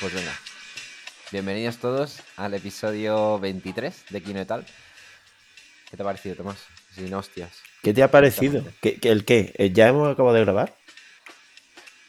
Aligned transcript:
Pues 0.00 0.14
venga. 0.14 0.30
Bienvenidos 1.32 1.78
todos 1.78 2.22
al 2.36 2.54
episodio 2.54 3.40
23 3.40 4.04
de 4.10 4.22
Kino 4.22 4.40
y 4.40 4.44
tal. 4.44 4.64
¿Qué 5.90 5.96
te 5.96 6.02
ha 6.04 6.06
parecido, 6.06 6.36
Tomás? 6.36 6.64
Sin 6.92 7.12
hostias. 7.14 7.62
¿Qué 7.82 7.92
te 7.92 8.04
ha 8.04 8.10
parecido? 8.10 8.62
¿Qué, 8.80 9.00
el 9.02 9.24
qué? 9.24 9.52
Eh, 9.58 9.72
¿Ya 9.72 9.88
hemos 9.88 10.08
acabado 10.08 10.36
de 10.36 10.42
grabar? 10.42 10.72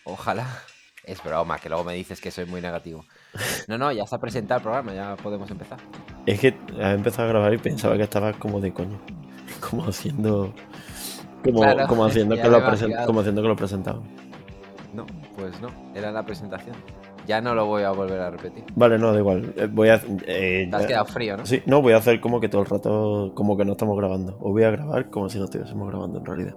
Ojalá. 0.03 0.61
Es 1.03 1.23
broma, 1.23 1.57
que 1.57 1.67
luego 1.69 1.83
me 1.83 1.95
dices 1.95 2.21
que 2.21 2.29
soy 2.29 2.45
muy 2.45 2.61
negativo. 2.61 3.05
No, 3.67 3.79
no, 3.79 3.91
ya 3.91 4.03
está 4.03 4.19
presentado 4.19 4.59
el 4.59 4.63
programa, 4.63 4.93
ya 4.93 5.15
podemos 5.15 5.49
empezar. 5.49 5.79
Es 6.27 6.39
que 6.39 6.55
has 6.79 6.93
empezado 6.93 7.27
a 7.27 7.31
grabar 7.31 7.51
y 7.55 7.57
pensaba 7.57 7.97
que 7.97 8.03
estabas 8.03 8.35
como 8.35 8.61
de 8.61 8.71
coño. 8.71 9.01
Como 9.67 9.87
haciendo. 9.87 10.53
Como, 11.43 11.61
Claro, 11.61 11.87
como 11.87 12.05
haciendo 12.05 12.35
que 12.35 12.47
lo 12.47 12.61
como 13.07 13.21
haciendo 13.21 13.41
que 13.41 13.47
lo 13.47 13.55
presentaba. 13.55 13.99
No, 14.93 15.07
pues 15.35 15.59
no, 15.59 15.69
era 15.95 16.11
la 16.11 16.23
presentación. 16.23 16.75
Ya 17.29 17.41
no 17.41 17.53
lo 17.53 17.67
voy 17.67 17.83
a 17.83 17.91
volver 17.91 18.19
a 18.21 18.31
repetir. 18.31 18.63
Vale, 18.75 18.97
no, 18.97 19.13
da 19.13 19.19
igual. 19.19 19.53
Eh, 19.55 19.67
Voy 19.71 19.89
a. 19.89 20.01
eh, 20.25 20.67
Te 20.67 20.75
has 20.75 20.81
ya- 20.81 20.87
quedado 20.87 21.05
frío, 21.05 21.37
¿no? 21.37 21.45
Sí, 21.45 21.61
no, 21.67 21.79
voy 21.83 21.93
a 21.93 21.97
hacer 21.97 22.19
como 22.19 22.39
que 22.39 22.49
todo 22.49 22.61
el 22.63 22.67
rato. 22.67 23.33
Como 23.35 23.55
que 23.55 23.65
no 23.65 23.73
estamos 23.73 23.95
grabando. 23.95 24.35
O 24.41 24.49
voy 24.51 24.63
a 24.63 24.71
grabar 24.71 25.11
como 25.11 25.29
si 25.29 25.37
no 25.37 25.45
estuviésemos 25.45 25.87
grabando 25.87 26.17
en 26.17 26.25
realidad. 26.25 26.55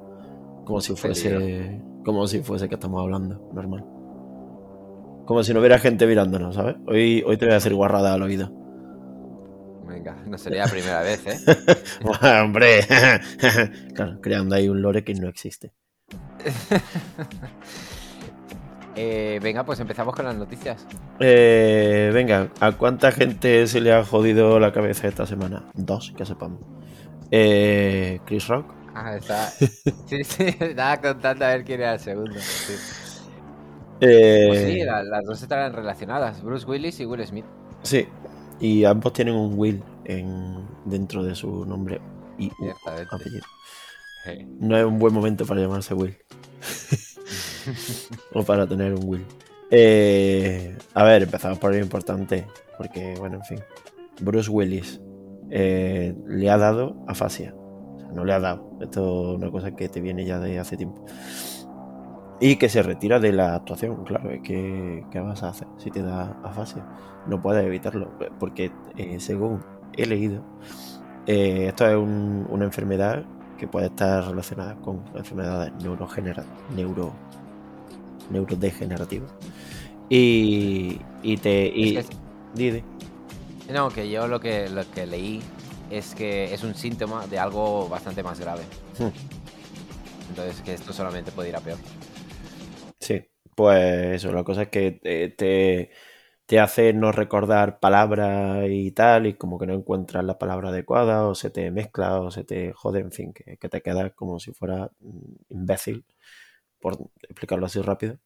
Como 0.64 0.80
si 0.80 0.96
fuese. 0.96 1.78
Como 2.06 2.26
si 2.26 2.40
fuese 2.42 2.70
que 2.70 2.76
estamos 2.76 3.02
hablando, 3.02 3.50
normal. 3.52 3.84
Como 5.26 5.42
si 5.44 5.52
no 5.52 5.60
hubiera 5.60 5.78
gente 5.78 6.06
mirándonos, 6.06 6.54
¿sabes? 6.54 6.76
Hoy, 6.86 7.22
hoy 7.26 7.36
te 7.36 7.44
voy 7.44 7.52
a 7.52 7.56
decir 7.56 7.74
guarrada 7.74 8.14
al 8.14 8.22
oído. 8.22 8.50
Venga, 9.86 10.16
no 10.26 10.38
sería 10.38 10.64
la 10.64 10.70
primera 10.70 11.02
vez, 11.02 11.26
¿eh? 11.26 11.38
¡Hombre! 12.42 12.80
claro, 13.94 14.20
creando 14.22 14.54
ahí 14.54 14.70
un 14.70 14.80
lore 14.80 15.04
que 15.04 15.12
no 15.12 15.28
existe. 15.28 15.74
Eh, 18.94 19.40
Venga, 19.42 19.64
pues 19.64 19.80
empezamos 19.80 20.14
con 20.14 20.24
las 20.26 20.36
noticias. 20.36 20.86
Eh, 21.18 22.10
venga, 22.12 22.48
¿a 22.60 22.72
cuánta 22.72 23.10
gente 23.12 23.66
se 23.66 23.80
le 23.80 23.92
ha 23.92 24.04
jodido 24.04 24.58
la 24.60 24.72
cabeza 24.72 25.08
esta 25.08 25.26
semana? 25.26 25.64
Dos, 25.74 26.12
que 26.16 26.26
sepamos. 26.26 26.60
Eh, 27.30 28.20
Chris 28.26 28.46
Rock. 28.48 28.66
Ah, 28.94 29.16
está. 29.16 29.48
Sí, 30.06 30.22
sí, 30.24 30.44
estaba 30.60 31.00
contando 31.00 31.44
a 31.46 31.48
ver 31.48 31.64
quién 31.64 31.80
era 31.80 31.94
el 31.94 32.00
segundo. 32.00 32.38
sí. 32.38 32.74
Eh, 34.00 34.44
Pues 34.48 34.64
sí, 34.64 34.80
la- 34.84 35.02
las 35.04 35.24
dos 35.24 35.40
estarán 35.42 35.72
relacionadas. 35.72 36.42
Bruce 36.42 36.66
Willis 36.66 37.00
y 37.00 37.06
Will 37.06 37.26
Smith. 37.26 37.44
sí, 37.82 38.06
y 38.60 38.84
ambos 38.84 39.12
tienen 39.12 39.34
un 39.34 39.58
Will 39.58 39.82
en, 40.04 40.66
dentro 40.84 41.22
de 41.24 41.34
su 41.34 41.64
nombre 41.64 42.00
y 42.38 42.50
apellido. 43.10 43.44
No 44.60 44.76
es 44.76 44.84
un 44.84 44.98
buen 44.98 45.14
momento 45.14 45.46
para 45.46 45.60
llamarse 45.62 45.94
Will. 45.94 46.16
o 48.32 48.42
para 48.42 48.66
tener 48.66 48.94
un 48.94 49.04
Will. 49.08 49.26
Eh, 49.70 50.76
a 50.94 51.04
ver, 51.04 51.22
empezamos 51.22 51.58
por 51.58 51.72
lo 51.72 51.78
importante. 51.78 52.46
Porque, 52.76 53.14
bueno, 53.18 53.36
en 53.36 53.44
fin. 53.44 53.60
Bruce 54.20 54.50
Willis 54.50 55.00
eh, 55.50 56.14
le 56.26 56.50
ha 56.50 56.58
dado 56.58 56.96
afasia. 57.06 57.54
O 57.56 57.98
sea, 57.98 58.08
no 58.12 58.24
le 58.24 58.32
ha 58.32 58.40
dado. 58.40 58.76
Esto 58.80 59.32
es 59.32 59.38
una 59.38 59.50
cosa 59.50 59.74
que 59.74 59.88
te 59.88 60.00
viene 60.00 60.24
ya 60.24 60.38
de 60.38 60.58
hace 60.58 60.76
tiempo. 60.76 61.04
Y 62.40 62.56
que 62.56 62.68
se 62.68 62.82
retira 62.82 63.20
de 63.20 63.32
la 63.32 63.54
actuación, 63.54 64.04
claro. 64.04 64.30
Que, 64.42 65.04
¿qué 65.10 65.20
vas 65.20 65.42
a 65.42 65.50
hacer 65.50 65.68
si 65.78 65.90
te 65.90 66.02
da 66.02 66.36
afasia? 66.42 66.84
No 67.26 67.40
puedes 67.40 67.64
evitarlo. 67.64 68.10
Porque, 68.38 68.72
eh, 68.96 69.20
según 69.20 69.62
he 69.96 70.06
leído, 70.06 70.42
eh, 71.26 71.66
esto 71.68 71.86
es 71.88 71.96
un- 71.96 72.46
una 72.50 72.64
enfermedad 72.64 73.24
que 73.62 73.68
puede 73.68 73.86
estar 73.86 74.26
relacionada 74.26 74.74
con 74.74 75.04
enfermedades 75.14 75.72
neurogenera- 75.84 76.44
neuro, 76.74 77.12
neurodegenerativas. 78.28 79.30
Y, 80.08 80.98
y 81.22 81.36
te. 81.36 81.70
Y, 81.72 81.96
Es 81.96 82.08
que 82.08 82.16
di, 82.56 82.70
di. 82.72 82.82
No, 83.72 83.88
que 83.90 84.10
yo 84.10 84.26
lo 84.26 84.40
que, 84.40 84.68
lo 84.68 84.82
que 84.90 85.06
leí 85.06 85.40
es 85.92 86.12
que 86.16 86.52
es 86.52 86.64
un 86.64 86.74
síntoma 86.74 87.28
de 87.28 87.38
algo 87.38 87.88
bastante 87.88 88.24
más 88.24 88.40
grave. 88.40 88.62
Hmm. 88.98 89.10
Entonces, 90.30 90.60
que 90.62 90.74
esto 90.74 90.92
solamente 90.92 91.30
puede 91.30 91.50
ir 91.50 91.54
a 91.56 91.60
peor. 91.60 91.78
Sí, 92.98 93.22
pues 93.54 94.16
eso, 94.16 94.32
la 94.32 94.42
cosa 94.42 94.62
es 94.62 94.68
que 94.70 94.90
te, 94.90 95.28
te, 95.28 95.90
te 96.46 96.60
hace 96.60 96.92
no 96.92 97.12
recordar 97.12 97.80
palabras 97.80 98.66
y 98.70 98.92
tal, 98.92 99.26
y 99.26 99.34
como 99.34 99.58
que 99.58 99.66
no 99.66 99.74
encuentras 99.74 100.24
la 100.24 100.38
palabra 100.38 100.70
adecuada, 100.70 101.26
o 101.28 101.34
se 101.34 101.50
te 101.50 101.70
mezcla, 101.70 102.20
o 102.20 102.30
se 102.30 102.44
te 102.44 102.72
jode, 102.72 103.00
en 103.00 103.12
fin, 103.12 103.32
que, 103.32 103.56
que 103.58 103.68
te 103.68 103.82
quedas 103.82 104.12
como 104.14 104.38
si 104.40 104.52
fuera 104.52 104.90
mm, 105.00 105.34
imbécil, 105.50 106.04
por 106.80 106.98
explicarlo 107.22 107.66
así 107.66 107.80
rápido. 107.80 108.18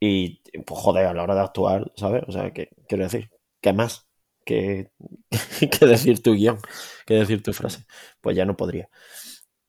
Y 0.00 0.42
pues 0.66 0.80
joder, 0.80 1.06
a 1.06 1.14
la 1.14 1.22
hora 1.24 1.34
de 1.34 1.40
actuar, 1.42 1.92
¿sabes? 1.96 2.24
O 2.28 2.32
sea, 2.32 2.52
que 2.52 2.70
quiero 2.88 3.04
decir, 3.04 3.30
¿qué 3.60 3.72
más? 3.72 4.06
que, 4.44 4.90
que 5.72 5.86
decir 5.86 6.22
tu 6.22 6.34
guion, 6.34 6.58
que 7.06 7.14
decir 7.14 7.42
tu 7.42 7.52
frase. 7.52 7.86
Pues 8.20 8.36
ya 8.36 8.44
no 8.46 8.56
podría. 8.56 8.88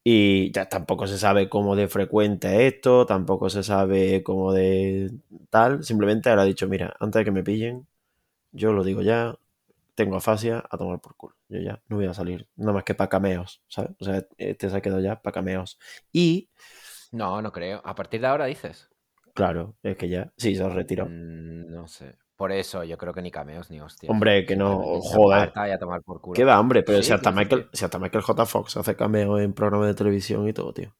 Y 0.09 0.53
ya 0.53 0.69
tampoco 0.69 1.05
se 1.05 1.17
sabe 1.17 1.49
cómo 1.49 1.75
de 1.75 1.89
frecuente 1.89 2.47
es 2.47 2.75
esto, 2.75 3.05
tampoco 3.05 3.49
se 3.49 3.61
sabe 3.61 4.23
cómo 4.23 4.53
de 4.53 5.11
tal. 5.49 5.83
Simplemente 5.83 6.29
ahora 6.29 6.43
ha 6.43 6.45
dicho, 6.45 6.65
mira, 6.69 6.95
antes 7.01 7.19
de 7.19 7.25
que 7.25 7.31
me 7.31 7.43
pillen, 7.43 7.85
yo 8.53 8.71
lo 8.71 8.85
digo 8.85 9.01
ya, 9.01 9.35
tengo 9.95 10.15
afasia 10.15 10.63
a 10.69 10.77
tomar 10.77 11.01
por 11.01 11.17
culo. 11.17 11.35
Yo 11.49 11.59
ya 11.59 11.81
no 11.89 11.97
voy 11.97 12.05
a 12.05 12.13
salir, 12.13 12.47
nada 12.55 12.71
más 12.71 12.85
que 12.85 12.95
para 12.95 13.09
cameos, 13.09 13.61
¿sabes? 13.67 13.91
O 13.99 14.05
sea, 14.05 14.25
este 14.37 14.69
se 14.69 14.77
ha 14.77 14.81
quedado 14.81 15.01
ya 15.01 15.21
para 15.21 15.33
cameos. 15.33 15.77
Y, 16.13 16.47
No, 17.11 17.41
no 17.41 17.51
creo. 17.51 17.81
A 17.83 17.93
partir 17.93 18.21
de 18.21 18.27
ahora 18.27 18.45
dices. 18.45 18.87
claro, 19.33 19.75
es 19.83 19.97
que 19.97 20.07
ya, 20.07 20.31
sí, 20.37 20.55
se 20.55 20.63
ha 20.63 20.69
retirado. 20.69 21.09
Mm, 21.09 21.69
no 21.69 21.85
sé. 21.85 22.15
Por 22.37 22.51
eso 22.51 22.83
yo 22.83 22.97
creo 22.99 23.13
que 23.13 23.21
ni 23.23 23.31
cameos 23.31 23.71
ni 23.71 23.81
hostias. 23.81 24.09
Hombre, 24.11 24.45
que 24.45 24.55
no, 24.55 25.01
joder. 25.01 25.51
a 25.55 25.79
tomar 25.79 26.03
por 26.03 26.21
culo. 26.21 26.35
¿Qué 26.35 26.45
va, 26.45 26.59
hombre? 26.59 26.83
Pero 26.83 26.99
Sí, 26.99 27.05
si, 27.05 27.13
hasta 27.13 27.31
Michael, 27.31 27.67
si 27.73 27.83
hasta 27.83 27.97
Michael 27.97 28.23
J. 28.23 28.45
Fox 28.45 28.77
hace 28.77 28.95
cameo 28.95 29.39
en 29.39 29.53
programas 29.53 29.87
de 29.87 29.95
televisión 29.95 30.47
y 30.47 30.53
todo, 30.53 30.71
tío. 30.71 30.95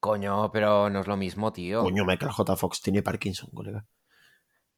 Coño, 0.00 0.50
pero 0.50 0.90
no 0.90 1.00
es 1.00 1.06
lo 1.06 1.16
mismo, 1.16 1.52
tío. 1.52 1.82
Coño, 1.82 2.04
Michael 2.04 2.32
J. 2.32 2.56
Fox 2.56 2.82
tiene 2.82 3.02
Parkinson, 3.02 3.50
colega. 3.54 3.86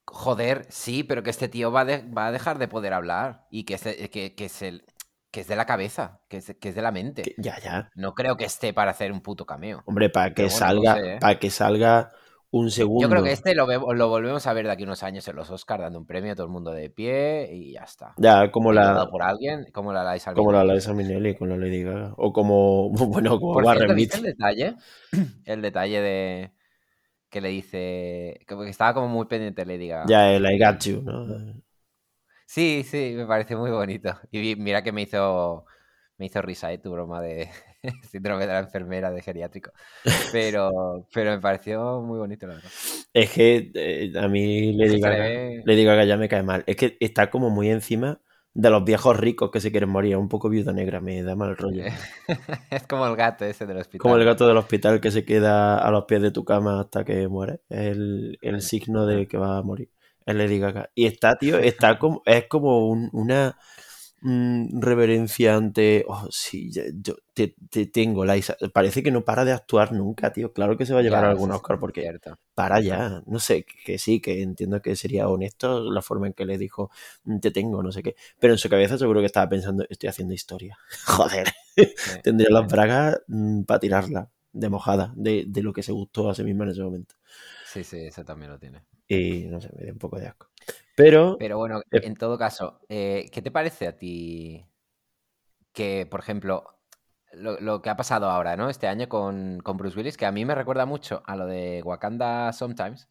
Joder, 0.05 0.67
sí, 0.69 1.05
pero 1.05 1.23
que 1.23 1.31
este 1.31 1.49
tío 1.49 1.71
va, 1.73 1.85
de- 1.85 2.03
va 2.03 2.27
a 2.27 2.33
dejar 2.33 2.59
de 2.59 2.69
poder 2.69 2.93
hablar. 2.93 3.47
Y 3.51 3.65
que 3.65 3.75
es, 3.75 3.85
de- 3.85 4.11
que, 4.11 4.35
que 4.35 4.45
es, 4.47 4.61
el, 4.63 4.85
que 5.31 5.41
es 5.41 5.49
de 5.49 5.57
la 5.57 5.65
cabeza, 5.65 6.21
que 6.29 6.39
es, 6.39 6.55
que 6.61 6.69
es 6.69 6.75
de 6.75 6.83
la 6.83 6.91
mente. 6.91 7.35
Ya, 7.39 7.59
ya. 7.61 7.89
No 7.95 8.13
creo 8.15 8.37
que 8.37 8.45
esté 8.45 8.75
para 8.75 8.91
hacer 8.91 9.13
un 9.13 9.23
puto 9.23 9.47
cameo. 9.47 9.83
Hombre, 9.87 10.11
para 10.11 10.35
que 10.35 10.43
Pero 10.45 10.49
bueno, 10.51 10.67
no 10.67 10.83
salga, 10.83 10.95
sé, 10.97 11.15
¿eh? 11.15 11.19
para 11.21 11.39
que 11.39 11.51
salga 11.51 12.11
un 12.53 12.71
segundo. 12.71 13.03
Yo 13.03 13.09
creo 13.09 13.23
que 13.23 13.33
este 13.33 13.55
lo, 13.55 13.67
lo 13.67 14.09
volvemos 14.09 14.47
a 14.47 14.53
ver 14.53 14.67
de 14.67 14.73
aquí 14.73 14.85
unos 14.85 15.03
años 15.03 15.27
en 15.27 15.37
los 15.37 15.51
Oscars 15.51 15.83
dando 15.83 15.99
un 15.99 16.07
premio 16.07 16.33
a 16.33 16.35
todo 16.35 16.47
el 16.47 16.53
mundo 16.53 16.71
de 16.71 16.91
pie 16.91 17.49
y 17.51 17.73
ya 17.73 17.85
está. 17.85 18.15
Ya, 18.19 18.51
como 18.51 18.73
la, 18.73 19.09
por 19.11 19.23
alguien, 19.23 19.67
como 19.73 19.93
la 19.93 20.13
Liza 20.13 20.35
como 20.35 20.53
la 20.53 20.61
Minnelli. 20.61 20.79
Liza 20.79 20.93
Minnelli 20.93 21.35
con 21.35 21.49
la 21.49 21.57
Lady 21.57 21.83
Gaga. 21.83 22.13
O 22.19 22.33
como, 22.33 22.91
bueno, 23.09 23.41
como 23.41 23.55
Por 23.55 23.65
Warren 23.65 23.79
cierto, 23.81 23.95
¿viste 23.95 24.17
el 24.19 24.23
detalle? 24.25 24.77
El 25.47 25.63
detalle 25.63 26.01
de 26.03 26.53
que 27.31 27.41
le 27.41 27.49
dice 27.49 28.45
que 28.47 28.69
estaba 28.69 28.93
como 28.93 29.09
muy 29.09 29.25
pendiente 29.25 29.65
Lady 29.65 29.89
Gaga. 29.89 30.05
Ya, 30.07 30.31
el 30.31 30.45
I 30.45 30.59
got 30.63 30.85
you, 30.85 31.01
¿no? 31.01 31.27
Sí, 32.45 32.85
sí, 32.85 33.15
me 33.17 33.25
parece 33.25 33.57
muy 33.57 33.71
bonito. 33.71 34.15
Y 34.31 34.57
mira 34.57 34.83
que 34.83 34.93
me 34.93 35.01
hizo 35.01 35.65
me 36.19 36.27
hizo 36.27 36.43
risa 36.43 36.71
¿eh? 36.71 36.79
tu 36.79 36.93
broma 36.93 37.23
de 37.23 37.49
síndrome 38.11 38.47
de 38.47 38.53
la 38.53 38.61
enfermera 38.61 39.11
de 39.11 39.23
geriátrico. 39.23 39.73
Pero, 40.33 41.07
pero 41.13 41.31
me 41.33 41.41
pareció 41.41 42.01
muy 42.01 42.19
bonito, 42.19 42.47
la 42.47 42.55
verdad. 42.55 42.71
Es 43.13 43.31
que 43.31 43.71
eh, 43.75 44.13
a 44.19 44.29
mí 44.29 44.73
le 44.73 44.99
Gaga, 44.99 45.17
ve- 45.25 45.63
Lady 45.65 45.85
Gaga 45.85 46.05
ya 46.05 46.17
me 46.17 46.29
cae 46.29 46.43
mal. 46.43 46.65
Es 46.67 46.77
que 46.77 46.97
está 47.01 47.31
como 47.31 47.51
muy 47.51 47.71
encima 47.71 48.21
de 48.55 48.71
los 48.71 48.85
viejos 48.85 49.17
ricos 49.19 49.51
que 49.51 49.61
se 49.61 49.71
quieren 49.71 49.91
morir. 49.91 50.17
Un 50.17 50.29
poco 50.29 50.49
viuda 50.49 50.73
negra, 50.73 51.01
me 51.01 51.23
da 51.23 51.37
mal 51.37 51.57
rollo. 51.57 51.85
es 52.71 52.87
como 52.87 53.07
el 53.07 53.17
gato 53.17 53.45
ese 53.45 53.67
del 53.67 53.79
hospital. 53.79 54.01
Como 54.01 54.17
el 54.17 54.25
gato 54.25 54.47
del 54.47 54.57
hospital 54.57 55.01
que 55.01 55.11
se 55.11 55.25
queda 55.25 55.79
a 55.79 55.91
los 55.91 56.05
pies 56.05 56.23
de 56.23 56.31
tu 56.31 56.45
cama 56.45 56.81
hasta 56.81 57.05
que 57.05 57.29
muere. 57.29 57.61
Es 57.69 57.93
el, 57.97 58.39
el 58.43 58.61
signo 58.63 59.07
de 59.07 59.27
que 59.27 59.37
va 59.39 59.59
a 59.59 59.63
morir. 59.63 59.91
Es 60.25 60.35
Lady 60.35 60.59
Gaga. 60.59 60.91
Y 60.95 61.07
está, 61.07 61.37
tío, 61.37 61.59
está 61.59 61.99
como, 61.99 62.23
es 62.25 62.47
como 62.49 62.89
un- 62.89 63.11
una 63.13 63.57
mm, 64.23 64.81
reverencia 64.81 65.57
ante. 65.57 66.05
Oh, 66.09 66.27
sí, 66.31 66.71
yo 66.73 67.15
te, 67.35 67.55
te 67.71 67.87
tengo, 67.87 68.25
Liza. 68.25 68.57
Parece 68.73 69.03
que 69.03 69.11
no 69.13 69.25
para 69.25 69.45
de 69.45 69.53
actuar 69.53 69.93
nunca, 69.93 70.33
tío. 70.33 70.53
Claro 70.53 70.77
que 70.77 70.87
se 70.87 70.95
va 70.95 71.01
a 71.01 71.03
llevar 71.03 71.25
Ya, 71.25 71.31
algún 71.31 71.51
Oscar 71.53 71.79
porque 71.79 72.03
cierto. 72.03 72.39
para 72.55 72.81
ya. 72.81 73.23
No 73.27 73.39
sé, 73.41 73.65
que, 73.65 73.75
que 73.85 73.99
sí, 73.99 74.21
que 74.21 74.43
entiendo 74.43 74.83
que 74.83 74.97
sería 74.97 75.29
honesto 75.29 75.91
la 75.91 76.03
forma 76.03 76.27
en 76.29 76.35
que 76.35 76.45
le 76.47 76.59
dijo 76.59 76.91
"Mm, 77.25 77.39
te 77.41 77.51
tengo, 77.51 77.83
no 77.83 77.93
sé 77.93 78.03
qué. 78.03 78.17
Pero 78.39 78.55
en 78.55 78.59
su 78.59 78.69
cabeza 78.69 78.99
seguro 78.99 79.21
que 79.21 79.27
estaba 79.27 79.49
pensando, 79.49 79.85
estoy 79.89 80.09
haciendo 80.09 80.35
historia. 80.35 80.79
Joder. 81.07 81.49
Sí. 81.97 82.13
Tendría 82.23 82.51
las 82.51 82.67
bragas 82.69 83.21
para 83.67 83.81
tirarla 83.81 84.31
de 84.53 84.69
mojada, 84.69 85.13
de, 85.17 85.45
de 85.49 85.63
lo 85.63 85.73
que 85.73 85.83
se 85.83 85.93
gustó 85.93 86.29
a 86.31 86.35
sí 86.35 86.45
misma 86.45 86.65
en 86.65 86.71
ese 86.73 86.83
momento. 86.83 87.15
Sí, 87.65 87.83
sí, 87.85 87.99
eso 88.07 88.25
también 88.25 88.51
lo 88.53 88.59
tiene. 88.59 88.85
Y 89.09 89.45
no 89.47 89.61
sé, 89.61 89.71
me 89.77 89.85
dio 89.85 89.93
un 89.93 89.99
poco 89.99 90.19
de 90.19 90.27
asco. 90.29 90.49
Pero, 90.97 91.37
Pero 91.39 91.59
bueno, 91.59 91.81
Eh. 91.91 92.01
en 92.05 92.17
todo 92.17 92.39
caso, 92.39 92.81
eh, 92.89 93.29
¿qué 93.33 93.43
te 93.43 93.51
parece 93.51 93.89
a 93.89 93.97
ti 93.97 94.67
que, 95.73 96.07
por 96.11 96.21
ejemplo, 96.21 96.65
lo, 97.33 97.59
lo 97.61 97.81
que 97.83 97.91
ha 97.91 97.97
pasado 97.97 98.29
ahora, 98.31 98.57
¿no? 98.57 98.69
Este 98.69 98.89
año 98.89 99.09
con, 99.09 99.61
con 99.63 99.77
Bruce 99.77 99.97
Willis, 99.99 100.17
que 100.17 100.27
a 100.27 100.33
mí 100.33 100.45
me 100.45 100.55
recuerda 100.55 100.87
mucho 100.87 101.23
a 101.27 101.37
lo 101.37 101.47
de 101.47 101.83
Wakanda 101.85 102.53
Sometimes, 102.53 103.09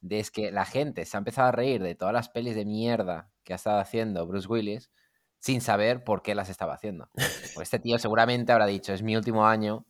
de 0.00 0.20
es 0.20 0.30
que 0.30 0.50
la 0.52 0.64
gente 0.66 1.04
se 1.06 1.16
ha 1.16 1.18
empezado 1.18 1.48
a 1.48 1.52
reír 1.52 1.82
de 1.82 1.94
todas 1.94 2.14
las 2.14 2.28
pelis 2.28 2.54
de 2.56 2.64
mierda 2.64 3.30
que 3.44 3.52
ha 3.52 3.56
estado 3.56 3.78
haciendo 3.80 4.26
Bruce 4.26 4.48
Willis 4.48 4.90
sin 5.38 5.60
saber 5.60 6.04
por 6.04 6.22
qué 6.22 6.34
las 6.34 6.48
estaba 6.50 6.74
haciendo. 6.74 7.10
Pues 7.54 7.60
este 7.68 7.78
tío 7.80 7.98
seguramente 7.98 8.52
habrá 8.52 8.66
dicho, 8.66 8.92
es 8.92 9.02
mi 9.02 9.16
último 9.16 9.46
año, 9.46 9.86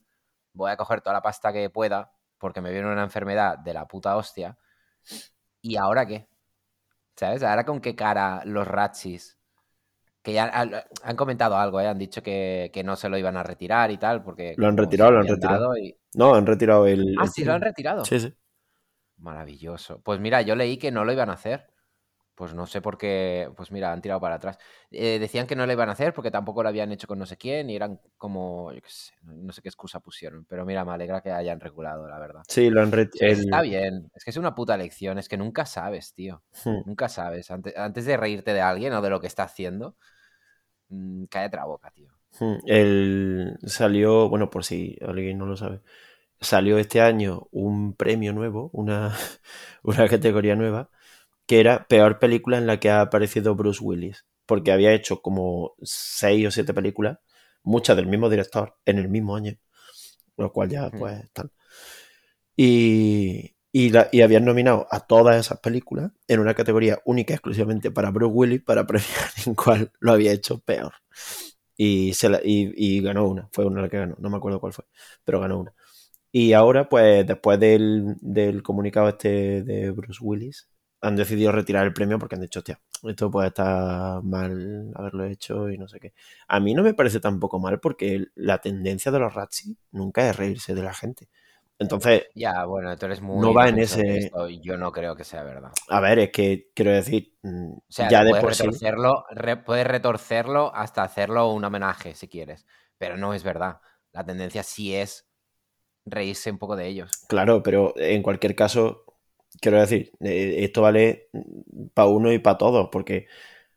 voy 0.55 0.71
a 0.71 0.77
coger 0.77 1.01
toda 1.03 1.15
la 1.15 1.23
pasta 1.23 1.53
que 1.53 1.71
pueda 1.71 2.13
porque 2.39 2.61
me 2.61 2.73
viene 2.73 2.91
una 2.93 3.05
enfermedad 3.05 3.59
de 3.59 3.75
la 3.75 3.87
puta 3.87 4.17
hostia. 4.17 4.59
¿Y 5.63 5.77
ahora 5.77 6.07
qué? 6.07 6.29
¿Sabes? 7.17 7.43
Ahora 7.43 7.65
con 7.65 7.81
qué 7.81 7.95
cara 7.95 8.43
los 8.45 8.67
Ratchis, 8.67 9.39
que 10.23 10.33
ya 10.33 10.51
han, 10.53 11.17
comentado 11.17 11.57
algo, 11.57 11.81
¿eh? 11.81 11.89
han 11.89 11.99
dicho 11.99 12.23
que, 12.23 12.71
no 12.85 12.97
se 12.97 13.09
lo 13.09 13.19
iban 13.19 13.37
a 13.37 13.43
retirar 13.43 13.91
y 13.91 13.99
tal, 13.99 14.23
porque... 14.23 14.55
Lo 14.57 14.69
han 14.69 14.77
retirado, 14.77 15.11
lo 15.11 15.21
han 15.21 15.27
retirado. 15.27 15.73
No, 16.15 16.35
han 16.35 16.47
retirado 16.47 16.87
el... 16.87 17.17
Ah, 17.19 17.27
sí, 17.27 17.45
lo 17.45 17.53
han 17.53 17.61
retirado. 17.61 18.05
Sí, 18.05 18.21
sí. 18.21 18.33
Maravilloso. 19.19 20.01
Pues 20.03 20.21
mira, 20.21 20.43
yo 20.43 20.55
leí 20.55 20.79
que 20.79 20.91
no 20.91 21.05
lo 21.05 21.13
iban 21.13 21.31
a 21.31 21.35
hacer. 21.35 21.72
Pues 22.35 22.55
no 22.55 22.67
sé 22.67 22.81
por 22.81 22.97
qué, 22.97 23.51
pues 23.57 23.71
mira, 23.71 23.93
han 23.93 24.01
tirado 24.01 24.19
para 24.19 24.37
atrás. 24.37 24.59
Eh, 24.91 25.19
decían 25.19 25.47
que 25.47 25.55
no 25.55 25.67
lo 25.67 25.73
iban 25.73 25.91
a 25.91 25.93
hacer 25.93 26.15
porque 26.15 26.31
tampoco 26.31 26.63
lo 26.63 26.71
habían 26.71 26.91
hecho 26.91 27.07
con 27.07 27.19
no 27.19 27.27
sé 27.27 27.37
quién 27.37 27.69
y 27.69 27.77
eran 27.77 28.01
como, 28.17 28.73
yo 28.73 28.81
qué 28.81 28.89
sé, 28.89 29.13
no 29.23 29.53
sé 29.53 29.61
qué 29.61 29.69
excusa 29.69 30.01
pusieron. 30.01 30.47
Pero 30.47 30.65
mira, 30.65 30.83
me 30.85 30.93
alegra 30.93 31.21
que 31.21 31.31
hayan 31.31 31.61
regulado, 31.61 32.09
la 32.09 32.19
verdad. 32.19 32.43
Sí, 32.49 32.71
lo 32.71 32.81
han 32.81 32.91
retirado. 32.91 33.33
Está 33.33 33.61
bien, 33.61 34.11
es 34.15 34.25
que 34.25 34.31
es 34.31 34.37
una 34.39 34.55
puta 34.55 34.79
lección, 34.79 35.19
es 35.19 35.29
que 35.29 35.37
nunca 35.37 35.67
sabes, 35.67 36.15
tío. 36.15 36.43
Hmm. 36.65 36.81
Nunca 36.87 37.11
sabes. 37.11 37.51
Antes, 37.51 38.07
de 38.07 38.17
reírte 38.17 38.55
de 38.55 38.63
alguien 38.63 38.95
o 38.95 39.03
de 39.03 39.11
lo 39.11 39.21
que 39.21 39.27
está 39.27 39.43
haciendo, 39.43 39.97
mmm, 40.89 41.25
cállate 41.25 41.59
la 41.59 41.67
boca, 41.67 41.91
tío. 41.91 42.13
Hmm. 42.41 42.57
El 42.67 43.59
salió, 43.67 44.31
bueno, 44.31 44.49
por 44.49 44.65
si 44.65 44.97
alguien 45.07 45.37
no 45.37 45.45
lo 45.45 45.59
sabe, 45.59 45.83
salió 46.41 46.79
este 46.79 47.03
año 47.03 47.47
un 47.51 47.95
premio 47.95 48.33
nuevo, 48.33 48.71
una, 48.73 49.15
una 49.83 50.09
categoría 50.09 50.57
nueva 50.57 50.91
que 51.53 51.61
era 51.61 51.87
peor 51.87 52.19
película 52.19 52.57
en 52.57 52.67
la 52.67 52.81
que 52.81 52.89
ha 52.89 53.03
aparecido 53.03 53.55
Bruce 53.55 53.85
Willis, 53.85 54.25
porque 54.47 54.73
había 54.73 54.95
hecho 54.95 55.21
como 55.21 55.75
seis 55.83 56.47
o 56.47 56.51
siete 56.51 56.73
películas, 56.73 57.19
muchas 57.63 57.95
del 57.95 58.07
mismo 58.07 58.31
director, 58.31 58.79
en 58.87 58.97
el 58.97 59.11
mismo 59.11 59.37
año, 59.37 59.59
lo 60.39 60.51
cual 60.51 60.71
ya 60.71 60.91
pues 60.91 61.25
están. 61.25 61.53
Y, 62.57 63.55
y, 63.71 64.23
habían 64.23 64.47
nominado 64.47 64.87
a 64.91 65.01
todas 65.01 65.37
esas 65.37 65.61
películas 65.61 66.13
en 66.27 66.41
una 66.41 66.55
categoría 66.55 67.01
única 67.05 67.35
exclusivamente 67.35 67.91
para 67.91 68.11
Bruce 68.11 68.33
Willis 68.35 68.63
para 68.63 68.87
premiar 68.87 69.29
en 69.45 69.55
cuál 69.55 69.93
lo 70.01 70.13
había 70.13 70.33
hecho 70.33 70.59
peor. 70.61 70.95
Y, 71.77 72.15
se 72.15 72.31
y, 72.45 73.03
ganó 73.03 73.29
una, 73.29 73.51
fue 73.53 73.67
una 73.67 73.83
la 73.83 73.91
que 73.91 73.99
ganó, 73.99 74.17
no 74.19 74.31
me 74.31 74.39
acuerdo 74.39 74.59
cuál 74.59 74.73
fue, 74.73 74.87
pero 75.23 75.39
ganó 75.39 75.61
una. 75.61 75.75
Y 76.33 76.55
ahora, 76.55 76.89
pues 76.89 77.27
después 77.27 77.61
del, 77.61 78.17
del 78.23 78.63
comunicado 78.63 79.11
este 79.11 79.63
de 79.63 79.91
Bruce 79.91 80.21
Willis, 80.23 80.72
han 81.03 81.17
decidido 81.17 81.53
retirar 81.53 81.85
el 81.85 81.93
premio 81.93 82.19
porque 82.19 82.37
han 82.37 82.41
dicho, 82.41 82.61
hostia, 82.61 82.81
esto 83.03 83.31
puede 83.31 83.49
estar 83.49 84.23
mal 84.23 84.93
haberlo 84.95 85.25
hecho 85.25 85.69
y 85.69 85.77
no 85.77 85.89
sé 85.89 85.99
qué. 85.99 86.15
A 86.47 86.61
mí 86.61 86.75
no 86.75 86.83
me 86.83 86.95
parece 86.95 87.19
tampoco 87.21 87.59
mal 87.59 87.81
porque 87.81 88.27
la 88.37 88.59
tendencia 88.59 89.11
de 89.11 89.19
los 89.19 89.35
Ratsi 89.35 89.77
nunca 89.91 90.29
es 90.29 90.37
reírse 90.37 90.75
de 90.75 90.83
la 90.83 90.95
gente. 90.95 91.29
Entonces, 91.79 92.29
ya, 92.37 92.65
bueno, 92.65 92.97
tú 92.97 93.07
eres 93.07 93.21
muy. 93.21 93.41
No 93.41 93.53
va 93.53 93.69
en 93.69 93.81
ese. 93.81 94.31
yo 94.63 94.77
no 94.77 94.93
creo 94.93 95.17
que 95.17 95.25
sea 95.25 95.43
verdad. 95.43 95.73
A 95.89 96.01
ver, 96.01 96.21
es 96.21 96.31
que 96.31 96.71
quiero 96.75 96.93
decir. 96.93 97.35
Mm, 97.43 97.73
o 97.73 97.85
sea, 97.89 98.09
ya 98.09 98.23
de 98.23 98.31
puedes, 98.31 98.59
retorcerlo, 98.59 99.25
puedes 99.67 99.87
retorcerlo 99.87 100.73
hasta 100.75 101.03
hacerlo 101.03 101.51
un 101.51 101.65
homenaje 101.65 102.15
si 102.15 102.29
quieres. 102.29 102.67
Pero 102.99 103.17
no 103.17 103.35
es 103.35 103.43
verdad. 103.43 103.81
La 104.13 104.25
tendencia 104.25 104.63
sí 104.63 104.95
es 104.95 105.27
reírse 106.05 106.53
un 106.53 106.59
poco 106.59 106.77
de 106.77 106.87
ellos. 106.87 107.11
Claro, 107.29 107.65
pero 107.65 107.95
en 107.97 108.23
cualquier 108.23 108.55
caso, 108.55 109.12
quiero 109.61 109.81
decir, 109.81 110.13
eh, 110.21 110.57
esto 110.61 110.83
vale 110.83 111.29
para 111.95 112.09
uno 112.09 112.33
y 112.33 112.39
para 112.39 112.59
todos, 112.59 112.89
porque 112.91 113.27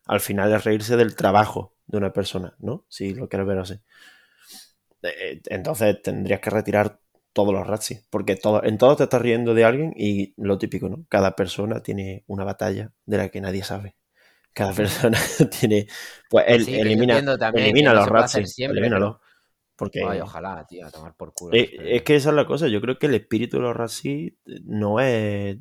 al 0.06 0.20
final 0.20 0.52
es 0.52 0.64
reírse 0.64 0.96
del 0.96 1.16
trabajo 1.16 1.74
de 1.86 1.98
una 1.98 2.12
persona, 2.12 2.54
¿no? 2.58 2.84
Si 2.88 3.14
lo 3.14 3.28
quieres 3.28 3.46
ver 3.46 3.58
así. 3.58 3.74
Eh, 5.02 5.40
entonces 5.46 6.00
tendrías 6.02 6.40
que 6.40 6.50
retirar 6.50 7.00
todos 7.32 7.52
los 7.52 7.66
Ratsi, 7.66 8.00
porque 8.08 8.34
todo, 8.36 8.64
en 8.64 8.78
todo 8.78 8.96
te 8.96 9.04
estás 9.04 9.20
riendo 9.20 9.52
de 9.52 9.64
alguien 9.64 9.92
y 9.96 10.32
lo 10.38 10.58
típico, 10.58 10.88
¿no? 10.88 11.04
Cada 11.08 11.36
persona 11.36 11.82
tiene 11.82 12.24
una 12.26 12.44
batalla 12.44 12.92
de 13.04 13.18
la 13.18 13.28
que 13.28 13.40
nadie 13.40 13.62
sabe. 13.62 13.96
Cada 14.54 14.72
persona 14.74 15.18
tiene. 15.60 15.86
Pues 16.30 16.46
él, 16.48 16.66
elimina, 16.68 17.18
elimina 17.54 17.92
los. 18.98 19.16
Porque, 19.76 20.02
Ay, 20.02 20.20
ojalá, 20.20 20.66
tío, 20.66 20.86
a 20.86 20.90
tomar 20.90 21.14
por 21.14 21.34
culo. 21.34 21.54
Eh, 21.54 21.96
es, 21.96 22.02
que 22.02 22.16
esa 22.16 22.30
es 22.30 22.34
la 22.34 22.46
cosa. 22.46 22.66
Yo 22.68 22.80
creo 22.80 22.98
que 22.98 23.06
el 23.06 23.14
espíritu 23.14 23.58
de 23.58 23.64
los 23.64 23.76
Rassi 23.76 24.36
no 24.64 25.00
es. 25.00 25.58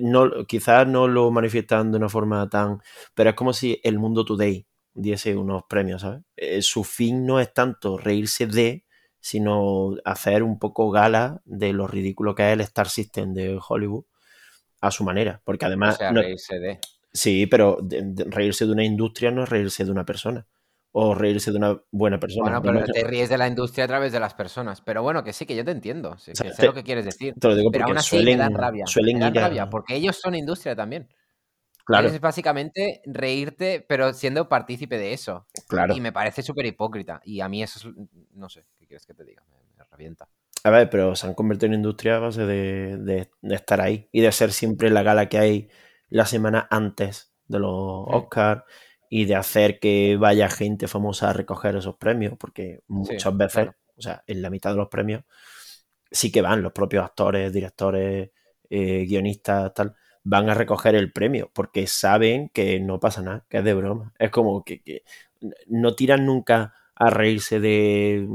No, 0.00 0.46
quizás 0.46 0.86
no 0.86 1.08
lo 1.08 1.30
manifiestan 1.30 1.92
de 1.92 1.98
una 1.98 2.08
forma 2.08 2.48
tan. 2.48 2.80
Pero 3.14 3.30
es 3.30 3.36
como 3.36 3.52
si 3.52 3.80
el 3.84 3.98
mundo 3.98 4.24
today 4.24 4.66
diese 4.92 5.36
unos 5.36 5.62
premios, 5.68 6.02
¿sabes? 6.02 6.22
Eh, 6.36 6.60
su 6.62 6.82
fin 6.82 7.24
no 7.24 7.38
es 7.38 7.54
tanto 7.54 7.96
reírse 7.96 8.46
de, 8.46 8.84
sino 9.20 9.94
hacer 10.04 10.42
un 10.42 10.58
poco 10.58 10.90
gala 10.90 11.40
de 11.44 11.72
lo 11.72 11.86
ridículo 11.86 12.34
que 12.34 12.48
es 12.48 12.52
el 12.52 12.60
Star 12.62 12.88
System 12.88 13.32
de 13.32 13.60
Hollywood 13.66 14.04
a 14.80 14.90
su 14.90 15.04
manera. 15.04 15.40
Porque 15.44 15.66
además. 15.66 15.94
O 15.94 15.98
sea, 15.98 16.10
reírse 16.10 16.58
de. 16.58 16.80
Sí, 17.12 17.46
pero 17.46 17.78
reírse 18.26 18.66
de 18.66 18.72
una 18.72 18.84
industria 18.84 19.30
no 19.30 19.44
es 19.44 19.48
reírse 19.48 19.84
de 19.84 19.90
una 19.92 20.04
persona 20.04 20.46
o 20.92 21.14
reírse 21.14 21.52
de 21.52 21.58
una 21.58 21.80
buena 21.92 22.18
persona. 22.18 22.58
Bueno, 22.58 22.62
pero 22.62 22.92
te 22.92 23.04
ríes 23.04 23.28
de 23.28 23.38
la 23.38 23.46
industria 23.46 23.84
a 23.84 23.88
través 23.88 24.12
de 24.12 24.18
las 24.18 24.34
personas. 24.34 24.80
Pero 24.80 25.02
bueno, 25.02 25.22
que 25.22 25.32
sí, 25.32 25.46
que 25.46 25.54
yo 25.54 25.64
te 25.64 25.70
entiendo. 25.70 26.18
sé 26.18 26.34
lo 26.64 26.74
que 26.74 26.82
quieres 26.82 27.04
decir. 27.04 27.34
Te 27.38 27.48
lo 27.48 27.54
digo 27.54 27.70
pero 27.70 27.86
aún 27.86 27.98
así 27.98 28.10
suelen, 28.10 28.38
me 28.38 28.44
dan 28.44 28.54
rabia. 28.54 28.86
Suelen 28.86 29.18
me 29.18 29.24
dan 29.24 29.34
rabia, 29.34 29.70
porque 29.70 29.94
ellos 29.94 30.18
son 30.20 30.34
industria 30.34 30.74
también. 30.74 31.08
Claro. 31.84 32.08
Es 32.08 32.20
básicamente 32.20 33.02
reírte, 33.04 33.84
pero 33.88 34.12
siendo 34.12 34.48
partícipe 34.48 34.98
de 34.98 35.12
eso. 35.12 35.46
Claro. 35.68 35.96
Y 35.96 36.00
me 36.00 36.12
parece 36.12 36.42
súper 36.42 36.66
hipócrita. 36.66 37.20
Y 37.24 37.40
a 37.40 37.48
mí 37.48 37.62
eso 37.62 37.88
es, 37.88 37.94
no 38.32 38.48
sé, 38.48 38.64
¿qué 38.78 38.86
quieres 38.86 39.06
que 39.06 39.14
te 39.14 39.24
diga? 39.24 39.42
Me, 39.48 39.84
revienta. 39.90 40.28
A 40.62 40.70
ver, 40.70 40.90
pero 40.90 41.16
se 41.16 41.26
han 41.26 41.34
convertido 41.34 41.68
en 41.68 41.74
industria 41.74 42.16
a 42.16 42.20
base 42.20 42.46
de, 42.46 42.96
de, 42.98 43.28
estar 43.54 43.80
ahí 43.80 44.08
y 44.12 44.20
de 44.20 44.30
ser 44.30 44.52
siempre 44.52 44.90
la 44.90 45.02
gala 45.02 45.28
que 45.28 45.38
hay 45.38 45.68
la 46.10 46.26
semana 46.26 46.68
antes 46.70 47.32
de 47.48 47.58
los 47.58 47.72
Oscars 47.72 48.62
y 49.10 49.26
de 49.26 49.34
hacer 49.34 49.80
que 49.80 50.16
vaya 50.16 50.48
gente 50.48 50.88
famosa 50.88 51.30
a 51.30 51.32
recoger 51.34 51.76
esos 51.76 51.96
premios, 51.96 52.34
porque 52.38 52.80
muchas 52.86 53.36
veces, 53.36 53.68
o 53.96 54.00
sea, 54.00 54.22
en 54.26 54.40
la 54.40 54.50
mitad 54.50 54.70
de 54.70 54.76
los 54.76 54.88
premios 54.88 55.24
sí 56.10 56.30
que 56.32 56.42
van 56.42 56.62
los 56.62 56.72
propios 56.72 57.04
actores, 57.04 57.52
directores, 57.52 58.30
eh, 58.70 59.04
guionistas, 59.06 59.74
tal, 59.74 59.96
van 60.22 60.48
a 60.48 60.54
recoger 60.54 60.94
el 60.94 61.12
premio, 61.12 61.50
porque 61.52 61.86
saben 61.88 62.50
que 62.50 62.78
no 62.80 63.00
pasa 63.00 63.20
nada, 63.22 63.44
que 63.48 63.58
es 63.58 63.64
de 63.64 63.74
broma. 63.74 64.12
Es 64.18 64.30
como 64.30 64.64
que, 64.64 65.02
no 65.66 65.94
tiran 65.96 66.24
nunca 66.26 66.74
a 66.94 67.10
reírse 67.10 67.60
de 67.60 68.26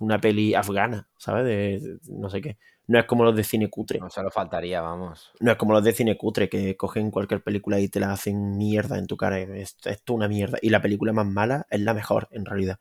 una 0.00 0.20
peli 0.20 0.54
afgana, 0.54 1.08
¿sabes? 1.18 1.44
de 1.44 1.98
no 2.08 2.30
sé 2.30 2.40
qué. 2.40 2.58
No 2.86 2.98
es 2.98 3.04
como 3.06 3.24
los 3.24 3.36
de 3.36 3.44
cine 3.44 3.70
cutre. 3.70 3.98
No 3.98 4.10
se 4.10 4.22
lo 4.22 4.30
faltaría, 4.30 4.80
vamos. 4.80 5.32
No 5.40 5.52
es 5.52 5.56
como 5.56 5.72
los 5.72 5.84
de 5.84 5.92
cine 5.92 6.16
cutre 6.16 6.48
que 6.48 6.76
cogen 6.76 7.10
cualquier 7.10 7.42
película 7.42 7.78
y 7.78 7.88
te 7.88 8.00
la 8.00 8.12
hacen 8.12 8.56
mierda 8.56 8.98
en 8.98 9.06
tu 9.06 9.16
cara. 9.16 9.38
Es, 9.38 9.76
esto 9.84 10.14
una 10.14 10.28
mierda. 10.28 10.58
Y 10.60 10.70
la 10.70 10.82
película 10.82 11.12
más 11.12 11.26
mala 11.26 11.66
es 11.70 11.80
la 11.80 11.94
mejor, 11.94 12.28
en 12.32 12.44
realidad. 12.44 12.78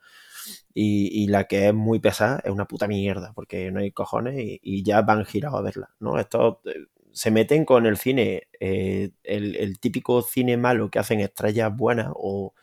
Y, 0.73 1.27
la 1.27 1.45
que 1.45 1.67
es 1.67 1.73
muy 1.73 1.99
pesada 1.99 2.41
es 2.43 2.51
una 2.51 2.65
puta 2.65 2.87
mierda, 2.87 3.31
porque 3.33 3.71
no 3.71 3.79
hay 3.79 3.91
cojones 3.91 4.35
y, 4.37 4.83
ya 4.83 5.01
van 5.01 5.23
girados 5.25 5.59
a 5.59 5.61
verla. 5.61 5.91
¿no? 5.99 6.19
Estos 6.19 6.57
eh, 6.65 6.87
se 7.11 7.29
meten 7.29 7.65
con 7.65 7.85
el 7.85 7.97
cine, 7.97 8.47
eh, 8.59 9.11
el, 9.23 9.55
el, 9.55 9.79
típico 9.79 10.21
cine 10.23 10.57
malo 10.57 10.89
que 10.89 10.99
hacen 10.99 11.19
estrellas 11.19 11.75
buenas 11.75 12.11
o 12.15 12.53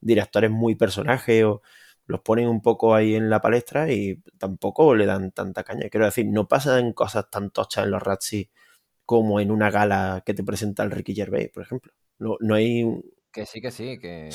directores 0.00 0.50
muy 0.50 0.76
personajes 0.76 1.44
o 1.44 1.62
los 2.06 2.20
ponen 2.20 2.48
un 2.48 2.62
poco 2.62 2.94
ahí 2.94 3.14
en 3.14 3.30
la 3.30 3.40
palestra 3.40 3.90
y 3.92 4.22
tampoco 4.38 4.94
le 4.94 5.06
dan 5.06 5.32
tanta 5.32 5.64
caña. 5.64 5.88
Quiero 5.90 6.06
decir, 6.06 6.26
no 6.26 6.48
pasan 6.48 6.92
cosas 6.92 7.28
tan 7.30 7.50
tochas 7.50 7.84
en 7.84 7.90
los 7.90 8.02
Razzies 8.02 8.48
como 9.04 9.40
en 9.40 9.50
una 9.50 9.70
gala 9.70 10.22
que 10.24 10.34
te 10.34 10.44
presenta 10.44 10.82
el 10.82 10.90
Ricky 10.90 11.14
Gervais, 11.14 11.50
por 11.50 11.62
ejemplo. 11.62 11.92
No, 12.18 12.36
no 12.40 12.54
hay... 12.54 12.84
Que 13.32 13.46
sí, 13.46 13.60
que 13.60 13.70
sí, 13.70 13.98
que... 13.98 14.28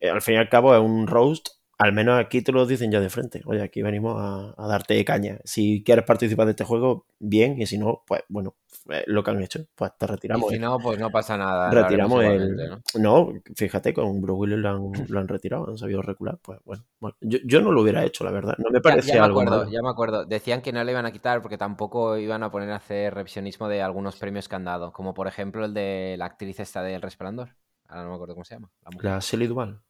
Eh, 0.00 0.10
al 0.10 0.22
fin 0.22 0.34
y 0.34 0.38
al 0.38 0.48
cabo 0.48 0.74
es 0.74 0.80
un 0.80 1.06
roast 1.06 1.48
al 1.78 1.92
menos 1.92 2.18
aquí 2.18 2.40
te 2.40 2.52
lo 2.52 2.64
dicen 2.64 2.90
ya 2.90 3.00
de 3.00 3.10
frente. 3.10 3.42
Oye, 3.44 3.62
aquí 3.62 3.82
venimos 3.82 4.16
a, 4.18 4.66
darte 4.66 5.04
caña. 5.04 5.38
Si 5.44 5.82
quieres 5.84 6.04
participar 6.04 6.46
de 6.46 6.52
este 6.52 6.64
juego, 6.64 7.06
bien, 7.18 7.60
y 7.60 7.66
si 7.66 7.76
no, 7.76 8.02
pues 8.06 8.22
bueno, 8.28 8.54
eh, 8.90 9.04
lo 9.06 9.22
que 9.22 9.30
han 9.30 9.42
hecho, 9.42 9.60
pues 9.74 9.92
te 9.98 10.06
retiramos. 10.06 10.50
Y 10.50 10.54
si 10.54 10.60
no, 10.60 10.78
pues 10.78 10.98
no 10.98 11.10
pasa 11.10 11.36
nada. 11.36 11.70
Retiramos 11.70 12.24
el. 12.24 12.56
¿no? 12.98 13.32
fíjate, 13.54 13.92
con 13.92 14.22
Bruce 14.22 14.38
Willis 14.38 14.58
lo 14.58 14.68
han, 14.70 14.92
lo 15.08 15.20
han, 15.20 15.28
retirado, 15.28 15.68
han 15.68 15.76
sabido 15.76 16.00
recular. 16.00 16.38
Pues 16.40 16.60
bueno, 16.64 16.84
yo, 17.20 17.60
no 17.60 17.72
lo 17.72 17.82
hubiera 17.82 18.04
hecho, 18.04 18.24
la 18.24 18.30
verdad. 18.30 18.54
No 18.56 18.70
me 18.70 18.80
parece 18.80 19.12
ya, 19.12 19.26
me 19.26 19.28
acuerdo, 19.28 19.70
Ya 19.70 19.82
me 19.82 19.90
acuerdo. 19.90 20.24
Decían 20.24 20.62
que 20.62 20.72
no 20.72 20.82
le 20.82 20.92
iban 20.92 21.04
a 21.04 21.12
quitar 21.12 21.42
porque 21.42 21.58
tampoco 21.58 22.16
iban 22.16 22.42
a 22.42 22.50
poner 22.50 22.70
a 22.70 22.76
hacer 22.76 23.12
revisionismo 23.12 23.68
de 23.68 23.82
algunos 23.82 24.16
premios 24.16 24.48
que 24.48 24.56
han 24.56 24.64
dado, 24.64 24.92
como 24.92 25.12
por 25.12 25.26
ejemplo 25.26 25.66
el 25.66 25.74
de 25.74 26.16
la 26.18 26.24
actriz 26.24 26.58
esta 26.58 26.82
del 26.82 27.02
Resplandor. 27.02 27.50
Ahora 27.88 28.04
no 28.04 28.08
me 28.08 28.14
acuerdo 28.14 28.34
cómo 28.34 28.44
se 28.44 28.54
llama. 28.54 28.70
La, 29.02 29.12
la 29.12 29.18
Shelley 29.20 29.46
Duval. 29.46 29.82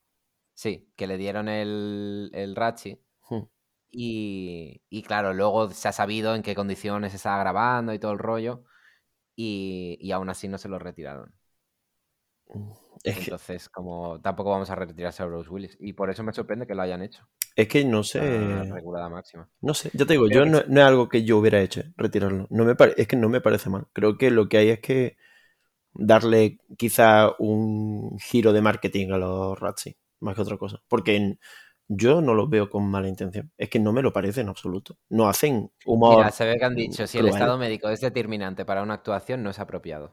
Sí, 0.57 0.91
que 0.97 1.07
le 1.09 1.19
dieron 1.19 1.49
el, 1.51 2.33
el 2.35 2.57
Rachi. 2.57 3.01
Hmm. 3.29 3.47
Y, 3.91 4.83
y, 4.91 5.03
claro, 5.05 5.35
luego 5.35 5.71
se 5.71 5.89
ha 5.89 5.93
sabido 5.93 6.35
en 6.37 6.43
qué 6.43 6.55
condiciones 6.55 7.13
se 7.13 7.17
estaba 7.19 7.39
grabando 7.41 7.95
y 7.95 7.99
todo 8.01 8.13
el 8.13 8.19
rollo. 8.21 8.65
y, 9.37 9.99
y 10.01 10.13
aún 10.13 10.31
así 10.31 10.49
no 10.49 10.59
se 10.59 10.69
lo 10.71 10.79
retiraron. 10.81 11.35
Es 13.05 13.19
que, 13.19 13.33
Entonces, 13.33 13.69
como 13.69 14.21
tampoco 14.21 14.51
vamos 14.51 14.71
a 14.71 14.75
retirarse 14.75 15.23
a 15.23 15.27
Bruce 15.27 15.49
Willis. 15.51 15.77
Y 15.81 15.93
por 15.95 16.11
eso 16.11 16.23
me 16.23 16.33
sorprende 16.33 16.67
que 16.67 16.75
lo 16.75 16.83
hayan 16.83 17.03
hecho. 17.03 17.27
es 17.57 17.69
que 17.69 17.85
no 17.85 18.03
sé. 18.03 18.21
regulada 18.71 19.09
máxima. 19.09 19.49
No 19.61 19.75
sé, 19.75 19.91
ya 19.95 20.07
te 20.07 20.15
digo, 20.15 20.29
Creo 20.29 20.41
yo 20.41 20.45
que 20.45 20.53
no, 20.53 20.63
sí. 20.63 20.67
no 20.69 20.81
es 20.81 20.87
algo 20.87 21.09
que 21.09 21.25
yo 21.25 21.39
hubiera 21.39 21.61
hecho, 21.63 21.83
retirarlo. 21.97 22.47
No 22.51 22.65
me 22.65 22.77
pare- 22.77 22.95
es 22.99 23.09
que 23.09 23.17
no 23.17 23.29
me 23.29 23.41
parece 23.41 23.71
mal. 23.71 23.87
Creo 23.93 24.19
que 24.19 24.31
lo 24.31 24.49
que 24.49 24.59
hay 24.59 24.69
es 24.71 24.81
que 24.81 25.17
darle 25.95 26.59
quizá 26.79 27.33
un 27.39 28.19
giro 28.21 28.53
de 28.53 28.63
marketing 28.63 29.13
a 29.13 29.19
los 29.19 29.59
Razzie, 29.61 29.99
más 30.21 30.35
que 30.35 30.43
otra 30.43 30.57
cosa. 30.57 30.83
Porque 30.89 31.39
yo 31.89 32.21
no 32.21 32.35
los 32.35 32.51
veo 32.51 32.69
con 32.69 32.89
mala 32.89 33.09
intención. 33.09 33.53
Es 33.57 33.71
que 33.71 33.79
no 33.79 33.93
me 33.93 34.03
lo 34.03 34.13
parece 34.13 34.41
en 34.41 34.49
absoluto. 34.49 34.99
No 35.09 35.29
hacen 35.29 35.71
humor. 35.85 36.19
Mira, 36.19 36.31
se 36.31 36.45
ve 36.45 36.57
que 36.59 36.65
han 36.65 36.75
dicho, 36.75 37.07
si 37.07 37.19
el 37.19 37.29
estado 37.29 37.59
médico 37.59 37.89
es 37.89 38.01
determinante 38.01 38.65
para 38.65 38.83
una 38.83 38.95
actuación, 38.95 39.43
no 39.43 39.51
es 39.51 39.59
apropiado. 39.59 40.13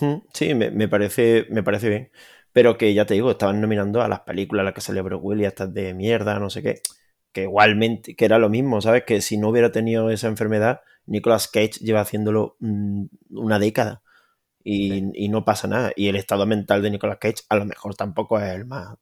Mm, 0.00 0.14
Sí, 0.32 0.54
me, 0.54 0.70
me 0.70 0.88
parece, 0.88 1.46
me 1.50 1.62
parece 1.62 1.88
bien. 1.88 2.10
Pero 2.52 2.76
que 2.76 2.92
ya 2.94 3.06
te 3.06 3.14
digo, 3.14 3.30
estaban 3.30 3.60
nominando 3.60 4.02
a 4.02 4.08
las 4.08 4.20
películas 4.20 4.62
a 4.62 4.64
las 4.64 4.74
que 4.86 5.02
Bruce 5.02 5.22
Willis, 5.24 5.46
estas 5.48 5.72
de 5.72 5.94
mierda, 5.94 6.38
no 6.38 6.50
sé 6.50 6.62
qué. 6.62 6.82
Que 7.32 7.42
igualmente, 7.44 8.14
que 8.14 8.24
era 8.26 8.38
lo 8.38 8.48
mismo, 8.50 8.80
¿sabes? 8.82 9.04
Que 9.04 9.20
si 9.22 9.38
no 9.38 9.48
hubiera 9.48 9.72
tenido 9.72 10.10
esa 10.10 10.28
enfermedad, 10.28 10.80
Nicolas 11.06 11.48
Cage 11.48 11.80
lleva 11.80 12.00
haciéndolo 12.02 12.56
mm, 12.60 13.06
una 13.30 13.58
década. 13.58 14.02
Y, 14.64 15.28
no 15.28 15.44
pasa 15.44 15.66
nada. 15.68 15.92
Y 15.96 16.08
el 16.08 16.16
estado 16.16 16.46
mental 16.46 16.82
de 16.82 16.90
Nicolas 16.90 17.18
Cage 17.18 17.42
a 17.48 17.56
lo 17.56 17.64
mejor 17.64 17.94
tampoco 17.96 18.38
es 18.40 18.52
el 18.54 18.64
más. 18.66 18.96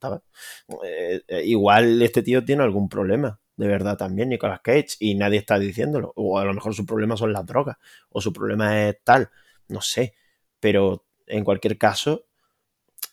Eh, 0.83 1.21
eh, 1.27 1.43
igual 1.45 2.01
este 2.01 2.23
tío 2.23 2.43
tiene 2.45 2.63
algún 2.63 2.89
problema, 2.89 3.39
de 3.57 3.67
verdad 3.67 3.97
también, 3.97 4.29
Nicolas 4.29 4.61
Cage, 4.61 4.95
y 4.99 5.15
nadie 5.15 5.39
está 5.39 5.59
diciéndolo. 5.59 6.13
O 6.15 6.39
a 6.39 6.45
lo 6.45 6.53
mejor 6.53 6.73
su 6.75 6.85
problema 6.85 7.17
son 7.17 7.33
las 7.33 7.45
drogas, 7.45 7.77
o 8.09 8.21
su 8.21 8.33
problema 8.33 8.87
es 8.89 8.97
tal, 9.03 9.29
no 9.67 9.81
sé. 9.81 10.15
Pero 10.59 11.05
en 11.27 11.43
cualquier 11.43 11.77
caso, 11.77 12.25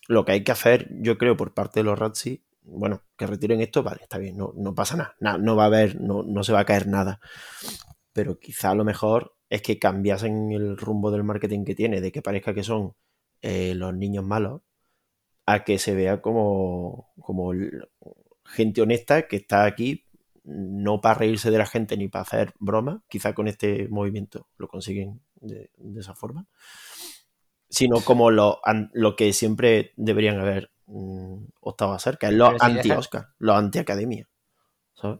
lo 0.07 0.25
que 0.25 0.33
hay 0.33 0.43
que 0.43 0.51
hacer, 0.51 0.87
yo 1.01 1.17
creo, 1.17 1.37
por 1.37 1.53
parte 1.53 1.79
de 1.81 1.83
los 1.85 1.97
Razzie, 1.99 2.41
bueno, 2.63 3.03
que 3.17 3.27
retiren 3.27 3.61
esto, 3.61 3.83
vale, 3.83 4.01
está 4.03 4.17
bien, 4.17 4.37
no, 4.37 4.53
no 4.55 4.75
pasa 4.75 4.95
nada, 4.97 5.15
na- 5.19 5.37
no 5.37 5.55
va 5.55 5.63
a 5.63 5.67
haber, 5.67 5.99
no, 6.01 6.23
no 6.23 6.43
se 6.43 6.53
va 6.53 6.61
a 6.61 6.65
caer 6.65 6.87
nada. 6.87 7.19
Pero 8.13 8.39
quizá 8.39 8.71
a 8.71 8.75
lo 8.75 8.83
mejor 8.85 9.35
es 9.49 9.61
que 9.61 9.79
cambiasen 9.79 10.51
el 10.51 10.77
rumbo 10.77 11.11
del 11.11 11.23
marketing 11.23 11.65
que 11.65 11.75
tiene, 11.75 12.01
de 12.01 12.11
que 12.11 12.21
parezca 12.21 12.53
que 12.53 12.63
son 12.63 12.93
eh, 13.41 13.73
los 13.75 13.93
niños 13.95 14.23
malos, 14.25 14.61
a 15.45 15.63
que 15.63 15.79
se 15.79 15.95
vea 15.95 16.21
como, 16.21 17.11
como 17.21 17.51
gente 18.45 18.81
honesta 18.81 19.27
que 19.27 19.37
está 19.37 19.65
aquí 19.65 20.05
no 20.43 21.01
para 21.01 21.15
reírse 21.19 21.51
de 21.51 21.57
la 21.59 21.65
gente 21.67 21.97
ni 21.97 22.07
para 22.07 22.23
hacer 22.23 22.53
bromas, 22.59 23.01
quizá 23.07 23.33
con 23.33 23.47
este 23.47 23.87
movimiento 23.89 24.47
lo 24.57 24.67
consiguen 24.67 25.21
de, 25.35 25.69
de 25.77 25.99
esa 25.99 26.15
forma, 26.15 26.47
sino 27.69 28.03
como 28.03 28.31
lo, 28.31 28.59
an- 28.63 28.89
lo 28.93 29.15
que 29.15 29.33
siempre 29.33 29.91
deberían 29.95 30.39
haber 30.39 30.71
mm, 30.87 31.45
optado 31.61 31.91
a 31.93 31.95
hacer, 31.95 32.17
que 32.17 32.27
es 32.27 32.33
los 32.33 32.49
si 32.59 32.65
anti-Oscar, 32.65 33.27
los 33.37 33.55
anti-academia, 33.57 34.27
¿sabes? 34.95 35.19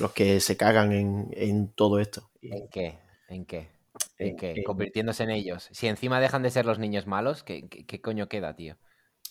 Los 0.00 0.12
que 0.12 0.40
se 0.40 0.56
cagan 0.56 0.92
en, 0.92 1.28
en 1.32 1.72
todo 1.72 2.00
esto. 2.00 2.30
¿En 2.42 2.68
qué? 2.68 2.98
¿En 3.34 3.44
qué? 3.46 3.70
¿En 4.18 4.34
en- 4.34 4.36
qué? 4.36 4.50
en- 4.54 4.62
Convirtiéndose 4.62 5.24
en 5.24 5.30
ellos. 5.30 5.68
Si 5.72 5.86
encima 5.88 6.20
dejan 6.20 6.42
de 6.42 6.50
ser 6.50 6.66
los 6.66 6.78
niños 6.78 7.06
malos, 7.06 7.42
¿qué, 7.42 7.68
qué- 7.68 7.84
qué 7.86 8.00
coño 8.00 8.28
queda, 8.28 8.54
tío? 8.54 8.76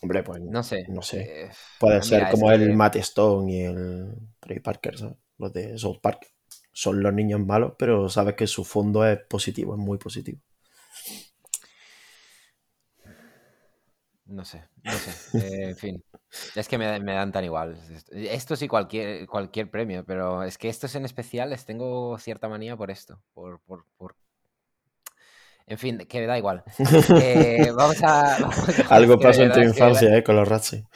hombre, 0.02 0.24
pues 0.24 0.42
No 0.46 0.64
sé. 0.64 0.84
no 0.86 1.02
sé. 1.02 1.34
eh, 1.46 1.52
Puede 1.78 2.04
ser 2.04 2.28
como 2.28 2.52
el 2.52 2.72
Matt 2.74 2.96
Stone 2.98 3.52
y 3.52 3.62
el 3.62 4.16
Trey 4.40 4.60
Parker, 4.60 4.98
¿sabes? 4.98 5.16
Los 5.38 5.54
de 5.54 5.78
South 5.78 6.00
Park. 6.02 6.28
Son 6.74 7.02
los 7.02 7.14
niños 7.14 7.40
malos, 7.42 7.74
pero 7.78 8.08
sabes 8.10 8.36
que 8.36 8.48
su 8.48 8.64
fondo 8.64 9.06
es 9.06 9.20
positivo, 9.30 9.74
es 9.76 9.80
muy 9.80 9.98
positivo. 9.98 10.40
No 14.32 14.46
sé, 14.46 14.64
no 14.84 14.92
sé. 14.94 15.38
eh, 15.40 15.70
en 15.72 15.76
fin. 15.76 16.04
Es 16.56 16.70
que 16.70 16.78
me, 16.78 17.00
me 17.02 17.14
dan 17.14 17.34
tan 17.34 17.44
igual. 17.44 17.78
Esto 18.12 18.56
sí 18.56 18.70
cualquier, 18.70 19.28
cualquier 19.28 19.70
premio, 19.70 20.06
pero 20.06 20.44
es 20.44 20.58
que 20.58 20.70
estos 20.70 20.96
en 20.96 21.04
especial 21.04 21.50
les 21.50 21.66
tengo 21.66 22.18
cierta 22.18 22.48
manía 22.48 22.78
por 22.78 22.92
esto. 22.92 23.22
Por, 23.34 23.60
por, 23.62 23.86
por... 23.98 24.16
En 25.68 25.78
fin, 25.78 26.00
que 26.00 26.20
me 26.22 26.28
da 26.28 26.38
igual. 26.38 26.64
Eh, 27.22 27.72
vamos 27.76 28.02
a... 28.04 28.38
vamos 28.40 28.80
a- 28.80 28.96
Algo 28.96 29.20
pasó 29.20 29.44
en 29.44 29.50
tu 29.52 29.60
que 29.60 29.66
infancia, 29.66 30.16
¿eh? 30.18 30.24
Con 30.24 30.36
los 30.38 30.48
Razzie. 30.48 30.86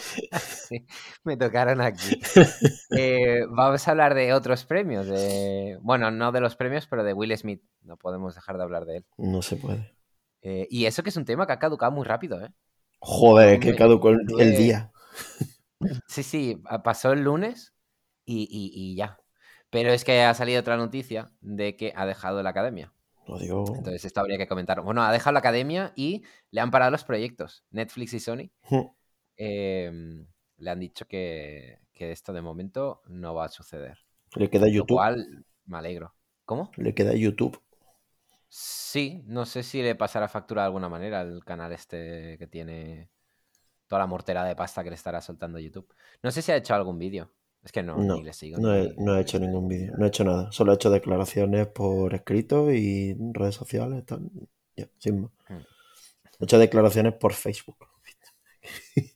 Sí, 0.67 0.85
me 1.23 1.35
tocaron 1.37 1.81
aquí. 1.81 2.19
Eh, 2.97 3.41
vamos 3.49 3.85
a 3.87 3.91
hablar 3.91 4.13
de 4.15 4.33
otros 4.33 4.63
premios. 4.65 5.07
De... 5.07 5.77
Bueno, 5.81 6.09
no 6.09 6.31
de 6.31 6.39
los 6.39 6.55
premios, 6.55 6.87
pero 6.87 7.03
de 7.03 7.13
Will 7.13 7.37
Smith. 7.37 7.61
No 7.81 7.97
podemos 7.97 8.33
dejar 8.35 8.55
de 8.57 8.63
hablar 8.63 8.85
de 8.85 8.97
él. 8.97 9.05
No 9.17 9.41
se 9.41 9.57
puede. 9.57 9.93
Y 10.41 10.85
eso 10.85 11.03
que 11.03 11.09
es 11.09 11.17
un 11.17 11.25
tema 11.25 11.45
que 11.47 11.53
ha 11.53 11.59
caducado 11.59 11.91
muy 11.91 12.05
rápido, 12.05 12.39
¿eh? 12.43 12.49
Joder, 13.07 13.53
es 13.53 13.59
que 13.59 13.75
caducó 13.75 14.09
el, 14.09 14.19
el 14.39 14.57
día. 14.57 14.91
Sí, 16.07 16.23
sí, 16.23 16.61
pasó 16.83 17.11
el 17.11 17.21
lunes 17.23 17.73
y, 18.25 18.43
y- 18.49 18.71
y 18.73 18.95
ya. 18.95 19.19
Pero 19.69 19.91
es 19.91 20.03
que 20.03 20.21
ha 20.23 20.33
salido 20.33 20.61
otra 20.61 20.77
noticia 20.77 21.31
de 21.41 21.75
que 21.75 21.93
ha 21.95 22.05
dejado 22.05 22.41
la 22.43 22.49
academia. 22.51 22.93
Lo 23.27 23.37
digo. 23.39 23.65
Entonces 23.67 24.05
esto 24.05 24.19
habría 24.21 24.37
que 24.37 24.47
comentar. 24.47 24.81
Bueno, 24.81 25.03
ha 25.03 25.11
dejado 25.11 25.33
la 25.33 25.39
academia 25.39 25.93
y 25.95 26.23
le 26.51 26.61
han 26.61 26.71
parado 26.71 26.91
los 26.91 27.03
proyectos. 27.03 27.63
Netflix 27.71 28.13
y 28.13 28.19
Sony 28.19 28.49
eh, 29.37 29.91
le 30.57 30.69
han 30.69 30.79
dicho 30.79 31.05
que, 31.07 31.79
que 31.93 32.11
esto 32.11 32.33
de 32.33 32.41
momento 32.41 33.01
no 33.07 33.33
va 33.35 33.45
a 33.45 33.49
suceder. 33.49 33.99
Le 34.35 34.49
queda 34.49 34.67
Lo 34.67 34.73
YouTube. 34.73 34.97
cual 34.97 35.45
me 35.65 35.77
alegro. 35.77 36.13
¿Cómo? 36.45 36.71
Le 36.77 36.93
queda 36.93 37.13
YouTube. 37.15 37.59
Sí, 38.57 39.21
no 39.25 39.45
sé 39.45 39.63
si 39.63 39.81
le 39.81 39.95
pasará 39.95 40.29
factura 40.29 40.61
de 40.61 40.67
alguna 40.67 40.87
manera 40.87 41.19
al 41.19 41.43
canal 41.43 41.73
este 41.73 42.37
que 42.37 42.47
tiene 42.47 43.09
toda 43.85 43.99
la 43.99 44.07
mortera 44.07 44.45
de 44.45 44.55
pasta 44.55 44.81
que 44.81 44.89
le 44.89 44.95
estará 44.95 45.19
soltando 45.19 45.59
YouTube. 45.59 45.93
No 46.23 46.31
sé 46.31 46.41
si 46.41 46.53
ha 46.53 46.55
hecho 46.55 46.73
algún 46.73 46.97
vídeo. 46.97 47.29
Es 47.61 47.73
que 47.73 47.83
no, 47.83 47.97
No, 47.97 48.15
ni 48.15 48.23
le 48.23 48.31
sigo. 48.31 48.57
no 48.57 48.73
he, 48.73 48.95
no 48.97 49.17
he 49.17 49.19
hecho 49.19 49.39
ningún 49.41 49.67
vídeo. 49.67 49.91
No 49.97 50.05
he 50.05 50.07
hecho 50.07 50.23
nada. 50.23 50.53
Solo 50.53 50.71
he 50.71 50.75
hecho 50.75 50.89
declaraciones 50.89 51.67
por 51.67 52.13
escrito 52.13 52.71
y 52.71 53.17
redes 53.33 53.55
sociales. 53.55 54.05
Tal. 54.05 54.31
Ya, 54.77 54.87
sin 54.99 55.23
más. 55.23 55.31
Mm. 55.49 55.55
He 56.39 56.43
hecho 56.45 56.57
declaraciones 56.57 57.13
por 57.15 57.33
Facebook. 57.33 57.89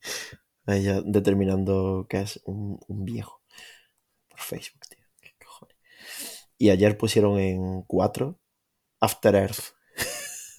Ya 0.68 1.02
determinando 1.02 2.06
que 2.10 2.20
es 2.20 2.42
un, 2.44 2.78
un 2.88 3.06
viejo. 3.06 3.42
Por 4.28 4.40
Facebook, 4.42 4.82
tío. 4.90 5.06
¿Qué 5.22 5.32
cojones? 5.44 5.78
Y 6.58 6.70
ayer 6.72 6.98
pusieron 6.98 7.40
en 7.40 7.84
4 7.84 8.39
After 9.02 9.36
Earth. 9.36 9.74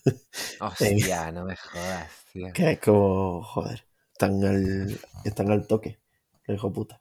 Hostia, 0.60 1.32
no 1.32 1.44
me 1.44 1.56
jodas, 1.56 2.10
tío. 2.32 2.52
Que 2.52 2.72
es 2.72 2.80
como, 2.80 3.42
joder, 3.42 3.84
están 4.12 4.44
al, 4.44 5.00
están 5.24 5.50
al 5.50 5.66
toque, 5.66 5.98
hijo 6.48 6.72
puta. 6.72 7.00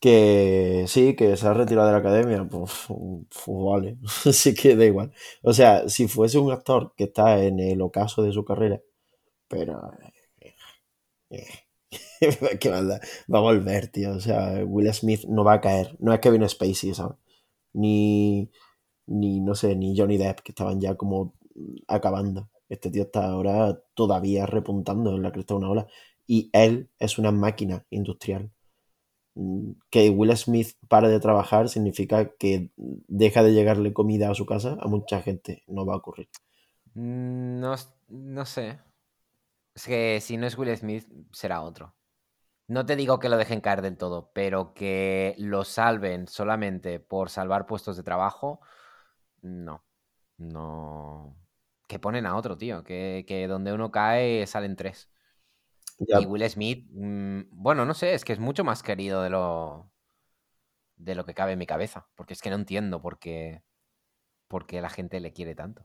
Que 0.00 0.84
sí, 0.88 1.14
que 1.14 1.36
se 1.36 1.46
ha 1.46 1.52
retirado 1.52 1.86
de 1.88 1.92
la 1.92 1.98
academia, 1.98 2.44
pues, 2.48 2.72
pues 2.88 3.44
vale, 3.46 3.98
sí 4.32 4.54
que 4.54 4.74
da 4.76 4.84
igual. 4.86 5.12
O 5.42 5.52
sea, 5.52 5.88
si 5.90 6.08
fuese 6.08 6.38
un 6.38 6.52
actor 6.52 6.94
que 6.96 7.04
está 7.04 7.42
en 7.42 7.60
el 7.60 7.82
ocaso 7.82 8.22
de 8.22 8.32
su 8.32 8.44
carrera, 8.44 8.80
pero... 9.48 9.92
eh, 11.30 11.46
¿Qué 12.60 12.70
maldad? 12.70 13.00
Va 13.32 13.38
a 13.38 13.42
volver, 13.42 13.88
tío. 13.88 14.12
O 14.12 14.20
sea, 14.20 14.62
Will 14.64 14.92
Smith 14.92 15.24
no 15.28 15.44
va 15.44 15.54
a 15.54 15.60
caer. 15.60 15.96
No 15.98 16.12
es 16.12 16.20
Kevin 16.20 16.48
Spacey, 16.48 16.94
¿sabes? 16.94 17.16
Ni, 17.72 18.50
ni, 19.10 19.40
no 19.40 19.54
sé, 19.56 19.76
ni 19.76 19.96
Johnny 19.98 20.18
Depp, 20.18 20.40
que 20.42 20.52
estaban 20.52 20.80
ya 20.80 20.96
como 20.96 21.34
acabando. 21.88 22.50
Este 22.70 22.90
tío 22.90 23.04
está 23.04 23.26
ahora 23.26 23.80
todavía 23.94 24.46
repuntando 24.46 25.16
en 25.16 25.22
la 25.22 25.32
cresta 25.32 25.54
de 25.54 25.58
una 25.60 25.70
ola. 25.70 25.88
Y 26.28 26.50
él 26.54 26.90
es 27.00 27.18
una 27.18 27.32
máquina 27.32 27.86
industrial. 27.90 28.50
Mm, 29.36 29.72
Que 29.90 30.10
Will 30.10 30.36
Smith 30.36 30.76
pare 30.88 31.08
de 31.08 31.20
trabajar 31.20 31.68
significa 31.70 32.30
que 32.38 32.70
deja 32.76 33.42
de 33.44 33.52
llegarle 33.54 33.92
comida 33.94 34.30
a 34.30 34.34
su 34.36 34.46
casa 34.46 34.78
a 34.80 34.88
mucha 34.88 35.22
gente. 35.22 35.62
No 35.68 35.86
va 35.86 35.94
a 35.94 35.98
ocurrir. 35.98 36.28
Mm, 36.94 37.60
No, 37.60 37.74
no 38.08 38.44
sé. 38.46 38.78
Es 39.74 39.86
que 39.86 40.20
si 40.20 40.36
no 40.36 40.46
es 40.46 40.58
Will 40.58 40.76
Smith, 40.76 41.06
será 41.32 41.62
otro. 41.62 41.94
No 42.68 42.86
te 42.86 42.96
digo 42.96 43.18
que 43.20 43.28
lo 43.28 43.36
dejen 43.38 43.60
caer 43.60 43.82
del 43.82 43.98
todo, 43.98 44.30
pero 44.34 44.74
que 44.74 45.34
lo 45.38 45.64
salven 45.64 46.28
solamente 46.28 47.00
por 47.00 47.30
salvar 47.30 47.66
puestos 47.66 47.96
de 47.96 48.04
trabajo, 48.04 48.60
no. 49.42 49.84
No. 50.38 51.36
Que 51.88 51.98
ponen 51.98 52.26
a 52.26 52.36
otro, 52.36 52.56
tío. 52.56 52.82
Que, 52.84 53.24
que 53.26 53.46
donde 53.48 53.72
uno 53.72 53.90
cae 53.90 54.46
salen 54.46 54.76
tres. 54.76 55.10
Ya, 55.98 56.20
Y 56.20 56.26
Will 56.26 56.48
Smith, 56.48 56.88
mm, 56.92 57.42
bueno, 57.50 57.84
no 57.84 57.92
sé, 57.94 58.14
es 58.14 58.24
que 58.24 58.32
es 58.32 58.38
mucho 58.38 58.64
más 58.64 58.82
querido 58.82 59.22
de 59.22 59.30
lo, 59.30 59.90
de 60.96 61.14
lo 61.14 61.24
que 61.24 61.34
cabe 61.34 61.52
en 61.52 61.58
mi 61.58 61.66
cabeza. 61.66 62.08
Porque 62.14 62.32
es 62.34 62.40
que 62.42 62.50
no 62.50 62.56
entiendo 62.56 63.00
por 63.02 63.18
qué, 63.18 63.62
por 64.48 64.66
qué 64.66 64.80
la 64.80 64.90
gente 64.90 65.20
le 65.20 65.32
quiere 65.32 65.54
tanto. 65.54 65.84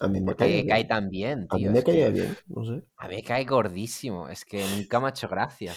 a 0.00 0.08
mí 0.08 0.20
me 0.20 0.26
¿Por 0.26 0.36
cae 0.36 0.66
cae 0.66 0.84
bien. 0.84 0.88
tan 0.88 1.10
bien, 1.10 1.46
A 1.50 1.56
mí 1.56 1.62
tío? 1.62 1.72
me 1.72 1.78
que- 1.84 1.92
caía 1.92 2.08
bien, 2.10 2.36
no 2.46 2.64
sé. 2.64 2.84
a 2.96 3.08
mí 3.08 3.16
me 3.16 3.22
cae 3.22 3.44
gordísimo. 3.44 4.28
Es 4.28 4.44
que 4.44 4.64
nunca 4.76 5.00
me 5.00 5.06
ha 5.06 5.10
hecho 5.10 5.28
gracia. 5.28 5.74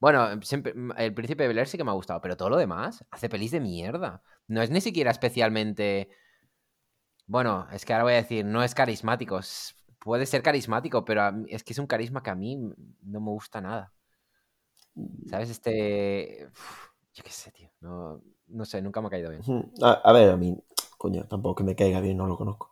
Bueno, 0.00 0.40
siempre, 0.42 0.74
mm, 0.74 0.92
el 0.96 1.14
príncipe 1.14 1.42
de 1.44 1.48
Bel 1.48 1.58
Air 1.58 1.68
sí 1.68 1.76
que 1.78 1.84
me 1.84 1.90
ha 1.90 1.94
gustado, 1.94 2.20
pero 2.20 2.36
todo 2.36 2.50
lo 2.50 2.56
demás 2.56 3.04
hace 3.10 3.28
pelis 3.28 3.50
de 3.52 3.60
mierda. 3.60 4.22
No 4.48 4.62
es 4.62 4.70
ni 4.70 4.80
siquiera 4.80 5.10
especialmente 5.10 6.08
Bueno, 7.28 7.68
es 7.72 7.84
que 7.84 7.92
ahora 7.92 8.04
voy 8.04 8.14
a 8.14 8.16
decir, 8.16 8.44
no 8.44 8.62
es 8.64 8.74
carismático. 8.74 9.40
puede 10.00 10.26
ser 10.26 10.42
carismático, 10.42 11.04
pero 11.04 11.30
mí- 11.32 11.46
es 11.50 11.62
que 11.64 11.72
es 11.72 11.78
un 11.78 11.86
carisma 11.86 12.22
que 12.22 12.30
a 12.30 12.34
mí 12.34 12.56
no 13.02 13.20
me 13.20 13.30
gusta 13.30 13.60
nada. 13.60 13.92
¿Sabes? 15.26 15.50
Este... 15.50 16.46
uf, 16.50 16.88
yo 17.14 17.22
qué 17.24 17.30
sé, 17.30 17.50
tío. 17.52 17.70
No, 17.80 18.22
no 18.48 18.64
sé, 18.64 18.80
nunca 18.82 19.00
me 19.00 19.08
ha 19.08 19.10
caído 19.10 19.30
bien. 19.30 19.46
A, 19.82 19.92
a 20.08 20.12
ver, 20.12 20.30
a 20.30 20.36
mí, 20.36 20.56
coño, 20.98 21.24
tampoco 21.28 21.56
que 21.56 21.64
me 21.64 21.76
caiga 21.76 22.00
bien, 22.00 22.16
no 22.16 22.26
lo 22.26 22.36
conozco. 22.36 22.70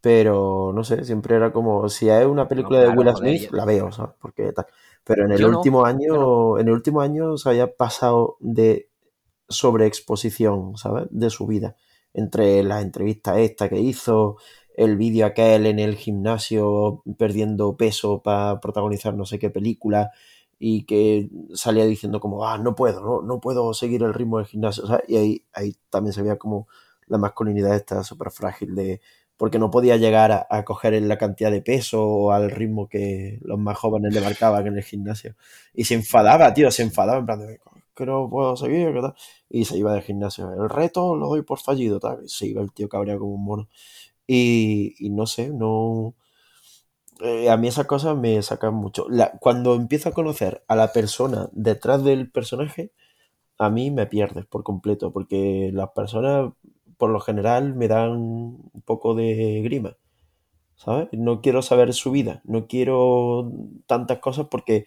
Pero 0.00 0.72
no 0.74 0.84
sé, 0.84 1.04
siempre 1.04 1.36
era 1.36 1.52
como, 1.52 1.88
si 1.90 2.08
es 2.10 2.26
una 2.26 2.48
película 2.48 2.80
de 2.80 2.88
claro, 2.88 2.96
Will 2.96 3.14
Smith, 3.16 3.44
la 3.52 3.64
veo, 3.66 3.92
¿sabes? 3.92 4.16
Porque 4.20 4.52
tal. 4.52 4.66
Pero 5.04 5.26
en 5.26 5.32
el 5.32 5.44
Yo 5.44 5.46
último 5.46 5.86
año, 5.86 6.58
en 6.58 6.68
el 6.68 6.74
último 6.74 7.00
año 7.02 7.36
se 7.38 7.48
había 7.50 7.76
pasado 7.76 8.36
de 8.40 8.90
sobreexposición, 9.48 10.76
¿sabes? 10.78 11.06
De 11.10 11.30
su 11.30 11.46
vida. 11.46 11.76
Entre 12.14 12.62
las 12.62 12.82
entrevistas 12.82 13.38
esta 13.38 13.68
que 13.68 13.80
hizo, 13.80 14.36
el 14.76 14.96
vídeo 14.96 15.26
aquel 15.26 15.66
en 15.66 15.78
el 15.78 15.96
gimnasio 15.96 17.02
perdiendo 17.18 17.76
peso 17.76 18.22
para 18.22 18.60
protagonizar 18.60 19.14
no 19.14 19.26
sé 19.26 19.38
qué 19.38 19.50
película 19.50 20.10
y 20.58 20.84
que 20.84 21.28
salía 21.54 21.84
diciendo 21.84 22.20
como, 22.20 22.46
ah, 22.46 22.58
no 22.58 22.74
puedo, 22.74 23.00
no, 23.00 23.22
no 23.22 23.40
puedo 23.40 23.74
seguir 23.74 24.02
el 24.04 24.14
ritmo 24.14 24.38
del 24.38 24.46
gimnasio. 24.46 24.84
Y 25.08 25.16
ahí, 25.16 25.44
ahí 25.52 25.76
también 25.90 26.12
se 26.12 26.22
veía 26.22 26.38
como 26.38 26.68
la 27.08 27.18
masculinidad 27.18 27.74
esta 27.74 28.04
súper 28.04 28.30
frágil 28.30 28.74
de 28.74 29.00
porque 29.42 29.58
no 29.58 29.72
podía 29.72 29.96
llegar 29.96 30.46
a, 30.48 30.64
coger 30.64 31.02
la 31.02 31.18
cantidad 31.18 31.50
de 31.50 31.62
peso 31.62 32.04
o 32.06 32.30
al 32.30 32.48
ritmo 32.48 32.88
que 32.88 33.40
los 33.42 33.58
más 33.58 33.76
jóvenes 33.76 34.14
le 34.14 34.20
marcaban 34.20 34.68
en 34.68 34.76
el 34.76 34.84
gimnasio. 34.84 35.34
Y 35.74 35.84
se 35.84 35.94
enfadaba, 35.94 36.54
tío, 36.54 36.70
se 36.70 36.84
enfadaba 36.84 37.18
en 37.18 37.26
plan 37.26 37.40
de 37.40 37.60
que 37.94 38.06
no 38.06 38.28
puedo 38.30 38.56
seguir. 38.56 38.94
Y 39.48 39.64
se 39.66 39.78
iba 39.78 39.92
del 39.94 40.02
gimnasio. 40.02 40.52
El 40.52 40.68
reto 40.70 41.16
lo 41.16 41.28
doy 41.28 41.42
por 41.42 41.58
fallido, 41.60 42.00
tal. 42.00 42.28
Se 42.28 42.46
iba 42.46 42.62
el 42.62 42.72
tío 42.72 42.88
cabreado 42.88 43.20
como 43.20 43.34
un 43.34 43.44
mono. 43.44 43.68
Y, 44.26 44.94
y 45.00 45.10
no 45.10 45.26
sé, 45.26 45.50
no. 45.50 46.14
eh, 47.20 47.50
a 47.50 47.56
mí 47.56 47.68
esas 47.68 47.86
cosas 47.86 48.16
me 48.16 48.40
sacan 48.42 48.74
mucho. 48.74 49.06
Cuando 49.40 49.74
empiezo 49.74 50.08
a 50.08 50.12
conocer 50.12 50.64
a 50.68 50.76
la 50.76 50.92
persona 50.92 51.48
detrás 51.52 52.02
del 52.04 52.30
personaje, 52.30 52.92
a 53.58 53.70
mí 53.70 53.90
me 53.90 54.06
pierdes 54.06 54.46
por 54.46 54.64
completo, 54.64 55.12
porque 55.12 55.70
las 55.74 55.90
personas, 55.92 56.52
por 56.98 57.10
lo 57.10 57.20
general, 57.20 57.74
me 57.76 57.88
dan 57.88 58.12
un 58.12 58.82
poco 58.86 59.14
de 59.14 59.62
grima, 59.64 59.96
¿sabes? 60.76 61.08
No 61.12 61.42
quiero 61.42 61.62
saber 61.62 61.94
su 61.94 62.12
vida, 62.12 62.42
no 62.44 62.66
quiero 62.68 63.52
tantas 63.86 64.18
cosas 64.20 64.48
porque 64.50 64.86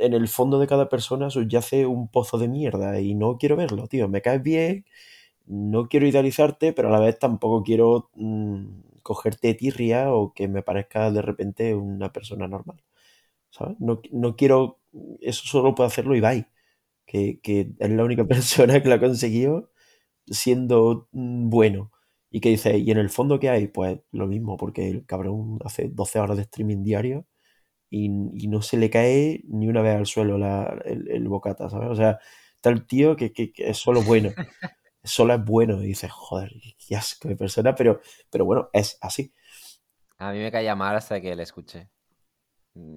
en 0.00 0.14
el 0.14 0.28
fondo 0.28 0.58
de 0.58 0.66
cada 0.66 0.88
persona 0.88 1.30
subyace 1.30 1.86
un 1.86 2.08
pozo 2.08 2.38
de 2.38 2.48
mierda 2.48 3.00
y 3.00 3.14
no 3.14 3.38
quiero 3.38 3.56
verlo, 3.56 3.86
tío. 3.88 4.08
Me 4.08 4.22
caes 4.22 4.42
bien, 4.42 4.84
no 5.46 5.88
quiero 5.88 6.06
idealizarte, 6.06 6.72
pero 6.72 6.88
a 6.88 6.92
la 6.92 7.00
vez 7.00 7.18
tampoco 7.18 7.62
quiero 7.64 8.10
mm, 8.14 8.66
cogerte 9.02 9.54
tirria 9.54 10.12
o 10.12 10.34
que 10.34 10.48
me 10.48 10.62
parezca 10.62 11.10
de 11.10 11.22
repente 11.22 11.74
una 11.74 12.12
persona 12.12 12.48
normal, 12.48 12.82
¿sabes? 13.50 13.76
No, 13.80 14.00
no 14.12 14.36
quiero, 14.36 14.80
eso 15.20 15.42
solo 15.46 15.74
puede 15.74 15.88
hacerlo 15.88 16.16
Ibai, 16.16 16.46
que, 17.06 17.40
que 17.42 17.72
es 17.78 17.90
la 17.90 18.04
única 18.04 18.24
persona 18.28 18.82
que 18.82 18.88
lo 18.88 18.96
ha 18.96 19.00
conseguido 19.00 19.70
siendo 20.26 21.08
mm, 21.12 21.50
bueno. 21.50 21.92
Y 22.30 22.40
que 22.40 22.50
dice, 22.50 22.78
¿y 22.78 22.90
en 22.92 22.98
el 22.98 23.10
fondo 23.10 23.40
qué 23.40 23.50
hay? 23.50 23.68
Pues 23.68 24.00
lo 24.12 24.26
mismo, 24.28 24.56
porque 24.56 24.88
el 24.90 25.06
cabrón 25.06 25.58
hace 25.64 25.88
12 25.88 26.20
horas 26.20 26.36
de 26.36 26.44
streaming 26.44 26.82
diario 26.84 27.26
y, 27.90 28.06
y 28.34 28.48
no 28.48 28.62
se 28.62 28.76
le 28.78 28.90
cae 28.90 29.42
ni 29.48 29.68
una 29.68 29.82
vez 29.82 29.96
al 29.96 30.06
suelo 30.06 30.38
la- 30.38 30.80
el, 30.84 31.10
el 31.10 31.28
bocata, 31.28 31.68
¿sabes? 31.70 31.90
O 31.90 31.94
sea, 31.96 32.18
el 32.64 32.86
tío 32.86 33.16
que, 33.16 33.32
que- 33.32 33.52
que 33.52 33.70
es 33.70 33.78
solo 33.78 34.02
bueno, 34.04 34.36
solo 35.04 35.34
es 35.34 35.44
bueno 35.44 35.82
y 35.82 35.88
dices, 35.88 36.10
joder, 36.12 36.52
qué 36.86 36.96
asco 36.96 37.28
de 37.28 37.36
persona, 37.36 37.74
pero, 37.74 38.00
pero 38.30 38.44
bueno, 38.46 38.70
es 38.74 38.98
así. 39.02 39.32
A 40.18 40.30
mí 40.32 40.38
me 40.38 40.52
caía 40.52 40.76
mal 40.76 40.94
hasta 40.94 41.20
que 41.20 41.34
le 41.34 41.42
escuché. 41.42 41.88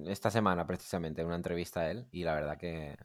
Esta 0.06 0.30
semana, 0.32 0.66
precisamente, 0.66 1.24
una 1.24 1.36
entrevista 1.36 1.80
a 1.80 1.90
él 1.90 2.08
y 2.12 2.24
la 2.24 2.34
verdad 2.34 2.58
que, 2.58 2.96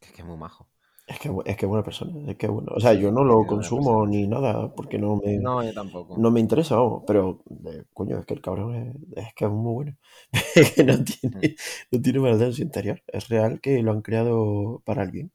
que, 0.00 0.12
que 0.12 0.22
es 0.22 0.26
muy 0.28 0.38
majo. 0.38 0.70
Es 1.12 1.18
que 1.20 1.30
es 1.44 1.56
que 1.56 1.66
buena 1.66 1.84
persona, 1.84 2.30
es 2.30 2.36
que 2.36 2.48
bueno. 2.48 2.72
O 2.74 2.80
sea, 2.80 2.94
yo 2.94 3.10
no 3.12 3.24
lo 3.24 3.46
consumo 3.46 4.06
ni 4.06 4.26
nada 4.26 4.72
porque 4.74 4.98
no 4.98 5.16
me, 5.16 5.32
No, 5.44 5.62
yo 5.64 5.74
tampoco. 5.74 6.22
no 6.22 6.30
me 6.30 6.40
interesa, 6.40 6.76
vamos, 6.76 7.04
pero 7.06 7.42
eh, 7.66 7.84
coño, 7.94 8.18
es 8.18 8.26
que 8.26 8.34
el 8.34 8.40
cabrón 8.42 8.74
es, 9.16 9.24
es 9.26 9.34
que 9.34 9.44
es 9.46 9.50
muy 9.50 9.72
bueno. 9.74 9.96
Que 10.76 10.84
no 10.84 10.94
Mm. 10.98 11.04
tiene, 11.04 11.56
no 11.92 12.02
tiene 12.02 12.20
maldad 12.20 12.48
en 12.48 12.54
su 12.54 12.62
interior. 12.62 13.02
Es 13.08 13.28
real 13.28 13.60
que 13.60 13.82
lo 13.82 13.92
han 13.92 14.02
creado 14.02 14.82
para 14.86 15.02
el 15.04 15.10
bien. 15.12 15.32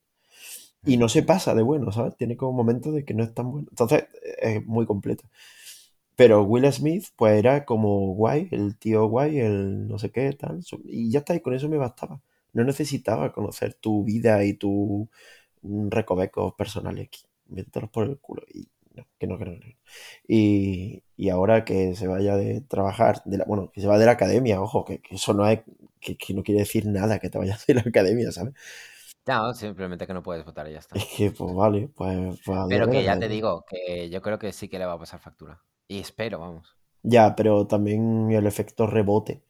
Y 0.85 0.97
no 0.97 1.09
se 1.09 1.23
pasa 1.23 1.55
de 1.55 1.63
bueno, 1.63 1.91
¿sabes? 1.91 2.17
Tiene 2.17 2.37
como 2.37 2.53
momentos 2.53 2.93
de 2.93 3.05
que 3.05 3.13
no 3.15 3.23
es 3.23 3.33
tan 3.33 3.51
bueno. 3.51 3.67
Entonces, 3.71 4.05
es 4.41 4.65
muy 4.65 4.85
completo. 4.87 5.25
Pero 6.15 6.43
Will 6.43 6.71
Smith, 6.73 7.05
pues 7.15 7.37
era 7.37 7.63
como 7.65 8.13
guay, 8.15 8.47
el 8.51 8.77
tío 8.77 9.05
guay, 9.07 9.39
el 9.39 9.87
no 9.87 9.99
sé 9.99 10.11
qué, 10.11 10.33
tal. 10.33 10.61
Y 10.85 11.11
ya 11.11 11.19
está, 11.19 11.35
y 11.35 11.41
con 11.41 11.53
eso 11.53 11.69
me 11.69 11.77
bastaba. 11.77 12.21
No 12.53 12.63
necesitaba 12.63 13.31
conocer 13.33 13.75
tu 13.75 14.03
vida 14.03 14.43
y 14.43 14.53
tus 14.53 15.07
recovecos 15.63 16.53
personales. 16.53 17.09
Métetelos 17.47 17.89
por 17.89 18.07
el 18.07 18.17
culo. 18.19 18.43
Y 18.53 18.67
no, 18.95 19.05
que 19.19 19.27
no, 19.27 19.37
que 19.37 19.45
no, 19.45 19.51
que 19.51 19.67
no. 19.67 19.73
Y, 20.27 21.03
y 21.15 21.29
ahora 21.29 21.65
que 21.65 21.95
se 21.95 22.07
vaya 22.07 22.35
de 22.35 22.61
trabajar, 22.61 23.21
de 23.25 23.37
la, 23.37 23.45
bueno, 23.45 23.71
que 23.71 23.81
se 23.81 23.87
va 23.87 23.97
de 23.97 24.05
la 24.05 24.13
academia, 24.13 24.61
ojo, 24.61 24.83
que, 24.85 24.99
que 24.99 25.15
eso 25.15 25.33
no 25.33 25.47
es, 25.47 25.61
que, 25.99 26.17
que 26.17 26.33
no 26.33 26.43
quiere 26.43 26.61
decir 26.61 26.85
nada 26.87 27.19
que 27.19 27.29
te 27.29 27.37
vayas 27.37 27.65
de 27.67 27.75
la 27.75 27.81
academia, 27.81 28.31
¿sabes? 28.31 28.53
No, 29.27 29.53
simplemente 29.53 30.07
que 30.07 30.13
no 30.13 30.23
puedes 30.23 30.45
votar 30.45 30.67
y 30.69 30.71
ya 30.71 30.79
está. 30.79 30.97
Es 30.97 31.05
que, 31.05 31.31
pues 31.31 31.53
vale, 31.53 31.89
pues, 31.89 32.39
pues 32.45 32.59
Pero 32.69 32.89
que 32.89 33.03
ya 33.03 33.19
te 33.19 33.27
digo, 33.27 33.65
que 33.69 34.09
yo 34.09 34.21
creo 34.21 34.39
que 34.39 34.53
sí 34.53 34.69
que 34.69 34.79
le 34.79 34.85
va 34.85 34.93
a 34.93 34.99
pasar 34.99 35.19
factura. 35.19 35.61
Y 35.87 35.99
espero, 35.99 36.39
vamos. 36.39 36.75
Ya, 37.03 37.35
pero 37.35 37.67
también 37.67 38.31
el 38.31 38.47
efecto 38.47 38.87
rebote, 38.87 39.43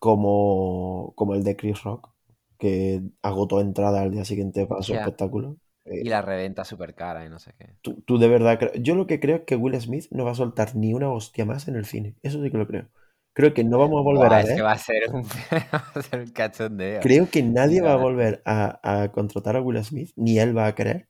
como, 0.00 1.12
como 1.14 1.34
el 1.34 1.44
de 1.44 1.56
Chris 1.56 1.82
Rock, 1.84 2.10
que 2.58 3.02
agotó 3.22 3.60
entrada 3.60 4.02
al 4.02 4.10
día 4.12 4.24
siguiente 4.24 4.66
para 4.66 4.82
su 4.82 4.94
espectáculo. 4.94 5.58
Eh, 5.84 6.04
Y 6.04 6.08
la 6.08 6.22
reventa 6.22 6.64
súper 6.64 6.94
cara 6.94 7.24
y 7.24 7.28
no 7.28 7.38
sé 7.38 7.54
qué. 7.58 7.76
tú, 7.82 8.02
tú 8.02 8.18
de 8.18 8.28
verdad, 8.28 8.60
yo 8.80 8.94
lo 8.94 9.06
que 9.06 9.20
creo 9.20 9.36
es 9.36 9.42
que 9.44 9.56
Will 9.56 9.80
Smith 9.80 10.06
no 10.10 10.24
va 10.24 10.32
a 10.32 10.34
soltar 10.34 10.74
ni 10.76 10.92
una 10.94 11.10
hostia 11.12 11.44
más 11.44 11.68
en 11.68 11.76
el 11.76 11.86
cine. 11.86 12.16
Eso 12.22 12.42
sí 12.42 12.50
que 12.50 12.58
lo 12.58 12.66
creo. 12.66 12.88
Creo 13.32 13.54
que 13.54 13.64
no 13.64 13.78
vamos 13.78 14.00
a 14.00 14.02
volver 14.02 14.32
Buah, 14.32 14.34
a 14.34 14.40
es 14.40 14.52
que 14.52 14.62
ver. 14.62 14.62
va 14.62 14.72
a 14.72 14.78
ser 14.78 15.02
un, 15.12 15.22
va 15.72 15.92
a 15.94 16.02
ser 16.02 16.20
un 16.20 16.30
cachondeo. 16.32 17.04
Creo 17.04 17.30
que 17.30 17.42
nadie 17.42 17.80
va 17.80 17.94
a 17.94 17.96
volver 17.96 18.42
a, 18.44 18.58
a 19.02 19.10
contratar 19.10 19.56
a 19.56 19.62
Will 19.62 19.82
Smith, 19.82 20.12
ni 20.16 20.38
él 20.38 20.54
va 20.56 20.66
a 20.66 20.74
querer, 20.74 21.08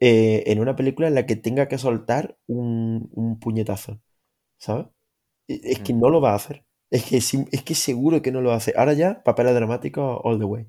eh, 0.00 0.44
en 0.46 0.60
una 0.60 0.76
película 0.76 1.08
en 1.08 1.14
la 1.14 1.26
que 1.26 1.36
tenga 1.36 1.68
que 1.68 1.78
soltar 1.78 2.38
un, 2.46 3.08
un 3.12 3.38
puñetazo. 3.40 4.00
¿Sabes? 4.58 4.88
Es 5.48 5.82
que 5.82 5.92
Mm. 5.92 5.94
no 5.94 6.10
lo 6.10 6.20
va 6.22 6.32
a 6.32 6.36
hacer. 6.36 6.64
Es 6.90 7.04
que, 7.04 7.16
es 7.16 7.62
que 7.64 7.74
seguro 7.74 8.22
que 8.22 8.30
no 8.32 8.40
lo 8.40 8.52
hace. 8.52 8.72
Ahora 8.76 8.92
ya, 8.92 9.22
papeles 9.24 9.54
dramáticos 9.54 10.20
all 10.24 10.38
the 10.38 10.44
way. 10.44 10.66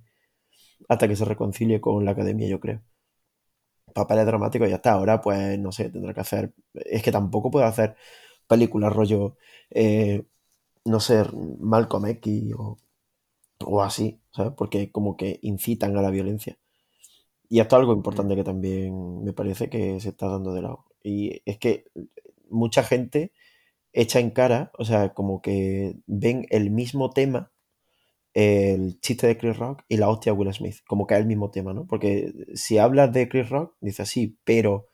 Hasta 0.90 1.08
que 1.08 1.16
se 1.18 1.26
reconcilie 1.26 1.82
con 1.82 2.06
la 2.06 2.12
academia, 2.12 2.48
yo 2.50 2.60
creo. 2.60 2.82
Papeles 3.94 4.26
dramáticos 4.26 4.70
ya 4.70 4.76
está. 4.76 4.94
Ahora, 4.94 5.22
pues, 5.22 5.60
no 5.60 5.72
sé, 5.72 5.90
tendrá 5.90 6.14
que 6.14 6.22
hacer. 6.22 6.54
Es 6.74 7.04
que 7.04 7.12
tampoco 7.12 7.52
puede 7.52 7.66
hacer 7.66 7.96
películas 8.48 8.94
rollo, 8.94 9.38
eh, 9.70 10.24
no 10.86 11.00
sé, 11.00 11.26
Malcolm 11.60 12.08
X 12.08 12.54
o, 12.58 12.78
o 13.66 13.82
así, 13.84 14.22
¿sabes? 14.34 14.54
Porque 14.58 14.92
como 14.92 15.18
que 15.18 15.40
incitan 15.44 15.98
a 15.98 16.02
la 16.04 16.12
violencia. 16.12 16.58
Y 17.50 17.60
esto 17.62 17.76
es 17.78 17.82
algo 17.82 17.94
importante 17.94 18.36
que 18.36 18.44
también 18.46 19.24
me 19.24 19.34
parece 19.34 19.70
que 19.70 20.00
se 20.02 20.10
está 20.10 20.28
dando 20.30 20.54
de 20.54 20.62
lado. 20.64 20.86
Y 21.04 21.42
es 21.46 21.58
que 21.60 21.86
mucha 22.50 22.84
gente 22.84 23.34
echa 23.94 24.20
en 24.20 24.32
cara, 24.32 24.72
o 24.78 24.86
sea, 24.86 25.14
como 25.14 25.42
que 25.42 25.96
ven 26.08 26.46
el 26.50 26.72
mismo 26.72 27.10
tema, 27.10 27.52
el 28.34 29.00
chiste 29.02 29.28
de 29.28 29.38
Chris 29.38 29.58
Rock 29.58 29.84
y 29.90 29.98
la 29.98 30.10
hostia 30.10 30.32
de 30.34 30.38
Will 30.38 30.54
Smith, 30.54 30.78
como 30.88 31.06
que 31.06 31.16
es 31.16 31.20
el 31.20 31.28
mismo 31.28 31.52
tema, 31.52 31.74
¿no? 31.74 31.86
Porque 31.86 32.34
si 32.54 32.78
hablas 32.78 33.12
de 33.12 33.28
Chris 33.28 33.50
Rock, 33.50 33.76
dices 33.82 34.10
sí, 34.10 34.38
pero 34.44 34.88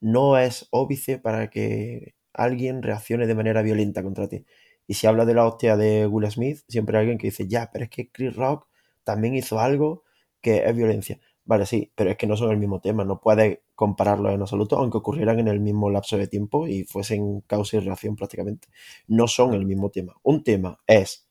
no 0.00 0.38
es 0.38 0.68
óbice 0.70 1.18
para 1.18 1.50
que 1.50 2.14
alguien 2.32 2.82
reaccione 2.82 3.26
de 3.26 3.34
manera 3.34 3.62
violenta 3.62 4.02
contra 4.02 4.28
ti. 4.28 4.44
Y 4.86 4.94
si 4.94 5.06
hablas 5.06 5.26
de 5.26 5.34
la 5.34 5.46
hostia 5.46 5.76
de 5.76 6.06
Will 6.06 6.30
Smith, 6.30 6.60
siempre 6.68 6.96
hay 6.96 7.02
alguien 7.02 7.18
que 7.18 7.26
dice, 7.28 7.48
ya, 7.48 7.70
pero 7.72 7.84
es 7.84 7.90
que 7.90 8.10
Chris 8.10 8.36
Rock 8.36 8.68
también 9.04 9.34
hizo 9.34 9.58
algo 9.58 10.04
que 10.40 10.64
es 10.64 10.76
violencia. 10.76 11.18
Vale, 11.44 11.66
sí, 11.66 11.92
pero 11.94 12.10
es 12.10 12.16
que 12.16 12.26
no 12.26 12.36
son 12.36 12.52
el 12.52 12.58
mismo 12.58 12.80
tema, 12.80 13.04
no 13.04 13.20
puedes 13.20 13.58
compararlos 13.78 14.34
en 14.34 14.40
absoluto, 14.40 14.76
aunque 14.76 14.98
ocurrieran 14.98 15.38
en 15.38 15.46
el 15.46 15.60
mismo 15.60 15.88
lapso 15.88 16.18
de 16.18 16.26
tiempo 16.26 16.66
y 16.66 16.82
fuesen 16.82 17.42
causa 17.42 17.76
y 17.76 17.80
reacción 17.80 18.16
prácticamente. 18.16 18.66
No 19.06 19.28
son 19.28 19.54
el 19.54 19.66
mismo 19.66 19.88
tema. 19.90 20.16
Un 20.24 20.42
tema 20.42 20.80
es 20.88 21.28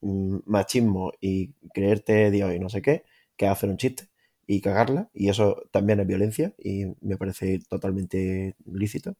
mm, 0.00 0.36
machismo 0.46 1.10
y 1.20 1.54
creerte 1.74 2.30
Dios 2.30 2.54
y 2.54 2.60
no 2.60 2.68
sé 2.68 2.82
qué, 2.82 3.02
que 3.36 3.48
hacer 3.48 3.68
un 3.68 3.78
chiste 3.78 4.10
y 4.46 4.60
cagarla, 4.60 5.10
y 5.12 5.28
eso 5.28 5.64
también 5.72 5.98
es 5.98 6.06
violencia 6.06 6.54
y 6.56 6.84
me 7.00 7.16
parece 7.16 7.58
totalmente 7.68 8.54
lícito. 8.64 9.16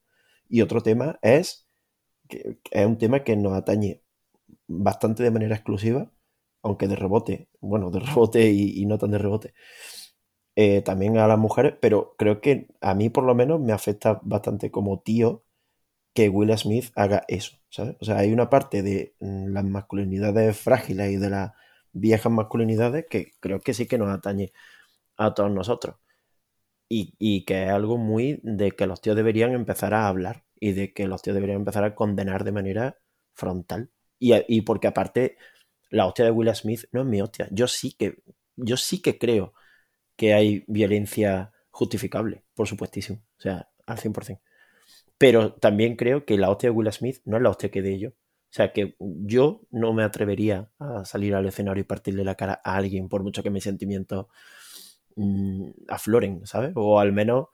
Y 0.49 0.61
otro 0.63 0.81
tema 0.81 1.19
es 1.21 1.67
que 2.29 2.59
es 2.71 2.87
un 2.87 2.97
tema 2.99 3.25
que 3.25 3.35
nos 3.37 3.55
atañe 3.55 4.03
bastante 4.69 5.25
de 5.25 5.33
manera 5.33 5.57
exclusiva, 5.57 6.13
aunque 6.63 6.87
de 6.87 6.95
rebote, 6.95 7.49
bueno, 7.61 7.91
de 7.91 7.99
rebote 8.01 8.51
y 8.53 8.87
no 8.87 8.99
tan 8.99 9.11
de 9.11 9.19
rebote, 9.19 9.55
eh, 10.61 10.83
también 10.83 11.19
a 11.19 11.29
las 11.29 11.39
mujeres, 11.39 11.75
pero 11.81 12.17
creo 12.19 12.41
que 12.41 12.67
a 12.81 12.93
mí 12.95 13.11
por 13.11 13.23
lo 13.23 13.33
menos 13.37 13.61
me 13.61 13.73
afecta 13.73 14.19
bastante 14.25 14.73
como 14.73 15.01
tío 15.01 15.45
que 16.15 16.29
Will 16.31 16.57
Smith 16.59 16.91
haga 16.97 17.25
eso, 17.29 17.59
¿sabes? 17.71 17.97
O 18.01 18.05
sea, 18.05 18.19
hay 18.19 18.33
una 18.33 18.51
parte 18.51 18.83
de 18.83 19.15
mm, 19.21 19.53
las 19.53 19.65
masculinidades 19.65 20.59
frágiles 20.59 21.13
y 21.13 21.17
de 21.17 21.31
las 21.31 21.53
viejas 21.93 22.33
masculinidades 22.33 23.07
que 23.09 23.35
creo 23.41 23.61
que 23.61 23.75
sí 23.75 23.87
que 23.87 23.99
nos 23.99 24.09
atañe 24.11 24.53
a 25.19 25.35
todos 25.35 25.53
nosotros. 25.53 25.97
Y, 26.89 27.45
que 27.45 27.65
es 27.65 27.71
algo 27.71 27.99
muy 27.99 28.41
de 28.43 28.73
que 28.73 28.87
los 28.87 29.01
tíos 29.01 29.17
deberían 29.17 29.53
empezar 29.53 29.95
a 29.95 30.09
hablar 30.09 30.45
y 30.59 30.73
de 30.73 30.93
que 30.95 31.07
los 31.07 31.23
tíos 31.23 31.35
deberían 31.35 31.61
empezar 31.61 31.85
a 31.85 31.95
condenar 31.95 32.45
de 32.45 32.53
manera 32.53 32.99
frontal. 33.35 33.91
Y, 34.19 34.35
y 34.49 34.63
porque 34.63 34.89
aparte, 34.89 35.37
la 35.91 36.07
hostia 36.07 36.25
de 36.25 36.33
Will 36.33 36.55
Smith 36.55 36.87
no 36.93 37.03
es 37.03 37.07
mi 37.07 37.23
hostia. 37.23 37.49
Yo 37.53 37.69
sí 37.69 37.93
que, 37.93 38.23
yo 38.57 38.77
sí 38.77 39.03
que 39.03 39.19
creo 39.19 39.55
que 40.19 40.35
hay 40.35 40.65
violencia 40.67 41.53
justificable, 41.71 42.43
por 42.55 42.67
supuestísimo. 42.67 43.21
O 43.39 43.41
sea, 43.41 43.71
al 43.87 43.99
100%. 43.99 44.41
Pero 45.17 45.55
también 45.55 45.97
creo 45.97 46.27
que 46.27 46.37
la 46.37 46.51
hostia 46.51 46.71
de 46.71 46.77
Will 46.77 46.93
Smith 46.93 47.21
no 47.25 47.37
es 47.37 47.43
la 47.43 47.51
hostia 47.51 47.71
que 47.71 47.83
de 47.83 47.95
ellos. 47.95 48.13
O 48.13 48.53
sea, 48.53 48.73
que 48.73 48.97
yo 48.99 49.63
no 49.71 49.93
me 49.93 50.03
atrevería 50.03 50.71
a 50.81 51.05
salir 51.05 51.35
al 51.37 51.47
escenario 51.47 51.83
y 51.83 51.85
partirle 51.85 52.25
la 52.25 52.35
cara 52.35 52.61
a 52.65 52.77
alguien, 52.77 53.09
por 53.09 53.23
mucho 53.23 53.45
que 53.45 53.51
mis 53.51 53.63
sentimientos 53.63 54.27
mm, 55.17 55.71
afloren, 55.89 56.45
¿sabes? 56.47 56.73
O 56.75 56.99
al 56.99 57.13
menos 57.13 57.47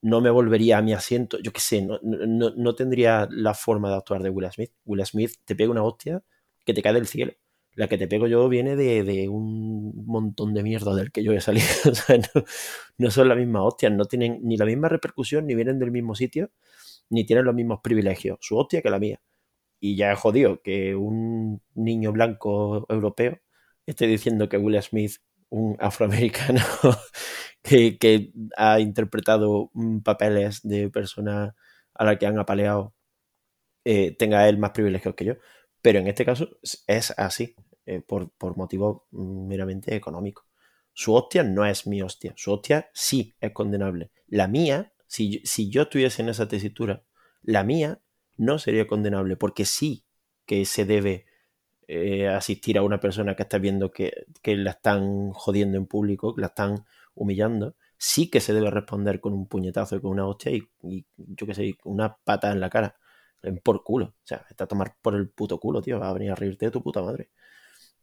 no 0.00 0.20
me 0.20 0.30
volvería 0.30 0.78
a 0.78 0.82
mi 0.82 0.92
asiento. 0.92 1.38
Yo 1.40 1.52
qué 1.52 1.60
sé, 1.60 1.82
no, 1.82 1.98
no, 2.02 2.74
tendría 2.76 3.28
la 3.32 3.54
forma 3.54 3.90
de 3.90 3.96
actuar 3.96 4.22
de 4.22 4.30
Will 4.30 4.50
Smith. 4.52 4.72
Will 4.84 5.04
Smith 5.06 5.32
te 5.44 5.56
pega 5.56 5.72
una 5.72 5.82
hostia 5.82 6.22
que 6.64 6.74
te 6.74 6.82
cae 6.82 6.92
del 6.92 7.08
cielo. 7.08 7.32
La 7.74 7.88
que 7.88 7.98
te 7.98 8.06
pego 8.06 8.26
yo 8.26 8.48
viene 8.48 8.76
de, 8.76 9.28
un 9.28 10.04
montón 10.06 10.52
de 10.54 10.62
mierda 10.62 10.94
del 10.94 11.10
que 11.10 11.24
yo 11.24 11.32
he 11.32 11.40
salido. 11.40 11.66
no, 12.98 13.10
son 13.10 13.28
la 13.28 13.34
misma 13.34 13.62
hostia, 13.64 13.90
no 13.90 14.04
tienen 14.04 14.40
ni 14.42 14.56
la 14.56 14.66
misma 14.66 14.88
repercusión, 14.88 15.46
ni 15.46 15.54
vienen 15.54 15.78
del 15.78 15.90
mismo 15.90 16.14
sitio 16.14 16.50
ni 17.12 17.24
tienen 17.24 17.44
los 17.44 17.54
mismos 17.54 17.80
privilegios, 17.82 18.38
su 18.40 18.56
hostia 18.58 18.82
que 18.82 18.90
la 18.90 18.98
mía. 18.98 19.20
Y 19.80 19.96
ya 19.96 20.16
jodido 20.16 20.62
que 20.62 20.94
un 20.96 21.62
niño 21.74 22.12
blanco 22.12 22.86
europeo 22.88 23.40
esté 23.86 24.06
diciendo 24.06 24.48
que 24.48 24.58
Will 24.58 24.80
Smith, 24.82 25.16
un 25.50 25.76
afroamericano 25.80 26.60
que, 27.62 28.32
ha 28.56 28.80
interpretado 28.80 29.70
papeles 30.04 30.62
de 30.62 30.90
persona 30.90 31.54
a 31.94 32.04
la 32.04 32.18
que 32.18 32.26
han 32.26 32.38
apaleado, 32.38 32.94
eh, 33.84 34.16
tenga 34.16 34.48
él 34.48 34.58
más 34.58 34.72
privilegios 34.72 35.14
que 35.14 35.24
yo. 35.26 35.34
Pero 35.82 35.98
en 35.98 36.06
este 36.06 36.24
caso 36.24 36.48
es 36.86 37.12
así, 37.18 37.54
eh, 37.84 38.00
por, 38.00 38.30
por 38.30 38.56
motivos 38.56 39.02
meramente 39.10 39.94
económicos. 39.94 40.46
Su 40.94 41.14
hostia 41.14 41.42
no 41.42 41.66
es 41.66 41.86
mi 41.86 42.02
hostia, 42.02 42.32
su 42.36 42.52
hostia 42.52 42.90
sí 42.92 43.34
es 43.40 43.52
condenable. 43.52 44.10
La 44.28 44.46
mía 44.46 44.92
si, 45.12 45.70
yo 45.70 45.82
estuviese 45.82 46.22
en 46.22 46.30
esa 46.30 46.48
tesitura, 46.48 47.02
la 47.42 47.64
mía 47.64 48.00
no 48.38 48.58
sería 48.58 48.86
condenable, 48.86 49.36
porque 49.36 49.66
sí 49.66 50.04
que 50.46 50.64
se 50.64 50.86
debe 50.86 51.26
eh, 51.86 52.28
asistir 52.28 52.78
a 52.78 52.82
una 52.82 52.98
persona 52.98 53.36
que 53.36 53.42
está 53.42 53.58
viendo 53.58 53.90
que, 53.90 54.26
la 54.42 54.70
están 54.70 55.32
jodiendo 55.32 55.76
en 55.76 55.86
público, 55.86 56.34
que 56.34 56.40
la 56.40 56.46
están 56.46 56.86
humillando, 57.14 57.76
sí 57.98 58.30
que 58.30 58.40
se 58.40 58.54
debe 58.54 58.70
responder 58.70 59.20
con 59.20 59.34
un 59.34 59.46
puñetazo 59.46 59.96
y 59.96 60.00
con 60.00 60.12
una 60.12 60.26
hostia 60.26 60.52
y, 60.52 60.66
yo 61.16 61.46
qué 61.46 61.54
sé, 61.54 61.76
una 61.84 62.16
pata 62.16 62.50
en 62.50 62.60
la 62.60 62.70
cara. 62.70 62.96
Por 63.62 63.82
culo. 63.82 64.06
O 64.06 64.26
sea, 64.26 64.46
está 64.48 64.64
a 64.64 64.68
tomar 64.68 64.96
por 65.02 65.14
el 65.14 65.28
puto 65.28 65.58
culo, 65.58 65.82
tío. 65.82 65.98
Va 65.98 66.08
a 66.08 66.12
venir 66.12 66.30
a 66.30 66.34
reírte 66.34 66.66
de 66.66 66.72
tu 66.72 66.82
puta 66.82 67.02
madre. 67.02 67.30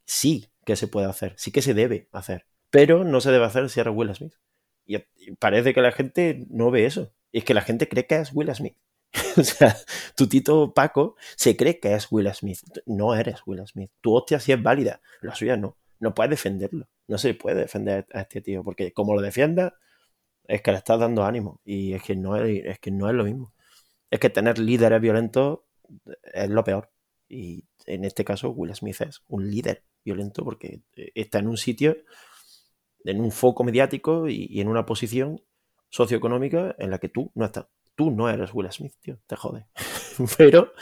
Sí 0.06 0.50
que 0.66 0.76
se 0.76 0.88
puede 0.88 1.08
hacer, 1.08 1.34
sí 1.38 1.52
que 1.52 1.62
se 1.62 1.74
debe 1.74 2.10
hacer. 2.12 2.46
Pero 2.70 3.04
no 3.04 3.22
se 3.22 3.32
debe 3.32 3.46
hacer 3.46 3.70
si 3.70 3.80
eres 3.80 3.94
Will 3.96 4.14
Smith. 4.14 4.34
Y 4.86 4.98
parece 5.40 5.74
que 5.74 5.82
la 5.82 5.92
gente 5.92 6.46
no 6.50 6.72
ve 6.72 6.86
eso. 6.86 7.14
Y 7.32 7.40
es 7.40 7.44
que 7.44 7.54
la 7.54 7.62
gente 7.62 7.88
cree 7.88 8.08
que 8.08 8.16
es 8.16 8.32
Will 8.34 8.54
Smith. 8.54 8.76
o 9.38 9.44
sea, 9.44 9.76
tu 10.16 10.28
tito 10.28 10.74
Paco 10.74 11.16
se 11.36 11.56
cree 11.56 11.80
que 11.80 11.94
es 11.94 12.12
Will 12.12 12.32
Smith. 12.34 12.60
No 12.86 13.16
eres 13.16 13.42
Will 13.46 13.66
Smith. 13.68 13.92
Tu 14.02 14.14
hostia 14.14 14.40
sí 14.40 14.52
es 14.52 14.62
válida, 14.62 15.02
la 15.22 15.36
suya 15.36 15.58
no. 15.58 15.78
No 16.00 16.14
puedes 16.14 16.32
defenderlo. 16.32 16.88
No 17.08 17.18
se 17.18 17.34
puede 17.34 17.62
defender 17.62 18.08
a 18.14 18.22
este 18.22 18.42
tío, 18.42 18.64
porque 18.64 18.94
como 18.94 19.14
lo 19.14 19.22
defienda, 19.22 19.76
es 20.46 20.62
que 20.62 20.72
le 20.72 20.78
estás 20.78 21.00
dando 21.00 21.26
ánimo. 21.26 21.62
Y 21.66 21.94
es 21.94 22.04
que 22.04 22.16
no 22.16 22.36
es, 22.36 22.66
es 22.66 22.80
que 22.80 22.92
no 22.92 23.10
es 23.10 23.16
lo 23.16 23.24
mismo. 23.24 23.54
Es 24.10 24.20
que 24.20 24.30
tener 24.30 24.60
líderes 24.60 25.02
violentos 25.02 25.60
es 26.34 26.50
lo 26.50 26.64
peor. 26.64 26.92
Y 27.28 27.66
en 27.86 28.06
este 28.06 28.26
caso, 28.26 28.50
Will 28.50 28.74
Smith 28.76 29.02
es 29.02 29.22
un 29.28 29.50
líder 29.50 29.84
violento 30.04 30.44
porque 30.44 30.82
está 30.96 31.40
en 31.40 31.48
un 31.48 31.58
sitio 31.58 31.98
en 33.06 33.22
un 33.22 33.32
foco 33.32 33.64
mediático 33.64 34.28
y, 34.28 34.60
en 34.60 34.68
una 34.68 34.86
posición 34.86 35.42
socioeconómica 35.90 36.76
en 36.78 36.92
la 36.92 37.00
que 37.00 37.10
tú 37.10 37.32
no 37.36 37.46
estás. 37.46 37.68
Tú 37.96 38.12
no 38.12 38.30
eres 38.30 38.54
Will 38.54 38.72
Smith, 38.72 38.94
tío, 39.02 39.20
te 39.28 39.36
jode. 39.36 39.68
Pero 40.38 40.74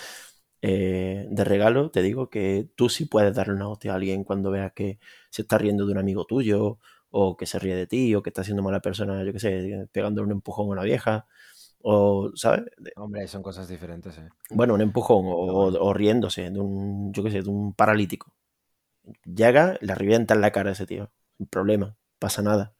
eh, 0.61 1.27
de 1.29 1.43
regalo 1.43 1.91
te 1.91 2.01
digo 2.01 2.29
que 2.29 2.69
tú 2.75 2.89
sí 2.89 3.05
puedes 3.05 3.35
darle 3.35 3.53
una 3.53 3.69
hostia 3.69 3.93
a 3.93 3.95
alguien 3.95 4.23
cuando 4.23 4.51
veas 4.51 4.73
que 4.73 4.99
se 5.29 5.43
está 5.43 5.57
riendo 5.57 5.85
de 5.85 5.91
un 5.93 5.99
amigo 5.99 6.25
tuyo 6.25 6.79
o 7.09 7.37
que 7.37 7.45
se 7.45 7.59
ríe 7.59 7.75
de 7.75 7.87
ti 7.87 8.13
o 8.15 8.21
que 8.21 8.29
está 8.29 8.43
siendo 8.43 8.63
mala 8.63 8.81
persona, 8.81 9.23
yo 9.23 9.31
qué 9.31 9.39
sé, 9.39 9.87
pegándole 9.91 10.25
un 10.25 10.33
empujón 10.33 10.67
a 10.67 10.71
una 10.71 10.83
vieja 10.83 11.27
o, 11.81 12.31
¿sabes? 12.35 12.65
Hombre, 12.95 13.27
son 13.27 13.41
cosas 13.41 13.67
diferentes, 13.67 14.17
¿eh? 14.17 14.29
Bueno, 14.49 14.73
un 14.73 14.81
empujón 14.81 15.25
o, 15.27 15.93
riéndose 15.93 16.49
de 16.49 16.59
un, 16.59 17.13
yo 17.13 17.23
qué 17.23 17.31
sé, 17.31 17.41
de 17.41 17.49
un 17.49 17.73
paralítico. 17.73 18.33
Llega, 19.23 19.77
le 19.81 19.95
revienta 19.95 20.33
en 20.33 20.41
la 20.41 20.51
cara 20.51 20.69
a 20.69 20.73
ese 20.73 20.85
tío, 20.85 21.09
sin 21.37 21.47
problema 21.47 21.95
pasa 22.19 22.41
nada. 22.41 22.73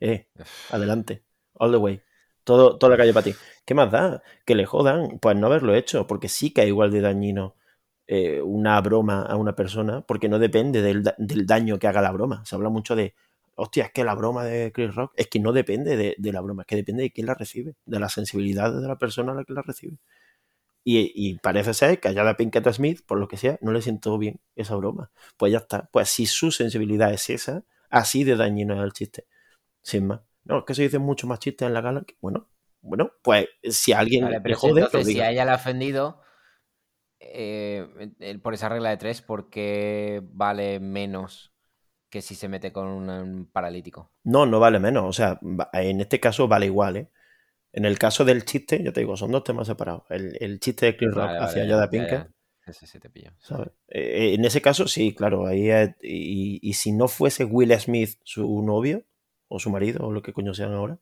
Eh, 0.00 0.28
adelante, 0.70 1.24
all 1.54 1.70
the 1.70 1.76
way. 1.76 2.02
Todo, 2.44 2.76
toda 2.78 2.90
la 2.90 2.96
calle 2.98 3.14
para 3.14 3.24
ti. 3.24 3.34
¿Qué 3.64 3.74
más 3.74 3.90
da? 3.90 4.22
Que 4.44 4.54
le 4.54 4.66
jodan, 4.66 5.18
pues 5.18 5.36
no 5.36 5.46
haberlo 5.46 5.74
hecho, 5.74 6.06
porque 6.06 6.28
sí 6.28 6.52
que 6.52 6.62
es 6.62 6.68
igual 6.68 6.90
de 6.90 7.00
dañino 7.00 7.56
eh, 8.06 8.42
una 8.42 8.80
broma 8.82 9.22
a 9.22 9.36
una 9.36 9.54
persona, 9.54 10.02
porque 10.02 10.28
no 10.28 10.38
depende 10.38 10.82
del, 10.82 11.02
daño 11.46 11.78
que 11.78 11.86
haga 11.86 12.02
la 12.02 12.12
broma. 12.12 12.44
Se 12.44 12.54
habla 12.54 12.68
mucho 12.68 12.94
de, 12.96 13.14
hostia, 13.56 13.84
es 13.84 13.92
que 13.92 14.04
la 14.04 14.14
broma 14.14 14.44
de 14.44 14.72
Chris 14.72 14.94
Rock, 14.94 15.12
es 15.16 15.28
que 15.28 15.40
no 15.40 15.52
depende 15.52 15.96
de, 15.96 16.32
la 16.32 16.40
broma, 16.40 16.62
es 16.62 16.66
que 16.66 16.76
depende 16.76 17.02
de 17.04 17.10
quién 17.10 17.26
la 17.26 17.34
recibe, 17.34 17.74
de 17.84 18.00
la 18.00 18.08
sensibilidad 18.08 18.72
de 18.72 18.86
la 18.86 18.98
persona 18.98 19.32
a 19.32 19.34
la 19.34 19.44
que 19.44 19.52
la 19.52 19.62
recibe. 19.62 19.98
Y, 20.86 21.38
parece 21.38 21.72
ser 21.72 21.98
que 21.98 22.08
allá 22.08 22.24
la 22.24 22.36
Pinkett 22.36 22.68
Smith, 22.70 23.00
por 23.06 23.18
lo 23.18 23.26
que 23.26 23.38
sea, 23.38 23.58
no 23.62 23.72
le 23.72 23.80
siento 23.80 24.18
bien 24.18 24.40
esa 24.54 24.76
broma. 24.76 25.10
Pues 25.38 25.50
ya 25.52 25.58
está. 25.58 25.88
Pues 25.90 26.10
si 26.10 26.26
su 26.26 26.50
sensibilidad 26.50 27.10
es 27.12 27.30
esa, 27.30 27.64
Así 27.94 28.24
de 28.24 28.34
dañino 28.34 28.74
es 28.74 28.80
el 28.80 28.92
chiste. 28.92 29.28
Sin 29.80 30.08
más. 30.08 30.20
No, 30.42 30.58
es 30.58 30.64
que 30.64 30.74
se 30.74 30.82
dicen 30.82 31.00
mucho 31.00 31.28
más 31.28 31.38
chistes 31.38 31.64
en 31.64 31.74
la 31.74 31.80
gala. 31.80 32.04
bueno, 32.20 32.48
bueno, 32.80 33.12
pues 33.22 33.46
si 33.62 33.92
alguien 33.92 34.28
le 34.28 34.54
jode, 34.54 34.82
entonces, 34.82 35.14
si 35.14 35.20
a 35.20 35.30
ella 35.30 35.44
le 35.44 35.52
ha 35.52 35.54
ofendido 35.54 36.20
eh, 37.20 37.86
por 38.42 38.52
esa 38.52 38.68
regla 38.68 38.90
de 38.90 38.96
tres, 38.96 39.22
¿por 39.22 39.48
qué 39.48 40.20
vale 40.24 40.80
menos 40.80 41.53
que 42.14 42.22
si 42.22 42.36
se 42.36 42.48
mete 42.48 42.72
con 42.72 42.86
un, 42.86 43.48
paralítico? 43.52 44.12
No, 44.22 44.46
no 44.46 44.60
vale 44.60 44.78
menos. 44.78 45.04
O 45.04 45.12
sea, 45.12 45.40
en 45.72 46.00
este 46.00 46.20
caso 46.20 46.46
vale 46.46 46.66
igual, 46.66 46.96
¿eh? 46.96 47.10
En 47.72 47.84
el 47.84 47.98
caso 47.98 48.24
del 48.24 48.44
chiste, 48.44 48.80
yo 48.84 48.92
te 48.92 49.00
digo, 49.00 49.16
son 49.16 49.32
dos 49.32 49.42
temas 49.42 49.66
separados. 49.66 50.04
El, 50.10 50.60
chiste 50.60 50.86
de 50.86 50.96
Chris 50.96 51.12
Rock 51.12 51.30
hacia 51.40 51.66
vale, 51.66 51.88
Pinkett 51.90 52.28
ese 52.66 53.00
te 53.00 53.10
pillo. 53.10 53.32
Eh, 53.88 54.34
en 54.34 54.44
ese 54.44 54.62
caso, 54.62 54.86
sí, 54.86 55.12
claro. 55.12 55.44
Ahí 55.44 55.70
y, 56.00 56.72
si 56.74 56.92
no 56.92 57.08
fuese 57.08 57.44
Will 57.44 57.76
Smith 57.80 58.20
su 58.22 58.62
novio, 58.62 59.04
o 59.48 59.58
su 59.58 59.70
marido, 59.70 60.06
o 60.06 60.12
lo 60.12 60.22
que 60.22 60.32
coño 60.32 60.54
sean 60.54 60.72
ahora, 60.72 61.00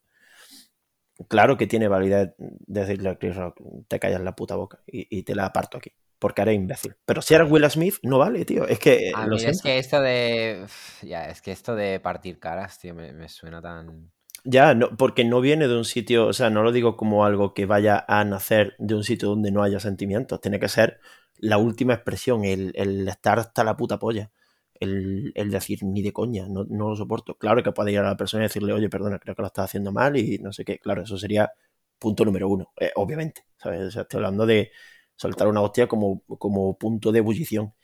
claro 1.29 1.59
que 1.59 1.67
tiene 1.67 1.89
validez 1.89 2.35
decirle 2.39 3.11
a 3.11 3.19
Chris 3.19 3.37
Rock, 3.37 3.61
te 3.87 4.01
callas 4.01 4.23
la 4.23 4.35
puta 4.35 4.57
boca 4.57 4.81
y, 4.87 5.23
te 5.25 5.35
la 5.35 5.45
aparto 5.45 5.77
aquí. 5.77 5.93
Porque 6.23 6.43
eres 6.43 6.55
imbécil. 6.55 6.95
Pero 7.05 7.21
si 7.21 7.35
eres 7.35 7.51
Will 7.51 7.69
Smith, 7.69 7.97
no 8.05 8.17
vale, 8.17 8.45
tío. 8.45 8.65
Es 8.69 8.79
que. 8.79 9.11
es 9.45 9.61
que 9.61 9.79
esto 9.79 10.01
de. 10.01 10.67
Ya, 11.03 11.29
es 11.29 11.43
que 11.43 11.51
esto 11.51 11.75
de 11.75 11.99
partir 11.99 12.39
caras, 12.39 12.79
tío, 12.79 12.95
me, 12.95 13.29
suena 13.29 13.61
tan. 13.61 14.13
Ya, 14.45 14.73
no, 14.75 14.97
porque 14.97 15.25
no 15.25 15.41
viene 15.41 15.67
de 15.67 15.77
un 15.77 15.85
sitio, 15.85 16.29
o 16.29 16.33
sea, 16.33 16.49
no 16.49 16.63
lo 16.63 16.71
digo 16.71 16.97
como 16.97 17.25
algo 17.25 17.55
que 17.55 17.67
vaya 17.67 18.05
a 18.07 18.25
nacer 18.25 18.77
de 18.79 18.95
un 18.95 19.03
sitio 19.03 19.31
donde 19.31 19.51
no 19.51 19.65
haya 19.65 19.81
sentimientos, 19.81 20.41
tiene 20.41 20.61
que 20.61 20.69
ser 20.69 21.01
la 21.39 21.59
última 21.59 21.95
expresión, 21.95 22.45
el, 22.45 22.73
estar 23.09 23.41
hasta 23.41 23.65
la 23.65 23.77
puta 23.77 23.99
polla. 23.99 24.31
El, 24.79 25.33
decir 25.51 25.83
ni 25.83 26.03
de 26.03 26.13
coña, 26.13 26.47
no, 26.49 26.65
lo 26.65 26.95
soporto. 26.95 27.35
Claro 27.35 27.65
que 27.65 27.73
puede 27.73 27.91
ir 27.91 27.99
a 27.99 28.05
la 28.05 28.17
persona 28.17 28.45
y 28.45 28.47
decirle, 28.47 28.73
oye, 28.73 28.89
perdona, 28.89 29.19
creo 29.19 29.35
que 29.35 29.43
lo 29.43 29.49
estás 29.49 29.65
haciendo 29.65 29.91
mal 29.91 30.17
y 30.17 30.39
no 30.39 30.53
sé 30.53 30.65
qué. 30.65 30.79
Claro, 30.79 31.03
eso 31.03 31.19
sería 31.19 31.51
punto 31.99 32.25
número 32.25 32.49
uno, 32.49 32.73
eh, 32.79 32.93
obviamente. 32.95 33.45
¿sabes? 33.57 33.97
estoy 33.97 34.19
hablando 34.19 34.47
de 34.47 34.71
soltar 35.17 35.49
una 35.49 35.61
hostia 35.61 35.87
como, 35.87 36.23
como 36.39 36.77
punto 36.79 37.13
de 37.13 37.19
ebullición. 37.19 37.75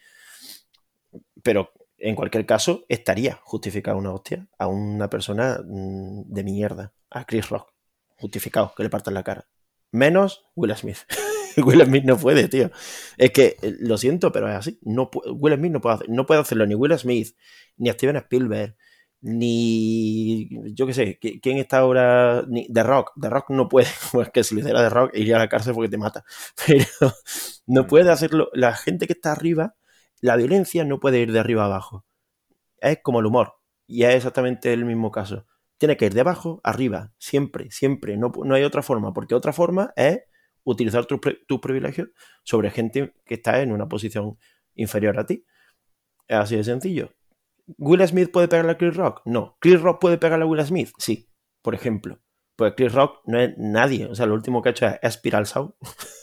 Pero 1.42 1.72
en 1.98 2.14
cualquier 2.14 2.46
caso, 2.46 2.84
estaría 2.88 3.40
justificado 3.42 3.98
una 3.98 4.12
hostia 4.12 4.48
a 4.58 4.68
una 4.68 5.10
persona 5.10 5.58
mm, 5.64 6.32
de 6.32 6.44
mierda, 6.44 6.94
a 7.10 7.24
Chris 7.24 7.48
Rock. 7.48 7.72
Justificado, 8.16 8.72
que 8.76 8.82
le 8.84 8.90
partan 8.90 9.14
la 9.14 9.22
cara. 9.22 9.48
Menos 9.90 10.46
Will 10.54 10.74
Smith. 10.76 10.98
Will 11.56 11.84
Smith 11.84 12.04
no 12.04 12.16
puede, 12.16 12.48
tío. 12.48 12.70
Es 13.16 13.32
que 13.32 13.56
eh, 13.62 13.74
lo 13.80 13.98
siento, 13.98 14.30
pero 14.30 14.48
es 14.48 14.54
así. 14.54 14.78
No, 14.82 15.10
Will 15.32 15.56
Smith 15.56 15.72
no 15.72 15.80
puede, 15.80 15.98
no 16.08 16.26
puede 16.26 16.40
hacerlo 16.40 16.66
ni 16.66 16.74
Will 16.74 16.96
Smith, 16.98 17.36
ni 17.76 17.90
Steven 17.90 18.16
Spielberg, 18.16 18.76
ni 19.20 20.48
yo 20.74 20.86
qué 20.86 20.94
sé, 20.94 21.18
¿quién 21.18 21.58
está 21.58 21.78
ahora? 21.78 22.44
Ni 22.48 22.72
The 22.72 22.82
Rock. 22.82 23.12
The 23.20 23.28
Rock 23.30 23.50
no 23.50 23.68
puede, 23.68 23.88
pues 24.12 24.30
que 24.30 24.44
si 24.44 24.54
lo 24.54 24.60
hiciera 24.60 24.82
The 24.82 24.90
Rock 24.90 25.10
iría 25.14 25.36
a 25.36 25.40
la 25.40 25.48
cárcel 25.48 25.74
porque 25.74 25.88
te 25.88 25.98
mata. 25.98 26.24
Pero 26.66 26.84
no 27.66 27.86
puede 27.86 28.10
hacerlo. 28.10 28.48
La 28.52 28.74
gente 28.74 29.06
que 29.06 29.14
está 29.14 29.32
arriba, 29.32 29.74
la 30.20 30.36
violencia 30.36 30.84
no 30.84 31.00
puede 31.00 31.20
ir 31.20 31.32
de 31.32 31.40
arriba 31.40 31.62
a 31.62 31.66
abajo. 31.66 32.04
Es 32.80 33.00
como 33.02 33.20
el 33.20 33.26
humor. 33.26 33.54
Y 33.86 34.04
es 34.04 34.14
exactamente 34.14 34.72
el 34.72 34.84
mismo 34.84 35.10
caso. 35.10 35.46
Tiene 35.78 35.96
que 35.96 36.06
ir 36.06 36.14
de 36.14 36.20
abajo 36.22 36.60
arriba, 36.64 37.12
siempre, 37.18 37.70
siempre. 37.70 38.16
No, 38.16 38.32
no 38.44 38.54
hay 38.54 38.64
otra 38.64 38.82
forma, 38.82 39.12
porque 39.14 39.34
otra 39.34 39.52
forma 39.52 39.92
es 39.96 40.20
utilizar 40.64 41.06
tus 41.06 41.20
tu 41.46 41.60
privilegios 41.60 42.08
sobre 42.44 42.70
gente 42.70 43.14
que 43.24 43.34
está 43.34 43.62
en 43.62 43.72
una 43.72 43.88
posición 43.88 44.38
inferior 44.74 45.18
a 45.18 45.26
ti. 45.26 45.44
Es 46.28 46.36
así 46.38 46.56
de 46.56 46.64
sencillo. 46.64 47.10
¿Will 47.76 48.06
Smith 48.06 48.30
puede 48.30 48.48
pegarle 48.48 48.72
a 48.72 48.78
Chris 48.78 48.96
Rock? 48.96 49.22
No. 49.24 49.56
¿Chris 49.60 49.80
Rock 49.80 50.00
puede 50.00 50.18
pegarle 50.18 50.44
a 50.44 50.48
Will 50.48 50.64
Smith? 50.64 50.90
Sí, 50.98 51.28
por 51.62 51.74
ejemplo. 51.74 52.20
Pues 52.56 52.74
Chris 52.76 52.92
Rock 52.92 53.20
no 53.26 53.38
es 53.40 53.56
nadie. 53.56 54.06
O 54.06 54.14
sea, 54.14 54.26
lo 54.26 54.34
último 54.34 54.62
que 54.62 54.70
ha 54.70 54.72
hecho 54.72 54.86
es 54.86 55.14
Spiral 55.14 55.46
Sound. 55.46 55.74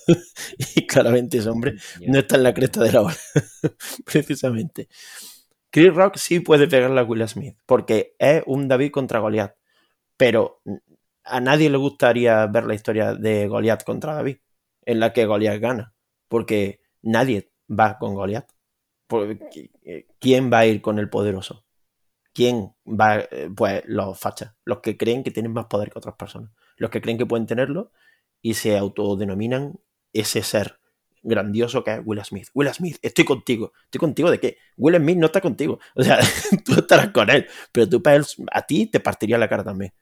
y 0.76 0.86
claramente 0.86 1.38
ese 1.38 1.50
hombre 1.50 1.76
no 2.08 2.20
está 2.20 2.36
en 2.36 2.44
la 2.44 2.54
cresta 2.54 2.84
de 2.84 2.92
la 2.92 3.02
ola. 3.02 3.16
Precisamente. 4.06 4.90
Chris 5.70 5.94
Rock 5.94 6.18
sí 6.18 6.40
puede 6.40 6.68
pegarle 6.68 7.00
a 7.00 7.04
Will 7.04 7.28
Smith. 7.28 7.58
Porque 7.66 8.16
es 8.20 8.44
un 8.48 8.68
David 8.68 8.92
contra 8.92 9.20
Goliath. 9.20 9.56
Pero 10.18 10.62
a 11.24 11.40
nadie 11.40 11.70
le 11.70 11.78
gustaría 11.78 12.46
ver 12.48 12.66
la 12.66 12.74
historia 12.74 13.14
de 13.14 13.48
Goliath 13.48 13.84
contra 13.84 14.16
David. 14.16 14.38
En 14.82 15.00
la 15.00 15.14
que 15.14 15.26
Goliath 15.26 15.62
gana. 15.62 15.94
Porque 16.28 16.82
nadie 17.02 17.52
va 17.70 17.98
con 17.98 18.14
Goliath. 18.14 18.55
¿Quién 20.20 20.52
va 20.52 20.60
a 20.60 20.65
ir 20.65 20.82
con 20.82 21.00
el 21.00 21.10
poderoso? 21.10 21.65
¿Quién 22.34 22.74
va? 22.86 23.20
Eh, 23.20 23.50
pues 23.56 23.84
los 23.86 24.20
fachas, 24.20 24.54
los 24.65 24.80
que 24.80 24.98
creen 24.98 25.24
que 25.24 25.32
tienen 25.32 25.54
más 25.54 25.65
poder 25.65 25.89
que 25.89 26.00
otras 26.00 26.15
personas, 26.15 26.52
los 26.78 26.89
que 26.89 27.02
creen 27.02 27.18
que 27.18 27.26
pueden 27.26 27.46
tenerlo 27.46 27.91
y 28.41 28.56
se 28.56 28.78
autodenominan 28.78 29.80
ese 30.12 30.44
ser 30.44 30.80
grandioso 31.24 31.84
que 31.84 31.94
es 31.94 32.02
Will 32.04 32.24
Smith. 32.24 32.50
Will 32.54 32.74
Smith, 32.74 32.98
estoy 33.02 33.26
contigo. 33.26 33.74
¿Estoy 33.86 34.00
contigo 34.00 34.30
de 34.30 34.39
qué? 34.39 34.58
Will 34.78 34.96
Smith 34.98 35.18
no 35.18 35.26
está 35.28 35.41
contigo. 35.41 35.80
O 35.96 36.04
sea, 36.04 36.20
tú 36.65 36.74
estarás 36.74 37.10
con 37.10 37.30
él, 37.30 37.48
pero 37.72 37.89
tú 37.89 38.02
a 38.52 38.62
ti 38.63 38.88
te 38.88 39.00
partiría 39.00 39.38
la 39.38 39.50
cara 39.50 39.63
también. 39.63 39.94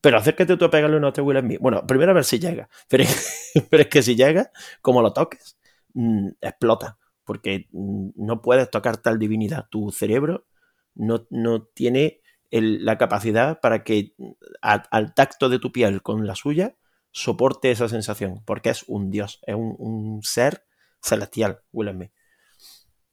Pero 0.00 0.18
acércate 0.18 0.56
tú 0.56 0.64
a 0.66 0.70
pegarle 0.70 0.96
una 0.96 1.08
a 1.08 1.22
Will 1.22 1.40
Smith. 1.40 1.58
Bueno, 1.60 1.86
primero 1.86 2.12
a 2.12 2.14
ver 2.14 2.24
si 2.24 2.38
llega. 2.38 2.68
Pero, 2.88 3.04
pero 3.70 3.82
es 3.82 3.88
que 3.88 4.02
si 4.02 4.14
llega, 4.14 4.50
como 4.80 5.02
lo 5.02 5.12
toques, 5.12 5.56
mm, 5.94 6.28
explota 6.40 6.98
porque 7.26 7.68
no 7.72 8.40
puedes 8.40 8.70
tocar 8.70 8.96
tal 8.96 9.18
divinidad. 9.18 9.66
Tu 9.68 9.90
cerebro 9.90 10.46
no, 10.94 11.26
tiene 11.74 12.22
la 12.50 12.96
capacidad 12.96 13.60
para 13.60 13.84
que 13.84 14.14
al 14.62 15.14
tacto 15.14 15.50
de 15.50 15.58
tu 15.58 15.72
piel 15.72 16.00
con 16.00 16.26
la 16.26 16.36
suya 16.36 16.76
soporte 17.10 17.70
esa 17.70 17.88
sensación, 17.88 18.42
porque 18.46 18.70
es 18.70 18.84
un 18.86 19.10
dios, 19.10 19.40
es 19.46 19.56
un, 19.56 20.20
ser 20.22 20.64
celestial. 21.02 21.60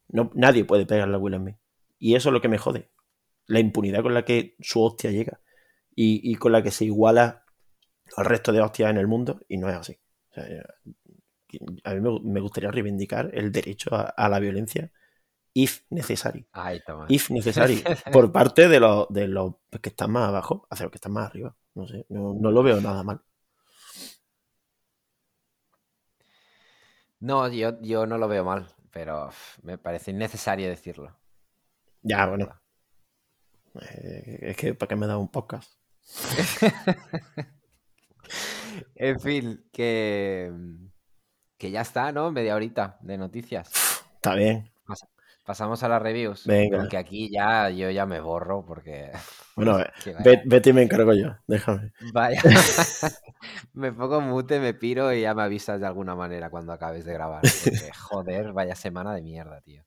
No, 0.08 0.32
nadie 0.36 0.64
puede 0.64 0.86
pegarle 0.86 1.16
a 1.16 1.20
Will. 1.20 1.58
Y 1.98 2.16
eso 2.16 2.30
es 2.30 2.34
lo 2.34 2.42
que 2.42 2.50
me 2.50 2.60
jode. 2.60 2.92
La 3.48 3.60
impunidad 3.60 4.04
con 4.04 4.14
la 4.14 4.24
que 4.24 4.56
su 4.60 4.82
hostia 4.82 5.10
llega 5.10 5.42
y, 5.96 6.36
con 6.36 6.52
la 6.52 6.62
que 6.62 6.72
se 6.72 6.86
iguala 6.86 7.46
al 8.16 8.26
resto 8.26 8.52
de 8.52 8.62
hostias 8.62 8.92
en 8.92 8.98
el 8.98 9.08
mundo, 9.08 9.42
y 9.48 9.58
no 9.58 9.70
es 9.70 9.76
así 9.76 9.98
a 11.84 11.94
mí 11.94 12.20
me, 12.24 12.40
gustaría 12.40 12.72
reivindicar 12.72 13.30
el 13.34 13.52
derecho 13.52 13.90
a, 13.94 14.30
la 14.30 14.40
violencia 14.40 14.92
if 15.54 15.82
necessary. 15.90 16.48
if 17.10 17.30
necessary. 17.30 17.84
por 18.12 18.32
parte 18.32 18.68
de 18.68 18.80
los, 18.80 19.08
de 19.10 19.28
los 19.28 19.56
que 19.82 19.90
están 19.90 20.12
más 20.12 20.30
abajo 20.30 20.68
hacia 20.70 20.86
los 20.86 20.92
que 20.92 20.98
están 20.98 21.14
más 21.14 21.28
arriba. 21.28 21.56
No 21.76 21.88
sé, 21.88 22.06
no, 22.10 22.34
lo 22.34 22.64
veo 22.64 22.80
nada 22.82 23.04
mal. 23.04 23.22
No, 27.20 27.48
yo, 27.48 27.80
yo 27.82 28.06
no 28.06 28.18
lo 28.18 28.28
veo 28.28 28.44
mal, 28.44 28.68
pero 28.92 29.30
me 29.62 29.78
parece 29.78 30.12
innecesario 30.12 30.68
decirlo. 30.68 31.18
Ya, 32.02 32.28
bueno. 32.28 32.60
Eh, 33.82 34.40
es 34.42 34.58
que 34.58 34.74
para 34.76 34.90
qué 34.90 34.96
me 34.96 35.08
da 35.08 35.18
un 35.18 35.30
podcast. 35.30 35.72
en 38.96 39.20
fin, 39.20 39.66
que 39.72 40.52
que 41.64 41.72
ya 41.72 41.80
está, 41.80 42.12
¿no? 42.12 42.30
Media 42.30 42.56
horita 42.56 42.98
de 43.00 43.18
noticias. 43.18 43.72
Está 44.16 44.36
bien. 44.36 44.70
pasamos 45.46 45.82
a 45.82 45.88
las 45.88 46.02
reviews. 46.02 46.46
Venga. 46.46 46.80
Porque 46.80 46.98
aquí 46.98 47.30
ya 47.32 47.70
yo 47.70 47.90
ya 47.90 48.06
me 48.06 48.20
borro 48.20 48.66
porque. 48.66 49.12
Bueno, 49.56 49.78
vete 50.46 50.72
y 50.72 50.74
me 50.74 50.82
encargo 50.82 51.14
yo, 51.14 51.38
déjame. 51.46 51.94
Vaya. 52.12 52.42
me 53.74 53.92
pongo 53.92 54.20
mute, 54.20 54.60
me 54.60 54.74
piro 54.74 55.14
y 55.14 55.22
ya 55.22 55.36
me 55.36 55.44
avisas 55.44 55.80
de 55.80 55.86
alguna 55.86 56.16
manera 56.16 56.50
cuando 56.50 56.74
acabes 56.74 57.06
de 57.06 57.14
grabar. 57.14 57.44
joder, 57.96 58.52
vaya 58.52 58.74
semana 58.74 59.14
de 59.14 59.22
mierda, 59.22 59.62
tío. 59.62 59.84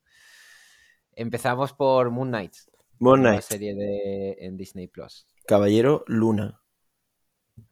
Empezamos 1.11 1.73
por 1.73 2.11
Moon 2.11 2.29
Knight. 2.29 2.53
Moon 2.99 3.19
Knight. 3.19 3.41
serie 3.41 3.75
de, 3.75 4.37
en 4.39 4.55
Disney 4.55 4.87
Plus. 4.87 5.27
Caballero 5.45 6.05
Luna. 6.07 6.61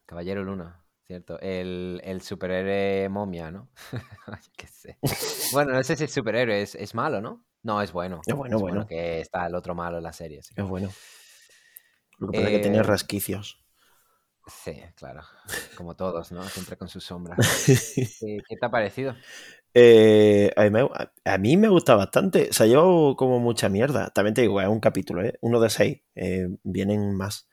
Caballero 0.06 0.44
Luna. 0.44 0.85
Cierto, 1.08 1.40
el, 1.40 2.20
superhéroe 2.24 3.10
momia, 3.10 3.52
¿no? 3.52 3.70
qué 4.58 4.68
sé. 4.68 4.98
Bueno, 5.54 5.74
no 5.74 5.84
sé 5.84 5.96
si 5.96 6.04
el 6.04 6.10
superhéroe 6.10 6.64
es, 6.64 6.96
malo, 6.96 7.22
¿no? 7.22 7.46
No, 7.62 7.82
es 7.82 7.92
bueno. 7.92 8.22
Es 8.26 8.34
bueno, 8.34 8.60
bueno. 8.60 8.88
que 8.88 9.22
está 9.22 9.46
el 9.46 9.54
otro 9.54 9.76
malo 9.76 9.98
en 9.98 10.04
la 10.04 10.14
serie. 10.14 10.40
Es 10.40 10.68
bueno. 10.68 10.90
Lo 12.18 12.30
que 12.30 12.38
pasa 12.38 12.50
es 12.50 12.56
que 12.56 12.62
tiene 12.62 12.78
eh, 12.80 12.84
rasquicios. 12.84 13.64
Sí, 14.48 14.82
claro. 14.96 15.22
Como 15.76 15.96
todos, 15.96 16.32
¿no? 16.32 16.44
Siempre 16.44 16.76
con 16.76 16.88
sus 16.88 17.04
sombras. 17.04 17.38
¿Qué, 18.20 18.40
te 18.60 18.66
ha 18.66 18.70
parecido? 18.70 19.16
Eh, 19.74 20.52
a, 20.56 21.38
mí 21.38 21.58
me, 21.58 21.68
gusta 21.68 21.96
bastante. 21.96 22.52
Se 22.52 22.64
ha 22.64 22.68
llevado 22.68 23.16
como 23.16 23.40
mucha 23.40 23.70
mierda. 23.70 24.10
También 24.10 24.34
te 24.34 24.42
digo, 24.42 24.60
es 24.60 24.68
un 24.68 24.80
capítulo, 24.80 25.24
¿eh? 25.24 25.38
Uno 25.42 25.60
de 25.60 25.70
seis. 25.70 26.02
Eh, 26.16 26.48
vienen 26.64 27.16
más 27.16 27.48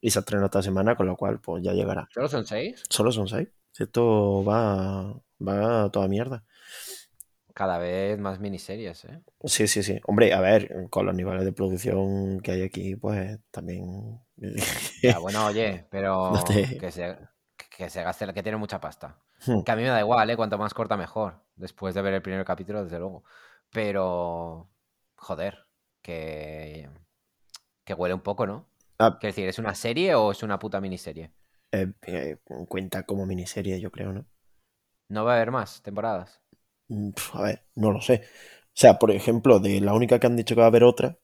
y 0.00 0.10
se 0.10 0.20
estrena 0.20 0.46
esta 0.46 0.62
semana, 0.62 0.96
con 0.96 1.06
lo 1.06 1.16
cual 1.16 1.40
pues 1.40 1.62
ya 1.62 1.72
llegará. 1.72 2.08
¿Solo 2.12 2.28
son 2.28 2.46
seis? 2.46 2.82
Solo 2.88 3.12
son 3.12 3.28
seis. 3.28 3.48
Esto 3.78 4.44
va, 4.44 5.14
va 5.46 5.84
a 5.84 5.90
toda 5.90 6.08
mierda. 6.08 6.44
Cada 7.54 7.78
vez 7.78 8.18
más 8.18 8.40
miniseries, 8.40 9.04
¿eh? 9.04 9.22
Sí, 9.44 9.66
sí, 9.66 9.82
sí. 9.82 10.00
Hombre, 10.06 10.32
a 10.32 10.40
ver, 10.40 10.88
con 10.88 11.04
los 11.04 11.14
niveles 11.14 11.44
de 11.44 11.52
producción 11.52 12.40
que 12.40 12.52
hay 12.52 12.62
aquí, 12.62 12.96
pues 12.96 13.38
también. 13.50 14.20
Ya, 15.02 15.18
bueno, 15.18 15.46
oye, 15.46 15.86
pero 15.90 16.32
que, 16.80 16.90
se, 16.90 17.18
que 17.76 17.90
se 17.90 18.02
gaste, 18.02 18.32
que 18.32 18.42
tiene 18.42 18.56
mucha 18.56 18.80
pasta. 18.80 19.18
Hmm. 19.46 19.62
Que 19.62 19.72
a 19.72 19.76
mí 19.76 19.82
me 19.82 19.88
da 19.88 20.00
igual, 20.00 20.28
¿eh? 20.30 20.36
Cuanto 20.36 20.56
más 20.58 20.72
corta, 20.72 20.96
mejor. 20.96 21.42
Después 21.56 21.94
de 21.94 22.02
ver 22.02 22.14
el 22.14 22.22
primer 22.22 22.44
capítulo, 22.44 22.82
desde 22.82 22.98
luego. 22.98 23.24
Pero, 23.70 24.70
joder, 25.16 25.66
que, 26.00 26.88
que 27.84 27.94
huele 27.94 28.14
un 28.14 28.20
poco, 28.22 28.46
¿no? 28.46 28.69
Ah. 29.00 29.16
Quiero 29.18 29.32
decir, 29.32 29.48
¿es 29.48 29.58
una 29.58 29.74
serie 29.74 30.14
o 30.14 30.30
es 30.30 30.42
una 30.42 30.58
puta 30.58 30.78
miniserie? 30.78 31.32
Eh, 31.72 31.90
eh, 32.06 32.36
cuenta 32.68 33.04
como 33.04 33.24
miniserie, 33.24 33.80
yo 33.80 33.90
creo, 33.90 34.12
¿no? 34.12 34.26
¿No 35.08 35.24
va 35.24 35.32
a 35.32 35.36
haber 35.36 35.50
más 35.50 35.82
temporadas? 35.82 36.40
Mm, 36.88 37.10
a 37.32 37.42
ver, 37.42 37.64
no 37.76 37.92
lo 37.92 38.02
sé. 38.02 38.22
O 38.24 38.72
sea, 38.74 38.98
por 38.98 39.10
ejemplo, 39.10 39.58
de 39.58 39.80
la 39.80 39.94
única 39.94 40.18
que 40.18 40.26
han 40.26 40.36
dicho 40.36 40.54
que 40.54 40.60
va 40.60 40.66
a 40.66 40.68
haber 40.68 40.84
otra, 40.84 41.18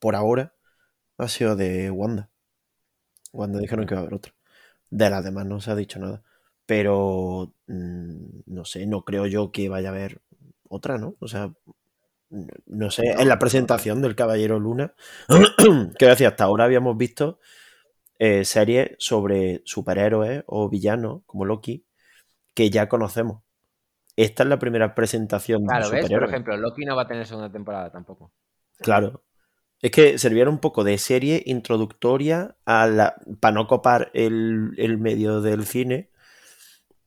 por 0.00 0.14
ahora, 0.14 0.54
ha 1.18 1.28
sido 1.28 1.54
de 1.54 1.90
Wanda. 1.90 2.30
Wanda 3.32 3.58
dijeron 3.58 3.86
que 3.86 3.94
va 3.94 4.00
a 4.00 4.02
haber 4.04 4.14
otra. 4.14 4.34
De 4.90 5.10
las 5.10 5.22
demás 5.22 5.44
no 5.44 5.60
se 5.60 5.70
ha 5.70 5.74
dicho 5.74 5.98
nada. 5.98 6.22
Pero, 6.64 7.54
mm, 7.66 8.40
no 8.46 8.64
sé, 8.64 8.86
no 8.86 9.04
creo 9.04 9.26
yo 9.26 9.52
que 9.52 9.68
vaya 9.68 9.90
a 9.90 9.92
haber 9.92 10.22
otra, 10.68 10.96
¿no? 10.96 11.16
O 11.20 11.28
sea, 11.28 11.52
no 12.30 12.90
sé, 12.90 13.12
en 13.18 13.28
la 13.28 13.38
presentación 13.38 14.02
del 14.02 14.14
Caballero 14.14 14.58
Luna, 14.58 14.94
que 15.98 16.06
decía, 16.06 16.28
hasta 16.28 16.44
ahora 16.44 16.64
habíamos 16.64 16.96
visto 16.96 17.40
eh, 18.18 18.44
series 18.44 18.96
sobre 18.98 19.62
superhéroes 19.64 20.42
o 20.46 20.68
villanos 20.68 21.22
como 21.26 21.44
Loki 21.44 21.84
que 22.54 22.70
ya 22.70 22.88
conocemos. 22.88 23.42
Esta 24.16 24.42
es 24.42 24.48
la 24.48 24.58
primera 24.58 24.94
presentación 24.96 25.64
claro, 25.64 25.90
de 25.90 26.02
Por 26.08 26.24
ejemplo, 26.24 26.56
Loki 26.56 26.84
no 26.84 26.96
va 26.96 27.02
a 27.02 27.06
tener 27.06 27.24
segunda 27.24 27.52
temporada 27.52 27.92
tampoco. 27.92 28.32
Claro. 28.78 29.22
Es 29.80 29.92
que 29.92 30.18
servía 30.18 30.48
un 30.48 30.58
poco 30.58 30.82
de 30.82 30.98
serie 30.98 31.40
introductoria 31.46 32.56
a 32.64 32.88
la, 32.88 33.14
para 33.38 33.54
no 33.54 33.68
copar 33.68 34.10
el, 34.12 34.74
el 34.76 34.98
medio 34.98 35.40
del 35.40 35.64
cine 35.66 36.10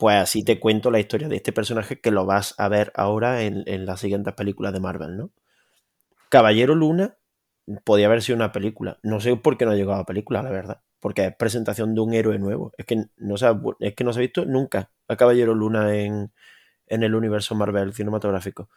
pues 0.02 0.16
así 0.18 0.44
te 0.44 0.60
cuento 0.60 0.90
la 0.90 1.00
historia 1.00 1.28
de 1.30 1.36
este 1.36 1.54
personaje 1.54 2.02
que 2.02 2.10
lo 2.10 2.26
vas 2.26 2.56
a 2.58 2.68
ver 2.70 2.92
ahora 2.96 3.44
en, 3.44 3.86
las 3.86 4.00
siguientes 4.00 4.34
películas 4.34 4.74
de 4.74 4.80
Marvel, 4.80 5.16
¿no? 5.16 5.30
Caballero 6.30 6.74
Luna 6.74 7.20
podía 7.84 8.08
haber 8.08 8.24
sido 8.24 8.38
una 8.38 8.52
película. 8.52 8.98
No 9.04 9.20
sé 9.20 9.36
por 9.36 9.60
qué 9.60 9.66
no 9.66 9.74
ha 9.74 9.76
llegado 9.76 10.00
a 10.02 10.06
película, 10.08 10.42
la 10.42 10.50
verdad. 10.50 10.82
Porque 11.00 11.28
es 11.28 11.36
presentación 11.36 11.94
de 11.94 12.02
un 12.02 12.16
héroe 12.16 12.40
nuevo. 12.40 12.72
Es 12.80 12.88
que 12.88 13.06
no 13.18 13.38
se 13.38 13.46
ha, 13.46 13.62
es 13.80 13.94
que 13.94 14.04
no 14.04 14.12
se 14.12 14.20
ha 14.20 14.22
visto 14.22 14.44
nunca 14.44 14.92
a 15.08 15.16
Caballero 15.18 15.54
Luna 15.54 15.96
en, 15.96 16.34
el 16.88 17.14
universo 17.14 17.54
Marvel 17.54 17.94
cinematográfico. 17.94 18.72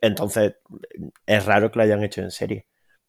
Entonces, 0.00 0.56
es 1.26 1.44
raro 1.44 1.70
que 1.70 1.78
lo 1.78 1.82
hayan 1.84 2.02
hecho 2.02 2.22
en 2.22 2.30
serie. 2.30 2.66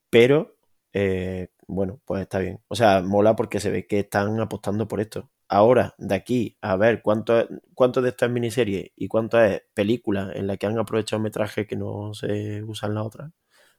Pero 0.10 0.58
eh, 0.92 1.50
bueno, 1.68 2.02
pues 2.06 2.24
está 2.24 2.40
bien. 2.40 2.60
O 2.68 2.76
sea, 2.76 3.02
mola 3.02 3.36
porque 3.38 3.62
se 3.62 3.72
ve 3.72 3.88
que 3.88 4.00
están 4.00 4.38
apostando 4.42 4.90
por 4.90 5.00
esto. 5.00 5.32
Ahora, 5.50 5.96
de 5.98 6.14
aquí 6.16 6.58
a 6.62 6.76
ver 6.76 7.02
cuánto, 7.02 7.48
cuánto 7.74 8.02
de 8.02 8.10
esto 8.10 8.26
es 8.26 8.32
miniserie 8.32 8.92
y 8.96 9.08
cuánto 9.08 9.42
es 9.42 9.62
película 9.74 10.32
en 10.34 10.48
la 10.48 10.58
que 10.58 10.66
han 10.66 10.78
aprovechado 10.78 11.22
metraje 11.22 11.66
que 11.66 11.76
no 11.78 12.14
se 12.14 12.64
usa 12.64 12.90
en 12.90 12.96
la 12.96 13.04
otra. 13.04 13.32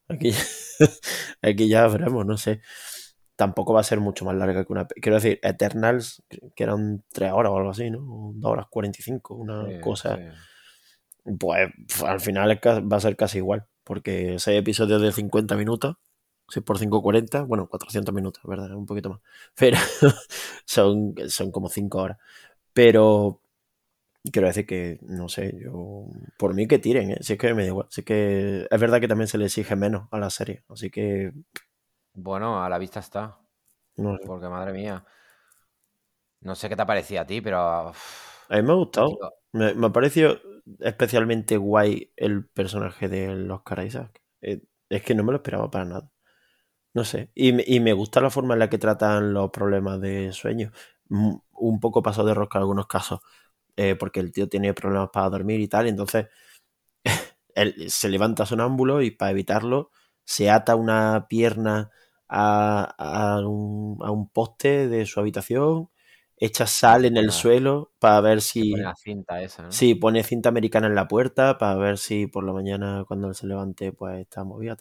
Aquí, 0.09 0.31
aquí 1.43 1.69
ya 1.69 1.87
veremos, 1.89 2.25
no 2.25 2.37
sé. 2.39 2.63
Tampoco 3.37 3.73
va 3.75 3.81
a 3.81 3.85
ser 3.85 4.01
mucho 4.01 4.25
más 4.25 4.35
larga 4.35 4.65
que 4.65 4.73
una. 4.73 4.87
Quiero 4.87 5.17
decir, 5.17 5.39
Eternals, 5.43 6.23
que 6.57 6.65
eran 6.65 7.05
3 7.13 7.33
horas 7.33 7.53
o 7.53 7.57
algo 7.59 7.71
así, 7.71 7.91
¿no? 7.91 8.33
2 8.35 8.51
horas 8.51 8.67
45, 8.71 9.35
una 9.35 9.67
Sí, 9.69 9.81
cosa. 9.81 10.17
sí. 10.17 11.35
Pues 11.39 11.71
al 12.05 12.21
final 12.21 12.59
va 12.59 12.97
a 12.97 13.01
ser 13.01 13.15
casi 13.17 13.39
igual, 13.39 13.67
porque 13.85 14.37
6 14.39 14.59
episodios 14.59 15.03
de 15.03 15.13
50 15.13 15.57
minutos, 15.57 15.97
6 16.49 16.65
por 16.65 16.79
5, 16.79 17.03
40, 17.03 17.43
bueno, 17.43 17.69
400 17.69 18.15
minutos, 18.15 18.43
¿verdad? 18.45 18.73
Un 18.75 18.87
poquito 18.87 19.11
más. 19.11 19.21
Pero 19.55 19.77
son, 20.65 21.15
son 21.29 21.51
como 21.53 21.69
5 21.69 21.99
horas. 21.99 22.19
Pero 22.73 23.41
quiero 24.33 24.49
decir 24.49 24.67
que, 24.67 24.99
no 25.03 25.29
sé, 25.29 25.55
yo. 25.63 26.07
Por 26.39 26.55
mí 26.55 26.67
que 26.67 26.79
tiren, 26.79 27.13
¿eh? 27.13 27.19
Si 27.21 27.35
es 27.35 27.39
que 27.39 27.55
me 27.55 27.63
da 27.63 27.69
igual. 27.69 27.87
Si 27.91 28.03
es 28.03 28.05
que 28.05 28.67
es 28.71 28.81
verdad 28.81 29.01
que 29.01 29.09
también 29.09 29.29
se 29.29 29.39
le 29.39 29.47
exige 29.47 29.77
menos 29.77 30.09
a 30.11 30.19
la 30.19 30.31
serie, 30.31 30.65
así 30.69 30.91
que. 30.91 31.33
Bueno, 32.15 32.63
a 32.63 32.69
la 32.69 32.79
vista 32.79 33.01
está. 33.01 33.39
No 33.97 34.17
sé. 34.17 34.27
Porque 34.27 34.49
madre 34.49 34.73
mía. 34.73 35.05
No 36.41 36.55
sé 36.55 36.69
qué 36.69 36.77
te 36.77 36.87
parecía 36.87 37.23
a 37.23 37.27
ti, 37.27 37.41
pero. 37.41 37.59
A 37.59 37.93
mí 38.57 38.63
me 38.63 38.73
ha 38.73 38.75
gustado. 38.75 39.11
tío, 39.11 39.31
Me, 39.53 39.75
me 39.75 39.87
ha 39.89 39.91
parecido 39.91 40.39
especialmente 40.81 41.57
guay 41.57 42.13
el 42.17 42.47
personaje 42.47 43.09
del 43.09 43.51
Oscar 43.51 43.85
Isaac. 43.85 44.23
Eh, 44.41 44.63
es 44.89 45.03
que 45.03 45.15
no 45.15 45.25
me 45.25 45.33
lo 45.33 45.39
esperaba 45.39 45.71
para 45.71 45.85
nada. 45.85 46.11
No 46.95 47.05
sé. 47.05 47.31
Y, 47.35 47.53
me- 47.53 47.65
y 47.67 47.81
me 47.81 47.93
gusta 47.93 48.21
la 48.21 48.31
forma 48.31 48.55
en 48.55 48.61
la 48.61 48.71
que 48.71 48.79
tratan 48.79 49.33
los 49.33 49.51
problemas 49.51 50.01
de 50.01 50.33
sueño. 50.33 50.73
Mm, 51.09 51.37
Un 51.53 51.81
poco 51.81 52.03
pasado 52.03 52.29
de 52.29 52.35
rosca 52.35 52.59
en 52.59 52.63
algunos 52.63 52.87
casos. 52.87 53.21
eh, 53.77 53.97
porque 53.97 54.21
el 54.21 54.33
tío 54.33 54.49
tiene 54.51 54.75
problemas 54.75 55.11
para 55.13 55.31
dormir 55.31 55.61
y 55.61 55.69
tal. 55.69 55.87
Y 55.87 55.91
entonces 55.91 56.27
él 57.55 57.91
se 57.91 58.09
levanta 58.11 58.47
sonámbulo 58.47 59.03
y 59.03 59.11
para 59.13 59.33
evitarlo 59.33 59.91
se 60.25 60.51
ata 60.51 60.77
una 60.77 61.27
pierna 61.29 61.91
a, 62.29 62.95
a 63.39 63.41
un, 63.49 63.99
a 64.03 64.11
un 64.13 64.29
poste 64.31 64.89
de 64.89 65.07
su 65.07 65.21
habitación, 65.21 65.91
echa 66.39 66.67
sal 66.67 67.05
en 67.07 67.17
el 67.19 67.31
Pone- 67.31 67.33
suelo 67.33 67.93
para 68.01 68.21
ver 68.23 68.43
si... 68.43 68.63
pone 68.69 68.83
la 68.85 68.95
cinta 68.95 69.43
esa, 69.43 69.63
¿no? 69.63 69.79
Sí, 69.79 69.95
pone 69.95 70.25
cinta 70.25 70.49
americana 70.49 70.87
en 70.87 70.95
la 70.95 71.09
puerta 71.09 71.59
para 71.59 71.77
ver 71.77 71.99
si 71.99 72.27
por 72.27 72.45
la 72.45 72.53
mañana 72.53 73.05
cuando 73.07 73.29
él 73.29 73.35
se 73.35 73.47
levante 73.47 73.93
pues 73.93 74.21
está 74.21 74.45
movida. 74.45 74.77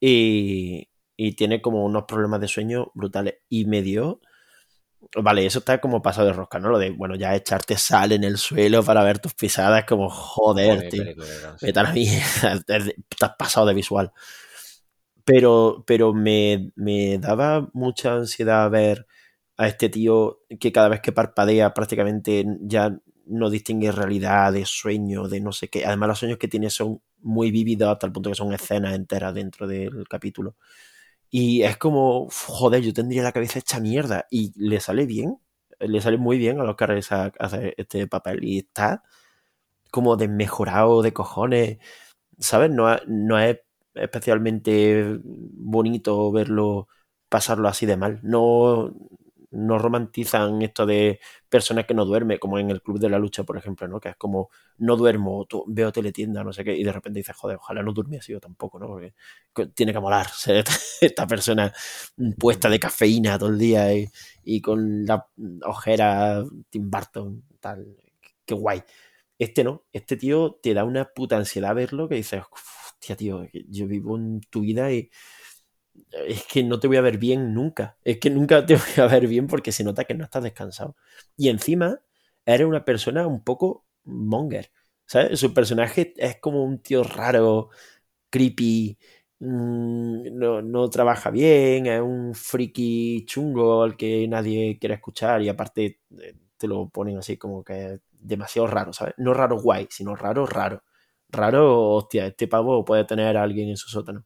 Y, 0.00 0.88
y 1.18 1.32
tiene 1.32 1.60
como 1.60 1.84
unos 1.84 2.04
problemas 2.04 2.40
de 2.40 2.48
sueño 2.48 2.92
brutales. 2.94 3.34
Y 3.50 3.66
me 3.66 3.82
dio... 3.82 4.20
Vale, 5.16 5.46
eso 5.46 5.60
está 5.60 5.80
como 5.80 6.02
pasado 6.02 6.28
de 6.28 6.32
rosca, 6.32 6.58
¿no? 6.58 6.70
Lo 6.70 6.78
de, 6.78 6.90
bueno, 6.90 7.14
ya 7.16 7.34
echarte 7.34 7.76
sal 7.76 8.12
en 8.12 8.24
el 8.24 8.36
suelo 8.36 8.82
para 8.82 9.04
ver 9.04 9.18
tus 9.20 9.34
pisadas, 9.34 9.84
como 9.84 10.08
joder, 10.10 10.88
tío. 10.88 11.04
Vete 11.60 11.80
a 11.80 11.82
la 11.84 11.92
mierda, 11.92 12.52
estás 13.10 13.32
pasado 13.38 13.66
de 13.66 13.74
visual. 13.74 14.12
Pero, 15.24 15.84
pero 15.86 16.12
me, 16.14 16.72
me 16.76 17.18
daba 17.18 17.68
mucha 17.74 18.14
ansiedad 18.14 18.70
ver 18.70 19.06
a 19.56 19.68
este 19.68 19.88
tío 19.88 20.40
que 20.60 20.72
cada 20.72 20.88
vez 20.88 21.00
que 21.00 21.12
parpadea 21.12 21.74
prácticamente 21.74 22.44
ya 22.60 22.96
no 23.26 23.50
distingue 23.50 23.92
realidad 23.92 24.52
de 24.52 24.64
sueño, 24.66 25.28
de 25.28 25.40
no 25.40 25.52
sé 25.52 25.68
qué. 25.68 25.84
Además, 25.84 26.08
los 26.08 26.18
sueños 26.20 26.38
que 26.38 26.48
tiene 26.48 26.70
son 26.70 27.02
muy 27.20 27.50
vívidos 27.50 27.90
hasta 27.90 28.06
el 28.06 28.12
punto 28.12 28.30
que 28.30 28.36
son 28.36 28.52
escenas 28.52 28.94
enteras 28.94 29.34
dentro 29.34 29.66
del 29.66 30.06
capítulo. 30.08 30.56
Y 31.30 31.62
es 31.62 31.76
como, 31.76 32.28
joder, 32.30 32.82
yo 32.82 32.92
tendría 32.94 33.22
la 33.22 33.32
cabeza 33.32 33.58
hecha 33.58 33.80
mierda. 33.80 34.26
Y 34.30 34.52
le 34.56 34.80
sale 34.80 35.06
bien, 35.06 35.38
le 35.80 36.00
sale 36.00 36.16
muy 36.18 36.38
bien 36.38 36.60
a 36.60 36.64
los 36.64 36.76
caras 36.76 37.10
hacer 37.12 37.74
este 37.78 38.06
papel. 38.06 38.44
Y 38.44 38.58
está 38.60 39.02
como 39.90 40.16
desmejorado 40.16 41.02
de 41.02 41.12
cojones. 41.12 41.78
¿Sabes? 42.38 42.70
No, 42.70 42.88
no 43.06 43.38
es 43.40 43.60
especialmente 43.94 45.18
bonito 45.24 46.32
verlo 46.32 46.88
pasarlo 47.28 47.68
así 47.68 47.86
de 47.86 47.96
mal. 47.96 48.20
No, 48.22 48.94
no 49.50 49.78
romantizan 49.78 50.60
esto 50.62 50.84
de 50.84 51.20
personas 51.48 51.86
que 51.86 51.94
no 51.94 52.04
duermen, 52.04 52.38
como 52.38 52.58
en 52.58 52.70
el 52.70 52.82
Club 52.82 52.98
de 52.98 53.08
la 53.08 53.18
Lucha, 53.18 53.44
por 53.44 53.56
ejemplo, 53.56 53.88
¿no? 53.88 54.00
Que 54.00 54.10
es 54.10 54.16
como, 54.16 54.50
no 54.78 54.96
duermo, 54.96 55.46
veo 55.66 55.92
teletienda, 55.92 56.44
no 56.44 56.52
sé 56.52 56.64
qué, 56.64 56.76
y 56.76 56.84
de 56.84 56.92
repente 56.92 57.20
dices, 57.20 57.36
joder, 57.36 57.56
ojalá 57.56 57.82
no 57.82 57.92
durmiese 57.92 58.32
yo 58.32 58.40
tampoco, 58.40 58.78
¿no? 58.78 58.86
Porque 58.86 59.14
tiene 59.74 59.92
que 59.92 60.00
molar 60.00 60.28
ser 60.34 60.64
esta 61.00 61.26
persona 61.26 61.72
puesta 62.38 62.68
de 62.68 62.78
cafeína 62.78 63.38
todo 63.38 63.50
el 63.50 63.58
día 63.58 63.86
y, 64.44 64.60
con 64.60 65.06
la 65.06 65.26
ojera 65.64 66.44
Tim 66.70 66.90
Burton, 66.90 67.44
tal, 67.60 67.96
qué 68.44 68.54
guay. 68.54 68.82
Este 69.38 69.62
no, 69.62 69.84
este 69.92 70.16
tío 70.16 70.58
te 70.62 70.74
da 70.74 70.84
una 70.84 71.04
puta 71.06 71.36
ansiedad 71.36 71.74
verlo 71.74 72.08
que 72.08 72.16
dices, 72.16 72.42
hostia, 72.98 73.16
tío, 73.16 73.46
yo 73.68 73.86
vivo 73.86 74.16
en 74.16 74.40
tu 74.50 74.62
vida 74.62 74.90
y 74.92 75.10
es 76.26 76.44
que 76.46 76.62
no 76.64 76.80
te 76.80 76.88
voy 76.88 76.96
a 76.96 77.00
ver 77.02 77.18
bien 77.18 77.54
nunca. 77.54 77.96
Es 78.04 78.18
que 78.18 78.30
nunca 78.30 78.64
te 78.66 78.74
voy 78.76 79.04
a 79.04 79.06
ver 79.08 79.26
bien 79.26 79.46
porque 79.46 79.72
se 79.72 79.84
nota 79.84 80.04
que 80.04 80.14
no 80.14 80.24
estás 80.24 80.42
descansado. 80.42 80.96
Y 81.36 81.48
encima, 81.48 82.00
eres 82.46 82.66
una 82.66 82.84
persona 82.84 83.26
un 83.26 83.42
poco 83.44 83.84
monger. 84.04 84.70
¿Sabes? 85.06 85.40
Su 85.40 85.54
personaje 85.54 86.12
es 86.16 86.36
como 86.40 86.62
un 86.64 86.80
tío 86.82 87.02
raro, 87.02 87.70
creepy, 88.30 88.98
mm, 89.40 90.38
no, 90.38 90.62
no 90.62 90.90
trabaja 90.90 91.30
bien, 91.30 91.86
es 91.86 92.00
un 92.00 92.34
friki 92.34 93.24
chungo 93.26 93.82
al 93.82 93.96
que 93.96 94.26
nadie 94.28 94.78
quiere 94.78 94.96
escuchar 94.96 95.42
y 95.42 95.48
aparte 95.48 96.00
eh, 96.20 96.34
te 96.56 96.66
lo 96.68 96.88
ponen 96.88 97.18
así 97.18 97.36
como 97.36 97.64
que 97.64 97.94
es 97.94 98.00
demasiado 98.12 98.66
raro, 98.68 98.92
¿sabes? 98.92 99.14
No 99.18 99.32
raro 99.34 99.60
guay, 99.60 99.86
sino 99.90 100.14
raro, 100.16 100.46
raro. 100.46 100.82
Raro, 101.30 101.90
hostia, 101.92 102.26
este 102.26 102.48
pavo 102.48 102.84
puede 102.84 103.04
tener 103.04 103.36
a 103.36 103.42
alguien 103.42 103.68
en 103.68 103.76
su 103.76 103.88
sótano. 103.90 104.24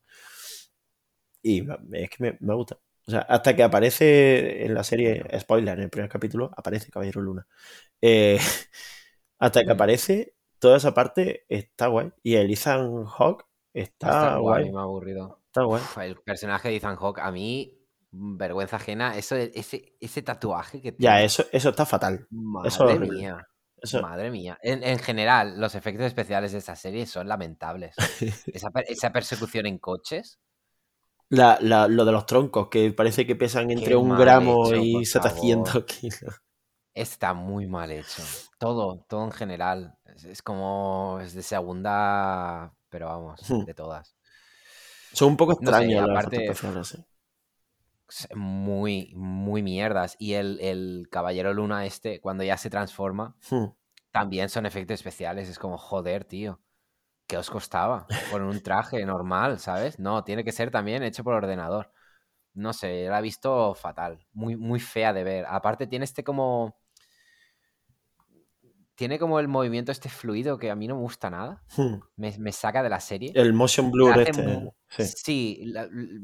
Y 1.42 1.66
es 1.92 2.10
que 2.10 2.16
me, 2.20 2.36
me 2.40 2.54
gusta. 2.54 2.78
O 3.06 3.10
sea, 3.10 3.20
hasta 3.22 3.56
que 3.56 3.62
aparece 3.64 4.64
en 4.64 4.74
la 4.74 4.84
serie, 4.84 5.24
spoiler, 5.40 5.76
en 5.78 5.84
el 5.84 5.90
primer 5.90 6.08
capítulo, 6.10 6.50
aparece 6.56 6.90
Caballero 6.90 7.20
Luna. 7.20 7.46
Eh, 8.00 8.38
hasta 9.38 9.62
que 9.64 9.72
aparece, 9.72 10.34
toda 10.58 10.76
esa 10.76 10.94
parte 10.94 11.44
está 11.48 11.88
guay. 11.88 12.12
Y 12.22 12.36
el 12.36 12.50
Ethan 12.52 13.04
Hawke 13.06 13.44
está, 13.74 14.08
Está 14.08 14.36
guay, 14.38 14.64
guay. 14.64 14.72
me 14.72 14.78
ha 14.78 14.82
aburrido. 14.82 15.40
Está 15.46 15.64
guay. 15.64 15.82
Uf, 15.82 15.98
el 15.98 16.16
personaje 16.20 16.68
de 16.68 16.76
Ethan 16.76 16.96
Hawke, 16.96 17.20
a 17.20 17.30
mí, 17.32 17.78
vergüenza 18.10 18.76
ajena, 18.76 19.16
eso, 19.16 19.36
ese, 19.36 19.94
ese 20.00 20.22
tatuaje 20.22 20.80
que 20.80 20.94
Ya, 20.96 20.96
tiene. 20.98 21.24
eso, 21.24 21.44
eso 21.52 21.70
está 21.70 21.86
fatal. 21.86 22.26
Madre 22.30 22.68
Eso 22.68 22.88
es 22.88 23.00
mía. 23.00 23.46
Eso, 23.76 24.00
Madre 24.00 24.30
mía. 24.30 24.58
En, 24.62 24.84
en 24.84 24.98
general, 25.00 25.60
los 25.60 25.74
efectos 25.74 26.06
especiales 26.06 26.52
de 26.52 26.58
esta 26.58 26.76
serie 26.76 27.04
son 27.06 27.26
lamentables. 27.28 27.96
Esa, 28.54 28.70
esa 28.86 29.12
persecución 29.12 29.66
en 29.66 29.78
coches. 29.78 30.38
La, 31.32 31.58
la- 31.60 31.88
lo 31.88 32.04
de 32.04 32.12
los 32.12 32.26
troncos, 32.26 32.68
que 32.68 32.92
parece 32.92 33.26
que 33.26 33.36
pesan 33.36 33.70
entre 33.70 33.88
Qué 33.90 33.96
un 33.96 34.16
gramo 34.16 34.66
hecho, 34.68 34.76
y 34.76 34.92
por 34.94 35.06
700 35.06 35.72
favor. 35.72 35.86
kilos. 35.86 36.42
Está 36.94 37.32
muy 37.34 37.66
mal 37.66 37.90
hecho. 37.90 38.22
Todo, 38.58 39.04
todo 39.08 39.24
en 39.24 39.32
general. 39.32 39.96
Es, 40.04 40.24
es 40.24 40.42
como. 40.42 41.18
Es 41.22 41.34
de 41.34 41.42
segunda. 41.42 42.74
Pero 42.90 43.06
vamos, 43.06 43.40
Hmm. 43.48 43.64
de 43.64 43.74
todas. 43.74 44.14
Son 45.12 45.28
un 45.28 45.36
poco 45.38 45.52
No 45.52 45.58
sé, 45.58 45.64
extraños 45.64 46.00
los 46.08 46.10
efectos 46.10 46.18
aparte. 46.26 46.44
especiales, 46.44 46.88
sí. 46.88 47.04
s- 48.08 48.28
Muy, 48.36 49.12
muy 49.16 49.62
mierdas. 49.62 50.16
Y 50.18 50.34
el, 50.34 50.58
el 50.60 51.08
Caballero 51.10 51.54
Luna 51.54 51.86
este, 51.86 52.20
cuando 52.20 52.44
ya 52.44 52.56
se 52.58 52.70
transforma, 52.70 53.36
Hmm. 53.50 53.66
también 54.10 54.48
son 54.50 54.66
efectos 54.66 54.94
especiales. 54.96 55.48
Es 55.48 55.58
como, 55.58 55.78
joder, 55.78 56.24
tío. 56.24 56.60
¿Qué 57.32 57.38
os 57.38 57.48
costaba? 57.48 58.06
Poner 58.30 58.46
un 58.46 58.62
traje 58.62 59.02
normal, 59.06 59.58
¿sabes? 59.58 59.98
No, 59.98 60.22
tiene 60.22 60.44
que 60.44 60.52
ser 60.52 60.70
también 60.70 61.02
hecho 61.02 61.24
por 61.24 61.32
ordenador. 61.32 61.90
No 62.52 62.74
sé, 62.74 63.06
la 63.08 63.20
he 63.20 63.22
visto 63.22 63.74
fatal. 63.74 64.18
Muy, 64.34 64.54
muy 64.56 64.80
fea 64.80 65.14
de 65.14 65.24
ver. 65.24 65.46
Aparte, 65.48 65.86
tiene 65.86 66.04
este 66.04 66.22
como. 66.22 66.76
Tiene 68.96 69.18
como 69.18 69.40
el 69.40 69.48
movimiento 69.48 69.92
este 69.92 70.10
fluido 70.10 70.58
que 70.58 70.70
a 70.70 70.74
mí 70.76 70.86
no 70.86 70.96
me 70.96 71.00
gusta 71.00 71.30
nada. 71.30 71.62
Hmm. 71.74 72.00
Me, 72.16 72.36
me 72.38 72.52
saca 72.52 72.82
de 72.82 72.90
la 72.90 73.00
serie. 73.00 73.32
El 73.34 73.54
motion 73.54 73.90
blur 73.90 74.20
este, 74.20 74.70
sí. 74.90 75.04
Sí, 75.24 75.60
la- 75.68 75.84
l- 75.84 76.20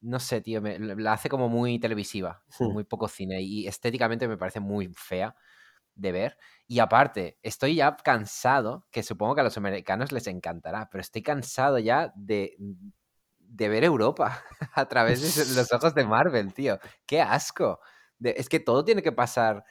no 0.00 0.18
sé, 0.18 0.40
tío. 0.40 0.62
me- 0.62 0.78
la 0.78 1.12
hace 1.12 1.28
como 1.28 1.50
muy 1.50 1.78
televisiva. 1.78 2.42
Hmm. 2.58 2.72
Muy 2.72 2.84
poco 2.84 3.06
cine. 3.06 3.42
Y 3.42 3.66
estéticamente 3.66 4.26
me 4.26 4.38
parece 4.38 4.60
muy 4.60 4.90
fea 4.96 5.36
de 5.98 6.12
ver. 6.12 6.38
Y 6.66 6.80
aparte, 6.80 7.38
estoy 7.42 7.76
ya 7.76 7.96
cansado, 7.96 8.86
que 8.90 9.02
supongo 9.02 9.34
que 9.34 9.40
a 9.42 9.44
los 9.44 9.56
americanos 9.58 10.12
les 10.12 10.26
encantará, 10.26 10.88
pero 10.90 11.02
estoy 11.02 11.22
cansado 11.22 11.78
ya 11.78 12.12
de, 12.16 12.56
de 13.38 13.68
ver 13.68 13.84
Europa 13.84 14.44
a 14.74 14.88
través 14.88 15.20
de 15.34 15.44
los 15.46 15.72
ojos 15.72 15.94
de 15.94 16.04
Marvel, 16.04 16.52
tío. 16.54 16.78
¡Qué 17.06 17.20
asco! 17.20 17.80
De- 18.18 18.34
es 18.36 18.48
que 18.48 18.60
todo 18.60 18.84
tiene 18.84 19.02
que 19.02 19.12
pasar 19.12 19.64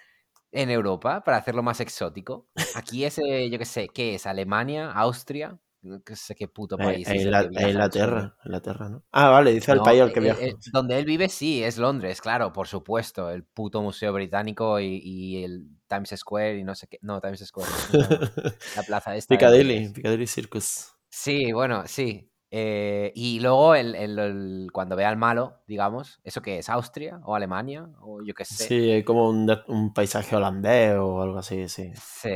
en 0.51 0.69
Europa 0.71 1.23
para 1.23 1.38
hacerlo 1.38 1.63
más 1.63 1.80
exótico. 1.82 2.49
Aquí 2.73 3.05
es, 3.05 3.17
eh, 3.19 3.49
yo 3.51 3.59
qué 3.59 3.65
sé, 3.65 3.91
¿qué 3.93 4.15
es? 4.15 4.28
¿Alemania? 4.28 4.91
¿Austria? 4.91 5.59
Que 6.05 6.15
sé 6.15 6.36
qué 6.36 6.47
puto 6.47 6.75
Eh, 6.80 6.84
país. 6.84 7.07
es 7.07 7.21
En 7.21 7.28
el 7.28 7.32
la- 7.32 7.41
que 7.41 7.47
viaja 7.49 7.63
en 7.63 7.69
el 7.69 7.71
Inglaterra, 7.75 8.36
Inglaterra, 8.45 8.89
¿no? 8.89 9.03
Ah, 9.11 9.30
vale, 9.30 9.53
dice 9.53 9.71
el 9.71 9.78
No, 9.78 9.84
país 9.86 10.01
al 10.01 10.11
que 10.13 10.19
eh, 10.19 10.23
viaja. 10.23 10.39
eh, 10.41 10.55
donde 10.71 10.97
él 10.99 11.05
vive 11.05 11.30
sí, 11.30 11.63
es 11.63 11.78
Londres, 11.78 12.21
claro, 12.21 12.51
por 12.53 12.67
supuesto. 12.67 13.30
El 13.30 13.43
puto 13.43 13.82
Museo 13.82 14.13
Británico 14.13 14.80
y, 14.80 14.99
y 15.03 15.43
el 15.43 15.67
Times 15.88 16.13
Square 16.15 16.57
y 16.59 16.63
no 16.63 16.75
sé 16.75 16.88
qué. 16.88 16.99
No, 17.01 17.21
Times 17.21 17.45
Square. 17.45 17.69
no. 17.93 18.07
La 18.75 18.84
plaza 18.84 19.15
esta. 19.15 19.34
de 19.36 19.39
Piccadilly. 19.39 19.89
Piccadilly 19.89 20.28
Circus. 20.28 20.93
Sí, 21.09 21.51
bueno, 21.51 21.84
sí. 21.88 22.30
Eh, 22.49 23.11
y 23.15 23.39
luego 23.41 23.75
el, 23.75 23.93
el- 23.95 24.19
el- 24.19 24.67
cuando 24.71 24.95
ve 24.95 25.03
al 25.05 25.17
malo, 25.17 25.61
digamos, 25.67 26.19
¿eso 26.23 26.41
qué 26.41 26.59
es? 26.59 26.69
¿Austria 26.69 27.19
o 27.25 27.36
Alemania? 27.36 27.89
O 28.01 28.21
yo 28.23 28.34
qué 28.34 28.45
sé. 28.45 28.67
Sí, 28.67 28.91
es 28.91 29.03
como 29.05 29.30
un, 29.30 29.49
un 29.67 29.93
paisaje 29.93 30.36
holandés 30.36 30.95
o 30.97 31.21
algo 31.21 31.39
así, 31.39 31.67
sí. 31.67 31.91
Sí, 31.93 32.30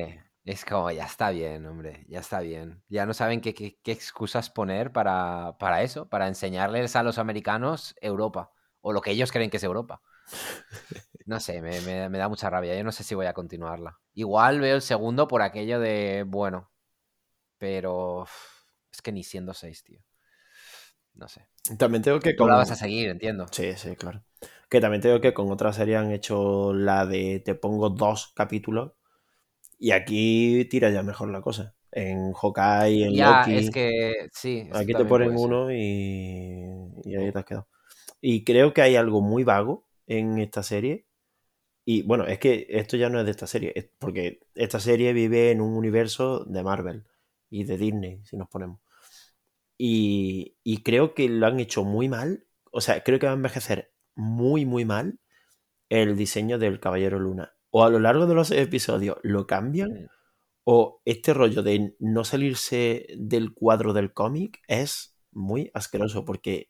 es 0.45 0.65
como, 0.65 0.91
ya 0.91 1.05
está 1.05 1.29
bien, 1.31 1.65
hombre, 1.65 2.05
ya 2.09 2.19
está 2.19 2.39
bien. 2.41 2.83
Ya 2.89 3.05
no 3.05 3.13
saben 3.13 3.41
qué, 3.41 3.53
qué- 3.53 3.79
qué 3.83 3.91
excusas 3.91 4.49
poner 4.49 4.91
para, 4.91 5.57
para 5.59 5.83
eso, 5.83 6.09
para 6.09 6.27
enseñarles 6.27 6.95
a 6.95 7.03
los 7.03 7.17
americanos 7.19 7.95
Europa, 8.01 8.51
o 8.81 8.93
lo 8.93 9.01
que 9.01 9.11
ellos 9.11 9.31
creen 9.31 9.49
que 9.51 9.57
es 9.57 9.63
Europa. 9.63 10.01
No 11.25 11.39
sé, 11.39 11.61
me, 11.61 11.81
me- 11.81 12.09
me 12.09 12.17
da 12.17 12.27
mucha 12.29 12.49
rabia. 12.49 12.75
Yo 12.75 12.83
no 12.83 12.91
sé 12.91 13.03
si 13.03 13.15
voy 13.15 13.25
a 13.25 13.33
continuarla. 13.33 13.99
Igual 14.13 14.59
veo 14.59 14.75
el 14.75 14.81
segundo 14.81 15.27
por 15.27 15.41
aquello 15.41 15.79
de, 15.79 16.23
bueno, 16.27 16.71
pero 17.57 18.25
es 18.91 19.01
que 19.01 19.11
ni 19.11 19.23
siendo 19.23 19.53
seis, 19.53 19.83
tío. 19.83 20.01
No 21.15 21.27
sé. 21.27 21.47
También 21.77 22.01
tengo 22.03 22.19
que 22.19 22.35
Tú 22.35 22.45
la 22.47 22.55
con- 22.55 22.57
vas 22.57 22.71
a 22.71 22.75
seguir, 22.77 23.09
entiendo. 23.09 23.51
Sí, 23.51 23.73
sí, 23.77 23.95
claro. 23.95 24.23
Que 24.69 24.81
también 24.81 25.01
tengo 25.01 25.21
que 25.21 25.33
con 25.33 25.51
otra 25.51 25.73
serie 25.73 25.97
han 25.97 26.11
hecho 26.11 26.73
la 26.73 27.05
de 27.05 27.41
te 27.45 27.55
pongo 27.55 27.89
dos 27.89 28.33
capítulos 28.35 28.93
y 29.81 29.91
aquí 29.93 30.65
tira 30.71 30.91
ya 30.91 31.03
mejor 31.03 31.29
la 31.31 31.41
cosa. 31.41 31.75
En 31.91 32.33
Hawkeye, 32.33 33.05
en 33.07 33.17
Ya, 33.17 33.25
Loki, 33.25 33.53
es 33.57 33.69
que 33.71 34.29
sí. 34.33 34.69
aquí 34.69 34.95
te 34.95 35.05
ponen 35.05 35.35
uno 35.35 35.71
y, 35.71 36.63
y 37.05 37.15
ahí 37.15 37.31
te 37.31 37.39
has 37.39 37.45
quedado. 37.45 37.67
Y 38.21 38.43
creo 38.45 38.73
que 38.73 38.81
hay 38.81 38.95
algo 38.97 39.21
muy 39.21 39.43
vago 39.43 39.87
en 40.07 40.39
esta 40.39 40.63
serie. 40.63 41.07
Y 41.85 42.03
bueno, 42.03 42.27
es 42.27 42.39
que 42.39 42.67
esto 42.69 42.97
ya 42.97 43.09
no 43.09 43.19
es 43.19 43.25
de 43.25 43.31
esta 43.31 43.47
serie, 43.47 43.73
es 43.75 43.89
porque 43.99 44.41
esta 44.55 44.79
serie 44.79 45.13
vive 45.13 45.51
en 45.51 45.61
un 45.61 45.75
universo 45.77 46.45
de 46.45 46.63
Marvel 46.63 47.05
y 47.49 47.65
de 47.65 47.77
Disney, 47.77 48.21
si 48.25 48.37
nos 48.37 48.49
ponemos. 48.49 48.79
Y, 49.77 50.57
y 50.63 50.83
creo 50.83 51.13
que 51.13 51.27
lo 51.29 51.47
han 51.47 51.59
hecho 51.59 51.83
muy 51.83 52.07
mal. 52.09 52.45
O 52.71 52.81
sea, 52.81 53.03
creo 53.03 53.19
que 53.19 53.25
va 53.25 53.33
a 53.33 53.35
envejecer 53.35 53.93
muy, 54.15 54.65
muy 54.65 54.85
mal 54.85 55.19
el 55.89 56.17
diseño 56.17 56.59
del 56.59 56.79
Caballero 56.81 57.19
Luna. 57.19 57.53
O 57.71 57.83
a 57.83 57.89
lo 57.89 57.99
largo 57.99 58.27
de 58.27 58.35
los 58.35 58.51
episodios 58.51 59.17
lo 59.23 59.47
cambian, 59.47 60.09
o 60.63 61.01
este 61.05 61.33
rollo 61.33 61.63
de 61.63 61.95
no 61.99 62.23
salirse 62.23 63.07
del 63.17 63.53
cuadro 63.53 63.93
del 63.93 64.13
cómic 64.13 64.59
es 64.67 65.17
muy 65.31 65.71
asqueroso. 65.73 66.25
Porque 66.25 66.69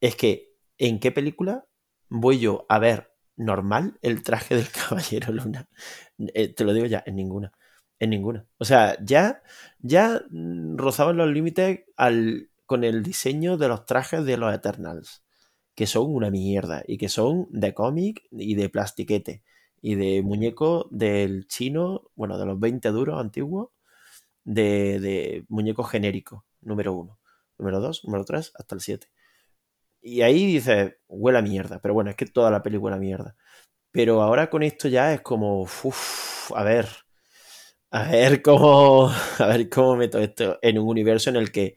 es 0.00 0.16
que, 0.16 0.52
¿en 0.78 1.00
qué 1.00 1.10
película 1.10 1.66
voy 2.08 2.38
yo 2.38 2.66
a 2.68 2.78
ver 2.78 3.12
normal 3.36 3.98
el 4.02 4.22
traje 4.22 4.54
del 4.54 4.68
Caballero 4.88 5.32
Luna? 5.32 5.68
Eh, 6.18 6.54
te 6.54 6.64
lo 6.64 6.72
digo 6.72 6.86
ya, 6.86 7.02
en 7.06 7.16
ninguna. 7.16 7.52
En 7.98 8.10
ninguna. 8.10 8.46
O 8.58 8.64
sea, 8.64 8.96
ya, 9.02 9.42
ya 9.80 10.22
mm, 10.30 10.76
rozaban 10.76 11.16
los 11.16 11.28
límites 11.28 11.80
al, 11.96 12.50
con 12.66 12.84
el 12.84 13.02
diseño 13.02 13.56
de 13.56 13.68
los 13.68 13.86
trajes 13.86 14.24
de 14.24 14.36
los 14.36 14.54
Eternals, 14.54 15.24
que 15.74 15.86
son 15.86 16.14
una 16.14 16.30
mierda 16.30 16.82
y 16.86 16.98
que 16.98 17.08
son 17.08 17.46
de 17.50 17.74
cómic 17.74 18.22
y 18.30 18.54
de 18.54 18.68
plastiquete 18.68 19.42
y 19.84 19.96
de 19.96 20.22
muñeco 20.22 20.88
del 20.90 21.46
chino, 21.46 22.04
bueno, 22.14 22.38
de 22.38 22.46
los 22.46 22.58
20 22.58 22.88
duros 22.88 23.20
antiguos, 23.20 23.68
de, 24.42 24.98
de 24.98 25.44
muñeco 25.48 25.84
genérico, 25.84 26.46
número 26.62 26.94
uno, 26.94 27.20
número 27.58 27.80
dos, 27.80 28.02
número 28.04 28.24
tres, 28.24 28.52
hasta 28.54 28.74
el 28.76 28.80
7. 28.80 29.08
Y 30.00 30.22
ahí 30.22 30.46
dices, 30.46 30.96
huele 31.06 31.38
a 31.38 31.42
mierda, 31.42 31.80
pero 31.80 31.92
bueno, 31.92 32.08
es 32.10 32.16
que 32.16 32.24
toda 32.24 32.50
la 32.50 32.62
película 32.62 32.94
huele 32.94 32.96
a 32.96 33.00
mierda. 33.00 33.36
Pero 33.92 34.22
ahora 34.22 34.48
con 34.50 34.62
esto 34.62 34.88
ya 34.88 35.12
es 35.12 35.20
como, 35.20 35.62
uff, 35.62 36.50
a 36.54 36.64
ver, 36.64 36.88
a 37.90 38.10
ver 38.10 38.40
cómo, 38.42 39.10
a 39.38 39.46
ver 39.46 39.68
cómo 39.68 39.96
meto 39.96 40.18
esto 40.18 40.58
en 40.62 40.78
un 40.78 40.88
universo 40.88 41.28
en 41.30 41.36
el 41.36 41.52
que 41.52 41.76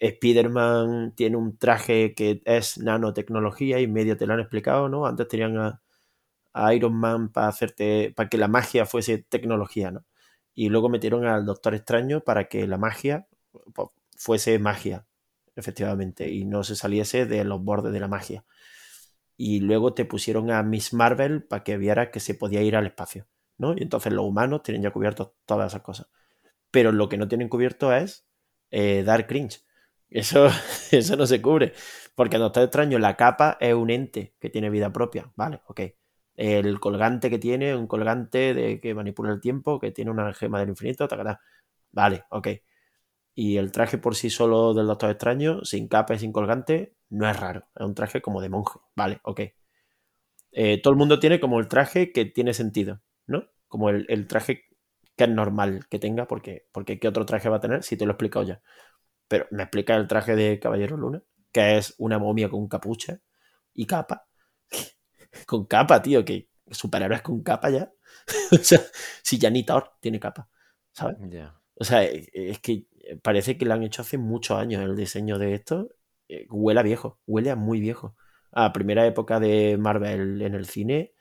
Spider-Man 0.00 1.14
tiene 1.16 1.36
un 1.36 1.58
traje 1.58 2.14
que 2.16 2.42
es 2.44 2.78
nanotecnología 2.78 3.80
y 3.80 3.86
medio 3.86 4.16
te 4.16 4.26
lo 4.26 4.34
han 4.34 4.40
explicado, 4.40 4.88
¿no? 4.88 5.06
Antes 5.06 5.28
tenían 5.28 5.56
a, 5.58 5.82
a 6.52 6.74
Iron 6.74 6.94
Man 6.94 7.30
para 7.30 7.48
hacerte, 7.48 8.12
para 8.16 8.28
que 8.28 8.38
la 8.38 8.48
magia 8.48 8.86
fuese 8.86 9.18
tecnología, 9.18 9.90
¿no? 9.90 10.04
Y 10.54 10.68
luego 10.68 10.88
metieron 10.88 11.26
al 11.26 11.46
Doctor 11.46 11.74
Extraño 11.74 12.20
para 12.20 12.48
que 12.48 12.66
la 12.66 12.78
magia 12.78 13.28
pues, 13.74 13.88
fuese 14.16 14.58
magia, 14.58 15.06
efectivamente, 15.56 16.30
y 16.30 16.44
no 16.44 16.64
se 16.64 16.76
saliese 16.76 17.26
de 17.26 17.44
los 17.44 17.62
bordes 17.62 17.92
de 17.92 18.00
la 18.00 18.08
magia. 18.08 18.44
Y 19.36 19.60
luego 19.60 19.94
te 19.94 20.04
pusieron 20.04 20.50
a 20.50 20.62
Miss 20.62 20.92
Marvel 20.92 21.42
para 21.44 21.64
que 21.64 21.78
viera 21.78 22.10
que 22.10 22.20
se 22.20 22.34
podía 22.34 22.62
ir 22.62 22.76
al 22.76 22.86
espacio, 22.86 23.26
¿no? 23.58 23.74
Y 23.76 23.82
entonces 23.82 24.12
los 24.12 24.24
humanos 24.26 24.62
tienen 24.62 24.82
ya 24.82 24.90
cubiertos 24.92 25.32
todas 25.46 25.72
esas 25.72 25.82
cosas. 25.82 26.08
Pero 26.70 26.92
lo 26.92 27.08
que 27.08 27.16
no 27.18 27.28
tienen 27.28 27.48
cubierto 27.48 27.92
es 27.94 28.26
eh, 28.70 29.02
dar 29.04 29.26
cringe. 29.26 29.64
Eso, 30.10 30.48
eso 30.92 31.16
no 31.16 31.26
se 31.26 31.42
cubre. 31.42 31.72
Porque 32.14 32.36
en 32.36 32.42
Doctor 32.42 32.64
Extraño 32.64 32.98
la 32.98 33.16
capa 33.16 33.56
es 33.60 33.74
un 33.74 33.90
ente 33.90 34.34
que 34.40 34.50
tiene 34.50 34.70
vida 34.70 34.92
propia. 34.92 35.32
Vale, 35.36 35.62
ok. 35.66 35.80
El 36.40 36.80
colgante 36.80 37.28
que 37.28 37.38
tiene, 37.38 37.76
un 37.76 37.86
colgante 37.86 38.54
de 38.54 38.80
que 38.80 38.94
manipula 38.94 39.30
el 39.32 39.40
tiempo, 39.42 39.78
que 39.78 39.90
tiene 39.92 40.10
una 40.10 40.32
gema 40.32 40.58
del 40.60 40.70
infinito, 40.70 41.06
tacatá. 41.06 41.40
Vale, 41.92 42.24
ok. 42.30 42.48
Y 43.34 43.58
el 43.58 43.72
traje 43.72 43.98
por 43.98 44.16
sí 44.16 44.30
solo 44.30 44.74
del 44.74 44.86
Doctor 44.86 45.10
Extraño, 45.10 45.64
sin 45.64 45.88
capa 45.88 46.14
y 46.14 46.18
sin 46.18 46.32
colgante, 46.32 46.94
no 47.10 47.28
es 47.28 47.38
raro. 47.38 47.66
Es 47.76 47.86
un 47.86 47.94
traje 47.94 48.22
como 48.22 48.40
de 48.40 48.48
monje. 48.48 48.78
Vale, 48.96 49.20
ok. 49.24 49.40
Eh, 50.52 50.80
todo 50.82 50.92
el 50.92 50.98
mundo 50.98 51.20
tiene 51.20 51.40
como 51.40 51.60
el 51.60 51.68
traje 51.68 52.12
que 52.12 52.24
tiene 52.24 52.54
sentido, 52.54 53.00
¿no? 53.26 53.44
Como 53.68 53.90
el, 53.90 54.06
el 54.08 54.26
traje 54.26 54.64
que 55.16 55.24
es 55.24 55.30
normal 55.30 55.86
que 55.88 55.98
tenga, 55.98 56.26
porque, 56.26 56.66
porque 56.72 56.98
¿qué 56.98 57.08
otro 57.08 57.26
traje 57.26 57.48
va 57.48 57.56
a 57.58 57.60
tener? 57.60 57.82
Si 57.82 57.96
te 57.96 58.04
lo 58.04 58.12
he 58.12 58.14
explicado 58.14 58.44
ya. 58.46 58.62
Pero 59.28 59.46
me 59.50 59.64
explica 59.64 59.96
el 59.96 60.08
traje 60.08 60.36
de 60.36 60.58
Caballero 60.60 60.96
Luna, 60.96 61.22
que 61.52 61.78
es 61.78 61.94
una 61.98 62.18
momia 62.18 62.48
con 62.48 62.68
capucha 62.68 63.20
y 63.74 63.86
capa. 63.86 64.28
Con 65.46 65.66
capa, 65.66 66.02
tío, 66.02 66.24
que 66.24 66.48
superhéroes 66.70 67.22
con 67.22 67.42
capa 67.42 67.70
ya. 67.70 67.92
o 68.52 68.56
sea, 68.56 68.80
si 69.22 69.38
ya 69.38 69.50
ni 69.50 69.64
Thor 69.64 69.92
tiene 70.00 70.20
capa, 70.20 70.48
¿sabes? 70.92 71.16
O 71.74 71.84
sea, 71.84 72.02
es 72.04 72.58
que 72.60 72.86
parece 73.22 73.56
que 73.56 73.64
lo 73.64 73.74
han 73.74 73.82
hecho 73.82 74.02
hace 74.02 74.18
muchos 74.18 74.58
años 74.58 74.82
el 74.82 74.96
diseño 74.96 75.38
de 75.38 75.54
esto. 75.54 75.88
Eh, 76.28 76.46
huele 76.50 76.80
a 76.80 76.82
viejo, 76.82 77.18
huele 77.26 77.50
a 77.50 77.56
muy 77.56 77.80
viejo. 77.80 78.16
A 78.52 78.72
primera 78.72 79.06
época 79.06 79.40
de 79.40 79.76
Marvel 79.78 80.42
en 80.42 80.54
el 80.54 80.66
cine, 80.66 81.12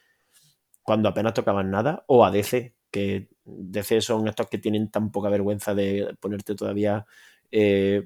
cuando 0.84 1.10
apenas 1.10 1.34
tocaban 1.34 1.72
nada, 1.72 2.04
o 2.08 2.26
a 2.26 2.32
DC, 2.32 2.76
que 2.92 3.30
DC 3.46 4.02
son 4.02 4.28
estos 4.28 4.48
que 4.48 4.58
tienen 4.58 4.90
tan 4.92 5.12
poca 5.12 5.30
vergüenza 5.30 5.76
de 5.76 6.16
ponerte 6.20 6.56
todavía 6.56 7.06
eh, 7.52 8.06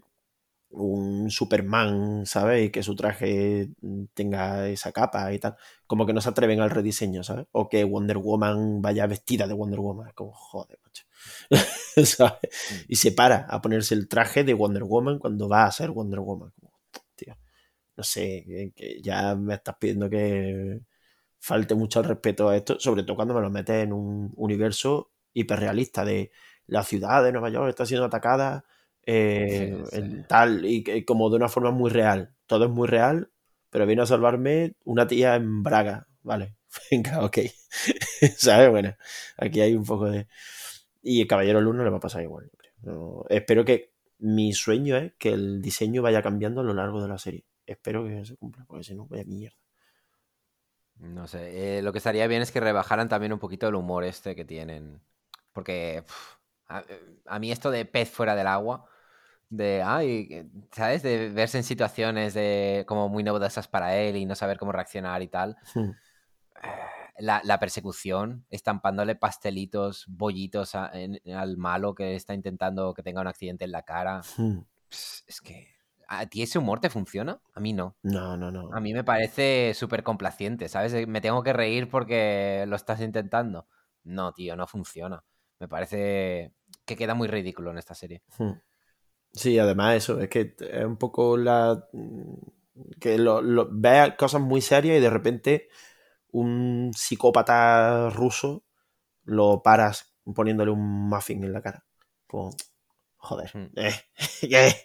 un 0.74 1.30
Superman, 1.30 2.26
¿sabes? 2.26 2.72
Que 2.72 2.84
su 2.84 2.96
traje 2.96 3.70
tenga 4.14 4.68
esa 4.70 4.92
capa 4.92 5.32
y 5.34 5.40
tal. 5.40 5.56
Como 5.88 6.06
que 6.06 6.14
no 6.14 6.22
se 6.22 6.30
atreven 6.30 6.62
al 6.62 6.72
rediseño, 6.72 7.24
¿sabes? 7.24 7.48
O 7.52 7.70
que 7.70 7.84
Wonder 7.84 8.18
Woman 8.18 8.82
vaya 8.82 9.08
vestida 9.08 9.48
de 9.48 9.54
Wonder 9.54 9.80
Woman. 9.80 10.12
Como, 10.16 10.32
joder, 10.34 10.80
macho. 10.84 11.06
¿sabes? 12.06 12.86
Y 12.88 12.96
se 12.96 13.12
para 13.12 13.46
a 13.50 13.62
ponerse 13.62 13.94
el 13.96 14.08
traje 14.08 14.44
de 14.44 14.54
Wonder 14.54 14.84
Woman 14.84 15.20
cuando 15.20 15.48
va 15.48 15.66
a 15.66 15.72
ser 15.72 15.92
Wonder 15.92 16.20
Woman. 16.20 16.52
Como, 16.60 16.74
tío, 17.16 17.38
no 17.96 18.04
sé, 18.04 18.74
que 18.76 19.02
ya 19.02 19.36
me 19.36 19.56
estás 19.56 19.76
pidiendo 19.80 20.10
que 20.10 20.82
falte 21.40 21.76
mucho 21.76 22.00
el 22.00 22.06
respeto 22.06 22.50
a 22.50 22.58
esto, 22.58 22.80
sobre 22.80 23.04
todo 23.04 23.16
cuando 23.16 23.34
me 23.34 23.42
lo 23.42 23.50
metes 23.50 23.84
en 23.84 23.94
un 23.94 24.32
universo 24.38 25.12
hiperrealista 25.34 26.06
de 26.06 26.32
la 26.68 26.84
ciudad 26.84 27.24
de 27.24 27.32
Nueva 27.32 27.50
York 27.50 27.70
está 27.70 27.86
siendo 27.86 28.06
atacada 28.06 28.66
eh, 29.06 29.84
Sí, 29.92 30.02
sí. 30.02 30.24
tal 30.28 30.66
y 30.66 30.84
que- 30.84 31.06
como 31.06 31.30
de 31.30 31.36
una 31.38 31.50
forma 31.50 31.72
muy 31.72 31.90
real. 31.92 32.34
Todo 32.48 32.66
es 32.66 32.72
muy 32.72 32.88
real, 32.88 33.32
pero 33.70 33.86
viene 33.86 34.02
a 34.04 34.06
salvarme 34.06 34.76
una 34.86 35.08
tía 35.08 35.36
en 35.36 35.64
Braga. 35.64 36.08
Vale, 36.24 36.56
venga, 36.92 37.24
ok. 37.26 37.40
¿Sabes? 38.38 38.70
Bueno, 38.70 38.96
aquí 39.38 39.62
hay 39.62 39.76
un 39.76 39.86
poco 39.86 40.10
de... 40.10 40.28
Y 41.02 41.22
el 41.22 41.28
Caballero 41.28 41.62
Luna 41.62 41.84
le 41.84 41.90
va 41.90 41.98
a 41.98 42.02
pasar 42.02 42.24
igual, 42.24 42.46
yo 42.52 42.58
creo. 42.58 42.74
No, 42.84 43.26
espero 43.30 43.66
que... 43.66 43.92
Mi 44.20 44.54
sueño 44.54 44.96
es 44.98 45.14
que 45.20 45.32
el 45.34 45.62
diseño 45.62 46.02
vaya 46.02 46.22
cambiando 46.22 46.62
a 46.62 46.64
lo 46.64 46.74
largo 46.74 47.02
de 47.02 47.10
la 47.10 47.18
serie. 47.18 47.44
Espero 47.66 48.06
que 48.06 48.24
se 48.26 48.38
cumpla, 48.38 48.64
porque 48.66 48.86
si 48.86 48.96
no, 48.96 49.06
vaya 49.08 49.26
mierda. 49.26 49.58
No 51.00 51.28
sé, 51.28 51.78
eh, 51.80 51.82
lo 51.82 51.92
que 51.92 51.98
estaría 51.98 52.28
bien 52.28 52.42
es 52.42 52.52
que 52.52 52.60
rebajaran 52.60 53.10
también 53.10 53.34
un 53.34 53.40
poquito 53.40 53.68
el 53.68 53.76
humor 53.76 54.04
este 54.04 54.36
que 54.36 54.46
tienen. 54.46 55.02
Porque 55.52 56.04
pf, 56.06 56.38
a, 56.68 56.84
a 57.26 57.40
mí 57.40 57.52
esto 57.52 57.72
de 57.72 57.86
pez 57.86 58.10
fuera 58.10 58.36
del 58.36 58.48
agua, 58.48 58.86
de, 59.56 59.84
ay, 59.84 60.28
eh, 60.32 60.46
¿sabes? 60.72 61.04
De 61.04 61.30
verse 61.30 61.58
en 61.58 61.64
situaciones 61.64 62.34
de 62.34 62.84
como 62.88 63.08
muy 63.10 63.24
novedosas 63.24 63.68
para 63.68 63.96
él 63.98 64.16
y 64.16 64.26
no 64.26 64.36
saber 64.36 64.58
cómo 64.58 64.72
reaccionar 64.72 65.22
y 65.22 65.28
tal. 65.28 65.58
La, 67.20 67.42
la 67.44 67.60
persecución, 67.60 68.44
estampándole 68.50 69.16
pastelitos, 69.16 70.06
bollitos 70.08 70.74
a- 70.74 70.90
en- 70.94 71.20
al 71.32 71.58
malo 71.58 71.94
que 71.94 72.16
está 72.16 72.34
intentando 72.34 72.94
que 72.96 73.04
tenga 73.04 73.22
un 73.22 73.28
accidente 73.28 73.66
en 73.66 73.72
la 73.72 73.84
cara. 73.84 74.22
Es 75.28 75.40
que. 75.42 75.68
¿A 76.08 76.26
ti 76.26 76.42
ese 76.42 76.58
humor 76.58 76.80
te 76.80 76.90
funciona? 76.90 77.40
A 77.54 77.60
mí 77.60 77.72
no. 77.72 77.96
No, 78.02 78.36
no, 78.36 78.52
no. 78.52 78.74
A 78.74 78.80
mí 78.80 78.94
me 78.94 79.04
parece 79.04 79.74
súper 79.76 80.02
complaciente, 80.04 80.68
¿sabes? 80.70 81.08
Me 81.08 81.22
tengo 81.22 81.44
que 81.44 81.54
reír 81.54 81.88
porque 81.88 82.66
lo 82.68 82.76
estás 82.76 83.00
intentando. 83.00 83.68
No, 84.04 84.34
tío, 84.34 84.56
no 84.56 84.66
funciona. 84.68 85.24
Me 85.60 85.68
parece 85.68 86.52
que 86.86 86.96
queda 86.96 87.14
muy 87.14 87.28
ridículo 87.28 87.70
en 87.72 87.78
esta 87.78 87.94
serie. 87.94 88.24
Hmm. 88.40 88.54
Sí, 89.34 89.58
además 89.60 89.96
eso, 89.96 90.20
es 90.20 90.30
que 90.30 90.56
es 90.60 90.86
un 90.86 90.98
poco 90.98 91.38
la... 91.38 91.88
que 93.00 93.18
lo, 93.18 93.42
lo- 93.42 93.70
cosas 94.18 94.42
muy 94.42 94.62
serias 94.62 94.98
y 94.98 95.02
de 95.02 95.10
repente 95.10 95.70
un 96.32 96.92
psicópata 96.96 98.10
ruso 98.12 98.64
lo 99.26 99.64
paras 99.64 100.14
poniéndole 100.36 100.72
un 100.72 101.10
muffin 101.10 101.44
en 101.46 101.54
la 101.54 101.62
cara. 101.64 101.86
Como, 102.28 102.52
joder, 103.18 103.52
Hmm. 103.54 103.68
eh, 103.78 103.94
eh, 104.44 104.76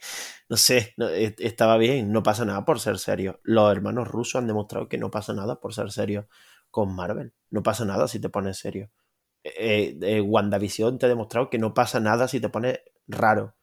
no 0.51 0.57
sé, 0.59 0.95
no, 0.99 1.09
eh, 1.11 1.35
estaba 1.41 1.79
bien, 1.79 2.13
no 2.13 2.23
pasa 2.25 2.45
nada 2.47 2.65
por 2.67 2.81
ser 2.81 2.99
serio. 3.01 3.41
Los 3.45 3.73
hermanos 3.73 4.09
rusos 4.09 4.37
han 4.37 4.49
demostrado 4.49 4.89
que 4.89 4.99
no 4.99 5.11
pasa 5.13 5.35
nada 5.35 5.61
por 5.61 5.75
ser 5.75 5.93
serio 5.93 6.29
con 6.71 6.95
Marvel. 6.97 7.35
No 7.51 7.63
pasa 7.65 7.85
nada 7.87 8.09
si 8.09 8.21
te 8.21 8.31
pones 8.31 8.59
serio. 8.59 8.91
Eh, 9.45 9.99
eh, 10.03 10.23
WandaVision 10.23 10.99
te 11.01 11.07
ha 11.07 11.11
demostrado 11.11 11.51
que 11.51 11.59
no 11.59 11.75
pasa 11.75 12.01
nada 12.01 12.29
si 12.29 12.41
te 12.41 12.51
pones 12.51 12.81
raro. 13.09 13.57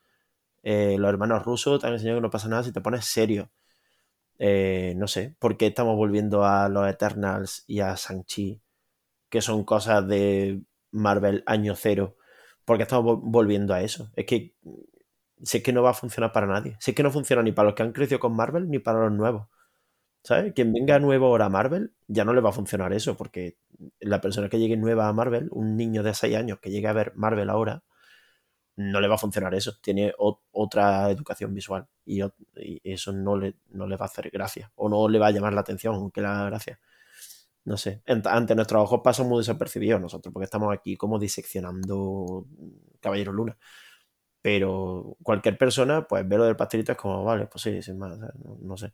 Eh, 0.66 0.98
los 1.00 1.10
hermanos 1.10 1.46
rusos 1.46 1.82
te 1.82 1.88
han 1.88 1.94
enseñado 1.96 2.20
que 2.20 2.24
no 2.24 2.32
pasa 2.32 2.50
nada 2.50 2.64
si 2.64 2.74
te 2.74 2.82
pones 2.82 3.06
serio. 3.06 3.52
Eh, 4.40 4.94
no 4.98 5.08
sé, 5.08 5.36
¿por 5.40 5.58
qué 5.58 5.68
estamos 5.68 5.96
volviendo 5.98 6.46
a 6.46 6.70
los 6.70 6.88
Eternals 6.90 7.64
y 7.68 7.80
a 7.82 7.96
Shang-Chi? 7.96 8.62
Que 9.30 9.42
son 9.42 9.66
cosas 9.66 10.08
de 10.08 10.62
Marvel 10.92 11.44
año 11.48 11.76
cero. 11.76 12.18
¿Por 12.66 12.78
qué 12.78 12.84
estamos 12.84 13.06
vol- 13.06 13.22
volviendo 13.24 13.74
a 13.74 13.82
eso? 13.84 14.12
Es 14.16 14.26
que 14.26 14.56
si 15.44 15.58
es 15.58 15.64
que 15.64 15.74
no 15.74 15.84
va 15.84 15.92
a 15.92 15.94
funcionar 15.94 16.32
para 16.32 16.48
nadie. 16.48 16.78
Es 16.86 16.96
que 16.96 17.04
no 17.04 17.12
funciona 17.12 17.44
ni 17.44 17.52
para 17.52 17.68
los 17.68 17.76
que 17.76 17.84
han 17.84 17.94
crecido 17.94 18.20
con 18.20 18.36
Marvel 18.36 18.70
ni 18.70 18.80
para 18.80 19.00
los 19.02 19.12
nuevos. 19.12 19.48
¿Sabes? 20.24 20.54
Quien 20.54 20.74
venga 20.74 21.00
nuevo 21.00 21.28
ahora 21.28 21.46
a 21.46 21.50
Marvel 21.50 21.94
ya 22.08 22.26
no 22.26 22.34
le 22.34 22.42
va 22.42 22.50
a 22.50 22.54
funcionar 22.54 22.94
eso, 22.94 23.16
porque 23.18 23.58
la 24.00 24.22
persona 24.22 24.50
que 24.50 24.60
llegue 24.60 24.78
nueva 24.78 25.08
a 25.08 25.14
Marvel, 25.14 25.50
un 25.52 25.78
niño 25.78 26.04
de 26.04 26.14
6 26.16 26.36
años 26.36 26.60
que 26.62 26.72
llegue 26.72 26.88
a 26.88 26.94
ver 26.94 27.14
Marvel 27.16 27.50
ahora, 27.50 27.84
no 28.78 29.00
le 29.00 29.08
va 29.08 29.16
a 29.16 29.18
funcionar 29.18 29.54
eso. 29.56 29.78
Tiene 29.82 30.14
otra 30.18 31.10
educación 31.10 31.54
visual 31.54 31.88
y, 32.06 32.22
eso 32.84 33.14
no 33.14 33.38
le, 33.38 33.56
no 33.70 33.88
le 33.88 33.96
va 33.98 34.06
a 34.06 34.08
hacer 34.08 34.30
gracia 34.30 34.72
o 34.76 34.90
no 34.90 35.08
le 35.08 35.20
va 35.20 35.28
a 35.28 35.32
llamar 35.32 35.54
la 35.54 35.62
atención, 35.62 35.96
aunque 35.96 36.22
haga 36.22 36.46
gracia. 36.46 36.80
No 37.66 37.78
sé. 37.78 38.04
Ante 38.06 38.56
nuestros 38.56 38.84
ojos 38.84 39.02
pasa 39.04 39.24
muy 39.24 39.40
desapercibidos 39.40 40.00
nosotros, 40.00 40.32
porque 40.34 40.46
estamos 40.46 40.74
aquí 40.74 40.96
como 40.98 41.18
diseccionando 41.20 42.46
Caballero 43.02 43.34
Luna. 43.34 43.58
Pero 44.42 45.18
cualquier 45.24 45.58
persona, 45.58 46.08
pues 46.08 46.28
ve 46.28 46.38
lo 46.38 46.46
del 46.46 46.56
pastelito 46.56 46.92
es 46.92 46.98
como, 46.98 47.24
vale, 47.24 47.48
pues 47.48 47.64
sí, 47.64 47.82
sin 47.82 47.98
más, 47.98 48.18
no, 48.20 48.58
no 48.62 48.78
sé. 48.78 48.94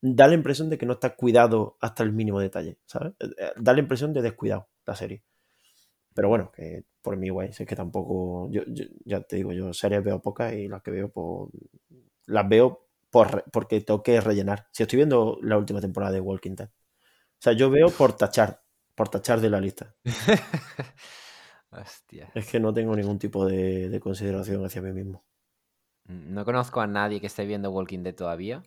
Da 0.00 0.28
la 0.28 0.34
impresión 0.34 0.70
de 0.70 0.78
que 0.78 0.86
no 0.86 0.94
está 0.94 1.16
cuidado 1.16 1.76
hasta 1.80 2.04
el 2.04 2.12
mínimo 2.12 2.40
detalle, 2.40 2.78
¿sabes? 2.86 3.14
Eh, 3.18 3.26
eh, 3.38 3.52
Da 3.56 3.72
la 3.72 3.80
impresión 3.80 4.12
de 4.12 4.22
descuidado 4.22 4.68
la 4.86 4.94
serie. 4.94 5.24
Pero 6.18 6.28
bueno, 6.30 6.50
que 6.52 6.84
por 7.02 7.16
mi 7.16 7.28
guay, 7.30 7.50
es 7.50 7.58
que 7.66 7.76
tampoco. 7.76 8.48
Yo, 8.50 8.62
yo- 8.68 8.86
ya 9.04 9.20
te 9.22 9.36
digo, 9.36 9.52
yo 9.52 9.72
series 9.72 10.02
veo 10.04 10.20
pocas 10.20 10.52
y 10.54 10.68
las 10.68 10.82
que 10.82 10.90
veo, 10.90 11.10
pues. 11.10 11.50
Las 12.26 12.48
veo 12.48 12.88
por, 13.10 13.44
porque 13.52 13.80
tengo 13.82 14.02
que 14.02 14.20
rellenar. 14.20 14.68
Si 14.72 14.82
estoy 14.82 14.98
viendo 14.98 15.38
la 15.42 15.58
última 15.58 15.80
temporada 15.80 16.12
de 16.12 16.20
Walking 16.20 16.56
Dead. 16.56 16.68
O 16.68 17.42
sea, 17.42 17.54
yo 17.54 17.70
veo 17.70 17.88
por 17.90 18.14
tachar, 18.16 18.62
por 18.96 19.08
tachar 19.10 19.40
de 19.40 19.50
la 19.50 19.60
lista. 19.60 19.96
Hostia. 21.72 22.28
Es 22.32 22.46
que 22.50 22.58
no 22.58 22.72
tengo 22.72 22.96
ningún 22.96 23.18
tipo 23.18 23.44
de, 23.44 23.90
de 23.90 24.00
consideración 24.00 24.64
hacia 24.64 24.80
mí 24.80 24.92
mismo. 24.92 25.26
Mm, 26.08 26.32
No 26.34 26.44
conozco 26.44 26.80
a 26.80 26.88
nadie 26.88 27.20
que 27.20 27.28
esté 27.28 27.44
viendo 27.46 27.70
Walking 27.70 28.02
Dead 28.02 28.14
todavía 28.16 28.64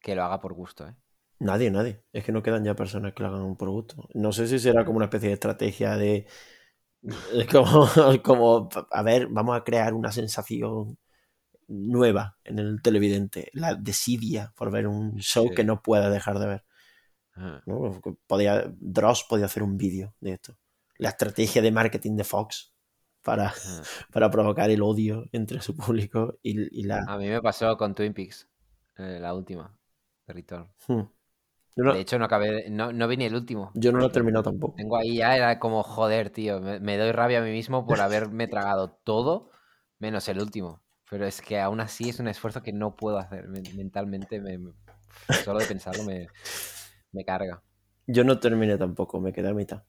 que 0.00 0.14
lo 0.16 0.24
haga 0.24 0.40
por 0.40 0.54
gusto, 0.54 0.88
¿eh? 0.88 0.96
Nadie, 1.40 1.70
nadie. 1.70 2.02
Es 2.12 2.24
que 2.24 2.32
no 2.32 2.42
quedan 2.42 2.64
ya 2.64 2.74
personas 2.76 3.12
que 3.12 3.22
lo 3.22 3.28
hagan 3.28 3.56
por 3.56 3.68
gusto. 3.70 4.08
No 4.14 4.32
sé 4.32 4.46
si 4.46 4.58
será 4.58 4.84
como 4.84 4.96
una 4.96 5.06
especie 5.06 5.28
de 5.28 5.34
estrategia 5.34 5.96
de. 5.96 6.26
Es 7.32 7.46
como, 7.48 7.86
como, 8.22 8.68
a 8.90 9.02
ver, 9.02 9.26
vamos 9.28 9.56
a 9.56 9.64
crear 9.64 9.94
una 9.94 10.10
sensación 10.12 10.98
nueva 11.68 12.36
en 12.44 12.58
el 12.58 12.82
televidente, 12.82 13.50
la 13.52 13.74
desidia 13.74 14.52
por 14.56 14.70
ver 14.70 14.86
un 14.86 15.16
show 15.18 15.48
Sí. 15.48 15.54
que 15.54 15.64
no 15.64 15.82
pueda 15.82 16.10
dejar 16.10 16.38
de 16.38 16.46
ver. 16.46 16.64
Ah. 17.36 17.62
¿no? 17.66 18.00
Podía, 18.26 18.64
Dross 18.78 19.24
podía 19.28 19.46
hacer 19.46 19.62
un 19.62 19.76
vídeo 19.76 20.14
de 20.20 20.32
esto. 20.32 20.56
La 20.98 21.10
estrategia 21.10 21.60
de 21.62 21.72
marketing 21.72 22.16
de 22.16 22.24
Fox 22.24 22.72
para, 23.22 23.48
Ah. 23.48 23.54
para 24.12 24.30
provocar 24.30 24.70
el 24.70 24.82
odio 24.82 25.24
entre 25.32 25.60
su 25.60 25.76
público 25.76 26.38
y, 26.42 26.80
y 26.80 26.84
la... 26.84 27.04
A 27.08 27.16
mí 27.18 27.28
me 27.28 27.40
pasó 27.42 27.76
con 27.76 27.94
Twin 27.94 28.14
Peaks, 28.14 28.48
eh, 28.98 29.18
la 29.20 29.34
última, 29.34 29.76
de 30.26 30.32
Return. 30.34 30.68
Hmm. 30.86 31.02
No, 31.76 31.92
De 31.92 32.00
hecho, 32.00 32.18
no 32.18 32.24
acabé, 32.26 32.70
no, 32.70 32.92
no 32.92 33.08
vi 33.08 33.16
ni 33.16 33.24
el 33.24 33.34
último. 33.34 33.72
yo 33.74 33.92
no 33.92 33.98
lo 33.98 34.06
he 34.06 34.10
terminado 34.10 34.44
tampoco. 34.44 34.76
Tengo 34.76 34.96
ahí 34.96 35.16
ya, 35.16 35.36
era 35.36 35.58
como, 35.58 35.82
joder, 35.82 36.30
tío, 36.30 36.60
me, 36.60 36.80
me 36.80 36.96
doy 36.96 37.12
rabia 37.12 37.38
a 37.40 37.42
mí 37.42 37.50
mismo 37.50 37.86
por 37.86 38.00
haberme 38.00 38.46
tragado 38.48 38.90
todo 39.04 39.50
menos 39.98 40.28
el 40.28 40.40
último. 40.40 40.80
Pero 41.10 41.26
es 41.26 41.40
que 41.42 41.60
aún 41.60 41.80
así 41.80 42.08
es 42.08 42.18
un 42.20 42.28
esfuerzo 42.28 42.62
que 42.62 42.72
no 42.72 42.96
puedo 42.96 43.18
hacer. 43.18 43.48
men- 43.48 43.64
Mentalmente, 43.76 44.40
me, 44.40 44.58
me- 44.58 44.72
solo 45.44 45.58
de 45.60 45.66
pensarlo 45.66 46.04
me, 46.04 46.28
me 47.12 47.24
carga. 47.24 47.62
Yo 48.06 48.24
no 48.24 48.40
terminé 48.40 48.78
tampoco, 48.78 49.20
me 49.20 49.32
quedé 49.34 49.48
a 49.50 49.54
mitad. 49.54 49.84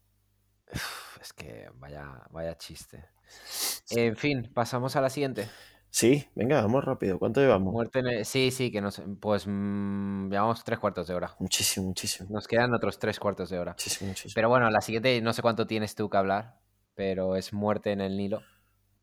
Es 1.22 1.34
que 1.34 1.70
vaya, 1.76 2.22
vaya 2.30 2.58
chiste. 2.58 3.06
En 3.90 4.16
fin, 4.18 4.52
pasamos 4.54 4.96
a 4.96 5.02
la 5.02 5.10
siguiente. 5.10 5.50
Sí, 5.96 6.28
venga, 6.36 6.62
vamos 6.62 6.84
rápido. 6.84 7.18
¿Cuánto 7.18 7.40
llevamos? 7.40 7.72
Muerte 7.72 8.00
en 8.00 8.08
el- 8.08 8.26
Sí, 8.26 8.52
sí, 8.52 8.70
que 8.70 8.82
nos... 8.82 9.02
Pues 9.22 9.46
mm, 9.48 10.30
llevamos 10.30 10.62
tres 10.66 10.78
cuartos 10.78 11.08
de 11.08 11.16
hora. 11.16 11.34
Muchísimo, 11.40 11.88
muchísimo. 11.88 12.28
Nos 12.30 12.50
quedan 12.50 12.74
otros 12.74 13.00
tres 13.00 13.18
cuartos 13.18 13.50
de 13.50 13.60
hora. 13.60 13.72
Muchísimo, 13.72 14.10
muchísimo. 14.10 14.34
Pero 14.36 14.50
bueno, 14.50 14.70
la 14.70 14.82
siguiente 14.82 15.22
no 15.22 15.32
sé 15.32 15.42
cuánto 15.42 15.66
tienes 15.66 15.96
tú 15.96 16.10
que 16.10 16.18
hablar, 16.18 16.60
pero 16.96 17.38
es 17.38 17.54
Muerte 17.54 17.94
en 17.94 18.02
el 18.02 18.18
Nilo, 18.18 18.42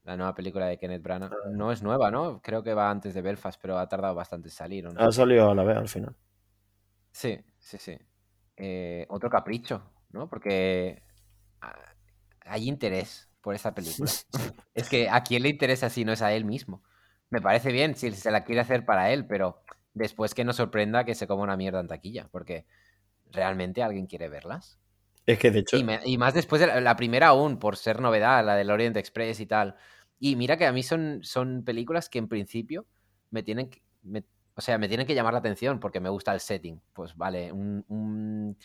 la 0.04 0.18
nueva 0.18 0.34
película 0.34 0.66
de 0.66 0.76
Kenneth 0.76 1.02
Branagh. 1.02 1.32
Ah. 1.32 1.48
No 1.52 1.72
es 1.72 1.82
nueva, 1.82 2.10
¿no? 2.10 2.42
Creo 2.42 2.62
que 2.62 2.74
va 2.74 2.90
antes 2.90 3.14
de 3.14 3.22
Belfast, 3.22 3.58
pero 3.58 3.78
ha 3.78 3.88
tardado 3.88 4.14
bastante 4.14 4.48
en 4.48 4.52
salir. 4.54 4.86
¿o 4.86 4.92
no? 4.92 5.00
Ha 5.00 5.10
salido 5.12 5.50
a 5.50 5.54
la 5.54 5.64
vez 5.64 5.78
al 5.78 5.88
final. 5.88 6.14
Sí, 7.10 7.38
sí, 7.58 7.78
sí. 7.78 7.96
Eh, 8.58 9.06
otro 9.08 9.30
capricho, 9.30 9.82
¿no? 10.10 10.28
Porque 10.28 11.02
ah, 11.62 11.94
hay 12.44 12.68
interés 12.68 13.31
por 13.42 13.54
esta 13.54 13.74
película. 13.74 14.10
es 14.74 14.88
que 14.88 15.08
a 15.10 15.22
quién 15.22 15.42
le 15.42 15.50
interesa 15.50 15.90
si 15.90 16.04
no 16.04 16.12
es 16.12 16.22
a 16.22 16.32
él 16.32 16.44
mismo. 16.44 16.82
Me 17.30 17.40
parece 17.40 17.72
bien 17.72 17.94
si 17.96 18.10
se 18.12 18.30
la 18.30 18.44
quiere 18.44 18.60
hacer 18.60 18.84
para 18.84 19.10
él, 19.10 19.26
pero 19.26 19.62
después 19.94 20.34
que 20.34 20.44
nos 20.44 20.56
sorprenda 20.56 21.04
que 21.04 21.14
se 21.14 21.26
coma 21.26 21.42
una 21.42 21.56
mierda 21.56 21.80
en 21.80 21.88
taquilla, 21.88 22.28
porque 22.30 22.66
¿realmente 23.30 23.82
alguien 23.82 24.06
quiere 24.06 24.28
verlas? 24.28 24.78
Es 25.26 25.38
que 25.38 25.50
de 25.50 25.60
hecho, 25.60 25.78
Y, 25.78 25.84
me- 25.84 26.00
y 26.04 26.18
más 26.18 26.34
después 26.34 26.60
de 26.60 26.66
la, 26.66 26.80
la 26.80 26.96
primera 26.96 27.28
aún, 27.28 27.58
por 27.58 27.76
ser 27.76 28.00
novedad, 28.00 28.44
la 28.44 28.54
del 28.56 28.70
Orient 28.70 28.96
Express 28.96 29.40
y 29.40 29.46
tal. 29.46 29.76
Y 30.18 30.36
mira 30.36 30.56
que 30.56 30.66
a 30.66 30.72
mí 30.72 30.82
son, 30.82 31.20
son 31.22 31.64
películas 31.64 32.08
que 32.08 32.18
en 32.18 32.28
principio 32.28 32.86
me 33.30 33.42
tienen 33.42 33.70
que, 33.70 33.82
me- 34.02 34.24
o 34.54 34.60
sea, 34.60 34.76
me 34.78 34.88
tienen 34.88 35.06
que 35.06 35.14
llamar 35.14 35.32
la 35.32 35.38
atención 35.38 35.80
porque 35.80 36.00
me 36.00 36.08
gusta 36.10 36.32
el 36.34 36.40
setting. 36.40 36.80
Pues 36.92 37.16
vale, 37.16 37.50
un, 37.52 37.84
un, 37.88 38.56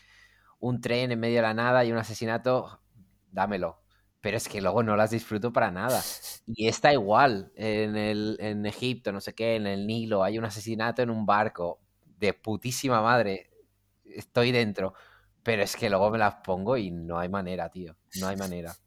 un 0.60 0.82
tren 0.82 1.12
en 1.12 1.20
medio 1.20 1.38
de 1.38 1.42
la 1.44 1.54
nada 1.54 1.86
y 1.86 1.92
un 1.92 1.98
asesinato, 1.98 2.82
dámelo. 3.32 3.82
Pero 4.28 4.38
es 4.38 4.50
que 4.50 4.62
luego 4.62 4.84
no 4.84 4.98
las 4.98 5.12
disfruto 5.12 5.54
para 5.54 5.72
nada. 5.72 6.10
Y 6.46 6.68
está 6.68 6.92
igual, 6.94 7.52
en, 7.56 7.96
el, 7.96 8.38
en 8.42 8.66
Egipto, 8.66 9.14
no 9.14 9.22
sé 9.22 9.34
qué, 9.36 9.56
en 9.56 9.68
el 9.68 9.88
Nilo, 9.88 10.24
hay 10.24 10.38
un 10.38 10.46
asesinato 10.46 11.02
en 11.02 11.10
un 11.10 11.26
barco 11.26 11.80
de 12.06 12.34
putísima 12.34 13.02
madre. 13.02 13.50
Estoy 14.06 14.52
dentro. 14.52 14.94
Pero 15.44 15.64
es 15.64 15.76
que 15.78 15.90
luego 15.90 16.12
me 16.12 16.18
las 16.18 16.36
pongo 16.44 16.78
y 16.78 16.92
no 16.92 17.20
hay 17.20 17.30
manera, 17.30 17.70
tío. 17.70 17.96
No 18.16 18.28
hay 18.28 18.36
manera. 18.38 18.78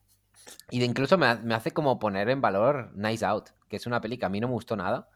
Y 0.70 0.80
de 0.80 0.86
incluso 0.86 1.18
me, 1.18 1.34
me 1.36 1.54
hace 1.54 1.72
como 1.72 1.98
poner 1.98 2.28
en 2.30 2.40
valor 2.42 2.92
Nice 2.94 3.24
Out, 3.24 3.50
que 3.68 3.76
es 3.76 3.86
una 3.86 4.00
peli 4.00 4.18
que 4.18 4.26
a 4.26 4.30
mí 4.30 4.40
no 4.40 4.48
me 4.48 4.54
gustó 4.54 4.76
nada, 4.76 5.08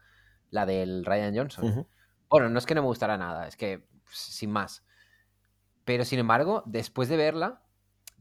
la 0.51 0.65
del 0.65 1.05
Ryan 1.05 1.35
Johnson. 1.35 1.69
ujú, 1.69 1.85
Bueno, 2.29 2.49
no 2.49 2.59
es 2.59 2.67
que 2.67 2.75
no 2.75 2.81
me 2.83 2.87
gustara 2.89 3.17
nada, 3.17 3.47
es 3.47 3.57
que 3.57 3.79
pues, 4.05 4.17
sin 4.17 4.51
más. 4.51 4.83
Pero 5.85 6.05
sin 6.05 6.19
embargo, 6.19 6.63
después 6.65 7.09
de 7.09 7.17
verla, 7.17 7.61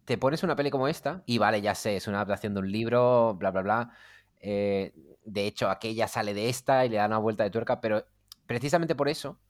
te 0.05 0.18
pones 0.18 0.42
una 0.42 0.57
peli 0.57 0.70
como 0.70 0.88
esta 0.88 1.22
y 1.26 1.38
vale, 1.38 1.61
ya 1.62 1.74
sé, 1.74 1.96
es 1.96 2.07
una 2.09 2.18
adaptación 2.18 2.55
de 2.55 2.61
un 2.61 2.72
libro, 2.72 3.34
bla, 3.36 3.50
bla, 3.50 3.62
bla. 3.62 3.90
eh, 4.40 4.94
de 5.24 5.46
hecho, 5.46 5.70
aquella 5.70 6.09
sale 6.09 6.34
de 6.34 6.48
esta 6.50 6.84
y 6.84 6.90
le 6.90 6.96
da 6.96 7.07
una 7.07 7.18
vuelta 7.18 7.44
de 7.44 7.50
tuerca, 7.50 7.80
pero 7.80 8.07
precisamente 8.46 8.94
por 8.94 9.09
eso, 9.09 9.40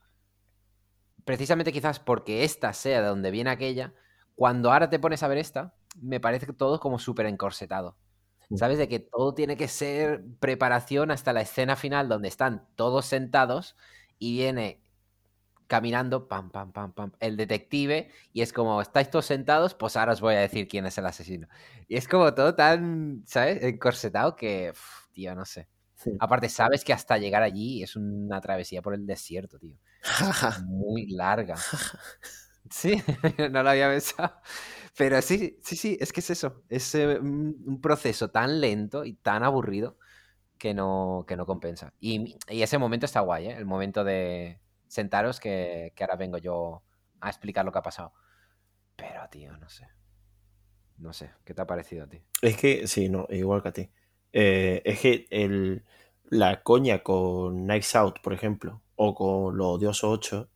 precisamente 1.25 1.73
quizás 1.73 1.99
porque 2.01 2.45
esta 2.45 2.73
sea 2.73 3.03
de 3.03 3.09
donde 3.09 3.31
viene 3.31 3.51
aquella, 3.51 3.95
cuando 4.35 4.73
ahora 4.73 4.91
te 4.91 4.99
pones 4.99 5.23
a 5.23 5.29
ver 5.29 5.39
esta, 5.39 5.75
me 6.01 6.21
parece 6.21 6.47
que 6.47 6.53
todo 6.53 6.81
como 6.81 6.99
súper 6.99 7.27
encorsetado. 7.27 7.97
Mm. 8.51 8.57
¿Sabes? 8.59 8.79
De 8.79 8.89
que 8.89 9.01
todo 9.01 9.35
tiene 9.35 9.57
que 9.57 9.69
ser 9.69 10.25
preparación 10.41 11.11
hasta 11.11 11.33
la 11.33 11.43
escena 11.43 11.77
final 11.77 12.09
donde 12.09 12.29
están 12.29 12.69
todos 12.77 13.07
sentados 13.07 13.77
y 14.19 14.35
viene 14.39 14.84
caminando, 15.67 16.29
pam, 16.29 16.51
pam, 16.51 16.73
pam, 16.73 16.93
pam, 16.93 17.13
el 17.21 17.37
detective, 17.37 18.11
y 18.33 18.43
es 18.43 18.53
como, 18.53 18.81
estáis 18.81 19.11
todos 19.11 19.27
sentados, 19.27 19.75
pues 19.75 19.97
ahora 19.97 20.13
os 20.13 20.21
voy 20.21 20.35
a 20.35 20.41
decir 20.41 20.69
quién 20.69 20.87
es 20.87 20.99
el 20.99 21.07
asesino. 21.07 21.49
Y 21.89 21.97
es 21.97 22.09
como 22.09 22.33
todo 22.35 22.55
tan, 22.55 23.23
¿sabes? 23.27 23.63
Encorsetado 23.63 24.37
que, 24.37 24.71
uf, 24.73 25.07
tío, 25.13 25.35
no 25.35 25.45
sé. 25.45 25.69
Aparte, 26.19 26.49
sabes 26.49 26.85
que 26.85 26.93
hasta 26.93 27.19
llegar 27.19 27.43
allí 27.43 27.83
es 27.83 27.97
una 27.97 28.41
travesía 28.41 28.83
por 28.83 28.95
el 28.95 29.07
desierto, 29.07 29.59
tío. 29.59 29.77
Muy 30.67 31.07
larga. 31.09 31.57
Sí, 32.71 32.95
no 33.51 33.63
lo 33.63 33.71
había 33.71 33.89
pensado. 33.89 34.41
Pero 34.97 35.21
sí, 35.23 35.59
sí, 35.63 35.77
sí, 35.77 35.99
es 36.01 36.13
que 36.13 36.21
es 36.21 36.31
eso. 36.31 36.63
Es 36.69 36.95
eh, 36.95 37.19
un 37.19 37.63
un 37.67 37.81
proceso 37.81 38.31
tan 38.31 38.61
lento 38.61 39.05
y 39.05 39.15
tan 39.15 39.43
aburrido 39.43 39.99
que 40.59 40.75
no, 40.75 41.25
que 41.29 41.37
no 41.37 41.47
compensa. 41.47 41.93
Y, 42.01 42.37
y 42.49 42.63
ese 42.63 42.79
momento 42.79 43.07
está 43.07 43.21
guay, 43.21 43.49
¿eh? 43.49 43.57
El 43.57 43.67
momento 43.67 44.05
de 44.05 44.61
sentaros 44.95 45.41
que, 45.41 45.93
que 45.97 46.05
ahora 46.05 46.17
vengo 46.17 46.39
yo 46.39 46.83
a 47.21 47.29
explicar 47.31 47.65
lo 47.65 47.73
que 47.73 47.79
ha 47.79 47.83
pasado. 47.83 48.13
Pero, 48.97 49.29
tío, 49.31 49.57
no 49.59 49.69
sé. 49.71 49.89
No 50.99 51.13
sé, 51.13 51.31
¿qué 51.45 51.55
te 51.55 51.63
ha 51.63 51.67
parecido 51.69 52.03
a 52.05 52.09
ti? 52.09 52.21
Es 52.43 52.57
que, 52.57 52.87
sí, 52.87 53.09
no, 53.09 53.27
igual 53.31 53.63
que 53.63 53.69
a 53.69 53.73
ti. 53.73 53.91
Eh, 54.33 54.83
es 54.85 55.01
que 55.01 55.27
el, 55.31 55.85
la 56.25 56.63
coña 56.63 57.03
con 57.03 57.67
Nights 57.67 57.97
Out, 57.97 58.21
por 58.23 58.33
ejemplo, 58.35 58.83
o 58.97 59.15
con 59.15 59.57
los 59.57 59.67
odiosos 59.69 60.05
8, 60.11 60.51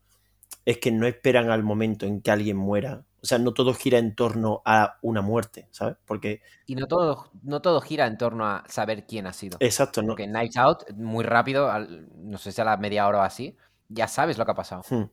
es 0.65 0.79
que 0.79 0.91
no 0.93 1.07
esperan 1.07 1.51
al 1.51 1.63
momento 1.65 2.07
en 2.07 2.21
que 2.23 2.31
alguien 2.31 2.57
muera. 2.57 3.05
O 3.23 3.27
sea, 3.27 3.39
no 3.39 3.55
todo 3.55 3.75
gira 3.75 3.99
en 3.99 4.15
torno 4.15 4.63
a 4.65 4.99
una 5.03 5.23
muerte, 5.23 5.69
¿sabes? 5.73 5.97
Porque, 6.07 6.43
Y 6.67 6.75
no 6.75 6.87
todo, 6.87 7.31
no 7.43 7.61
todo 7.63 7.81
gira 7.81 8.07
en 8.07 8.19
torno 8.19 8.47
a 8.47 8.65
saber 8.69 9.07
quién 9.07 9.27
ha 9.27 9.33
sido. 9.33 9.61
exacto, 9.61 10.03
¿no? 10.03 10.05
Porque 10.07 10.25
en 10.25 10.33
Nights 10.33 10.57
Out, 10.57 10.91
muy 10.95 11.25
rápido, 11.25 11.71
al- 11.71 12.09
no 12.15 12.39
sé 12.39 12.53
si 12.53 12.61
a 12.61 12.65
la 12.65 12.77
media 12.77 13.07
hora 13.09 13.19
o 13.21 13.23
así, 13.23 13.57
ya 13.89 14.09
sabes 14.09 14.39
lo 14.39 14.45
que 14.45 14.53
ha 14.53 14.55
pasado. 14.55 14.83
Hmm. 14.91 15.11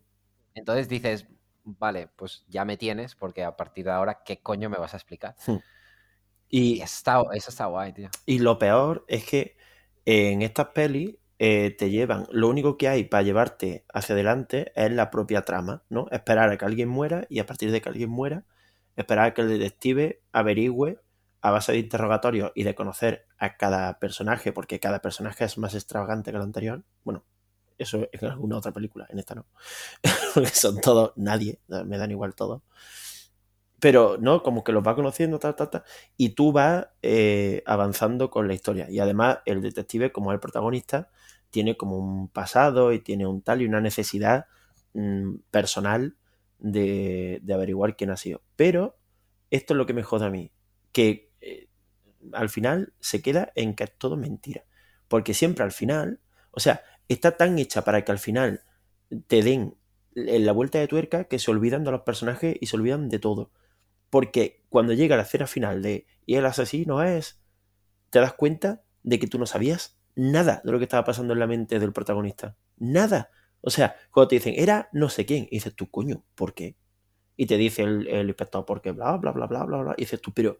Entonces 0.53 0.87
dices, 0.89 1.27
vale, 1.63 2.07
pues 2.15 2.45
ya 2.47 2.65
me 2.65 2.77
tienes, 2.77 3.15
porque 3.15 3.43
a 3.43 3.55
partir 3.57 3.85
de 3.85 3.91
ahora, 3.91 4.23
¿qué 4.23 4.41
coño 4.41 4.69
me 4.69 4.77
vas 4.77 4.93
a 4.93 4.97
explicar? 4.97 5.35
Y 5.47 5.61
Y, 6.49 6.81
eso 6.81 6.83
está, 6.95 7.23
eso 7.33 7.49
está 7.49 7.65
guay, 7.65 7.93
tío. 7.93 8.09
y 8.25 8.39
lo 8.39 8.57
peor 8.59 9.05
es 9.07 9.25
que 9.25 9.57
en 10.05 10.41
estas 10.41 10.67
pelis 10.69 11.17
eh, 11.39 11.75
te 11.77 11.89
llevan, 11.89 12.27
lo 12.31 12.47
único 12.47 12.77
que 12.77 12.87
hay 12.87 13.03
para 13.05 13.23
llevarte 13.23 13.85
hacia 13.93 14.13
adelante 14.15 14.71
es 14.75 14.91
la 14.91 15.11
propia 15.11 15.43
trama, 15.43 15.83
¿no? 15.89 16.07
Esperar 16.11 16.49
a 16.49 16.57
que 16.57 16.65
alguien 16.65 16.87
muera 16.89 17.25
y 17.29 17.39
a 17.39 17.45
partir 17.45 17.71
de 17.71 17.81
que 17.81 17.89
alguien 17.89 18.09
muera, 18.09 18.45
esperar 18.95 19.25
a 19.25 19.33
que 19.33 19.41
el 19.41 19.49
detective 19.49 20.21
averigüe 20.31 21.01
a 21.41 21.51
base 21.51 21.73
de 21.73 21.79
interrogatorios 21.79 22.51
y 22.55 22.63
de 22.63 22.75
conocer 22.75 23.27
a 23.37 23.57
cada 23.57 23.99
personaje, 23.99 24.53
porque 24.53 24.79
cada 24.79 25.01
personaje 25.01 25.45
es 25.45 25.57
más 25.57 25.75
extravagante 25.75 26.31
que 26.31 26.37
el 26.37 26.43
anterior. 26.43 26.83
Bueno, 27.03 27.25
eso 27.77 28.07
en 28.11 28.25
alguna 28.25 28.57
otra 28.57 28.71
película, 28.71 29.07
en 29.09 29.19
esta 29.19 29.35
no. 29.35 29.45
Porque 30.33 30.49
son 30.49 30.79
todos 30.81 31.13
nadie, 31.15 31.59
me 31.67 31.97
dan 31.97 32.11
igual 32.11 32.35
todos. 32.35 32.61
Pero, 33.79 34.17
¿no? 34.19 34.41
Como 34.41 34.63
que 34.63 34.71
los 34.71 34.85
va 34.85 34.95
conociendo, 34.95 35.37
tal, 35.37 35.55
tal. 35.55 35.83
Y 36.17 36.29
tú 36.29 36.51
vas 36.51 36.87
eh, 37.01 37.61
avanzando 37.65 38.29
con 38.29 38.47
la 38.47 38.53
historia. 38.53 38.89
Y 38.89 38.99
además, 38.99 39.39
el 39.45 39.61
detective, 39.61 40.11
como 40.11 40.31
el 40.31 40.39
protagonista, 40.39 41.11
tiene 41.49 41.77
como 41.77 41.97
un 41.97 42.29
pasado 42.29 42.93
y 42.93 42.99
tiene 42.99 43.27
un 43.27 43.41
tal 43.41 43.61
y 43.61 43.65
una 43.65 43.81
necesidad 43.81 44.47
mm, 44.93 45.35
personal 45.51 46.17
de, 46.57 47.39
de 47.43 47.53
averiguar 47.53 47.95
quién 47.95 48.11
ha 48.11 48.17
sido. 48.17 48.41
Pero 48.55 48.97
esto 49.51 49.73
es 49.73 49.77
lo 49.77 49.85
que 49.85 49.93
me 49.93 50.03
jode 50.03 50.25
a 50.25 50.29
mí. 50.29 50.51
Que 50.91 51.31
eh, 51.41 51.67
al 52.33 52.49
final 52.49 52.93
se 52.99 53.21
queda 53.21 53.51
en 53.55 53.75
que 53.75 53.83
es 53.83 53.97
todo 53.97 54.17
mentira. 54.17 54.65
Porque 55.07 55.33
siempre 55.33 55.63
al 55.63 55.71
final, 55.71 56.21
o 56.51 56.59
sea, 56.59 56.81
está 57.07 57.37
tan 57.37 57.59
hecha 57.59 57.83
para 57.83 58.03
que 58.03 58.11
al 58.11 58.19
final 58.19 58.63
te 59.27 59.41
den 59.41 59.75
en 60.15 60.45
la 60.45 60.51
vuelta 60.51 60.79
de 60.79 60.87
tuerca 60.87 61.25
que 61.25 61.39
se 61.39 61.51
olvidan 61.51 61.83
de 61.83 61.91
los 61.91 62.01
personajes 62.01 62.55
y 62.59 62.67
se 62.67 62.75
olvidan 62.77 63.09
de 63.09 63.19
todo. 63.19 63.51
Porque 64.09 64.63
cuando 64.69 64.93
llega 64.93 65.17
la 65.17 65.23
escena 65.23 65.47
final 65.47 65.81
de 65.81 66.07
y 66.25 66.35
el 66.35 66.45
asesino 66.45 67.03
es, 67.03 67.41
te 68.09 68.19
das 68.19 68.33
cuenta 68.33 68.83
de 69.03 69.19
que 69.19 69.27
tú 69.27 69.37
no 69.37 69.45
sabías 69.45 69.99
nada 70.15 70.61
de 70.63 70.71
lo 70.71 70.77
que 70.77 70.85
estaba 70.85 71.03
pasando 71.03 71.33
en 71.33 71.39
la 71.39 71.47
mente 71.47 71.79
del 71.79 71.93
protagonista. 71.93 72.55
Nada. 72.77 73.29
O 73.61 73.69
sea, 73.69 73.95
cuando 74.11 74.29
te 74.29 74.35
dicen, 74.35 74.53
era 74.57 74.89
no 74.93 75.09
sé 75.09 75.25
quién, 75.25 75.45
y 75.45 75.55
dices 75.57 75.75
tú, 75.75 75.89
coño, 75.89 76.23
¿por 76.35 76.53
qué? 76.53 76.77
Y 77.35 77.47
te 77.47 77.57
dice 77.57 77.83
el, 77.83 78.07
el 78.07 78.27
inspector, 78.27 78.65
porque 78.65 78.91
bla, 78.91 79.17
bla, 79.17 79.31
bla, 79.31 79.47
bla, 79.47 79.63
bla, 79.65 79.77
bla. 79.79 79.93
Y 79.97 80.03
dices 80.03 80.21
tú, 80.21 80.31
pero, 80.33 80.59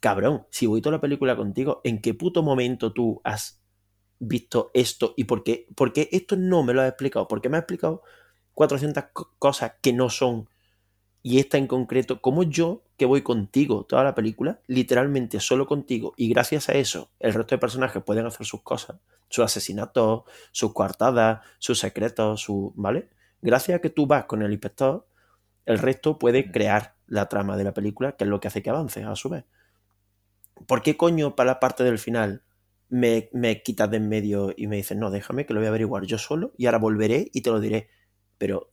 cabrón, 0.00 0.46
si 0.50 0.66
voy 0.66 0.80
toda 0.80 0.96
la 0.96 1.00
película 1.00 1.36
contigo, 1.36 1.80
¿en 1.84 2.00
qué 2.00 2.14
puto 2.14 2.42
momento 2.42 2.92
tú 2.92 3.20
has 3.24 3.63
visto 4.18 4.70
esto? 4.74 5.14
¿Y 5.16 5.24
por 5.24 5.44
qué? 5.44 5.66
Porque 5.74 6.08
esto 6.12 6.36
no 6.36 6.62
me 6.62 6.74
lo 6.74 6.82
has 6.82 6.88
explicado. 6.88 7.28
Porque 7.28 7.48
me 7.48 7.56
has 7.56 7.62
explicado 7.62 8.02
400 8.54 9.04
co- 9.12 9.32
cosas 9.38 9.72
que 9.82 9.92
no 9.92 10.10
son 10.10 10.48
y 11.22 11.38
esta 11.38 11.56
en 11.58 11.66
concreto, 11.66 12.20
como 12.20 12.42
yo 12.42 12.82
que 12.98 13.06
voy 13.06 13.22
contigo 13.22 13.84
toda 13.84 14.04
la 14.04 14.14
película, 14.14 14.60
literalmente 14.66 15.40
solo 15.40 15.66
contigo, 15.66 16.12
y 16.16 16.28
gracias 16.28 16.68
a 16.68 16.74
eso 16.74 17.10
el 17.18 17.32
resto 17.32 17.54
de 17.54 17.60
personajes 17.60 18.02
pueden 18.02 18.26
hacer 18.26 18.46
sus 18.46 18.62
cosas, 18.62 18.96
sus 19.30 19.44
asesinatos, 19.44 20.24
sus 20.52 20.72
coartadas, 20.74 21.40
sus 21.58 21.78
secretos, 21.78 22.40
su, 22.42 22.72
¿vale? 22.76 23.08
Gracias 23.40 23.78
a 23.78 23.80
que 23.80 23.90
tú 23.90 24.06
vas 24.06 24.26
con 24.26 24.42
el 24.42 24.52
inspector, 24.52 25.06
el 25.66 25.78
resto 25.78 26.18
puede 26.18 26.50
crear 26.52 26.94
la 27.06 27.28
trama 27.28 27.56
de 27.56 27.64
la 27.64 27.74
película, 27.74 28.12
que 28.16 28.24
es 28.24 28.30
lo 28.30 28.40
que 28.40 28.48
hace 28.48 28.62
que 28.62 28.70
avance 28.70 29.04
a 29.04 29.16
su 29.16 29.30
vez. 29.30 29.44
¿Por 30.66 30.82
qué 30.82 30.96
coño 30.96 31.36
para 31.36 31.52
la 31.52 31.60
parte 31.60 31.84
del 31.84 31.98
final 31.98 32.42
me, 32.88 33.28
me 33.32 33.62
quitas 33.62 33.90
de 33.90 33.96
en 33.98 34.08
medio 34.08 34.52
y 34.56 34.66
me 34.66 34.76
dices, 34.76 34.96
no, 34.96 35.10
déjame 35.10 35.46
que 35.46 35.54
lo 35.54 35.60
voy 35.60 35.66
a 35.66 35.70
averiguar 35.70 36.04
yo 36.04 36.18
solo 36.18 36.52
y 36.56 36.66
ahora 36.66 36.78
volveré 36.78 37.30
y 37.32 37.42
te 37.42 37.50
lo 37.50 37.60
diré? 37.60 37.88
Pero 38.38 38.72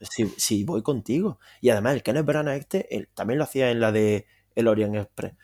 si, 0.00 0.26
si 0.36 0.64
voy 0.64 0.82
contigo. 0.82 1.38
Y 1.60 1.70
además, 1.70 1.94
el 1.94 2.02
Kenneth 2.02 2.26
Branagh 2.26 2.58
este, 2.58 2.94
él 2.96 3.08
también 3.14 3.38
lo 3.38 3.44
hacía 3.44 3.70
en 3.70 3.80
la 3.80 3.92
de 3.92 4.26
El 4.54 4.68
Orient 4.68 4.96
Express. 4.96 5.34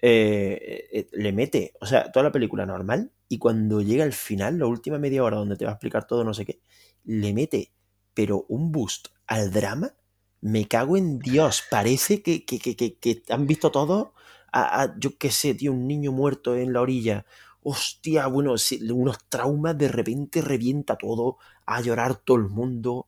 Eh, 0.00 0.88
eh, 0.92 1.08
le 1.12 1.32
mete, 1.32 1.74
o 1.80 1.86
sea, 1.86 2.12
toda 2.12 2.24
la 2.24 2.32
película 2.32 2.64
normal, 2.66 3.12
y 3.28 3.38
cuando 3.38 3.82
llega 3.82 4.04
el 4.04 4.12
final, 4.12 4.58
la 4.58 4.66
última 4.66 4.98
media 4.98 5.24
hora 5.24 5.36
donde 5.36 5.56
te 5.56 5.64
va 5.64 5.72
a 5.72 5.74
explicar 5.74 6.06
todo, 6.06 6.24
no 6.24 6.34
sé 6.34 6.44
qué, 6.44 6.60
le 7.04 7.32
mete, 7.32 7.72
pero 8.14 8.46
un 8.48 8.70
boost 8.70 9.08
al 9.26 9.50
drama, 9.50 9.94
me 10.40 10.68
cago 10.68 10.96
en 10.96 11.18
Dios. 11.18 11.64
Parece 11.68 12.22
que, 12.22 12.44
que, 12.44 12.58
que, 12.58 12.76
que, 12.76 13.22
han 13.28 13.46
visto 13.46 13.70
todo 13.70 14.14
a, 14.52 14.94
yo 14.98 15.18
qué 15.18 15.30
sé, 15.30 15.54
tío, 15.54 15.72
un 15.72 15.86
niño 15.86 16.12
muerto 16.12 16.56
en 16.56 16.72
la 16.72 16.80
orilla. 16.80 17.26
Hostia, 17.70 18.26
bueno, 18.28 18.54
unos 18.92 19.18
traumas, 19.28 19.76
de 19.78 19.88
repente 19.88 20.40
revienta 20.42 20.96
todo, 20.96 21.38
a 21.66 21.80
llorar 21.80 22.16
todo 22.16 22.36
el 22.38 22.48
mundo, 22.48 23.06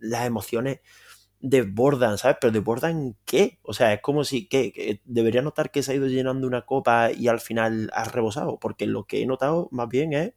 las 0.00 0.26
emociones 0.26 0.80
desbordan, 1.40 2.18
¿sabes? 2.18 2.38
Pero 2.40 2.52
desbordan 2.52 3.16
qué? 3.24 3.58
O 3.62 3.74
sea, 3.74 3.92
es 3.94 4.00
como 4.02 4.24
si 4.24 4.48
que, 4.48 4.72
que 4.72 5.00
debería 5.04 5.42
notar 5.42 5.70
que 5.70 5.82
se 5.82 5.92
ha 5.92 5.94
ido 5.94 6.06
llenando 6.08 6.46
una 6.46 6.62
copa 6.62 7.12
y 7.12 7.28
al 7.28 7.40
final 7.40 7.90
ha 7.94 8.04
rebosado, 8.04 8.58
porque 8.58 8.86
lo 8.86 9.04
que 9.06 9.22
he 9.22 9.26
notado 9.26 9.68
más 9.72 9.88
bien 9.88 10.12
es 10.14 10.34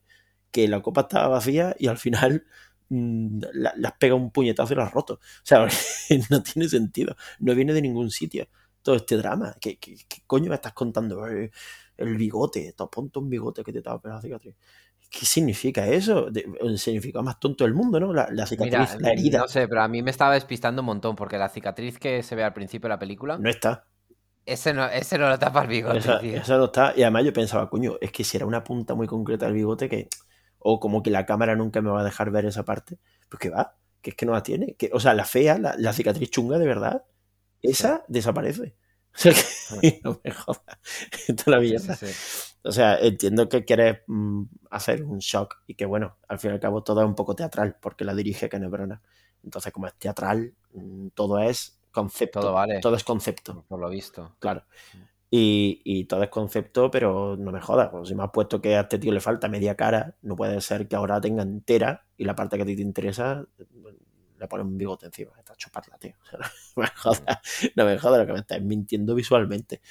que 0.52 0.68
la 0.68 0.82
copa 0.82 1.02
estaba 1.02 1.28
vacía 1.30 1.76
y 1.80 1.88
al 1.88 1.98
final 1.98 2.46
mm, 2.90 3.40
la- 3.54 3.74
le 3.78 3.88
has 3.88 3.94
pegado 3.98 4.18
un 4.22 4.32
puñetazo 4.32 4.74
y 4.74 4.78
la 4.78 4.86
has 4.86 4.94
roto. 4.94 5.16
O 5.16 5.20
sea, 5.44 5.68
no 6.30 6.44
tiene 6.44 6.70
sentido, 6.70 7.16
no 7.40 7.56
viene 7.56 7.74
de 7.74 7.82
ningún 7.82 8.12
sitio 8.12 8.48
todo 8.84 8.96
este 8.96 9.18
drama. 9.18 9.56
¿Qué, 9.62 9.80
qué, 9.80 9.96
qué 10.08 10.20
coño 10.28 10.50
me 10.50 10.56
estás 10.56 10.74
contando? 10.74 11.22
Eh, 12.00 12.04
El 12.06 12.18
bigote, 12.18 12.74
te 12.76 12.84
ponte 12.92 13.20
un 13.20 13.30
bigote 13.30 13.64
que 13.64 13.72
te 13.74 13.82
pegando 13.82 14.10
la 14.10 14.22
cicatriz. 14.22 14.56
¿Qué 15.10 15.26
significa 15.26 15.88
eso? 15.88 16.28
El 16.62 16.78
significado 16.78 17.24
más 17.24 17.40
tonto 17.40 17.64
del 17.64 17.74
mundo, 17.74 18.00
¿no? 18.00 18.14
La, 18.14 18.28
la 18.32 18.46
cicatriz, 18.46 18.96
Mira, 18.96 18.98
la 19.00 19.12
herida. 19.12 19.40
no 19.40 19.48
sé, 19.48 19.68
pero 19.68 19.82
a 19.82 19.88
mí 19.88 20.04
me 20.04 20.12
estaba 20.12 20.36
despistando 20.36 20.82
un 20.84 20.86
montón 20.86 21.16
porque 21.16 21.38
la 21.38 21.50
cicatriz 21.50 21.98
que 21.98 22.22
se 22.22 22.36
ve 22.36 22.44
al 22.44 22.54
principio 22.54 22.88
de 22.88 22.90
la 22.90 23.00
película, 23.00 23.38
No 23.40 23.50
está. 23.50 23.86
ese 24.46 24.74
no, 24.74 24.86
ese 24.88 25.18
no 25.18 25.28
lo 25.30 25.40
tapa 25.40 25.64
el 25.64 25.68
bigote, 25.68 25.98
Esa, 25.98 26.20
tío. 26.20 26.38
esa 26.38 26.58
no 26.58 26.66
está. 26.66 26.94
Y 26.96 27.02
además 27.04 27.26
yo 27.26 27.34
pensaba, 27.34 27.70
coño, 27.70 27.96
es 28.02 28.12
que 28.12 28.24
si 28.24 28.38
era 28.38 28.46
una 28.46 28.64
punta 28.64 28.94
muy 28.96 29.08
concreta 29.08 29.46
del 29.46 29.56
bigote 29.56 29.90
que. 29.90 30.10
O 30.60 30.80
como 30.80 31.02
que 31.02 31.10
la 31.10 31.26
cámara 31.26 31.56
nunca 31.56 31.82
me 31.82 31.90
va 31.90 32.02
a 32.02 32.04
dejar 32.04 32.32
ver 32.32 32.46
esa 32.46 32.64
parte. 32.66 33.00
Pues 33.30 33.40
que 33.40 33.50
va, 33.50 33.78
que 34.02 34.10
es 34.12 34.16
que 34.16 34.26
no 34.26 34.34
la 34.34 34.44
tiene. 34.44 34.76
Que, 34.76 34.90
o 34.94 35.00
sea, 35.00 35.14
la 35.14 35.24
fea, 35.26 35.58
la, 35.58 35.74
la 35.78 35.94
cicatriz 35.94 36.30
chunga 36.30 36.58
de 36.60 36.68
verdad, 36.68 37.04
esa 37.62 38.04
desaparece. 38.10 38.76
O 39.20 39.32
sea 39.76 39.82
que 39.82 40.02
no 40.04 40.20
me 40.24 40.32
jodas. 40.32 40.64
Esto 41.28 41.62
Sí, 41.62 42.06
sí. 42.08 42.56
O 42.64 42.72
sea, 42.72 42.98
entiendo 43.00 43.48
que 43.48 43.66
quieres 43.66 44.00
mm, 44.08 44.44
hacer 44.72 45.04
un 45.04 45.20
shock 45.20 45.58
y 45.68 45.76
que, 45.76 45.86
bueno, 45.86 46.18
al 46.28 46.40
fin 46.40 46.52
y 46.52 46.54
al 46.54 46.60
cabo 46.60 46.84
todo 46.84 47.02
es 47.02 47.08
un 47.08 47.16
poco 47.16 47.36
teatral 47.36 47.78
porque 47.82 48.06
la 48.06 48.16
dirige 48.16 48.48
Branagh. 48.48 49.02
Entonces, 49.44 49.72
como 49.72 49.88
es 49.88 49.94
teatral, 49.96 50.54
mm, 50.74 51.10
todo 51.14 51.40
es 51.40 51.80
concepto. 51.92 52.40
Todo 52.42 52.54
vale. 52.54 52.80
Todo 52.80 52.96
es 52.96 53.04
concepto, 53.04 53.66
Por 53.68 53.80
lo 53.80 53.90
visto. 53.90 54.36
claro. 54.40 54.64
Y, 55.32 55.82
y 55.84 56.06
todo 56.06 56.24
es 56.24 56.30
concepto, 56.30 56.90
pero 56.90 57.38
no 57.38 57.52
me 57.52 57.62
jodas. 57.62 57.90
pues 57.92 58.10
si 58.10 58.16
me 58.16 58.24
has 58.24 58.32
puesto 58.32 58.62
que 58.62 58.76
a 58.76 58.82
este 58.82 58.98
tío 58.98 59.12
le 59.14 59.20
falta 59.20 59.48
media 59.48 59.76
cara, 59.76 60.16
no 60.24 60.36
puede 60.36 60.60
ser 60.60 60.88
que 60.88 60.96
ahora 60.96 61.22
tenga 61.22 61.44
entera 61.44 62.06
y 62.18 62.26
la 62.26 62.36
parte 62.36 62.58
que 62.58 62.64
a 62.64 62.66
ti 62.66 62.76
te 62.76 62.82
interesa 62.82 63.46
le 64.40 64.48
pones 64.48 64.66
un 64.66 64.78
bigote 64.78 65.06
encima. 65.08 65.32
Está 65.38 65.56
chuparla, 65.56 65.98
tío. 65.98 66.14
O 66.22 66.26
sea, 66.30 66.40
no 66.76 66.82
me 66.84 66.88
jodas, 66.88 67.40
no 67.76 67.86
me 67.86 68.00
jodas 68.00 68.20
lo 68.20 68.26
que 68.28 68.34
me 68.34 68.40
estás 68.40 68.62
mintiendo 68.62 69.16
visualmente. 69.16 69.82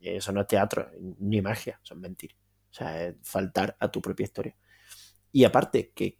Eso 0.00 0.32
no 0.32 0.42
es 0.42 0.46
teatro, 0.46 0.90
ni 1.18 1.42
magia, 1.42 1.80
eso 1.82 1.94
es 1.94 2.00
mentir. 2.00 2.36
O 2.70 2.74
sea, 2.74 3.06
es 3.08 3.16
faltar 3.22 3.76
a 3.78 3.90
tu 3.90 4.00
propia 4.00 4.24
historia. 4.24 4.56
Y 5.32 5.44
aparte, 5.44 5.92
que, 5.94 6.18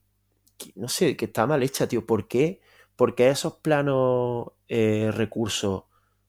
no 0.76 0.88
sé, 0.88 1.16
que 1.16 1.26
está 1.26 1.46
mal 1.46 1.62
hecha, 1.62 1.88
tío. 1.88 2.06
¿Por 2.06 2.28
qué? 2.28 2.61
Porque 2.96 3.28
esos 3.30 3.56
planos 3.56 4.52
eh, 4.68 5.11
recursos 5.12 5.84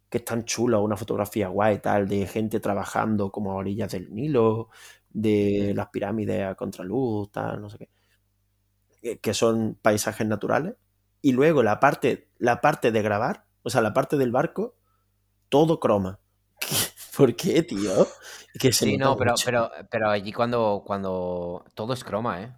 que 0.10 0.20
están 0.20 0.46
chulos, 0.46 0.82
una 0.84 0.98
fotografía 0.98 1.48
guay, 1.48 1.80
tal, 1.80 2.08
de 2.08 2.28
gente 2.28 2.60
trabajando 2.60 3.32
como 3.32 3.52
a 3.52 3.56
orillas 3.56 3.92
del 3.92 4.14
Nilo, 4.14 4.70
de 5.10 5.74
las 5.76 5.90
pirámides 5.90 6.46
a 6.46 6.56
contraluz, 6.56 7.32
tal, 7.32 7.62
no 7.62 7.70
sé 7.70 7.90
qué, 9.02 9.20
que 9.20 9.34
son 9.34 9.78
paisajes 9.82 10.28
naturales. 10.28 10.76
Y 11.22 11.34
luego 11.34 11.64
la 11.64 11.80
parte, 11.80 12.30
la 12.38 12.62
parte 12.62 12.92
de 12.92 13.02
grabar, 13.02 13.46
o 13.64 13.70
sea, 13.70 13.82
la 13.82 13.94
parte 13.94 14.18
del 14.18 14.32
barco, 14.32 14.76
todo 15.50 15.80
croma. 15.80 16.20
¿Por 17.18 17.36
qué, 17.36 17.62
tío? 17.64 18.08
Que 18.60 18.72
sí, 18.72 18.98
no, 18.98 19.16
pero, 19.18 19.36
pero, 19.46 19.72
pero 19.90 20.10
allí 20.10 20.32
cuando, 20.32 20.84
cuando 20.86 21.66
todo 21.76 21.94
es 21.94 22.04
croma, 22.04 22.42
¿eh? 22.42 22.54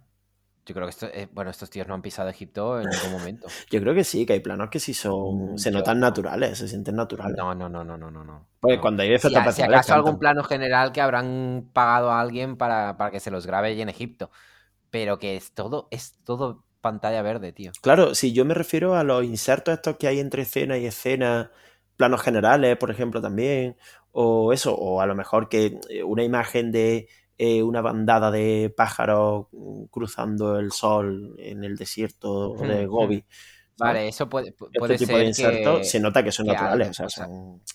Yo 0.66 0.74
creo 0.74 0.86
que 0.86 0.90
esto, 0.90 1.06
eh, 1.12 1.28
bueno, 1.30 1.50
estos 1.50 1.68
tíos 1.68 1.86
no 1.86 1.92
han 1.92 2.00
pisado 2.00 2.30
Egipto 2.30 2.80
en 2.80 2.88
ningún 2.88 3.12
momento. 3.12 3.46
Yo 3.70 3.80
creo 3.80 3.94
que 3.94 4.02
sí, 4.02 4.24
que 4.24 4.32
hay 4.32 4.40
planos 4.40 4.70
que 4.70 4.80
sí 4.80 4.94
son, 4.94 5.54
mm, 5.54 5.58
se 5.58 5.70
notan 5.70 6.00
naturales, 6.00 6.56
se 6.56 6.68
sienten 6.68 6.96
naturales. 6.96 7.36
No, 7.36 7.54
no, 7.54 7.68
no, 7.68 7.84
no, 7.84 7.98
no, 7.98 8.10
no. 8.10 8.46
Porque 8.60 8.80
cuando 8.80 9.02
hay 9.02 9.18
si, 9.18 9.28
si 9.28 9.62
acaso 9.62 9.94
algún 9.94 10.18
plano 10.18 10.42
general 10.42 10.92
que 10.92 11.02
habrán 11.02 11.68
pagado 11.74 12.10
a 12.10 12.20
alguien 12.20 12.56
para, 12.56 12.96
para 12.96 13.10
que 13.10 13.20
se 13.20 13.30
los 13.30 13.46
grabe 13.46 13.68
allí 13.68 13.82
en 13.82 13.90
Egipto. 13.90 14.30
Pero 14.88 15.18
que 15.18 15.36
es 15.36 15.52
todo, 15.52 15.88
es 15.90 16.14
todo 16.24 16.64
pantalla 16.84 17.22
verde, 17.22 17.52
tío. 17.52 17.72
Claro, 17.80 18.14
si 18.14 18.34
yo 18.34 18.44
me 18.44 18.52
refiero 18.52 18.94
a 18.94 19.04
los 19.04 19.24
insertos 19.24 19.74
estos 19.74 19.96
que 19.96 20.06
hay 20.06 20.20
entre 20.20 20.42
escena 20.42 20.76
y 20.76 20.84
escena, 20.84 21.50
planos 21.96 22.20
generales, 22.20 22.76
por 22.76 22.90
ejemplo, 22.90 23.22
también, 23.22 23.76
o 24.12 24.52
eso, 24.52 24.74
o 24.76 25.00
a 25.00 25.06
lo 25.06 25.14
mejor 25.14 25.48
que 25.48 25.80
eh, 25.88 26.04
una 26.04 26.22
imagen 26.22 26.70
de 26.70 27.08
eh, 27.38 27.62
una 27.62 27.80
bandada 27.80 28.30
de 28.30 28.72
pájaros 28.76 29.46
mm, 29.52 29.84
cruzando 29.84 30.58
el 30.58 30.72
sol 30.72 31.34
en 31.38 31.64
el 31.64 31.76
desierto 31.76 32.54
de 32.54 32.86
Gobi. 32.86 33.24
Vale, 33.76 34.08
eso 34.08 34.28
puede, 34.28 34.50
este 34.50 34.78
puede 34.78 34.94
este 34.94 35.06
tipo 35.06 35.18
de 35.18 35.24
insertos 35.26 35.88
se 35.88 35.98
nota 35.98 36.22
que 36.22 36.30
son 36.30 36.46
naturales, 36.46 36.88
o 37.00 37.08
sea, 37.08 37.26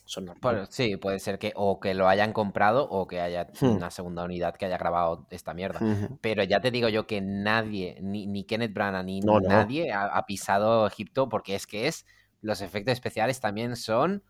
son, 0.05 0.25
normales. 0.25 0.69
sí, 0.71 0.95
puede 0.95 1.19
ser 1.19 1.37
que 1.37 1.51
o 1.55 1.79
que 1.79 1.93
lo 1.93 2.07
hayan 2.07 2.31
comprado 2.31 2.87
o 2.89 3.05
que 3.05 3.19
haya 3.19 3.47
hmm. 3.59 3.75
una 3.75 3.91
segunda 3.91 4.23
unidad 4.23 4.55
que 4.55 4.65
haya 4.65 4.77
grabado 4.77 5.27
esta 5.29 5.53
mierda. 5.53 5.79
Pero 6.21 6.43
ya 6.43 6.61
te 6.61 6.71
digo 6.71 6.87
yo 6.87 7.05
que 7.05 7.19
nadie, 7.19 7.97
ni, 8.01 8.45
Kenneth 8.45 8.73
Branagh, 8.73 9.05
ni 9.05 9.19
nadie 9.19 9.91
ha, 9.91 10.25
pisado 10.25 10.87
Egipto 10.87 11.27
porque 11.27 11.55
es 11.55 11.67
que 11.67 11.87
es 11.87 12.05
los 12.41 12.61
efectos 12.61 12.93
especiales 12.93 13.41
también 13.41 13.75
son 13.75 14.23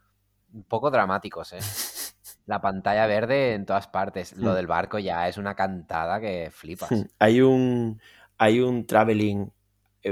un 0.51 0.63
poco 0.63 0.89
dramáticos, 0.89 1.53
¿eh? 1.53 1.59
la 2.47 2.61
pantalla 2.61 3.05
verde 3.05 3.53
en 3.53 3.67
todas 3.67 3.88
partes. 3.88 4.36
Lo 4.36 4.53
hmm. 4.53 4.55
del 4.55 4.67
barco 4.67 4.97
ya 4.97 5.28
es 5.28 5.38
una 5.38 5.53
cantada 5.53 6.20
que 6.20 6.49
flipas. 6.51 6.89
Hmm. 6.91 7.03
Hay 7.20 7.41
un, 7.41 8.01
hay 8.39 8.59
un 8.59 8.88
traveling 8.88 9.51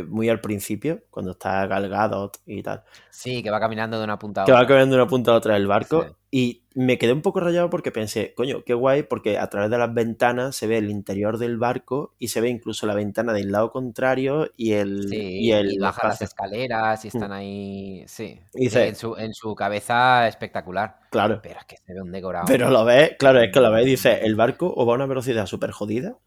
muy 0.07 0.29
al 0.29 0.41
principio, 0.41 1.03
cuando 1.09 1.31
está 1.31 1.65
Galgado 1.65 2.31
y 2.45 2.61
tal. 2.61 2.83
Sí, 3.09 3.41
que 3.41 3.49
va 3.49 3.59
caminando 3.59 3.97
de 3.97 4.03
una 4.03 4.19
punta 4.19 4.41
a 4.41 4.43
otra. 4.43 4.55
Que 4.55 4.61
va 4.61 4.67
caminando 4.67 4.95
de 4.95 5.01
una 5.01 5.09
punta 5.09 5.31
a 5.31 5.35
otra 5.35 5.53
del 5.53 5.67
barco. 5.67 6.17
Y 6.29 6.63
me 6.75 6.97
quedé 6.97 7.13
un 7.13 7.21
poco 7.21 7.39
rayado 7.39 7.69
porque 7.69 7.89
pensé, 7.89 8.33
coño, 8.35 8.63
qué 8.65 8.73
guay, 8.73 9.03
porque 9.03 9.38
a 9.38 9.47
través 9.47 9.71
de 9.71 9.77
las 9.77 9.93
ventanas 9.93 10.57
se 10.57 10.67
ve 10.67 10.77
el 10.77 10.89
interior 10.89 11.38
del 11.38 11.57
barco 11.57 12.15
y 12.19 12.27
se 12.27 12.41
ve 12.41 12.49
incluso 12.49 12.85
la 12.85 12.95
ventana 12.95 13.31
del 13.31 13.49
lado 13.49 13.71
contrario 13.71 14.51
y 14.57 14.73
el. 14.73 15.07
y, 15.13 15.51
el, 15.51 15.77
baja 15.79 16.09
las 16.09 16.21
escaleras 16.21 17.05
y 17.05 17.07
están 17.07 17.29
mm. 17.29 17.33
ahí. 17.33 18.03
Sí. 18.07 18.41
en, 18.53 18.95
su, 18.95 19.15
en 19.15 19.33
su 19.33 19.55
cabeza 19.55 20.27
espectacular. 20.27 20.99
Claro. 21.11 21.39
Pero 21.41 21.59
es 21.59 21.65
que 21.65 21.77
se 21.77 21.93
ve 21.93 22.01
un 22.01 22.11
decorado. 22.11 22.45
Pero 22.45 22.69
lo 22.69 22.83
ves, 22.83 23.11
claro, 23.17 23.39
es 23.39 23.51
que 23.51 23.61
lo 23.61 23.71
ves 23.71 23.88
y 23.88 23.91
dice, 23.91 24.19
el 24.25 24.35
barco 24.35 24.71
o 24.75 24.85
va 24.85 24.93
a 24.93 24.95
una 24.97 25.05
velocidad 25.05 25.45
súper 25.45 25.71
jodida 25.71 26.17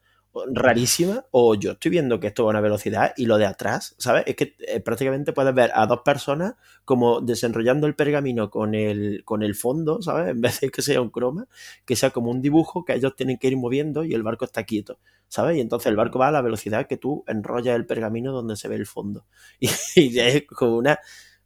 rarísima 0.52 1.24
o 1.32 1.54
yo 1.54 1.72
estoy 1.72 1.90
viendo 1.90 2.20
que 2.20 2.28
esto 2.28 2.44
va 2.44 2.50
a 2.50 2.52
una 2.52 2.60
velocidad 2.60 3.12
y 3.16 3.26
lo 3.26 3.36
de 3.36 3.46
atrás, 3.46 3.96
¿sabes? 3.98 4.24
Es 4.26 4.36
que 4.36 4.54
eh, 4.60 4.80
prácticamente 4.80 5.32
puedes 5.32 5.54
ver 5.54 5.72
a 5.74 5.86
dos 5.86 6.00
personas 6.04 6.54
como 6.84 7.20
desenrollando 7.20 7.86
el 7.86 7.96
pergamino 7.96 8.48
con 8.50 8.74
el, 8.74 9.24
con 9.24 9.42
el 9.42 9.54
fondo, 9.54 10.00
¿sabes? 10.02 10.30
En 10.30 10.40
vez 10.40 10.60
de 10.60 10.70
que 10.70 10.82
sea 10.82 11.00
un 11.00 11.10
croma, 11.10 11.48
que 11.84 11.96
sea 11.96 12.10
como 12.10 12.30
un 12.30 12.40
dibujo 12.40 12.84
que 12.84 12.94
ellos 12.94 13.16
tienen 13.16 13.38
que 13.38 13.48
ir 13.48 13.56
moviendo 13.56 14.04
y 14.04 14.14
el 14.14 14.22
barco 14.22 14.44
está 14.44 14.64
quieto, 14.64 14.98
¿sabes? 15.28 15.56
Y 15.56 15.60
entonces 15.60 15.88
el 15.88 15.96
barco 15.96 16.18
va 16.18 16.28
a 16.28 16.32
la 16.32 16.42
velocidad 16.42 16.86
que 16.86 16.96
tú 16.96 17.24
enrollas 17.26 17.74
el 17.76 17.86
pergamino 17.86 18.32
donde 18.32 18.56
se 18.56 18.68
ve 18.68 18.76
el 18.76 18.86
fondo. 18.86 19.26
Y, 19.96 20.18
es 20.18 20.46
como 20.46 20.76
una... 20.76 20.98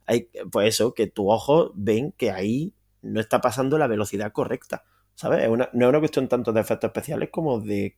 Hay, 0.07 0.29
pues 0.51 0.75
eso, 0.75 0.93
que 0.93 1.07
tus 1.07 1.25
ojos 1.27 1.71
ven 1.73 2.11
que 2.11 2.29
ahí 2.29 2.73
no 3.01 3.19
está 3.19 3.41
pasando 3.41 3.79
la 3.79 3.87
velocidad 3.87 4.31
correcta. 4.31 4.83
¿Sabes? 5.15 5.49
no 5.49 5.63
es 5.63 5.69
una 5.73 5.99
cuestión 5.99 6.27
tanto 6.27 6.53
de 6.53 6.61
efectos 6.61 6.89
especiales 6.89 7.29
como 7.31 7.59
de, 7.61 7.97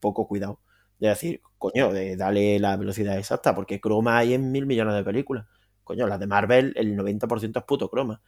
poco 0.00 0.26
cuidado. 0.28 0.60
De 0.98 1.08
decir, 1.08 1.40
coño, 1.58 1.92
de 1.92 2.16
darle 2.16 2.58
la 2.58 2.76
velocidad 2.76 3.18
exacta, 3.18 3.54
porque 3.54 3.80
croma 3.80 4.18
hay 4.18 4.34
en 4.34 4.50
mil 4.52 4.66
millones 4.66 4.94
de 4.94 5.04
películas. 5.04 5.46
Coño, 5.84 6.06
las 6.06 6.20
de 6.20 6.26
Marvel, 6.26 6.72
el 6.76 6.96
90% 6.96 7.58
es 7.60 7.64
puto 7.64 7.88
croma. 7.88 8.20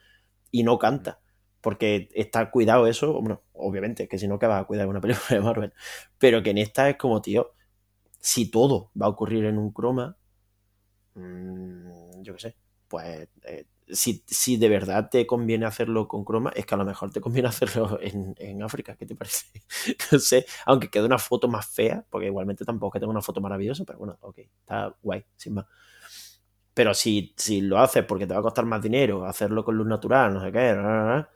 Y 0.50 0.62
no 0.62 0.78
canta. 0.78 1.20
Porque 1.60 2.08
está 2.14 2.50
cuidado 2.50 2.86
eso, 2.86 3.20
bueno, 3.20 3.42
obviamente, 3.52 4.08
que 4.08 4.18
si 4.18 4.28
no, 4.28 4.38
que 4.38 4.46
vas 4.46 4.62
a 4.62 4.66
cuidar 4.66 4.86
una 4.86 5.00
película 5.00 5.26
de 5.30 5.40
Marvel. 5.40 5.72
Pero 6.18 6.42
que 6.42 6.50
en 6.50 6.58
esta 6.58 6.88
es 6.88 6.96
como, 6.96 7.20
tío, 7.20 7.52
si 8.20 8.50
todo 8.50 8.92
va 9.00 9.06
a 9.06 9.10
ocurrir 9.10 9.44
en 9.46 9.58
un 9.58 9.72
croma, 9.72 10.16
mmm, 11.14 12.22
yo 12.22 12.34
qué 12.34 12.40
sé, 12.40 12.56
pues 12.88 13.28
eh, 13.44 13.66
si, 13.92 14.56
de 14.56 14.68
verdad 14.68 15.08
te 15.10 15.26
conviene 15.26 15.66
hacerlo 15.66 16.08
con 16.08 16.24
croma, 16.24 16.52
es 16.54 16.66
que 16.66 16.74
a 16.74 16.78
lo 16.78 16.84
mejor 16.84 17.10
te 17.10 17.20
conviene 17.20 17.48
hacerlo 17.50 17.98
en, 18.00 18.62
África, 18.62 18.96
¿qué 18.96 19.06
te 19.06 19.14
parece? 19.14 19.46
no 20.12 20.18
sé, 20.18 20.46
aunque 20.66 20.90
quede 20.90 21.04
una 21.04 21.18
foto 21.18 21.48
más 21.48 21.66
fea, 21.66 22.04
porque 22.10 22.26
igualmente 22.26 22.64
tampoco 22.64 22.92
que 22.92 23.00
tenga 23.00 23.12
una 23.12 23.22
foto 23.22 23.40
maravillosa, 23.40 23.84
pero 23.84 23.98
bueno, 23.98 24.18
ok, 24.20 24.38
está 24.38 24.94
guay, 25.02 25.24
sin 25.36 25.54
más. 25.54 25.66
Pero 26.74 26.94
si, 26.94 27.34
si 27.36 27.60
lo 27.60 27.78
haces 27.78 28.04
porque 28.04 28.26
te 28.26 28.34
va 28.34 28.40
a 28.40 28.42
costar 28.42 28.64
más 28.64 28.80
dinero, 28.82 29.24
hacerlo 29.24 29.64
con 29.64 29.76
luz 29.76 29.86
natural, 29.86 30.32
no 30.34 30.40
sé 30.40 30.52
qué, 30.52 31.26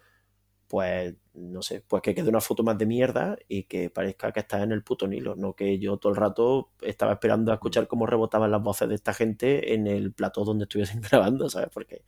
pues 0.69 1.15
no 1.35 1.63
sé, 1.63 1.85
pues 1.87 2.03
que 2.03 2.15
quede 2.15 2.29
una 2.29 2.41
foto 2.41 2.63
más 2.63 2.79
de 2.79 2.87
mierda 2.87 3.37
y 3.49 3.65
que 3.65 3.91
parezca 3.91 4.33
que 4.33 4.41
estás 4.41 4.63
en 4.63 4.73
el 4.73 4.83
puto 4.83 5.07
Nilo, 5.07 5.35
no 5.37 5.55
que 5.55 5.79
yo 5.79 5.97
todo 5.99 6.13
el 6.13 6.17
rato 6.17 6.71
estaba 6.81 7.13
esperando 7.13 7.51
a 7.51 7.55
escuchar 7.55 7.89
cómo 7.89 8.07
rebotaban 8.07 8.51
las 8.51 8.63
voces 8.63 8.89
de 8.89 8.95
esta 8.95 9.15
gente 9.15 9.75
en 9.75 9.87
el 9.87 10.13
plató 10.13 10.45
donde 10.45 10.65
estuviesen 10.65 11.01
grabando, 11.11 11.49
¿sabes? 11.51 11.71
Porque 11.73 12.05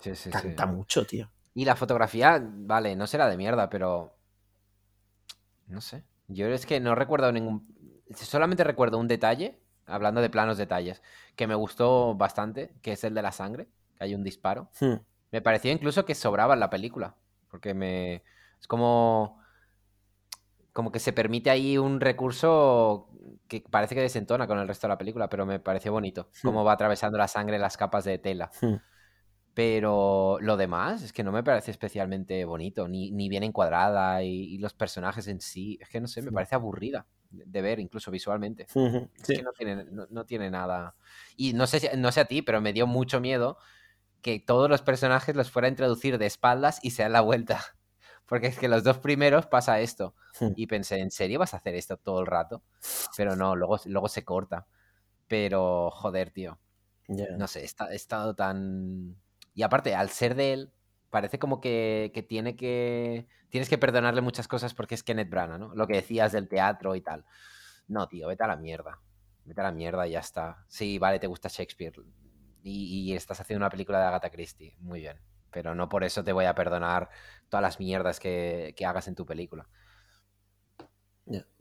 Sí, 0.00 0.30
Canta 0.30 0.66
mucho, 0.66 1.06
tío. 1.06 1.30
Y 1.54 1.64
la 1.64 1.76
fotografía, 1.76 2.40
vale, 2.42 2.96
no 2.96 3.06
será 3.06 3.28
de 3.28 3.36
mierda, 3.36 3.68
pero. 3.68 4.16
No 5.66 5.80
sé. 5.80 6.04
Yo 6.28 6.46
es 6.46 6.66
que 6.66 6.80
no 6.80 6.94
recuerdo 6.94 7.32
ningún. 7.32 8.04
Solamente 8.14 8.64
recuerdo 8.64 8.98
un 8.98 9.08
detalle, 9.08 9.60
hablando 9.86 10.20
de 10.20 10.30
planos 10.30 10.58
detalles, 10.58 11.02
que 11.36 11.46
me 11.46 11.54
gustó 11.54 12.14
bastante, 12.14 12.74
que 12.82 12.92
es 12.92 13.04
el 13.04 13.14
de 13.14 13.22
la 13.22 13.32
sangre, 13.32 13.68
que 13.96 14.04
hay 14.04 14.14
un 14.14 14.24
disparo. 14.24 14.70
Hmm. 14.80 14.96
Me 15.32 15.42
pareció 15.42 15.70
incluso 15.70 16.04
que 16.04 16.14
sobraba 16.14 16.54
en 16.54 16.60
la 16.60 16.70
película. 16.70 17.16
Porque 17.50 17.74
me. 17.74 18.22
Es 18.60 18.66
como. 18.66 19.40
Como 20.72 20.92
que 20.92 21.00
se 21.00 21.12
permite 21.12 21.50
ahí 21.50 21.78
un 21.78 22.00
recurso 22.00 23.08
que 23.48 23.64
parece 23.68 23.96
que 23.96 24.00
desentona 24.00 24.46
con 24.46 24.58
el 24.58 24.68
resto 24.68 24.86
de 24.86 24.92
la 24.92 24.98
película, 24.98 25.28
pero 25.28 25.44
me 25.44 25.58
pareció 25.58 25.92
bonito. 25.92 26.30
Hmm. 26.42 26.46
Cómo 26.48 26.64
va 26.64 26.72
atravesando 26.72 27.18
la 27.18 27.26
sangre 27.26 27.58
las 27.58 27.76
capas 27.76 28.04
de 28.04 28.18
tela. 28.18 28.50
Hmm. 28.60 28.76
Pero 29.54 30.38
lo 30.40 30.56
demás 30.56 31.02
es 31.02 31.12
que 31.12 31.24
no 31.24 31.32
me 31.32 31.42
parece 31.42 31.70
especialmente 31.70 32.44
bonito, 32.44 32.86
ni, 32.86 33.10
ni 33.10 33.28
bien 33.28 33.42
encuadrada 33.42 34.22
y, 34.22 34.58
los 34.58 34.74
personajes 34.74 35.26
en 35.26 35.40
sí. 35.40 35.78
Es 35.80 35.88
que 35.88 36.00
no 36.00 36.06
sé, 36.06 36.22
me 36.22 36.30
parece 36.30 36.54
aburrida 36.54 37.06
de 37.30 37.62
ver, 37.62 37.80
incluso 37.80 38.10
visualmente. 38.10 38.64
Es 38.64 39.26
que 39.26 39.42
no 39.42 39.52
tiene, 39.52 39.86
no, 40.10 40.24
tiene, 40.24 40.50
nada. 40.50 40.94
Y 41.36 41.52
no 41.52 41.66
sé, 41.66 41.96
no 41.96 42.12
sé 42.12 42.20
a 42.20 42.24
ti, 42.26 42.42
pero 42.42 42.60
me 42.60 42.72
dio 42.72 42.86
mucho 42.86 43.20
miedo 43.20 43.58
que 44.22 44.38
todos 44.38 44.68
los 44.68 44.82
personajes 44.82 45.34
los 45.34 45.50
fuera 45.50 45.66
a 45.66 45.70
introducir 45.70 46.18
de 46.18 46.26
espaldas 46.26 46.78
y 46.82 46.92
se 46.92 47.02
dan 47.02 47.12
la 47.12 47.20
vuelta. 47.20 47.60
Porque 48.26 48.46
es 48.46 48.58
que 48.58 48.68
los 48.68 48.84
dos 48.84 48.98
primeros 48.98 49.46
pasa 49.46 49.80
esto. 49.80 50.14
Y 50.54 50.68
pensé, 50.68 51.00
¿en 51.00 51.10
serio 51.10 51.40
vas 51.40 51.54
a 51.54 51.56
hacer 51.56 51.74
esto 51.74 51.96
todo 51.96 52.20
el 52.20 52.26
rato? 52.26 52.62
Pero 53.16 53.34
no, 53.34 53.56
luego, 53.56 53.80
luego 53.86 54.08
se 54.08 54.24
corta. 54.24 54.68
Pero, 55.26 55.90
joder, 55.90 56.30
tío. 56.30 56.60
No 57.08 57.48
sé, 57.48 57.62
he 57.62 57.94
estado 57.96 58.34
tan 58.36 59.16
y 59.54 59.62
aparte, 59.62 59.94
al 59.94 60.10
ser 60.10 60.34
de 60.34 60.52
él, 60.52 60.72
parece 61.10 61.38
como 61.38 61.60
que, 61.60 62.26
tiene 62.28 62.56
que. 62.56 63.26
Tienes 63.50 63.68
que 63.68 63.78
perdonarle 63.78 64.20
muchas 64.20 64.48
cosas 64.48 64.74
porque 64.74 64.94
es 64.94 65.02
Kenneth 65.02 65.28
Branagh, 65.28 65.58
¿no? 65.58 65.74
Lo 65.74 65.86
que 65.86 65.94
decías 65.94 66.32
del 66.32 66.48
teatro 66.48 66.94
y 66.94 67.00
tal. 67.00 67.24
No, 67.88 68.06
tío, 68.06 68.28
vete 68.28 68.44
a 68.44 68.46
la 68.46 68.56
mierda. 68.56 69.00
Vete 69.44 69.60
a 69.60 69.64
la 69.64 69.72
mierda 69.72 70.06
y 70.06 70.12
ya 70.12 70.20
está. 70.20 70.64
Sí, 70.68 70.98
vale, 70.98 71.18
te 71.18 71.26
gusta 71.26 71.48
Shakespeare. 71.48 71.94
Y, 72.62 73.12
estás 73.14 73.40
haciendo 73.40 73.64
una 73.64 73.70
película 73.70 73.98
de 73.98 74.04
Agatha 74.04 74.30
Christie. 74.30 74.76
Muy 74.78 75.00
bien. 75.00 75.18
Pero 75.50 75.74
no 75.74 75.88
por 75.88 76.04
eso 76.04 76.22
te 76.22 76.32
voy 76.32 76.44
a 76.44 76.54
perdonar 76.54 77.10
todas 77.48 77.62
las 77.62 77.80
mierdas 77.80 78.20
que, 78.20 78.72
hagas 78.86 79.08
en 79.08 79.16
tu 79.16 79.26
película. 79.26 79.68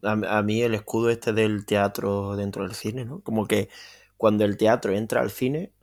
A, 0.04 0.42
mí 0.44 0.62
el 0.62 0.76
escudo 0.76 1.10
este 1.10 1.34
del 1.34 1.66
teatro 1.66 2.36
dentro 2.36 2.64
del 2.64 2.76
cine, 2.76 3.06
¿no? 3.06 3.22
Como 3.22 3.48
que 3.48 3.70
cuando 4.18 4.46
el 4.46 4.58
teatro 4.58 4.94
entra 4.94 5.22
al 5.22 5.32
cine, 5.32 5.74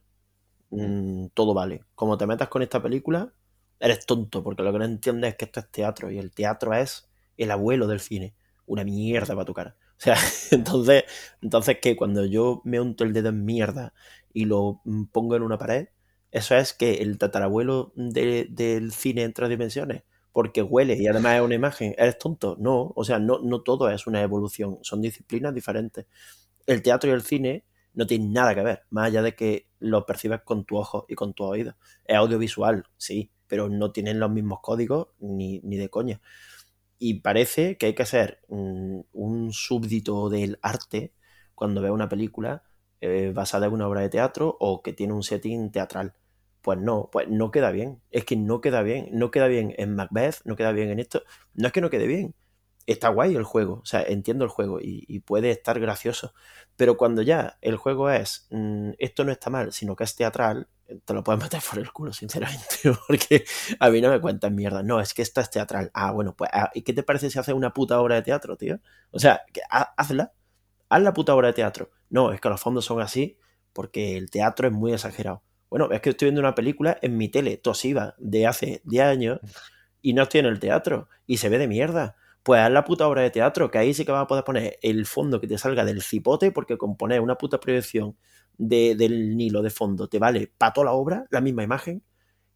Mm, 0.77 1.29
todo 1.35 1.55
vale. 1.55 1.85
Como 1.95 2.19
te 2.19 2.27
metas 2.27 2.49
con 2.49 2.63
esta 2.63 2.83
película, 2.83 3.33
eres 3.81 4.05
tonto, 4.07 4.43
porque 4.43 4.63
lo 4.63 4.73
que 4.73 4.79
no 4.79 4.85
entiendes 4.85 5.31
es 5.33 5.37
que 5.37 5.45
esto 5.47 5.61
es 5.61 5.71
teatro 5.71 6.11
y 6.11 6.19
el 6.19 6.33
teatro 6.33 6.75
es 6.75 7.09
el 7.37 7.51
abuelo 7.51 7.87
del 7.87 8.01
cine. 8.01 8.35
Una 8.67 8.85
mierda 8.85 9.35
para 9.35 9.45
tu 9.45 9.55
cara. 9.55 9.77
O 9.99 10.01
sea, 10.01 10.17
entonces, 10.51 11.05
entonces 11.41 11.79
que 11.81 11.97
cuando 11.97 12.25
yo 12.27 12.61
me 12.65 12.81
unto 12.81 13.05
el 13.05 13.13
dedo 13.13 13.31
en 13.31 13.45
mierda 13.45 13.95
y 14.33 14.45
lo 14.45 14.81
mm, 14.85 15.05
pongo 15.07 15.37
en 15.37 15.43
una 15.43 15.59
pared, 15.59 15.89
eso 16.31 16.55
es 16.57 16.73
que 16.75 16.95
el 16.97 17.17
tatarabuelo 17.19 17.93
del 17.97 18.93
cine 18.93 19.23
en 19.23 19.33
tres 19.33 19.49
dimensiones, 19.49 20.03
porque 20.33 20.61
huele 20.63 20.97
y 20.99 21.07
además 21.07 21.37
es 21.37 21.41
una 21.43 21.55
imagen, 21.55 21.95
eres 21.97 22.19
tonto. 22.19 22.57
No, 22.59 22.93
o 22.95 23.05
sea, 23.05 23.19
no, 23.19 23.39
no 23.39 23.63
todo 23.63 23.89
es 23.91 24.07
una 24.07 24.21
evolución, 24.23 24.79
son 24.83 25.01
disciplinas 25.01 25.55
diferentes. 25.55 26.07
El 26.67 26.83
teatro 26.83 27.11
y 27.11 27.13
el 27.15 27.23
cine 27.23 27.65
no 27.97 28.07
tienen 28.07 28.33
nada 28.35 28.55
que 28.55 28.63
ver, 28.63 28.85
más 28.91 29.09
allá 29.09 29.23
de 29.23 29.35
que 29.35 29.69
lo 29.81 30.07
percibes 30.07 30.43
con 30.43 30.65
tu 30.67 30.79
ojo 30.79 31.07
y 31.09 31.17
con 31.17 31.35
tu 31.35 31.45
oído. 31.45 31.77
Es 32.07 32.17
audiovisual, 32.17 32.87
sí, 32.99 33.33
pero 33.49 33.69
no 33.71 33.93
tienen 33.93 34.21
los 34.21 34.31
mismos 34.31 34.61
códigos 34.63 35.09
ni, 35.21 35.61
ni 35.65 35.79
de 35.79 35.91
coña. 35.91 36.23
Y 36.99 37.21
parece 37.21 37.77
que 37.77 37.87
hay 37.87 37.95
que 37.95 38.07
ser 38.07 38.41
un, 38.49 39.07
un 39.13 39.53
súbdito 39.53 40.31
del 40.31 40.59
arte 40.63 41.13
cuando 41.55 41.83
ve 41.83 41.91
una 41.91 42.09
película 42.09 42.63
eh, 43.01 43.33
basada 43.35 43.67
en 43.67 43.73
una 43.75 43.89
obra 43.89 44.01
de 44.01 44.09
teatro 44.09 44.57
o 44.61 44.83
que 44.83 44.93
tiene 44.95 45.13
un 45.13 45.23
setting 45.23 45.71
teatral. 45.73 46.15
Pues 46.63 46.79
no, 46.79 47.11
pues 47.13 47.29
no 47.29 47.51
queda 47.51 47.71
bien. 47.71 48.01
Es 48.11 48.25
que 48.25 48.37
no 48.37 48.61
queda 48.61 48.83
bien. 48.83 49.09
No 49.13 49.31
queda 49.31 49.47
bien 49.49 49.75
en 49.79 49.95
Macbeth, 49.95 50.37
no 50.45 50.57
queda 50.57 50.73
bien 50.73 50.91
en 50.91 50.99
esto. 51.01 51.23
No 51.55 51.67
es 51.69 51.73
que 51.73 51.81
no 51.83 51.91
quede 51.91 52.07
bien. 52.07 52.35
Está 52.87 53.09
guay 53.09 53.35
el 53.35 53.45
juego, 53.45 53.81
o 53.83 53.85
sea, 53.85 54.03
entiendo 54.03 54.45
el 54.45 54.51
juego 54.51 54.79
y, 54.81 55.21
puede 55.21 55.51
estar 55.51 55.81
gracioso. 55.81 56.35
Pero 56.77 56.97
cuando 56.97 57.23
ya 57.23 57.59
el 57.61 57.77
juego 57.77 58.11
es, 58.11 58.47
mm, 58.51 58.93
esto 58.99 59.25
no 59.25 59.33
está 59.33 59.51
mal, 59.51 59.73
sino 59.73 59.97
que 59.97 60.05
es 60.05 60.15
teatral, 60.15 60.69
te 61.05 61.15
lo 61.15 61.25
puedes 61.25 61.43
meter 61.43 61.61
por 61.69 61.79
el 61.81 61.93
culo, 61.93 62.13
sinceramente, 62.13 62.77
porque 63.09 63.45
a 63.81 63.91
mí 63.91 64.01
no 64.01 64.11
me 64.11 64.21
cuentan 64.21 64.55
mierda. 64.55 64.83
No, 64.83 65.01
es 65.01 65.15
que 65.15 65.23
esta 65.23 65.41
es 65.41 65.51
teatral. 65.51 65.91
Ah, 65.95 66.13
bueno, 66.13 66.35
pues, 66.37 66.51
ah, 66.53 66.71
¿y 66.75 66.83
qué 66.83 66.93
te 66.93 67.03
parece 67.03 67.31
si 67.31 67.39
haces 67.39 67.55
una 67.55 67.73
puta 67.73 68.01
obra 68.01 68.15
de 68.17 68.23
teatro, 68.23 68.57
tío? 68.57 68.79
O 69.11 69.19
sea, 69.19 69.43
que, 69.53 69.61
hazla, 69.69 70.33
haz 70.89 71.03
la 71.03 71.13
puta 71.13 71.35
obra 71.35 71.49
de 71.49 71.55
teatro. 71.55 71.91
No, 72.11 72.33
es 72.33 72.41
que 72.41 72.49
los 72.49 72.61
fondos 72.61 72.85
son 72.85 73.01
así 73.01 73.39
porque 73.73 74.17
el 74.17 74.31
teatro 74.31 74.69
es 74.69 74.73
muy 74.73 74.93
exagerado. 74.93 75.43
Bueno, 75.69 75.91
es 75.91 76.01
que 76.01 76.11
estoy 76.11 76.27
viendo 76.27 76.41
una 76.41 76.55
película 76.55 76.97
en 77.03 77.17
mi 77.17 77.29
tele 77.29 77.57
tosiva 77.57 78.15
de 78.19 78.47
hace 78.47 78.81
10 78.85 79.05
años 79.05 79.41
y 80.01 80.15
no 80.15 80.23
estoy 80.23 80.41
en 80.41 80.47
el 80.47 80.61
teatro 80.61 81.09
y 81.27 81.39
se 81.39 81.49
ve 81.49 81.59
de 81.59 81.69
mierda. 81.69 82.17
Pues 82.47 82.61
haz 82.61 82.71
la 82.71 82.85
puta 82.85 83.09
obra 83.09 83.23
de 83.23 83.31
teatro, 83.31 83.71
que 83.73 83.79
ahí 83.79 83.93
sí 83.93 84.05
que 84.05 84.13
vas 84.13 84.23
a 84.23 84.27
poder 84.29 84.45
poner 84.45 84.79
el 84.83 85.05
fondo 85.07 85.41
que 85.41 85.49
te 85.49 85.59
salga 85.59 85.85
del 85.85 86.01
cipote, 86.03 86.53
porque 86.53 86.79
con 86.79 86.97
poner 86.97 87.21
una 87.21 87.37
puta 87.37 87.59
proyección 87.59 88.17
del 88.57 89.37
Nilo 89.37 89.63
de 89.63 89.71
fondo 89.71 90.09
te 90.09 90.21
vale 90.21 90.53
para 90.57 90.73
toda 90.73 90.87
la 90.87 90.93
obra, 90.93 91.27
la 91.31 91.41
misma 91.41 91.65
imagen, 91.65 92.05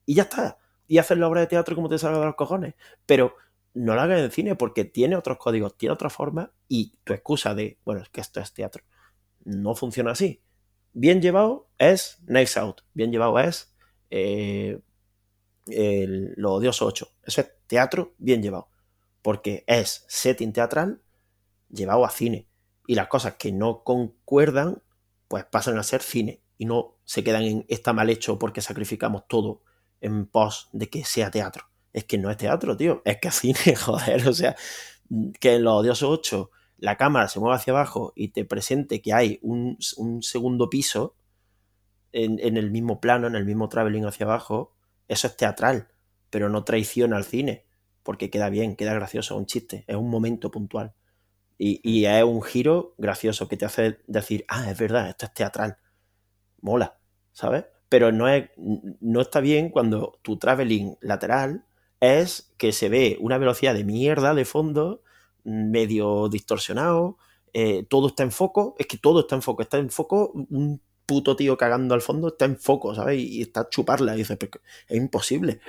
y 0.06 0.14
ya 0.14 0.24
está. 0.24 0.58
Y 0.86 0.98
hacer 0.98 1.18
la 1.18 1.28
obra 1.28 1.40
de 1.40 1.48
teatro 1.48 1.74
como 1.74 1.88
te 1.88 1.98
salga 1.98 2.20
de 2.20 2.26
los 2.26 2.36
cojones. 2.36 2.74
Pero 3.04 3.34
no 3.74 3.96
la 3.96 4.04
hagas 4.04 4.20
en 4.20 4.30
cine 4.30 4.54
porque 4.56 4.84
tiene 4.84 5.16
otros 5.16 5.38
códigos, 5.38 5.76
tiene 5.76 5.92
otra 5.94 6.10
forma, 6.10 6.52
y 6.68 6.94
tu 7.04 7.12
excusa 7.12 7.54
de, 7.54 7.78
bueno, 7.84 8.02
es 8.02 8.08
que 8.10 8.20
esto 8.20 8.40
es 8.40 8.52
teatro 8.54 8.84
no 9.44 9.74
funciona 9.74 10.12
así. 10.12 10.42
Bien 10.92 11.22
llevado 11.22 11.68
es 11.78 12.18
Nice 12.26 12.58
Out, 12.58 12.82
bien 12.94 13.12
llevado 13.12 13.38
es 13.38 13.72
eh, 14.10 14.80
el, 15.66 16.34
Los 16.36 16.52
Odiosos 16.52 16.88
8. 16.88 17.08
Eso 17.22 17.40
es 17.40 17.52
teatro 17.66 18.14
bien 18.18 18.42
llevado, 18.42 18.69
porque 19.22 19.64
es 19.66 20.04
setting 20.08 20.52
teatral 20.52 21.02
llevado 21.68 22.04
a 22.04 22.10
cine. 22.10 22.48
Y 22.86 22.94
las 22.94 23.08
cosas 23.08 23.34
que 23.34 23.52
no 23.52 23.84
concuerdan, 23.84 24.82
pues 25.28 25.44
pasan 25.44 25.78
a 25.78 25.82
ser 25.82 26.02
cine 26.02 26.42
y 26.58 26.66
no 26.66 26.96
se 27.04 27.24
quedan 27.24 27.42
en 27.42 27.64
está 27.68 27.92
mal 27.92 28.10
hecho 28.10 28.38
porque 28.38 28.60
sacrificamos 28.60 29.26
todo 29.28 29.62
en 30.00 30.26
pos 30.26 30.68
de 30.72 30.88
que 30.88 31.04
sea 31.04 31.30
teatro. 31.30 31.64
Es 31.92 32.04
que 32.04 32.18
no 32.18 32.30
es 32.30 32.36
teatro, 32.36 32.76
tío, 32.76 33.02
es 33.04 33.18
que 33.18 33.28
es 33.28 33.34
cine, 33.34 33.76
joder, 33.76 34.28
o 34.28 34.32
sea, 34.32 34.56
que 35.40 35.54
en 35.56 35.64
Los 35.64 35.80
Odiosos 35.80 36.18
8 36.18 36.50
la 36.80 36.96
cámara 36.96 37.28
se 37.28 37.40
mueve 37.40 37.56
hacia 37.56 37.72
abajo 37.72 38.12
y 38.16 38.28
te 38.28 38.44
presente 38.44 39.02
que 39.02 39.12
hay 39.12 39.38
un, 39.42 39.76
segundo 40.22 40.70
piso 40.70 41.14
en, 42.12 42.56
el 42.56 42.70
mismo 42.70 43.00
plano, 43.00 43.26
en 43.26 43.36
el 43.36 43.44
mismo 43.44 43.68
traveling 43.68 44.06
hacia 44.06 44.26
abajo, 44.26 44.74
eso 45.06 45.26
es 45.26 45.36
teatral, 45.36 45.88
pero 46.30 46.48
no 46.48 46.64
traiciona 46.64 47.16
al 47.16 47.24
cine, 47.24 47.66
porque 48.10 48.28
queda 48.28 48.48
bien, 48.48 48.74
queda 48.74 48.92
gracioso, 48.92 49.36
un 49.36 49.46
chiste, 49.46 49.84
es 49.86 49.94
un 49.94 50.10
momento 50.10 50.50
puntual. 50.50 50.94
Y, 51.58 51.80
y, 51.88 52.06
es 52.06 52.24
un 52.24 52.42
giro 52.42 52.96
gracioso 52.98 53.46
que 53.46 53.56
te 53.56 53.64
hace 53.64 54.00
decir, 54.08 54.44
ah, 54.48 54.68
es 54.68 54.76
verdad, 54.76 55.10
esto 55.10 55.26
es 55.26 55.32
teatral. 55.32 55.78
Mola, 56.60 56.98
¿sabes? 57.30 57.66
Pero 57.88 58.10
no, 58.10 58.28
es, 58.28 58.50
no 58.56 59.20
está 59.20 59.38
bien 59.38 59.68
cuando 59.68 60.18
tu 60.22 60.38
traveling 60.38 60.96
lateral 61.00 61.66
es 62.00 62.52
que 62.58 62.72
se 62.72 62.88
ve 62.88 63.16
una 63.20 63.38
velocidad 63.38 63.74
de 63.74 63.84
mierda 63.84 64.34
de 64.34 64.44
fondo 64.44 65.04
medio 65.44 66.28
distorsionado, 66.28 67.16
eh, 67.52 67.84
todo 67.88 68.08
está 68.08 68.24
en 68.24 68.32
foco, 68.32 68.74
es 68.76 68.88
que 68.88 68.98
todo 68.98 69.20
está 69.20 69.36
en 69.36 69.42
foco, 69.42 69.62
está 69.62 69.78
en 69.78 69.90
foco, 69.90 70.32
un 70.34 70.82
puto 71.06 71.36
tío 71.36 71.56
cagando 71.56 71.94
al 71.94 72.02
fondo 72.02 72.26
está 72.26 72.44
en 72.44 72.58
foco, 72.58 72.92
¿sabes? 72.92 73.20
Y, 73.20 73.42
está 73.42 73.68
chuparla, 73.68 74.16
y 74.16 74.18
dices, 74.18 74.36
es 74.88 74.96
imposible. 74.96 75.60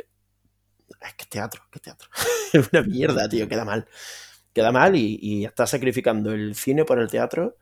Es 0.99 1.13
que 1.15 1.25
teatro, 1.25 1.63
que 1.71 1.79
teatro. 1.79 2.09
es 2.53 2.69
una 2.71 2.81
mierda, 2.83 3.29
tío, 3.29 3.47
queda 3.47 3.65
mal. 3.65 3.87
Queda 4.53 4.71
mal 4.71 4.95
y, 4.95 5.45
está 5.45 5.65
sacrificando 5.65 6.31
el 6.33 6.55
cine 6.55 6.83
por 6.85 6.99
el 6.99 7.09
teatro 7.09 7.57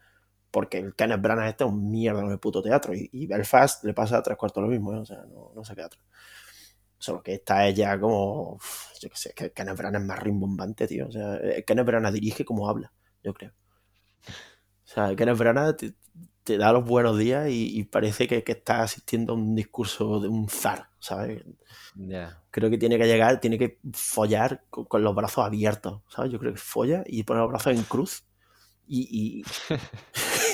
porque 0.51 0.79
el 0.79 0.95
Kenneth 0.95 1.21
Branagh 1.21 1.49
este 1.49 1.63
es 1.63 1.69
un 1.69 1.91
mierda 1.91 2.21
en 2.21 2.31
el 2.31 2.39
puto 2.39 2.63
teatro 2.63 2.93
y, 2.95 3.27
Belfast 3.27 3.83
le 3.83 3.93
pasa 3.93 4.17
a 4.17 4.23
tres 4.23 4.37
cuartos 4.37 4.63
lo 4.63 4.69
mismo, 4.69 4.93
¿eh? 4.93 4.97
o 4.97 5.05
sea, 5.05 5.23
no, 5.25 5.51
no 5.55 5.63
sé 5.63 5.75
teatro. 5.75 6.01
Solo 6.97 7.23
que 7.23 7.35
esta 7.35 7.67
es 7.67 7.75
ya 7.75 7.99
como. 7.99 8.59
Yo 8.99 9.09
qué 9.09 9.15
sé, 9.15 9.33
que 9.33 9.51
Kenneth 9.51 9.77
Branagh 9.77 10.01
es 10.01 10.07
más 10.07 10.19
rimbombante, 10.19 10.87
tío. 10.87 11.07
O 11.07 11.11
sea, 11.11 11.39
Kenneth 11.65 11.85
Branagh 11.85 12.13
dirige 12.13 12.43
como 12.43 12.67
habla, 12.67 12.91
yo 13.23 13.33
creo. 13.33 13.51
O 14.83 14.87
sea, 14.91 15.15
Kenneth 15.15 15.37
Branagh 15.37 15.77
te, 16.49 16.57
da 16.57 16.73
los 16.73 16.83
buenos 16.83 17.17
días 17.17 17.47
y, 17.49 17.83
parece 17.83 18.27
que, 18.27 18.43
que 18.43 18.53
está 18.53 18.81
asistiendo 18.81 19.33
a 19.33 19.35
un 19.35 19.55
discurso 19.55 20.19
de 20.19 20.27
un 20.27 20.49
zar, 20.49 20.89
¿sabes? 20.99 21.43
Creo 22.49 22.69
que 22.71 22.77
tiene 22.79 22.97
que 22.97 23.05
llegar, 23.05 23.39
tiene 23.39 23.59
que 23.59 23.77
follar 23.93 24.63
con, 24.69 25.03
los 25.03 25.13
brazos 25.13 25.45
abiertos, 25.45 26.01
¿sabes? 26.09 26.31
Yo 26.31 26.39
creo 26.39 26.53
que 26.53 26.59
folla 26.59 27.03
y 27.05 27.21
pone 27.21 27.41
los 27.41 27.49
brazos 27.49 27.75
en 27.75 27.83
cruz 27.83 28.23
y, 28.87 29.43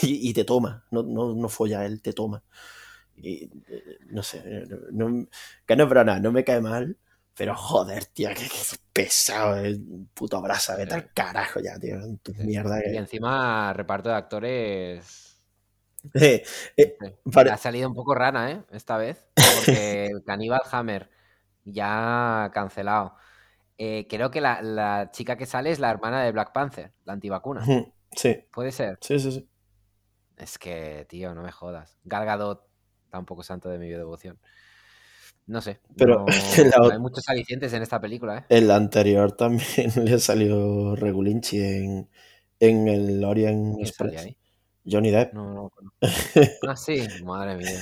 y, 0.01 0.11
y 0.29 0.33
te 0.33 0.43
toma. 0.43 0.83
No, 0.91 1.03
no, 1.03 1.33
no 1.33 1.47
folla, 1.47 1.85
él 1.85 2.01
te 2.01 2.11
toma. 2.11 2.43
Y, 3.15 3.45
eh, 3.69 3.97
no 4.07 4.21
sé, 4.21 4.65
no, 4.91 5.27
que 5.65 5.75
no 5.77 5.83
es 5.85 5.89
brana, 5.89 6.19
no 6.19 6.33
me 6.33 6.43
cae 6.43 6.59
mal, 6.59 6.97
pero 7.37 7.55
joder, 7.55 8.03
tío, 8.07 8.29
que, 8.35 8.47
pesado, 8.91 9.55
es 9.63 9.77
puto 10.13 10.41
brasa, 10.41 10.75
vete 10.75 10.95
al 10.95 11.13
carajo 11.13 11.61
ya, 11.61 11.79
tío, 11.79 11.99
tu 12.21 12.33
mierda. 12.33 12.81
Y 12.85 12.97
encima 12.97 13.71
reparto 13.71 14.09
de 14.09 14.15
actores. 14.15 15.34
Eh, 16.13 16.43
eh, 16.77 16.97
ha 17.51 17.57
salido 17.57 17.89
un 17.89 17.95
poco 17.95 18.15
rana, 18.15 18.51
¿eh? 18.51 18.63
Esta 18.71 18.97
vez, 18.97 19.25
porque 19.33 20.11
Cannibal 20.25 20.61
Hammer 20.71 21.09
ya 21.63 22.51
cancelado. 22.53 23.15
creo 23.77 24.31
que 24.31 24.41
la, 24.41 24.61
la, 24.61 25.11
chica 25.11 25.37
que 25.37 25.45
sale 25.45 25.71
es 25.71 25.79
la 25.79 25.89
hermana 25.89 26.23
de 26.23 26.31
Black 26.31 26.53
Panther, 26.53 26.91
la 27.05 27.13
antivacuna. 27.13 27.65
Sí. 28.11 28.45
¿Puede 28.51 28.71
ser? 28.71 28.97
Sí, 29.01 29.19
sí, 29.19 29.31
sí. 29.31 29.49
Es 30.37 30.57
que, 30.57 31.05
tío, 31.09 31.33
no 31.33 31.41
me 31.41 31.51
jodas. 31.51 31.97
Galgadot 32.03 32.65
un 33.19 33.25
poco 33.25 33.43
santo 33.43 33.69
de 33.69 33.77
mi 33.77 33.89
devoción. 33.89 34.39
No 35.47 35.61
sé. 35.61 35.79
Pero 35.95 36.25
hay 36.91 36.99
muchos 36.99 37.27
alicientes 37.29 37.71
en 37.73 37.83
esta 37.83 37.99
película. 37.99 38.39
¿eh? 38.39 38.45
El 38.49 38.71
anterior 38.71 39.31
también 39.33 39.91
le 40.03 40.19
salió 40.19 40.95
Regulinchi 40.95 41.59
en, 41.59 42.09
en 42.59 42.87
el 42.87 43.23
Orient 43.23 43.79
Express. 43.79 44.35
Johnny 44.85 45.11
Depp. 45.11 45.33
No, 45.33 45.53
no, 45.53 45.71
Ah, 46.67 46.75
sí, 46.75 47.05
madre 47.23 47.55
mía. 47.55 47.79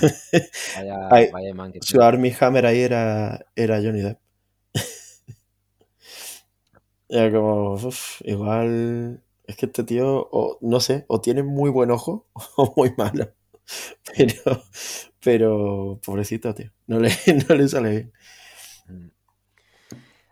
Vaya, 0.76 1.08
vaya 1.32 1.54
man 1.54 1.72
que 1.72 1.80
Su 1.82 2.02
Army 2.02 2.32
Hammer 2.40 2.66
ahí 2.66 2.80
era, 2.80 3.44
era 3.54 3.76
Johnny 3.76 4.00
Depp. 4.00 4.18
Era 7.08 7.30
como, 7.30 7.78
igual 8.20 9.22
es 9.46 9.56
que 9.56 9.66
este 9.66 9.84
tío, 9.84 10.26
o, 10.32 10.58
no 10.62 10.80
sé, 10.80 11.04
o 11.08 11.20
tiene 11.20 11.42
muy 11.42 11.70
buen 11.70 11.90
ojo 11.90 12.26
o 12.56 12.72
muy 12.76 12.94
malo. 12.96 13.32
Pero, 14.16 14.62
pero, 15.22 16.00
pobrecito, 16.04 16.54
tío. 16.54 16.70
No 16.86 16.98
le, 16.98 17.10
no 17.48 17.54
le 17.54 17.68
sale 17.68 17.90
bien. 17.90 18.12
Mm. 18.88 19.08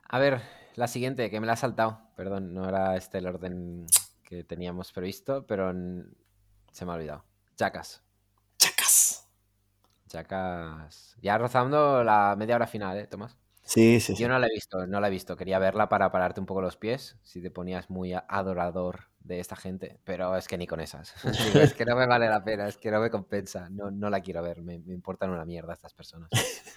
A 0.08 0.18
ver, 0.18 0.42
la 0.74 0.88
siguiente, 0.88 1.30
que 1.30 1.40
me 1.40 1.46
la 1.46 1.54
ha 1.54 1.56
saltado. 1.56 2.00
Perdón, 2.16 2.54
no 2.54 2.68
era 2.68 2.96
este 2.96 3.18
el 3.18 3.26
orden 3.26 3.86
que 4.24 4.44
teníamos 4.44 4.92
previsto, 4.92 5.46
pero 5.46 5.72
se 6.72 6.84
me 6.84 6.92
ha 6.92 6.94
olvidado. 6.96 7.24
Chacas. 7.56 8.02
Chacas. 8.58 9.28
Chacas. 10.08 11.16
Ya 11.22 11.38
rozando 11.38 12.02
la 12.02 12.34
media 12.36 12.56
hora 12.56 12.66
final, 12.66 12.98
¿eh, 12.98 13.06
Tomás? 13.06 13.38
Sí, 13.64 14.00
sí, 14.00 14.16
Yo 14.16 14.28
no 14.28 14.38
la 14.38 14.48
he 14.48 14.50
visto, 14.50 14.86
no 14.86 15.00
la 15.00 15.06
he 15.06 15.10
visto. 15.10 15.36
Quería 15.36 15.58
verla 15.58 15.88
para 15.88 16.10
pararte 16.10 16.40
un 16.40 16.46
poco 16.46 16.60
los 16.60 16.76
pies, 16.76 17.16
si 17.22 17.40
te 17.40 17.50
ponías 17.50 17.90
muy 17.90 18.12
adorador 18.12 19.04
de 19.20 19.38
esta 19.38 19.54
gente, 19.54 20.00
pero 20.04 20.36
es 20.36 20.48
que 20.48 20.58
ni 20.58 20.66
con 20.66 20.80
esas. 20.80 21.14
es 21.70 21.74
que 21.74 21.84
no 21.84 21.96
me 21.96 22.06
vale 22.06 22.28
la 22.28 22.42
pena, 22.42 22.66
es 22.66 22.76
que 22.76 22.90
no 22.90 23.00
me 23.00 23.10
compensa, 23.10 23.68
no, 23.70 23.90
no 23.90 24.10
la 24.10 24.20
quiero 24.20 24.42
ver, 24.42 24.62
me, 24.62 24.74
importan 24.74 25.30
una 25.30 25.44
mierda 25.44 25.72
estas 25.72 25.94
personas. 25.94 26.28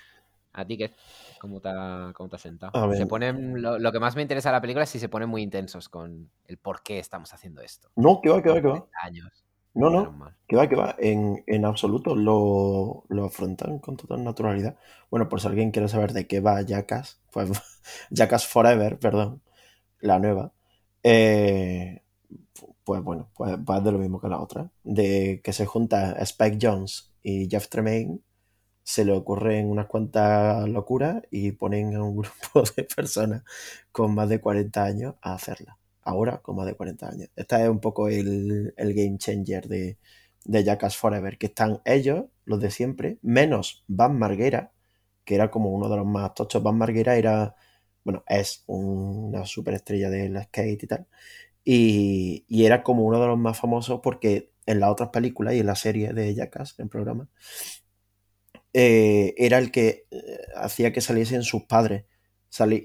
¿A 0.53 0.63
ti 0.63 0.77
qué? 0.77 0.95
¿Cómo 1.37 1.59
te 1.59 1.69
cómo 2.13 2.29
te 2.29 2.37
ha 2.37 2.39
sentado? 2.39 2.93
Se 2.93 3.05
ponen, 3.07 3.61
lo, 3.61 3.77
lo 3.77 3.91
que 3.91 3.99
más 3.99 4.15
me 4.15 4.21
interesa 4.21 4.49
de 4.49 4.53
la 4.53 4.61
película 4.61 4.83
es 4.83 4.89
si 4.89 4.99
se 4.99 5.09
ponen 5.09 5.27
muy 5.27 5.41
intensos 5.41 5.89
con 5.89 6.31
el 6.45 6.57
por 6.57 6.81
qué 6.81 6.99
estamos 6.99 7.33
haciendo 7.33 7.61
esto. 7.61 7.89
No, 7.97 8.21
que 8.21 8.29
va, 8.29 8.41
que 8.41 8.49
va, 8.49 8.61
que 8.61 8.67
va. 8.67 8.79
40 8.79 8.97
años. 9.03 9.44
No, 9.76 9.89
Menos 9.89 9.91
no, 9.91 10.15
mal. 10.19 10.36
que 10.47 10.55
va, 10.55 10.69
que 10.69 10.76
va. 10.76 10.95
En, 10.99 11.43
en 11.47 11.65
absoluto 11.65 12.15
lo, 12.15 13.03
lo 13.09 13.26
afrontan 13.26 13.80
con 13.80 13.97
total 13.97 14.23
naturalidad. 14.23 14.78
Bueno, 15.11 15.28
por 15.30 15.41
si 15.41 15.47
alguien 15.47 15.71
quiere 15.71 15.89
saber 15.89 16.13
de 16.13 16.28
qué 16.28 16.39
va 16.39 16.61
Jackass, 16.61 17.21
pues 17.32 17.49
Jackass 18.11 18.47
Forever, 18.47 18.99
perdón, 18.99 19.41
la 20.01 20.19
nueva. 20.19 20.53
eh, 21.03 22.03
pues 22.84 23.03
bueno, 23.03 23.30
pues 23.36 23.57
va 23.59 23.82
de 23.82 23.91
lo 23.91 23.99
mismo 23.99 24.21
que 24.21 24.30
la 24.30 24.41
otra. 24.41 24.71
De 24.84 25.41
que 25.43 25.53
se 25.53 25.65
junta 25.65 26.13
Spike 26.21 26.59
Jones 26.61 27.13
y 27.23 27.49
Jeff 27.49 27.69
Tremaine, 27.69 28.21
se 28.84 29.05
le 29.05 29.13
ocurren 29.13 29.69
unas 29.71 29.88
cuantas 29.88 30.67
locuras 30.69 31.23
y 31.32 31.53
ponen 31.53 31.95
a 31.95 32.03
un 32.03 32.17
grupo 32.17 32.63
de 32.78 32.84
personas 32.86 33.43
con 33.91 34.15
más 34.15 34.30
de 34.30 34.41
40 34.41 34.84
años 34.86 35.15
a 35.21 35.36
hacerla. 35.36 35.78
Ahora 36.05 36.39
con 36.41 36.55
más 36.55 36.67
de 36.67 36.75
40 36.75 37.09
años. 37.09 37.29
Esta 37.35 37.63
es 37.63 37.69
un 37.69 37.79
poco 37.81 38.07
el, 38.09 38.73
el 38.77 38.93
game 38.93 39.17
changer 39.17 39.67
de, 39.67 39.97
de 40.45 40.63
Jackass 40.63 40.97
Forever, 40.97 41.37
que 41.37 41.47
están 41.47 41.81
ellos, 41.85 42.25
los 42.45 42.61
de 42.61 42.71
siempre, 42.71 43.19
menos 43.21 43.83
Van 43.87 44.17
Marguera, 44.17 44.71
que 45.25 45.35
era 45.35 45.51
como 45.51 45.71
uno 45.71 45.89
de 45.89 45.97
los 45.97 46.05
más 46.05 46.33
tochos. 46.35 46.63
Van 46.63 46.77
Marguera 46.77 47.17
era, 47.17 47.55
bueno, 48.03 48.23
es 48.27 48.63
una 48.67 49.45
superestrella 49.45 50.09
del 50.09 50.41
skate 50.43 50.83
y 50.83 50.87
tal. 50.87 51.07
Y, 51.63 52.45
y 52.47 52.65
era 52.65 52.83
como 52.83 53.03
uno 53.05 53.19
de 53.21 53.27
los 53.27 53.37
más 53.39 53.59
famosos 53.59 54.01
porque 54.03 54.51
en 54.67 54.79
las 54.79 54.91
otras 54.91 55.09
películas 55.09 55.55
y 55.55 55.59
en 55.59 55.67
la 55.67 55.75
serie 55.75 56.13
de 56.13 56.33
Jackass, 56.35 56.75
en 56.79 56.89
programa, 56.89 57.29
eh, 58.73 59.33
era 59.37 59.57
el 59.57 59.71
que 59.71 60.05
eh, 60.11 60.37
hacía 60.55 60.91
que 60.93 61.01
saliesen 61.01 61.43
sus 61.43 61.63
padres. 61.63 62.05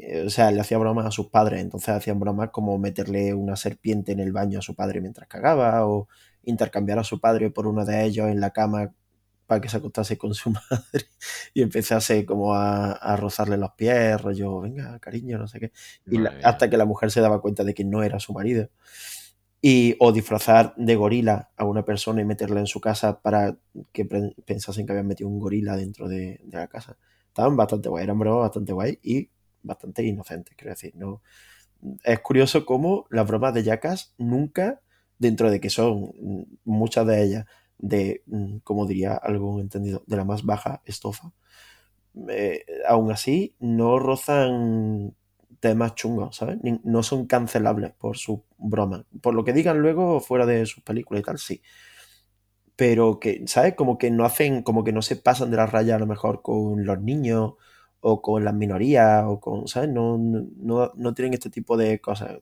Eh, 0.03 0.25
o 0.27 0.31
sea, 0.31 0.51
le 0.51 0.61
hacía 0.61 0.79
bromas 0.79 1.07
a 1.07 1.11
sus 1.11 1.29
padres. 1.29 1.61
Entonces 1.61 1.91
hacían 1.91 2.19
bromas 2.21 2.51
como 2.51 2.79
meterle 2.79 3.35
una 3.35 3.57
serpiente 3.57 4.13
en 4.13 4.21
el 4.21 4.33
baño 4.33 4.59
a 4.59 4.63
su 4.63 4.75
padre 4.75 5.01
mientras 5.01 5.29
cagaba 5.29 5.87
o 5.87 6.09
intercambiar 6.45 6.99
a 6.99 7.05
su 7.05 7.21
padre 7.21 7.51
por 7.51 7.67
uno 7.67 7.85
de 7.85 8.05
ellos 8.05 8.29
en 8.29 8.41
la 8.41 8.51
cama 8.51 8.93
para 9.47 9.61
que 9.61 9.69
se 9.69 9.79
acostase 9.79 10.17
con 10.19 10.35
su 10.35 10.51
madre 10.71 11.07
y 11.55 11.63
empezase 11.63 12.25
como 12.27 12.55
a, 12.55 12.93
a 12.93 13.17
rozarle 13.17 13.57
los 13.57 13.73
pies, 13.73 14.21
rollo, 14.21 14.61
venga, 14.61 14.99
cariño, 15.01 15.39
no 15.39 15.49
sé 15.49 15.61
qué. 15.61 15.73
Y 16.09 16.19
la- 16.19 16.37
hasta 16.43 16.71
que 16.71 16.77
la 16.77 16.85
mujer 16.87 17.11
se 17.11 17.21
daba 17.21 17.41
cuenta 17.41 17.65
de 17.65 17.75
que 17.75 17.85
no 17.85 18.03
era 18.03 18.21
su 18.21 18.33
marido. 18.33 18.69
Y, 19.63 19.95
o 20.01 20.11
disfrazar 20.13 20.75
de 20.77 20.97
gorila 20.97 21.51
a 21.57 21.65
una 21.67 21.85
persona 21.85 22.23
y 22.23 22.25
meterla 22.25 22.61
en 22.61 22.67
su 22.67 22.81
casa 22.81 23.21
para 23.21 23.59
que 23.93 24.07
pensasen 24.47 24.87
que 24.87 24.93
habían 24.93 25.07
metido 25.07 25.29
un 25.29 25.39
gorila 25.39 25.77
dentro 25.77 26.09
de, 26.09 26.41
de 26.45 26.57
la 26.57 26.67
casa. 26.69 26.97
Estaban 27.29 27.57
bastante 27.57 27.91
guay, 27.91 28.05
eran 28.05 28.19
bromas 28.19 28.43
bastante 28.49 28.73
guay 28.73 28.99
y 29.03 29.31
bastante 29.63 30.03
inocentes, 30.05 30.55
quiero 30.57 30.71
decir. 30.71 30.95
No, 30.97 31.23
es 32.05 32.21
curioso 32.21 32.67
cómo 32.67 33.07
las 33.11 33.27
bromas 33.27 33.55
de 33.55 33.63
Jackass 33.63 34.15
nunca, 34.19 34.81
dentro 35.19 35.51
de 35.51 35.61
que 35.61 35.71
son 35.71 36.13
mm, 36.21 36.43
muchas 36.65 37.07
de 37.07 37.23
ellas 37.23 37.47
de, 37.79 38.23
mm, 38.27 38.59
como 38.59 38.87
diría 38.87 39.15
algún 39.15 39.61
entendido, 39.61 40.03
de 40.07 40.17
la 40.17 40.25
más 40.25 40.45
baja 40.45 40.83
estofa, 40.85 41.33
eh, 42.29 42.65
aún 42.89 43.13
así 43.13 43.55
no 43.61 43.99
rozan 43.99 45.15
temas 45.61 45.95
chungos, 45.95 46.37
¿sabes? 46.37 46.59
No 46.85 47.03
son 47.03 47.27
cancelables 47.27 47.93
por 47.93 48.17
su 48.17 48.45
broma. 48.59 49.07
Por 49.21 49.35
lo 49.35 49.45
que 49.45 49.53
digan 49.53 49.81
luego 49.81 50.21
fuera 50.21 50.47
de 50.47 50.67
sus 50.67 50.83
películas 50.83 51.21
y 51.21 51.25
tal, 51.25 51.39
sí. 51.39 51.63
Pero 52.77 53.21
que, 53.21 53.45
¿sabes? 53.47 53.75
Como 53.75 53.99
que 53.99 54.11
no 54.11 54.25
hacen, 54.25 54.63
como 54.63 54.85
que 54.85 54.93
no 54.93 55.03
se 55.03 55.17
pasan 55.17 55.51
de 55.51 55.59
la 55.59 55.67
raya 55.67 55.97
a 55.97 55.99
lo 55.99 56.07
mejor 56.07 56.43
con 56.43 56.85
los 56.87 57.01
niños 57.01 57.55
o 58.01 58.23
con 58.23 58.45
las 58.45 58.55
minorías 58.55 59.25
o 59.27 59.41
con, 59.41 59.69
¿sabes? 59.69 59.91
No, 59.91 60.19
no, 60.19 60.93
no- 60.97 61.15
tienen 61.15 61.35
este 61.35 61.51
tipo 61.51 61.77
de 61.77 62.01
cosas. 62.01 62.39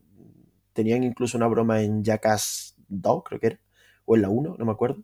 Tenían 0.73 1.05
incluso 1.05 1.37
una 1.39 1.49
broma 1.49 1.83
en 1.83 2.05
Jackass 2.05 2.77
2, 2.89 3.23
creo 3.25 3.41
que 3.41 3.47
era, 3.49 3.61
o 4.07 4.17
en 4.17 4.23
la 4.23 4.29
1, 4.31 4.57
no 4.59 4.65
me 4.67 4.73
acuerdo, 4.73 5.03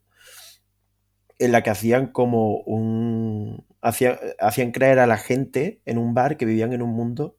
en 1.39 1.53
la 1.53 1.63
que 1.63 1.71
hacían 1.71 2.09
como 2.09 2.59
un... 2.61 3.65
Hacían, 3.81 4.17
hacían 4.41 4.73
creer 4.73 4.99
a 4.99 5.07
la 5.07 5.19
gente 5.19 5.83
en 5.85 5.99
un 5.99 6.15
bar 6.15 6.37
que 6.37 6.47
vivían 6.47 6.73
en 6.73 6.81
un 6.83 6.91
mundo 6.91 7.37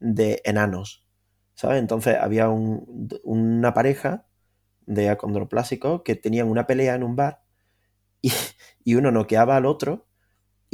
de 0.00 0.40
enanos, 0.44 1.06
¿sabes? 1.54 1.78
Entonces 1.80 2.16
había 2.20 2.48
un- 2.48 3.08
una 3.22 3.72
pareja 3.74 4.26
de 4.86 5.10
acondroplásicos 5.10 6.02
que 6.04 6.16
tenían 6.16 6.48
una 6.48 6.66
pelea 6.66 6.94
en 6.96 7.04
un 7.04 7.16
bar 7.16 7.42
y, 8.22 8.32
y 8.84 8.96
uno 8.96 9.10
noqueaba 9.12 9.56
al 9.56 9.66
otro 9.66 10.06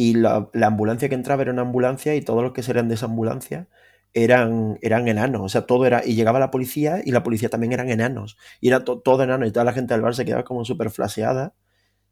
y 0.01 0.15
la, 0.15 0.49
la 0.55 0.69
ambulancia 0.69 1.11
que 1.11 1.15
entraba 1.15 1.43
era 1.43 1.53
una 1.53 1.61
ambulancia 1.61 2.15
y 2.15 2.23
todos 2.23 2.43
los 2.43 2.55
que 2.55 2.63
salían 2.63 2.89
de 2.89 2.95
esa 2.95 3.05
ambulancia 3.05 3.69
eran, 4.15 4.79
eran 4.81 5.07
enanos, 5.09 5.43
o 5.43 5.49
sea, 5.51 5.67
todo 5.67 5.85
era, 5.85 6.03
y 6.07 6.15
llegaba 6.15 6.39
la 6.39 6.51
policía 6.51 7.03
y 7.05 7.11
la 7.11 7.23
policía 7.23 7.51
también 7.51 7.75
eran 7.75 7.91
enanos, 7.91 8.39
y 8.63 8.69
era 8.69 8.83
to- 8.83 9.01
todo 9.01 9.23
enano 9.25 9.45
y 9.45 9.53
toda 9.53 9.67
la 9.67 9.75
gente 9.75 9.93
del 9.93 10.01
bar 10.01 10.15
se 10.15 10.25
quedaba 10.25 10.43
como 10.43 10.65
súper 10.65 10.89
flaseada 10.89 11.53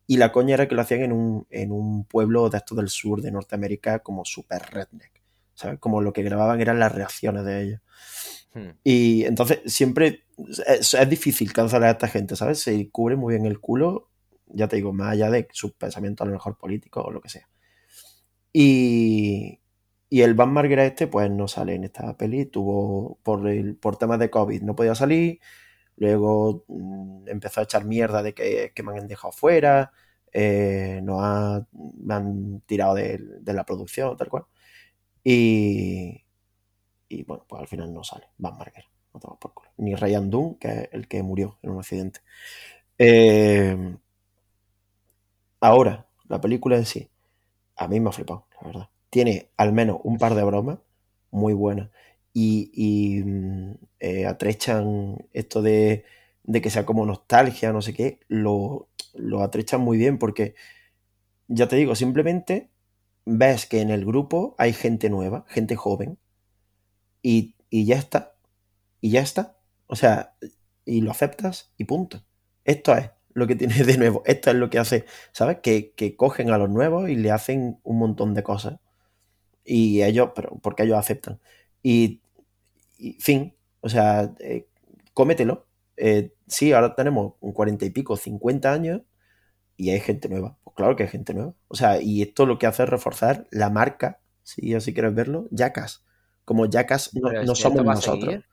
y 0.07 0.19
la 0.19 0.33
coña 0.33 0.53
era 0.53 0.69
que 0.69 0.75
lo 0.75 0.83
hacían 0.83 1.01
en 1.01 1.13
un, 1.13 1.47
en 1.49 1.73
un 1.73 2.05
pueblo 2.05 2.51
de 2.51 2.59
estos 2.59 2.77
del 2.77 2.91
sur 2.91 3.23
de 3.23 3.33
Norteamérica 3.33 4.01
como 4.01 4.27
súper 4.27 4.61
redneck, 4.71 5.23
¿sabes? 5.55 5.79
Como 5.79 6.03
lo 6.03 6.13
que 6.13 6.23
grababan 6.23 6.61
eran 6.61 6.79
las 6.79 6.93
reacciones 6.93 7.47
de 7.47 7.63
ellos. 7.63 7.81
Hmm. 8.53 8.73
Y 8.85 9.25
entonces 9.25 9.61
siempre 9.65 10.25
es, 10.67 10.93
es 10.93 11.09
difícil 11.09 11.55
cancelar 11.55 11.89
a 11.89 11.93
esta 11.93 12.09
gente, 12.09 12.37
¿sabes? 12.37 12.61
Se 12.61 12.91
cubre 12.91 13.17
muy 13.17 13.33
bien 13.33 13.47
el 13.47 13.61
culo, 13.61 14.11
ya 14.47 14.69
te 14.69 14.77
digo, 14.77 14.93
más 14.93 15.13
allá 15.13 15.31
de 15.31 15.49
sus 15.53 15.73
pensamientos 15.73 16.27
a 16.27 16.29
lo 16.29 16.35
mejor 16.35 16.59
políticos 16.59 17.05
o 17.07 17.11
lo 17.11 17.23
que 17.23 17.31
sea. 17.31 17.49
Y, 18.53 19.61
el 20.11 20.35
Van 20.35 20.53
Marguera 20.53 20.85
este, 20.87 21.07
pues 21.07 21.31
no 21.31 21.49
sale 21.49 21.75
en 21.75 21.85
esta 21.85 22.17
peli, 22.17 22.47
tuvo 22.47 23.19
por, 23.23 23.47
el, 23.49 23.77
por 23.77 23.97
temas 23.99 24.19
de 24.19 24.31
COVID, 24.31 24.63
no 24.63 24.75
podía 24.77 24.95
salir, 24.95 25.41
luego 25.97 26.65
mm, 26.69 27.29
empezó 27.29 27.61
a 27.61 27.65
echar 27.65 27.85
mierda 27.87 28.23
de 28.23 28.35
que, 28.35 28.73
que 28.75 28.83
me 28.83 28.99
han 28.99 29.09
dejado 29.09 29.33
fuera, 29.33 29.93
eh, 30.33 31.01
nos 31.05 31.21
ha- 31.23 31.67
me 31.73 32.15
han 32.15 32.63
tirado 32.67 32.95
de, 32.97 33.21
la 33.47 33.65
producción, 33.67 34.17
tal 34.17 34.29
cual. 34.31 34.45
Y, 35.25 36.25
y 37.09 37.25
bueno, 37.25 37.45
pues 37.49 37.61
al 37.63 37.69
final 37.69 37.93
no 37.95 38.05
sale 38.05 38.29
Van 38.39 38.59
Marguera, 38.59 38.87
no 39.15 39.21
tomas 39.21 39.39
por 39.41 39.55
culo. 39.55 39.71
Ni 39.79 39.95
Ryan 39.97 40.31
Dunn, 40.31 40.57
que 40.57 40.69
es 40.71 40.89
el 40.93 41.09
que 41.09 41.23
murió 41.23 41.59
en 41.63 41.71
un 41.71 41.79
accidente. 41.81 42.21
Eh, 42.99 43.97
ahora, 45.61 46.07
la 46.29 46.41
película 46.41 46.77
en 46.77 46.87
sí, 46.87 47.09
a 47.79 47.89
mí 47.89 48.01
me 48.01 48.11
ha 48.11 48.13
flipado, 48.13 48.47
la 48.61 48.67
verdad. 48.67 48.89
Tiene 49.11 49.51
al 49.57 49.73
menos 49.73 49.99
un 50.05 50.19
par 50.19 50.35
de 50.35 50.43
bromas 50.45 50.79
muy 51.31 51.55
buenas 51.55 51.91
y, 52.35 53.23
mm, 53.25 53.73
eh, 54.01 54.27
atrechan 54.27 55.27
esto 55.33 55.63
de, 55.63 56.05
de 56.45 56.61
que 56.61 56.71
sea 56.71 56.87
como 56.87 57.07
nostalgia, 57.07 57.73
no 57.73 57.83
sé 57.83 57.95
qué, 57.95 58.21
lo, 58.29 58.89
lo 59.15 59.43
atrechan 59.43 59.81
muy 59.81 59.99
bien 59.99 60.19
porque, 60.19 60.55
ya 61.49 61.69
te 61.69 61.77
digo, 61.77 61.95
simplemente 61.95 62.71
ves 63.25 63.67
que 63.67 63.81
en 63.81 63.91
el 63.91 64.05
grupo 64.05 64.55
hay 64.59 64.73
gente 64.73 65.11
nueva, 65.11 65.45
gente 65.49 65.77
joven 65.77 66.19
y, 67.23 67.57
y 67.71 67.87
ya 67.87 67.97
está, 67.97 68.35
y 69.01 69.11
ya 69.11 69.21
está. 69.21 69.57
O 69.87 69.97
sea, 69.97 70.35
y 70.85 71.01
lo 71.01 71.11
aceptas 71.11 71.73
y 71.77 71.85
punto. 71.85 72.23
Esto 72.65 72.95
es 72.97 73.11
lo 73.39 73.47
que 73.47 73.57
tiene 73.57 73.75
de 73.85 73.99
nuevo. 73.99 74.23
Esto 74.27 74.51
es 74.51 74.57
lo 74.57 74.71
que 74.71 74.79
hace, 74.79 75.07
¿sabes? 75.33 75.59
Que, 75.63 75.93
que 75.95 76.17
cogen 76.17 76.51
a 76.51 76.59
los 76.59 76.71
nuevos 76.71 77.09
y 77.11 77.17
le 77.17 77.31
hacen 77.33 77.81
un 77.85 77.99
montón 77.99 78.35
de 78.35 78.43
cosas. 78.43 78.79
Y 79.65 80.03
ellos, 80.03 80.31
pero 80.35 80.59
porque 80.63 80.85
ellos 80.85 80.99
aceptan. 80.99 81.41
Y, 81.83 82.23
y 82.99 83.15
fin, 83.21 83.55
o 83.81 83.89
sea, 83.89 84.35
eh, 84.41 84.69
cómetelo. 85.15 85.67
Eh, 85.97 86.35
sí, 86.47 86.73
ahora 86.73 86.95
tenemos 86.95 87.35
un 87.41 87.53
cuarenta 87.53 87.85
y 87.85 87.91
pico, 87.91 88.17
50 88.17 88.73
años 88.73 89.03
y 89.77 89.91
hay 89.91 90.01
gente 90.01 90.29
nueva. 90.29 90.59
Pues 90.65 90.75
claro 90.77 90.97
que 90.97 91.05
hay 91.05 91.09
gente 91.09 91.35
nueva. 91.35 91.55
O 91.69 91.77
sea, 91.77 92.01
y 92.03 92.23
esto 92.23 92.47
lo 92.47 92.59
que 92.59 92.67
hace 92.67 92.85
es 92.85 92.89
reforzar 92.89 93.47
la 93.51 93.71
marca, 93.71 94.21
si 94.43 94.75
así 94.75 94.95
quieres 94.95 95.15
verlo, 95.15 95.49
Jackass. 95.51 96.05
Como 96.45 96.67
Jackass 96.67 97.15
no, 97.15 97.33
no 97.43 97.55
¿esto 97.55 97.55
somos 97.55 97.85
nosotros. 97.85 98.37
seguir? 98.37 98.47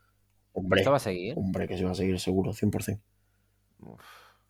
Hombre, 0.54 0.82
¿Esto 0.82 0.92
va 0.92 0.98
a 0.98 1.00
seguir? 1.00 1.34
hombre, 1.36 1.68
que 1.68 1.78
se 1.78 1.86
va 1.86 1.92
a 1.92 1.96
seguir 1.96 2.20
seguro, 2.20 2.54
100%. 2.54 3.02
Uf. 3.80 4.02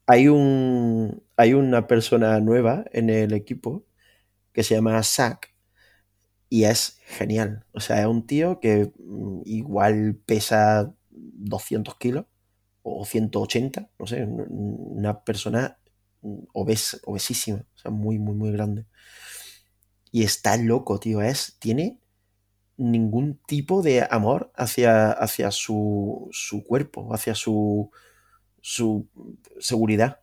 Hay, 0.08 0.28
un, 0.28 1.24
hay 1.38 1.54
una 1.54 1.88
persona 1.88 2.40
nueva 2.40 2.86
en 2.92 3.10
el 3.10 3.34
equipo 3.34 3.86
que 4.54 4.64
se 4.64 4.76
llama 4.76 5.02
Zack 5.04 5.56
y 6.50 6.66
es 6.66 7.00
genial. 7.08 7.66
O 7.74 7.80
sea, 7.80 8.02
es 8.02 8.08
un 8.08 8.26
tío 8.28 8.60
que 8.60 8.92
mm, 9.00 9.42
igual 9.46 10.18
pesa 10.26 10.94
200 11.12 11.98
kilos 11.98 12.26
o 12.84 13.06
180, 13.06 13.90
no 14.00 14.08
sé, 14.08 14.24
un- 14.26 14.48
una 15.00 15.24
persona 15.24 15.80
mm, 16.22 16.40
obes, 16.54 17.02
obesísima, 17.06 17.60
o 17.76 17.78
sea, 17.80 17.92
muy, 17.92 18.20
muy, 18.20 18.36
muy 18.36 18.52
grande. 18.52 18.86
Y 20.12 20.24
está 20.24 20.58
loco, 20.58 21.00
tío, 21.00 21.22
es, 21.22 21.58
tiene 21.60 22.00
ningún 22.78 23.40
tipo 23.48 23.82
de 23.84 24.08
amor 24.10 24.52
hacia, 24.56 25.12
hacia 25.12 25.52
su, 25.52 26.30
su 26.32 26.66
cuerpo, 26.66 27.14
hacia 27.14 27.36
su, 27.36 27.92
su 28.68 29.08
seguridad. 29.60 30.22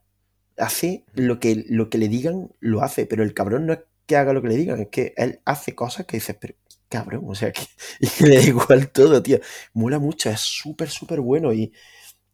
Hace 0.57 1.05
lo 1.15 1.39
que, 1.39 1.65
lo 1.69 1.89
que 1.91 1.99
le 1.99 2.09
digan, 2.09 2.51
lo 2.59 2.83
hace, 2.83 3.07
pero 3.07 3.23
el 3.23 3.35
cabrón 3.35 3.67
no 3.67 3.73
es 3.75 3.79
que 4.05 4.17
haga 4.17 4.33
lo 4.33 4.43
que 4.43 4.49
le 4.49 4.57
digan, 4.57 4.81
es 4.81 4.89
que 4.89 5.15
él 5.17 5.41
hace 5.45 5.77
cosas 5.77 6.07
que 6.07 6.17
dices, 6.17 6.37
pero 6.41 6.57
cabrón, 6.89 7.23
o 7.29 7.37
sea, 7.37 7.53
que, 7.53 7.63
y 8.01 8.09
que 8.09 8.27
le 8.27 8.37
da 8.39 8.43
igual 8.43 8.91
todo, 8.91 9.23
tío. 9.23 9.39
Mola 9.75 10.01
mucho, 10.01 10.29
es 10.29 10.41
súper, 10.41 10.91
súper 10.91 11.21
bueno 11.21 11.53
y 11.53 11.73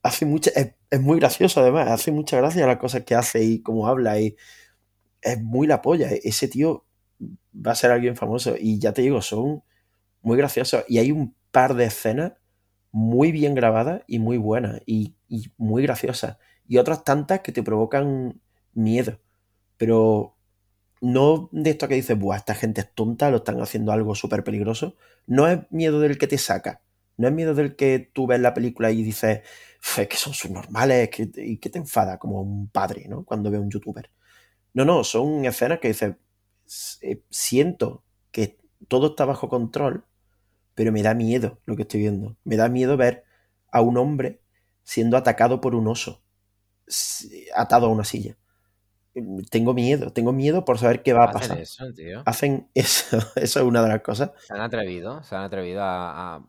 hace 0.03 0.25
mucha, 0.25 0.51
es, 0.55 0.77
es, 0.89 1.01
muy 1.01 1.21
gracioso 1.21 1.61
además, 1.61 1.91
hace 1.91 2.11
mucha 2.11 2.39
gracia 2.39 2.67
las 2.67 2.79
cosas 2.79 3.05
que 3.05 3.15
hace 3.15 3.45
y 3.45 3.61
cómo 3.61 3.87
habla 3.87 4.19
y 4.19 4.35
es 5.21 5.39
muy 5.43 5.67
la 5.67 5.83
polla. 5.83 6.09
Ese 6.11 6.49
tío 6.49 6.87
va 7.55 7.73
a 7.73 7.75
ser 7.75 7.91
alguien 7.91 8.17
famoso 8.17 8.55
y 8.59 8.79
ya 8.79 8.95
te 8.95 9.03
digo, 9.03 9.21
son 9.21 9.63
muy 10.23 10.39
graciosos 10.39 10.85
y 10.89 10.99
hay 10.99 11.13
un 11.13 11.37
par 11.51 11.75
de 11.75 11.85
escenas 11.85 12.33
muy 12.93 13.31
bien 13.31 13.55
grabadas 13.55 14.05
y 14.07 14.21
muy 14.21 14.39
buenas 14.39 14.81
y, 14.87 15.18
y 15.29 15.53
muy 15.57 15.83
graciosas 15.83 16.39
y 16.69 16.77
otras 16.77 17.03
tantas 17.03 17.41
que 17.41 17.51
te 17.51 17.63
provocan 17.63 18.41
miedo, 18.75 19.19
pero 19.79 20.37
no 21.01 21.49
de 21.53 21.71
esto 21.71 21.89
que 21.89 21.95
dices, 21.95 22.19
Buah, 22.19 22.37
esta 22.37 22.55
gente 22.55 22.83
es 22.83 22.95
tonta, 22.95 23.31
lo 23.31 23.39
están 23.39 23.61
haciendo 23.61 23.93
algo 23.93 24.15
súper 24.15 24.45
peligroso. 24.45 24.97
No 25.27 25.49
es 25.49 25.61
miedo 25.71 26.01
del 26.01 26.19
que 26.19 26.27
te 26.27 26.39
saca. 26.39 26.83
No 27.17 27.27
es 27.29 27.35
miedo 27.35 27.55
del 27.55 27.75
que 27.75 28.11
tú 28.13 28.27
ves 28.27 28.41
la 28.41 28.55
película 28.55 28.91
y 28.91 29.03
dices, 29.03 29.41
es 29.97 30.09
que 30.09 30.17
son 30.17 30.35
subnormales 30.35 31.09
que, 31.11 31.31
y 31.37 31.59
que 31.59 31.71
te 31.71 31.79
enfada 31.79 32.19
como 32.19 32.43
un 32.43 32.69
padre, 32.69 33.07
¿no? 33.09 33.25
Cuando 33.25 33.51
ve 33.51 33.57
a 33.57 33.61
un 33.61 33.71
youtuber. 33.71 34.11
No, 34.75 34.85
no, 34.85 35.03
son 35.05 35.45
escenas 35.45 35.81
que 35.81 35.89
dices, 35.89 36.15
eh, 37.01 37.23
siento 37.31 38.05
que 38.31 38.59
todo 38.89 39.09
está 39.09 39.25
bajo 39.25 39.49
control, 39.49 40.05
pero 40.75 40.93
me 40.93 41.03
da 41.03 41.15
miedo 41.15 41.61
lo 41.65 41.77
que 41.77 41.83
estoy 41.83 42.01
viendo. 42.01 42.37
Me 42.45 42.57
da 42.57 42.69
miedo 42.69 42.97
ver 42.97 43.25
a 43.73 43.81
un 43.81 43.97
hombre 43.97 44.41
siendo 44.89 45.19
atacado 45.19 45.61
por 45.61 45.75
un 45.75 45.87
oso, 45.87 46.23
atado 47.55 47.87
a 47.87 47.91
una 47.91 48.05
silla 48.05 48.39
tengo 49.51 49.75
miedo, 49.75 50.13
tengo 50.13 50.33
miedo 50.33 50.65
por 50.65 50.79
saber 50.79 51.03
qué 51.03 51.13
va 51.13 51.25
a 51.25 51.33
pasar. 51.33 51.59
Eso, 51.59 51.93
tío? 51.93 52.23
Hacen 52.25 52.69
eso, 52.75 53.19
eso 53.37 53.61
es 53.61 53.67
una 53.67 53.83
de 53.83 53.89
las 53.89 54.01
cosas. 54.01 54.31
Se 54.47 54.55
han 54.55 54.61
atrevido, 54.61 55.23
se 55.23 55.35
han 55.35 55.43
atrevido 55.43 55.83
a, 55.83 56.37
a, 56.37 56.43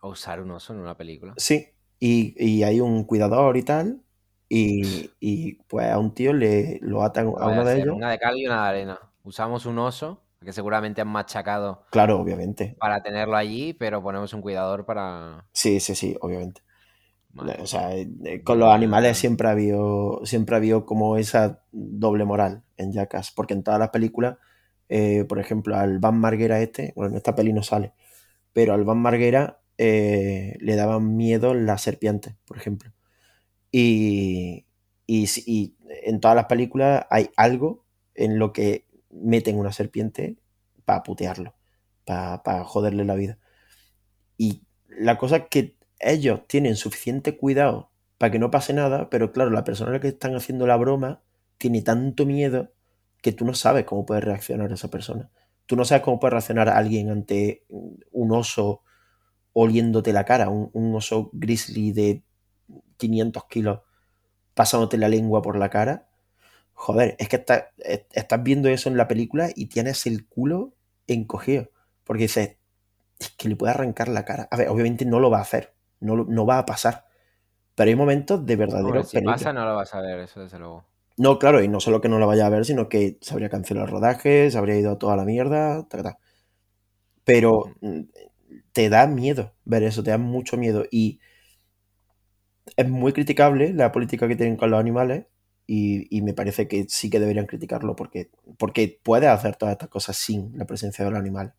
a 0.00 0.06
usar 0.06 0.40
un 0.40 0.50
oso 0.52 0.72
en 0.72 0.78
una 0.78 0.96
película. 0.96 1.34
Sí, 1.36 1.68
y, 1.98 2.34
y 2.38 2.62
hay 2.62 2.80
un 2.80 3.04
cuidador 3.04 3.56
y 3.56 3.62
tal, 3.64 4.02
y, 4.48 5.10
y, 5.20 5.54
pues 5.64 5.90
a 5.90 5.98
un 5.98 6.14
tío 6.14 6.32
le 6.32 6.78
lo 6.82 7.02
atan 7.02 7.26
a 7.26 7.48
uno 7.48 7.64
de 7.64 7.80
ellos. 7.80 7.96
Una 7.96 8.10
de 8.10 8.18
cal 8.18 8.38
y 8.38 8.46
una 8.46 8.62
de 8.62 8.68
arena. 8.68 9.00
Usamos 9.24 9.66
un 9.66 9.78
oso, 9.78 10.22
que 10.40 10.52
seguramente 10.52 11.00
han 11.00 11.08
machacado. 11.08 11.86
Claro, 11.90 12.20
obviamente. 12.20 12.76
Para 12.78 13.02
tenerlo 13.02 13.36
allí, 13.36 13.72
pero 13.72 14.02
ponemos 14.02 14.32
un 14.34 14.42
cuidador 14.42 14.84
para. 14.84 15.46
Sí, 15.52 15.80
sí, 15.80 15.94
sí, 15.94 16.16
obviamente. 16.20 16.60
O 17.36 17.66
sea, 17.66 17.90
con 18.44 18.60
los 18.60 18.72
animales 18.72 19.18
siempre 19.18 19.48
ha 19.48 19.52
habido, 19.52 20.20
siempre 20.24 20.54
ha 20.54 20.58
habido 20.58 20.86
como 20.86 21.16
esa 21.16 21.62
doble 21.72 22.24
moral 22.24 22.62
en 22.76 22.92
Jackass, 22.92 23.32
porque 23.32 23.54
en 23.54 23.64
todas 23.64 23.80
las 23.80 23.90
películas, 23.90 24.36
eh, 24.88 25.24
por 25.24 25.40
ejemplo, 25.40 25.76
al 25.76 25.98
Van 25.98 26.18
Marguera 26.18 26.60
este, 26.60 26.92
bueno, 26.94 27.10
en 27.10 27.16
esta 27.16 27.34
peli 27.34 27.52
no 27.52 27.62
sale, 27.64 27.92
pero 28.52 28.72
al 28.74 28.84
Van 28.84 28.98
Marguera 28.98 29.60
eh, 29.78 30.56
le 30.60 30.76
daban 30.76 31.16
miedo 31.16 31.54
las 31.54 31.82
serpientes, 31.82 32.36
por 32.44 32.56
ejemplo. 32.56 32.92
Y, 33.72 34.66
y, 35.06 35.28
y, 35.46 35.76
en 36.04 36.20
todas 36.20 36.36
las 36.36 36.46
películas 36.46 37.06
hay 37.10 37.30
algo 37.36 37.84
en 38.14 38.38
lo 38.38 38.52
que 38.52 38.86
meten 39.10 39.58
una 39.58 39.72
serpiente 39.72 40.36
para 40.84 41.02
putearlo, 41.02 41.54
para, 42.04 42.44
para 42.44 42.64
joderle 42.64 43.04
la 43.04 43.16
vida. 43.16 43.38
Y 44.38 44.62
la 44.86 45.18
cosa 45.18 45.36
es 45.38 45.44
que 45.50 45.76
ellos 46.04 46.46
tienen 46.46 46.76
suficiente 46.76 47.36
cuidado 47.36 47.90
para 48.18 48.30
que 48.30 48.38
no 48.38 48.50
pase 48.50 48.72
nada, 48.72 49.10
pero 49.10 49.32
claro, 49.32 49.50
la 49.50 49.64
persona 49.64 49.90
a 49.90 49.94
la 49.94 50.00
que 50.00 50.08
están 50.08 50.34
haciendo 50.34 50.66
la 50.66 50.76
broma 50.76 51.22
tiene 51.58 51.82
tanto 51.82 52.26
miedo 52.26 52.72
que 53.22 53.32
tú 53.32 53.44
no 53.44 53.54
sabes 53.54 53.84
cómo 53.84 54.06
puede 54.06 54.20
reaccionar 54.20 54.72
esa 54.72 54.88
persona. 54.88 55.30
Tú 55.66 55.76
no 55.76 55.84
sabes 55.84 56.04
cómo 56.04 56.20
puede 56.20 56.32
reaccionar 56.32 56.68
alguien 56.68 57.10
ante 57.10 57.64
un 57.68 58.32
oso 58.32 58.82
oliéndote 59.54 60.12
la 60.12 60.24
cara, 60.24 60.50
un, 60.50 60.94
oso 60.94 61.30
grizzly 61.32 61.92
de 61.92 62.22
500 62.98 63.44
kilos 63.46 63.80
pasándote 64.52 64.98
la 64.98 65.08
lengua 65.08 65.42
por 65.42 65.56
la 65.56 65.70
cara. 65.70 66.08
Joder, 66.74 67.16
es 67.18 67.28
que 67.28 67.36
está, 67.36 67.70
estás 67.78 68.42
viendo 68.42 68.68
eso 68.68 68.88
en 68.88 68.96
la 68.96 69.08
película 69.08 69.48
y 69.54 69.66
tienes 69.66 70.06
el 70.06 70.26
culo 70.26 70.74
encogido. 71.06 71.70
Porque 72.04 72.24
dices, 72.24 72.56
es 73.18 73.30
que 73.30 73.48
le 73.48 73.56
puede 73.56 73.72
arrancar 73.72 74.08
la 74.08 74.24
cara. 74.24 74.48
A 74.50 74.56
ver, 74.56 74.68
obviamente 74.68 75.04
no 75.04 75.20
lo 75.20 75.30
va 75.30 75.38
a 75.38 75.42
hacer, 75.42 75.73
no, 76.04 76.24
no 76.24 76.46
va 76.46 76.58
a 76.58 76.66
pasar. 76.66 77.06
Pero 77.74 77.90
hay 77.90 77.96
momentos 77.96 78.46
de 78.46 78.56
verdadero 78.56 78.86
Hombre, 78.86 79.04
si 79.04 79.20
pasa 79.20 79.52
no 79.52 79.64
lo 79.64 79.74
vas 79.74 79.94
a 79.94 80.00
ver, 80.00 80.20
eso 80.20 80.40
desde 80.40 80.58
luego. 80.58 80.84
No, 81.16 81.38
claro, 81.38 81.62
y 81.62 81.68
no 81.68 81.80
solo 81.80 82.00
que 82.00 82.08
no 82.08 82.18
lo 82.18 82.26
vaya 82.26 82.46
a 82.46 82.50
ver, 82.50 82.64
sino 82.64 82.88
que 82.88 83.18
se 83.20 83.32
habría 83.34 83.48
cancelado 83.48 83.86
el 83.86 83.92
rodaje, 83.92 84.50
se 84.50 84.58
habría 84.58 84.78
ido 84.78 84.92
a 84.92 84.98
toda 84.98 85.16
la 85.16 85.24
mierda, 85.24 85.86
ta, 85.88 86.02
ta. 86.02 86.18
pero 87.24 87.64
mm, 87.80 88.00
te 88.72 88.88
da 88.88 89.06
miedo 89.06 89.52
ver 89.64 89.82
eso, 89.84 90.02
te 90.02 90.10
da 90.10 90.18
mucho 90.18 90.56
miedo 90.56 90.84
y 90.90 91.20
es 92.76 92.88
muy 92.88 93.12
criticable 93.12 93.72
la 93.72 93.92
política 93.92 94.28
que 94.28 94.36
tienen 94.36 94.56
con 94.56 94.70
los 94.70 94.80
animales 94.80 95.26
y, 95.66 96.14
y 96.16 96.22
me 96.22 96.34
parece 96.34 96.68
que 96.68 96.86
sí 96.88 97.08
que 97.10 97.20
deberían 97.20 97.46
criticarlo 97.46 97.96
porque, 97.96 98.30
porque 98.58 99.00
puede 99.02 99.28
hacer 99.28 99.56
todas 99.56 99.72
estas 99.72 99.88
cosas 99.88 100.16
sin 100.16 100.56
la 100.58 100.66
presencia 100.66 101.04
de 101.04 101.10
los 101.10 101.20
animales. 101.20 101.52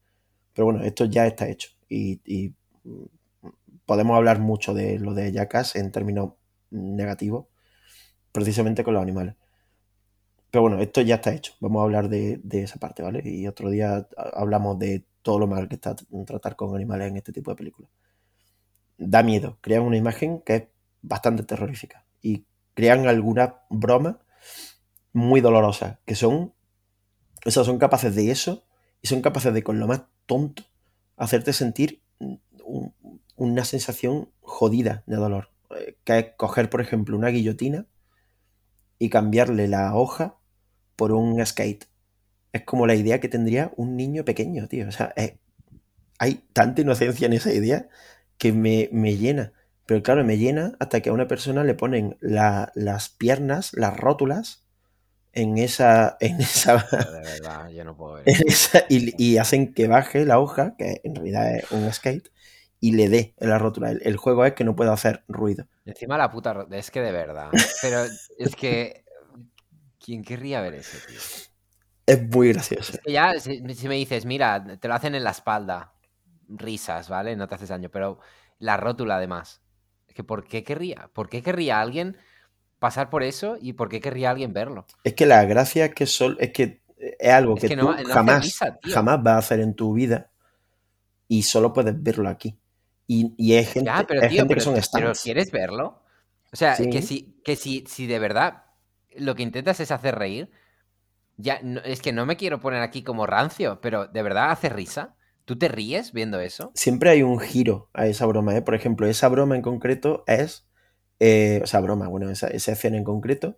Pero 0.53 0.65
bueno, 0.65 0.83
esto 0.83 1.05
ya 1.05 1.25
está 1.25 1.47
hecho 1.47 1.69
y, 1.89 2.21
y 2.25 2.53
podemos 3.85 4.15
hablar 4.17 4.39
mucho 4.39 4.73
de 4.73 4.99
lo 4.99 5.13
de 5.13 5.31
Jackass 5.31 5.75
en 5.75 5.91
términos 5.91 6.33
negativos, 6.71 7.47
precisamente 8.31 8.83
con 8.83 8.93
los 8.93 9.03
animales. 9.03 9.35
Pero 10.51 10.63
bueno, 10.63 10.79
esto 10.81 11.01
ya 11.01 11.15
está 11.15 11.33
hecho. 11.33 11.53
Vamos 11.59 11.81
a 11.81 11.83
hablar 11.83 12.09
de, 12.09 12.39
de, 12.43 12.63
esa 12.63 12.79
parte, 12.79 13.03
¿vale? 13.03 13.21
Y 13.25 13.47
otro 13.47 13.69
día 13.69 14.07
hablamos 14.33 14.79
de 14.79 15.05
todo 15.21 15.39
lo 15.39 15.47
mal 15.47 15.67
que 15.67 15.75
está 15.75 15.95
tratar 16.25 16.55
con 16.55 16.75
animales 16.75 17.09
en 17.09 17.17
este 17.17 17.33
tipo 17.33 17.51
de 17.51 17.57
películas. 17.57 17.91
Da 18.97 19.23
miedo. 19.23 19.57
Crean 19.61 19.83
una 19.83 19.97
imagen 19.97 20.41
que 20.41 20.55
es 20.55 20.63
bastante 21.01 21.43
terrorífica. 21.43 22.05
Y 22.21 22.45
crean 22.73 23.07
algunas 23.07 23.53
bromas 23.69 24.17
muy 25.13 25.41
dolorosas, 25.41 25.97
que 26.05 26.15
son. 26.15 26.53
O 27.45 27.51
sea, 27.51 27.63
son 27.63 27.77
capaces 27.77 28.15
de 28.15 28.31
eso 28.31 28.65
y 29.01 29.07
son 29.07 29.21
capaces 29.21 29.53
de, 29.53 29.63
con 29.63 29.79
lo 29.79 29.87
más 29.87 30.03
tonto, 30.25 30.63
hacerte 31.15 31.53
sentir 31.53 32.01
un, 32.19 32.93
una 33.35 33.65
sensación 33.65 34.29
jodida 34.41 35.03
de 35.05 35.15
dolor. 35.15 35.49
Que 36.03 36.19
es 36.19 36.25
coger, 36.37 36.69
por 36.69 36.81
ejemplo, 36.81 37.17
una 37.17 37.29
guillotina 37.29 37.85
y 38.99 39.09
cambiarle 39.09 39.67
la 39.67 39.95
hoja 39.95 40.37
por 40.95 41.11
un 41.11 41.43
skate. 41.45 41.85
Es 42.53 42.63
como 42.63 42.87
la 42.87 42.95
idea 42.95 43.19
que 43.19 43.27
tendría 43.27 43.71
un 43.75 43.97
niño 43.97 44.23
pequeño, 44.23 44.67
tío. 44.67 44.87
O 44.87 44.91
sea, 44.91 45.13
es, 45.17 45.33
hay 46.19 46.45
tanta 46.53 46.81
inocencia 46.81 47.25
en 47.25 47.33
esa 47.33 47.51
idea 47.53 47.89
que 48.37 48.53
me, 48.53 48.89
me, 48.91 49.17
llena. 49.17 49.53
Pero 49.85 50.01
claro, 50.01 50.23
me 50.23 50.37
llena 50.37 50.75
hasta 50.79 51.01
que 51.01 51.09
a 51.09 51.13
una 51.13 51.27
persona 51.27 51.63
le 51.63 51.73
ponen 51.73 52.17
la, 52.21 52.71
las 52.75 53.09
piernas, 53.09 53.71
las 53.73 53.97
rótulas, 53.97 54.65
en 55.33 55.57
esa. 55.57 56.17
En 56.21 56.39
esa, 56.39 56.77
de 56.77 57.19
verdad, 57.21 57.69
yo 57.75 57.83
no 57.83 57.95
puedo 57.95 58.13
ver. 58.15 58.23
En 58.25 58.47
esa, 58.47 58.85
y, 58.89 59.21
y, 59.21 59.37
hacen 59.37 59.73
que 59.73 59.87
baje 59.87 60.25
la 60.25 60.39
hoja, 60.39 60.75
que 60.77 61.01
en 61.03 61.15
realidad 61.15 61.55
es 61.55 61.71
un 61.71 61.91
skate, 61.91 62.29
y 62.85 62.91
le 62.91 63.09
dé 63.09 63.33
en 63.37 63.49
la 63.49 63.57
rótula. 63.57 63.89
El, 63.89 64.01
el, 64.03 64.15
juego 64.15 64.45
es 64.45 64.53
que 64.53 64.63
no 64.63 64.75
puede 64.75 64.91
hacer 64.91 65.23
ruido. 65.27 65.65
Encima 65.85 66.19
la 66.19 66.29
puta. 66.29 66.67
Es 66.69 66.91
que 66.91 67.01
de 67.01 67.11
verdad. 67.11 67.49
Pero 67.81 68.03
es 68.37 68.55
que. 68.55 69.03
¿Quién 69.97 70.23
querría 70.23 70.61
ver 70.61 70.75
eso, 70.75 70.95
tío? 71.07 71.19
Es 72.05 72.29
muy 72.29 72.53
gracioso. 72.53 72.93
Es 72.93 72.99
que 72.99 73.11
ya, 73.11 73.39
si, 73.39 73.63
si, 73.73 73.87
me 73.87 73.95
dices, 73.95 74.27
mira, 74.27 74.63
te 74.79 74.87
lo 74.87 74.93
hacen 74.93 75.15
en 75.15 75.23
la 75.23 75.31
espalda, 75.31 75.93
risas, 76.47 77.09
¿vale? 77.09 77.35
No 77.35 77.47
te 77.47 77.55
haces 77.55 77.69
daño, 77.69 77.89
pero 77.89 78.19
la 78.59 78.77
rótula 78.77 79.15
además. 79.15 79.63
Es 80.07 80.13
que 80.13 80.23
¿por 80.23 80.47
qué 80.47 80.63
querría? 80.63 81.09
¿Por 81.11 81.27
qué 81.27 81.41
querría 81.41 81.81
alguien 81.81 82.17
pasar 82.77 83.09
por 83.09 83.23
eso 83.23 83.57
y 83.59 83.73
por 83.73 83.89
qué 83.89 83.99
querría 83.99 84.29
alguien 84.29 84.53
verlo? 84.53 84.85
Es 85.03 85.15
que 85.15 85.25
la 85.25 85.43
gracia 85.45 85.85
es 85.85 85.95
que, 85.95 86.05
sol, 86.05 86.37
es, 86.39 86.51
que 86.51 86.83
es 86.99 87.33
algo 87.33 87.55
es 87.55 87.61
que, 87.61 87.69
que, 87.69 87.77
tú 87.77 87.85
no, 87.85 87.97
no 87.97 88.09
jamás, 88.09 88.43
risa, 88.43 88.77
jamás 88.83 89.23
vas 89.23 89.33
a 89.33 89.37
hacer 89.39 89.59
en 89.59 89.73
tu 89.73 89.93
vida 89.93 90.29
y 91.27 91.41
solo 91.41 91.73
puedes 91.73 91.99
verlo 92.03 92.29
aquí. 92.29 92.55
Y, 93.07 93.33
y 93.37 93.53
hay 93.53 93.65
gente, 93.65 93.91
ya, 93.91 94.05
pero, 94.07 94.23
hay 94.23 94.29
tío, 94.29 94.37
gente 94.37 94.47
pero, 94.47 94.61
que 94.61 94.61
son 94.61 94.81
stands. 94.81 94.91
Pero 94.91 95.19
¿quieres 95.21 95.51
verlo? 95.51 96.03
O 96.51 96.55
sea, 96.55 96.77
Sí. 96.77 96.89
que, 96.89 97.01
si, 97.01 97.41
que 97.43 97.55
si, 97.55 97.83
si 97.87 98.07
de 98.07 98.19
verdad 98.19 98.63
lo 99.15 99.35
que 99.35 99.43
intentas 99.43 99.79
es 99.79 99.91
hacer 99.91 100.15
reír, 100.15 100.49
ya 101.37 101.61
no- 101.63 101.81
es 101.81 102.01
que 102.01 102.13
no 102.13 102.25
me 102.27 102.37
quiero 102.37 102.59
poner 102.61 102.81
aquí 102.83 103.03
como 103.03 103.27
rancio, 103.27 103.81
pero 103.81 104.07
¿de 104.07 104.23
verdad 104.23 104.51
hace 104.51 104.69
risa? 104.69 105.15
¿Tú 105.45 105.57
te 105.57 105.69
ríes 105.69 106.13
viendo 106.13 106.39
eso? 106.41 106.73
Siempre 106.73 107.09
hay 107.09 107.23
un 107.23 107.39
giro 107.39 107.89
a 107.93 108.07
esa 108.07 108.25
broma, 108.25 108.55
¿eh? 108.55 108.61
Por 108.61 108.75
ejemplo, 108.75 109.07
esa 109.07 109.29
broma 109.29 109.55
en 109.55 109.61
concreto 109.61 110.23
es. 110.27 110.67
eh, 111.19 111.61
o 111.63 111.67
sea, 111.67 111.79
broma, 111.81 112.07
bueno, 112.09 112.29
esa, 112.29 112.47
esa 112.47 112.73
escena 112.73 112.97
en 112.97 113.03
concreto 113.05 113.57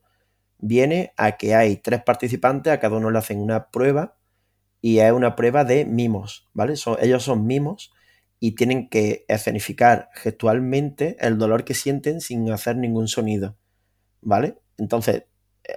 viene 0.60 1.14
a 1.18 1.34
que 1.38 1.56
hay 1.56 1.78
tres 1.78 2.04
participantes, 2.04 2.74
a 2.74 2.80
cada 2.82 2.98
uno 2.98 3.12
le 3.12 3.20
hacen 3.20 3.40
una 3.42 3.70
prueba 3.72 4.18
y 4.82 5.00
es 5.00 5.12
una 5.14 5.36
prueba 5.36 5.66
de 5.66 5.86
mimos, 5.86 6.50
¿vale? 6.54 6.76
Son, 6.78 6.98
ellos 7.02 7.24
son 7.24 7.48
mimos 7.48 7.94
y 8.40 8.54
tienen 8.56 8.90
que 8.90 9.26
escenificar 9.28 10.10
gestualmente 10.14 11.18
el 11.20 11.38
dolor 11.38 11.64
que 11.64 11.74
sienten 11.74 12.22
sin 12.22 12.50
hacer 12.52 12.78
ningún 12.78 13.08
sonido, 13.08 13.58
¿vale? 14.22 14.60
Entonces, 14.78 15.26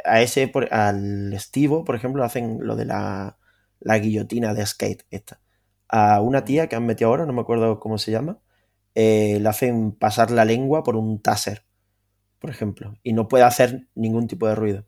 a 0.05 0.21
ese, 0.21 0.51
al 0.71 1.33
estivo, 1.33 1.85
por 1.85 1.97
ejemplo, 1.97 2.25
hacen 2.25 2.59
lo 2.61 2.77
de 2.77 2.85
la, 2.85 3.39
la 3.81 3.99
guillotina 3.99 4.55
de 4.55 4.67
skate 4.67 5.05
esta. 5.11 5.41
A 5.89 6.21
una 6.21 6.45
tía 6.45 6.69
que 6.69 6.77
han 6.77 6.87
metido 6.87 7.11
ahora, 7.11 7.27
no 7.27 7.33
me 7.33 7.41
acuerdo 7.41 7.81
cómo 7.81 7.99
se 7.99 8.13
llama, 8.13 8.41
eh, 8.95 9.39
le 9.41 9.49
hacen 9.49 9.93
pasar 9.93 10.31
la 10.31 10.45
lengua 10.45 10.83
por 10.83 10.97
un 10.97 11.21
taser, 11.21 11.65
por 12.39 12.51
ejemplo, 12.51 12.95
y 13.03 13.13
no 13.13 13.29
puede 13.29 13.45
hacer 13.45 13.89
ningún 13.95 14.29
tipo 14.29 14.47
de 14.49 14.55
ruido. 14.55 14.87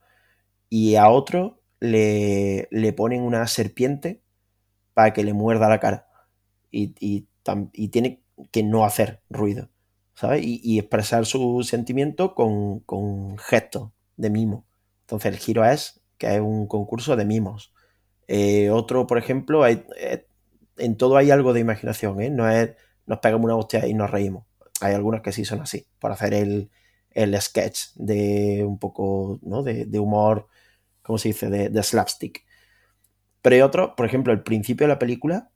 Y 0.68 0.96
a 0.96 1.08
otro 1.08 1.62
le, 1.80 2.68
le 2.70 2.92
ponen 2.92 3.22
una 3.22 3.46
serpiente 3.46 4.22
para 4.94 5.12
que 5.12 5.24
le 5.24 5.32
muerda 5.34 5.68
la 5.68 5.80
cara. 5.80 6.06
Y, 6.70 6.94
y, 7.00 7.28
y 7.72 7.88
tiene 7.88 8.22
que 8.50 8.62
no 8.62 8.84
hacer 8.84 9.22
ruido, 9.30 9.68
¿sabes? 10.14 10.42
Y, 10.44 10.78
expresar 10.78 11.26
su 11.26 11.62
sentimiento 11.64 12.34
con, 12.34 12.80
con, 12.80 13.38
gestos 13.38 13.90
de 14.16 14.30
mimo. 14.30 14.66
Entonces 15.02 15.32
el 15.32 15.38
giro 15.38 15.64
es 15.64 16.00
que 16.18 16.34
es 16.34 16.40
un 16.40 16.66
concurso 16.66 17.16
de 17.16 17.24
mimos. 17.24 17.72
Eh, 18.28 18.70
otro, 18.70 19.06
por 19.06 19.18
ejemplo, 19.18 19.64
hay, 19.64 19.84
eh, 19.96 20.26
en 20.78 20.96
todo 20.96 21.16
hay 21.16 21.30
algo 21.30 21.52
de 21.52 21.60
imaginación, 21.60 22.20
¿eh? 22.20 22.30
No 22.30 22.48
es 22.48 22.70
nos 23.06 23.18
pegamos 23.18 23.44
una 23.44 23.56
hostia 23.56 23.86
y 23.86 23.94
nos 23.94 24.10
reímos. 24.10 24.46
Hay 24.80 24.94
algunas 24.94 25.22
que 25.22 25.32
sí 25.32 25.44
son 25.44 25.60
así, 25.60 25.86
para 25.98 26.14
hacer 26.14 26.34
el, 26.34 26.70
el 27.10 27.40
sketch 27.40 27.94
de 27.94 28.64
un 28.66 28.78
poco, 28.78 29.38
¿no? 29.42 29.62
De, 29.62 29.98
humor, 29.98 30.48
¿cómo 31.02 31.18
se 31.18 31.28
dice? 31.28 31.48
De, 31.50 31.82
slapstick. 31.82 32.44
Pero 33.42 33.56
hay 33.56 33.62
otro, 33.62 33.94
por 33.96 34.06
ejemplo, 34.06 34.32
el 34.32 34.42
principio 34.42 34.86
de 34.86 34.92
la 34.92 34.98
película 34.98 35.50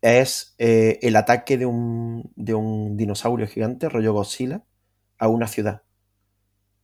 es 0.00 0.54
eh, 0.58 0.98
el 1.02 1.16
ataque 1.16 1.58
de 1.58 1.66
un, 1.66 2.32
de 2.36 2.54
un 2.54 2.96
dinosaurio 2.96 3.46
gigante, 3.46 3.88
rollo 3.88 4.12
Godzilla, 4.12 4.64
a 5.18 5.28
una 5.28 5.48
ciudad. 5.48 5.82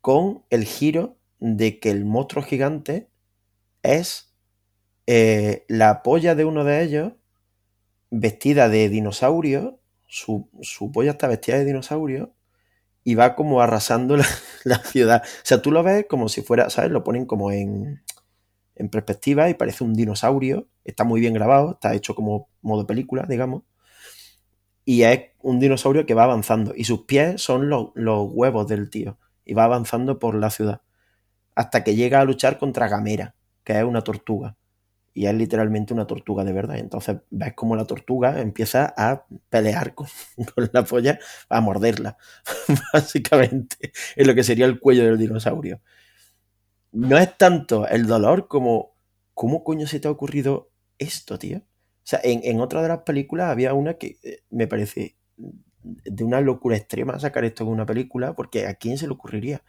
Con 0.00 0.44
el 0.50 0.64
giro 0.64 1.16
de 1.38 1.78
que 1.78 1.90
el 1.90 2.04
monstruo 2.04 2.42
gigante 2.42 3.08
es 3.82 4.34
eh, 5.06 5.64
la 5.68 6.02
polla 6.02 6.34
de 6.34 6.44
uno 6.44 6.64
de 6.64 6.82
ellos 6.82 7.12
vestida 8.10 8.68
de 8.68 8.88
dinosaurio, 8.88 9.80
su, 10.06 10.48
su, 10.62 10.92
polla 10.92 11.12
está 11.12 11.26
vestida 11.26 11.58
de 11.58 11.64
dinosaurio 11.64 12.32
y 13.02 13.16
va 13.16 13.34
como 13.34 13.60
arrasando 13.60 14.16
la, 14.18 14.26
la, 14.64 14.78
ciudad. 14.78 15.22
O 15.24 15.46
sea, 15.46 15.62
tú 15.62 15.70
lo 15.70 15.82
ves 15.82 16.06
como 16.08 16.28
si 16.28 16.42
fuera, 16.42 16.70
¿sabes? 16.70 16.90
Lo 16.90 17.04
ponen 17.04 17.26
como 17.26 17.50
en, 17.50 18.02
en 18.76 18.88
perspectiva 18.88 19.48
y 19.48 19.54
parece 19.54 19.84
un 19.84 19.94
dinosaurio. 19.94 20.68
Está 20.84 21.04
muy 21.04 21.20
bien 21.20 21.34
grabado, 21.34 21.72
está 21.72 21.94
hecho 21.94 22.14
como 22.14 22.48
modo 22.62 22.86
película, 22.86 23.24
digamos. 23.28 23.62
Y 24.84 25.02
es 25.02 25.20
un 25.40 25.60
dinosaurio 25.60 26.06
que 26.06 26.14
va 26.14 26.24
avanzando. 26.24 26.74
Y 26.76 26.84
sus 26.84 27.02
pies 27.02 27.40
son 27.40 27.68
los, 27.68 27.92
huevos 27.94 28.68
del 28.68 28.90
tío. 28.90 29.18
Y 29.44 29.54
va 29.54 29.64
avanzando 29.64 30.18
por 30.18 30.34
la 30.34 30.50
ciudad. 30.50 30.82
Hasta 31.54 31.84
que 31.84 31.94
llega 31.94 32.20
a 32.20 32.24
luchar 32.24 32.58
contra 32.58 32.88
Gamera, 32.88 33.34
que 33.62 33.78
es 33.78 33.84
una 33.84 34.02
tortuga. 34.02 34.56
Y 35.16 35.26
es 35.26 35.34
literalmente 35.34 35.94
una 35.94 36.06
tortuga 36.06 36.44
de 36.44 36.52
verdad. 36.52 36.78
Entonces 36.78 37.18
ves 37.30 37.54
como 37.54 37.76
la 37.76 37.84
tortuga 37.84 38.40
empieza 38.40 38.92
a 38.96 39.24
pelear 39.48 39.94
con, 39.94 40.08
con 40.54 40.68
la 40.72 40.84
polla, 40.84 41.18
a 41.48 41.60
morderla. 41.60 42.16
Básicamente, 42.92 43.92
en 44.16 44.26
lo 44.26 44.34
que 44.34 44.42
sería 44.42 44.66
el 44.66 44.80
cuello 44.80 45.04
del 45.04 45.18
dinosaurio 45.18 45.80
no 46.94 47.18
es 47.18 47.36
tanto 47.36 47.86
el 47.88 48.06
dolor 48.06 48.48
como 48.48 48.94
¿cómo 49.34 49.64
coño 49.64 49.86
se 49.86 50.00
te 50.00 50.08
ha 50.08 50.10
ocurrido 50.10 50.70
esto, 50.98 51.38
tío? 51.38 51.58
O 51.58 52.06
sea, 52.06 52.20
en, 52.22 52.60
otra 52.60 52.82
de 52.82 52.88
las 52.88 53.00
películas 53.00 53.50
había 53.50 53.74
una 53.74 53.94
que 53.94 54.18
eh, 54.22 54.42
me 54.50 54.66
parece 54.66 55.16
de 55.82 56.24
una 56.24 56.40
locura 56.40 56.76
extrema 56.76 57.18
sacar 57.18 57.44
esto 57.44 57.64
en 57.64 57.70
una 57.70 57.86
película, 57.86 58.34
porque 58.34 58.66
¿a 58.66 58.74
quién 58.74 58.98
se 58.98 59.06
le 59.06 59.14
ocurriría? 59.14 59.62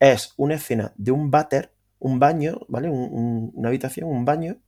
Es 0.00 0.34
una 0.36 0.54
escena 0.56 0.92
de 0.96 1.12
un 1.12 1.30
váter, 1.30 1.72
un 1.98 2.18
baño, 2.18 2.60
¿vale? 2.68 2.90
Un, 2.90 3.12
un, 3.12 3.52
una 3.54 3.68
habitación, 3.68 4.08
un 4.08 4.24
baño, 4.24 4.58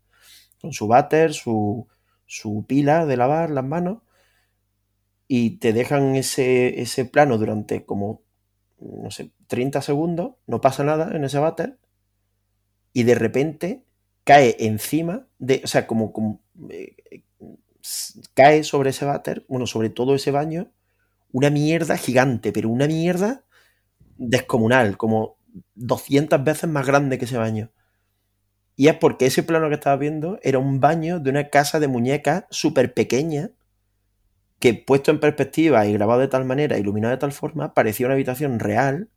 con 0.61 0.73
su 0.73 0.87
váter, 0.89 1.35
su, 1.35 1.89
su 2.27 2.65
pila 2.67 3.07
de 3.07 3.17
lavar 3.17 3.51
las 3.51 3.65
manos, 3.65 4.03
y 5.29 5.59
te 5.59 5.73
dejan 5.73 6.15
ese, 6.17 6.81
ese 6.81 7.05
plano 7.05 7.39
durante 7.39 7.85
como, 7.85 8.23
no 8.79 9.11
sé, 9.11 9.33
30 9.49 9.83
segundos, 9.83 10.37
no 10.47 10.61
pasa 10.61 10.85
nada 10.85 11.15
en 11.17 11.25
ese 11.25 11.39
váter, 11.39 11.79
y 12.97 13.03
de 13.03 13.15
repente 13.15 13.85
cae 14.25 14.57
encima 14.59 15.27
de, 15.39 15.61
o 15.63 15.67
sea, 15.67 15.87
como, 15.87 16.41
eh, 16.71 16.97
cae 18.33 18.65
sobre 18.65 18.89
ese 18.89 19.05
váter, 19.05 19.45
bueno, 19.49 19.67
sobre 19.67 19.91
todo 19.91 20.15
ese 20.15 20.31
baño, 20.31 20.73
una 21.31 21.51
mierda 21.51 21.99
gigante, 21.99 22.53
pero 22.53 22.71
una 22.71 22.87
mierda 22.87 23.45
descomunal, 24.17 24.97
como 24.97 25.37
200 25.75 26.43
veces 26.43 26.71
más 26.71 26.87
grande 26.87 27.19
que 27.19 27.27
ese 27.27 27.37
baño. 27.37 27.71
Y 28.77 28.89
es 28.89 28.95
porque 28.95 29.27
ese 29.27 29.43
plano 29.43 29.69
que 29.69 29.75
estaba 29.75 29.97
viendo 29.97 30.39
era 30.43 30.59
un 30.59 30.81
baño 30.81 31.21
de 31.21 31.29
una 31.29 31.51
casa 31.51 31.81
de 31.81 31.89
muñecas 31.89 32.45
súper 32.49 32.95
pequeña, 32.95 33.51
que 34.59 34.73
puesto 34.73 35.11
en 35.11 35.21
perspectiva 35.21 35.85
y 35.85 35.93
grabado 35.93 36.21
de 36.21 36.29
tal 36.29 36.47
manera, 36.47 36.79
iluminado 36.79 37.13
de 37.13 37.21
tal 37.21 37.33
forma, 37.33 37.75
parecía 37.75 38.07
una 38.07 38.15
habitación 38.15 38.59
real 38.59 39.11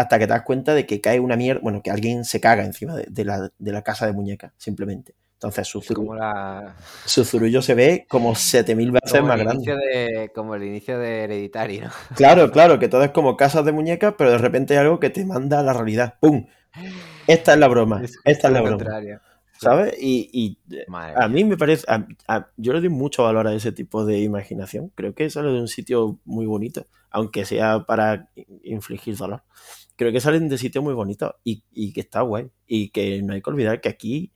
hasta 0.00 0.18
que 0.18 0.26
te 0.26 0.32
das 0.32 0.42
cuenta 0.42 0.72
de 0.72 0.86
que 0.86 1.02
cae 1.02 1.20
una 1.20 1.36
mierda, 1.36 1.60
bueno, 1.62 1.82
que 1.82 1.90
alguien 1.90 2.24
se 2.24 2.40
caga 2.40 2.64
encima 2.64 2.96
de, 2.96 3.04
de, 3.10 3.22
la, 3.22 3.50
de 3.58 3.72
la, 3.72 3.82
casa 3.82 4.06
de 4.06 4.14
muñecas, 4.14 4.50
simplemente. 4.56 5.14
Entonces 5.34 5.68
su, 5.68 5.82
zurullo, 5.82 6.14
la... 6.14 6.74
su 7.04 7.22
zurullo 7.22 7.60
se 7.60 7.74
ve 7.74 8.06
como 8.08 8.34
7000 8.34 8.92
veces 8.92 9.12
como 9.12 9.28
más 9.28 9.38
grande. 9.38 9.76
De, 9.76 10.32
como 10.34 10.54
el 10.54 10.62
inicio 10.62 10.98
de 10.98 11.24
Hereditary, 11.24 11.80
¿no? 11.80 11.90
Claro, 12.16 12.50
claro, 12.50 12.78
que 12.78 12.88
todo 12.88 13.04
es 13.04 13.10
como 13.10 13.36
casas 13.36 13.62
de 13.66 13.72
muñecas, 13.72 14.14
pero 14.16 14.30
de 14.30 14.38
repente 14.38 14.72
hay 14.72 14.80
algo 14.80 14.98
que 14.98 15.10
te 15.10 15.22
manda 15.26 15.60
a 15.60 15.62
la 15.62 15.74
realidad. 15.74 16.14
¡Pum! 16.18 16.46
Esta 17.26 17.52
es 17.52 17.58
la 17.58 17.68
broma. 17.68 18.00
Es 18.02 18.16
esta 18.24 18.48
es 18.48 18.54
la 18.54 18.62
broma. 18.62 18.78
Contrario. 18.78 19.20
¿Sabes? 19.60 19.94
Y, 20.00 20.30
y 20.32 20.58
a 20.88 21.28
mí 21.28 21.44
me 21.44 21.56
parece. 21.58 21.84
A, 21.88 22.06
a, 22.28 22.50
yo 22.56 22.72
le 22.72 22.80
doy 22.80 22.88
mucho 22.88 23.24
valor 23.24 23.46
a 23.46 23.54
ese 23.54 23.72
tipo 23.72 24.06
de 24.06 24.20
imaginación. 24.20 24.90
Creo 24.94 25.14
que 25.14 25.28
sale 25.28 25.52
de 25.52 25.60
un 25.60 25.68
sitio 25.68 26.18
muy 26.24 26.46
bonito, 26.46 26.86
aunque 27.10 27.44
sea 27.44 27.84
para 27.84 28.30
infligir 28.62 29.16
dolor 29.16 29.42
creo 30.00 30.12
que 30.12 30.20
salen 30.22 30.48
de 30.48 30.56
sitios 30.56 30.82
muy 30.82 30.94
bonitos 30.94 31.34
y, 31.44 31.62
y, 31.72 31.92
que 31.92 32.00
está 32.00 32.22
guay. 32.22 32.50
Y 32.66 32.88
que 32.88 33.20
no 33.20 33.34
hay 33.34 33.42
que 33.42 33.50
olvidar 33.50 33.82
que 33.82 33.90
aquí 33.90 34.32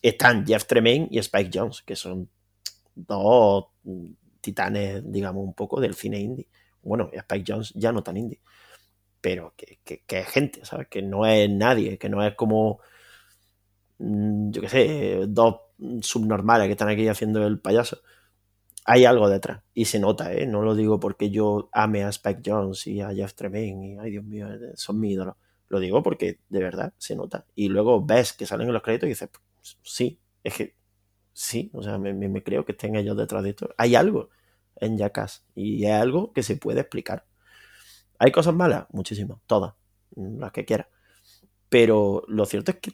están 0.00 0.46
Jeff 0.46 0.64
Tremaine 0.64 1.06
y 1.10 1.18
Spike 1.18 1.50
Jones, 1.52 1.82
que 1.82 1.94
son 1.94 2.30
dos 2.94 3.66
titanes, 4.40 5.02
digamos, 5.04 5.44
un 5.44 5.52
poco 5.52 5.82
del 5.82 5.94
cine 5.94 6.18
indie. 6.20 6.48
Bueno, 6.82 7.10
Spike 7.12 7.44
Jones 7.46 7.74
ya 7.74 7.92
no 7.92 8.02
tan 8.02 8.16
indie, 8.16 8.40
pero 9.20 9.52
que, 9.54 9.80
que, 9.84 10.02
que 10.06 10.20
es 10.20 10.28
gente, 10.28 10.64
¿sabes? 10.64 10.88
Que 10.88 11.02
no 11.02 11.26
es 11.26 11.50
nadie, 11.50 11.98
que 11.98 12.08
no 12.08 12.26
es 12.26 12.34
como, 12.34 12.80
yo 13.98 14.60
qué 14.60 14.68
sé, 14.68 15.20
dos 15.28 15.56
subnormales 16.02 16.66
que 16.66 16.72
están 16.72 16.88
aquí 16.88 17.08
haciendo 17.08 17.46
el 17.46 17.58
payaso 17.58 17.98
hay 18.86 19.04
algo 19.04 19.28
detrás 19.28 19.62
y 19.74 19.86
se 19.86 19.98
nota, 19.98 20.32
¿eh? 20.32 20.46
No 20.46 20.62
lo 20.62 20.76
digo 20.76 21.00
porque 21.00 21.28
yo 21.28 21.68
ame 21.72 22.04
a 22.04 22.08
Spike 22.08 22.42
Jones 22.46 22.86
y 22.86 23.00
a 23.00 23.12
Jeff 23.12 23.34
Tremaine 23.34 23.84
y, 23.84 23.98
ay 23.98 24.12
Dios 24.12 24.24
mío, 24.24 24.46
son 24.76 25.00
mi 25.00 25.10
ídolo. 25.10 25.36
Lo 25.68 25.80
digo 25.80 26.04
porque 26.04 26.38
de 26.48 26.60
verdad 26.60 26.94
se 26.96 27.16
nota. 27.16 27.44
Y 27.56 27.68
luego 27.68 28.06
ves 28.06 28.32
que 28.32 28.46
salen 28.46 28.68
en 28.68 28.74
los 28.74 28.82
créditos 28.82 29.08
y 29.08 29.10
dices, 29.10 29.28
pues, 29.28 29.76
sí, 29.82 30.20
es 30.44 30.54
que 30.54 30.76
sí, 31.32 31.68
o 31.74 31.82
sea, 31.82 31.98
me, 31.98 32.14
me, 32.14 32.42
creo 32.44 32.64
que 32.64 32.72
estén 32.72 32.94
ellos 32.94 33.16
detrás 33.16 33.42
de 33.42 33.50
esto. 33.50 33.74
Hay 33.76 33.96
algo 33.96 34.30
en 34.76 34.96
Jackass 34.96 35.44
y 35.56 35.84
es 35.84 35.92
algo 35.92 36.32
que 36.32 36.44
se 36.44 36.56
puede 36.56 36.80
explicar. 36.80 37.26
¿Hay 38.20 38.30
cosas 38.30 38.54
malas? 38.54 38.86
Muchísimas, 38.92 39.38
todas, 39.48 39.74
las 40.14 40.52
que 40.52 40.64
quieras. 40.64 40.86
Pero 41.68 42.22
lo 42.28 42.46
cierto 42.46 42.70
es 42.70 42.76
que, 42.78 42.92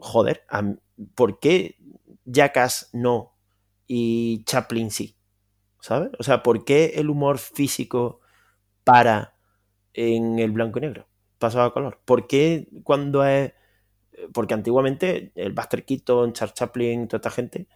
joder, 0.00 0.44
¿por 1.14 1.38
qué 1.38 1.76
Jackass 2.24 2.90
no 2.92 3.34
y 3.86 4.44
Chaplin 4.44 4.90
sí. 4.90 5.16
¿Sabes? 5.80 6.10
O 6.18 6.22
sea, 6.22 6.42
¿por 6.42 6.64
qué 6.64 6.92
el 6.96 7.10
humor 7.10 7.38
físico 7.38 8.20
para 8.84 9.34
en 9.94 10.38
el 10.38 10.52
blanco 10.52 10.78
y 10.78 10.82
negro? 10.82 11.08
Pasado 11.38 11.64
a 11.64 11.72
color. 11.72 12.00
¿Por 12.04 12.26
qué 12.26 12.68
cuando 12.84 13.24
es. 13.24 13.52
Porque 14.34 14.54
antiguamente 14.54 15.32
el 15.34 15.52
Buster 15.52 15.84
Keaton, 15.84 16.34
Charles 16.34 16.54
Chaplin, 16.54 17.08
toda 17.08 17.18
esta 17.18 17.30
gente 17.30 17.68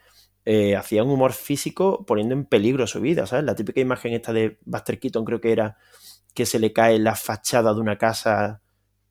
eh, 0.44 0.76
hacía 0.76 1.02
un 1.02 1.10
humor 1.10 1.32
físico 1.32 2.04
poniendo 2.04 2.34
en 2.34 2.44
peligro 2.44 2.86
su 2.86 3.00
vida, 3.00 3.26
¿sabes? 3.26 3.46
La 3.46 3.54
típica 3.54 3.80
imagen 3.80 4.12
esta 4.12 4.32
de 4.32 4.58
Buster 4.66 5.00
Keaton 5.00 5.24
creo 5.24 5.40
que 5.40 5.52
era 5.52 5.78
que 6.34 6.44
se 6.44 6.58
le 6.58 6.72
cae 6.72 6.98
la 6.98 7.14
fachada 7.14 7.72
de 7.72 7.80
una 7.80 7.96
casa 7.96 8.60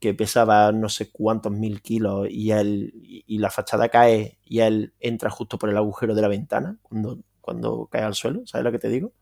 que 0.04 0.14
pesaba 0.14 0.74
no 0.74 0.90
sé 0.90 1.14
cuántos 1.14 1.54
mil 1.54 1.82
kilos 1.82 2.28
y, 2.30 2.52
él, 2.52 2.92
y 2.94 3.38
la 3.38 3.50
fachada 3.50 3.88
cae 3.88 4.38
y 4.44 4.60
él 4.60 4.94
entra 5.00 5.30
justo 5.30 5.58
por 5.58 5.70
el 5.70 5.78
agujero 5.78 6.14
de 6.14 6.22
la 6.22 6.28
ventana 6.28 6.78
cuando, 6.82 7.20
cuando 7.40 7.88
cae 7.90 8.02
al 8.02 8.14
suelo, 8.14 8.42
¿sabes 8.46 8.66
lo 8.66 8.74
que 8.74 8.80
te 8.80 8.90
digo? 8.90 9.14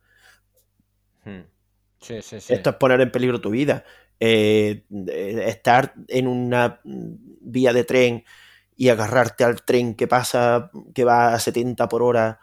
Hmm. 1.24 1.42
Sí, 2.00 2.24
sí, 2.24 2.42
sí. 2.42 2.52
Esto 2.52 2.72
es 2.72 2.76
poner 2.78 3.00
en 3.00 3.12
peligro 3.12 3.40
tu 3.40 3.52
vida. 3.52 3.84
Eh, 4.20 4.86
estar 5.46 5.94
en 6.08 6.26
una 6.26 6.82
vía 6.84 7.74
de 7.74 7.84
tren 7.84 8.24
y 8.76 8.90
agarrarte 8.90 9.44
al 9.44 9.62
tren 9.62 9.94
que 9.94 10.08
pasa, 10.08 10.72
que 10.96 11.04
va 11.04 11.36
a 11.36 11.40
70 11.40 11.88
por 11.90 12.02
hora, 12.02 12.40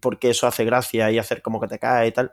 porque 0.00 0.30
eso 0.30 0.46
hace 0.46 0.64
gracia 0.64 1.10
y 1.10 1.18
hacer 1.18 1.42
como 1.42 1.60
que 1.60 1.68
te 1.68 1.78
cae 1.78 2.08
y 2.08 2.12
tal. 2.12 2.32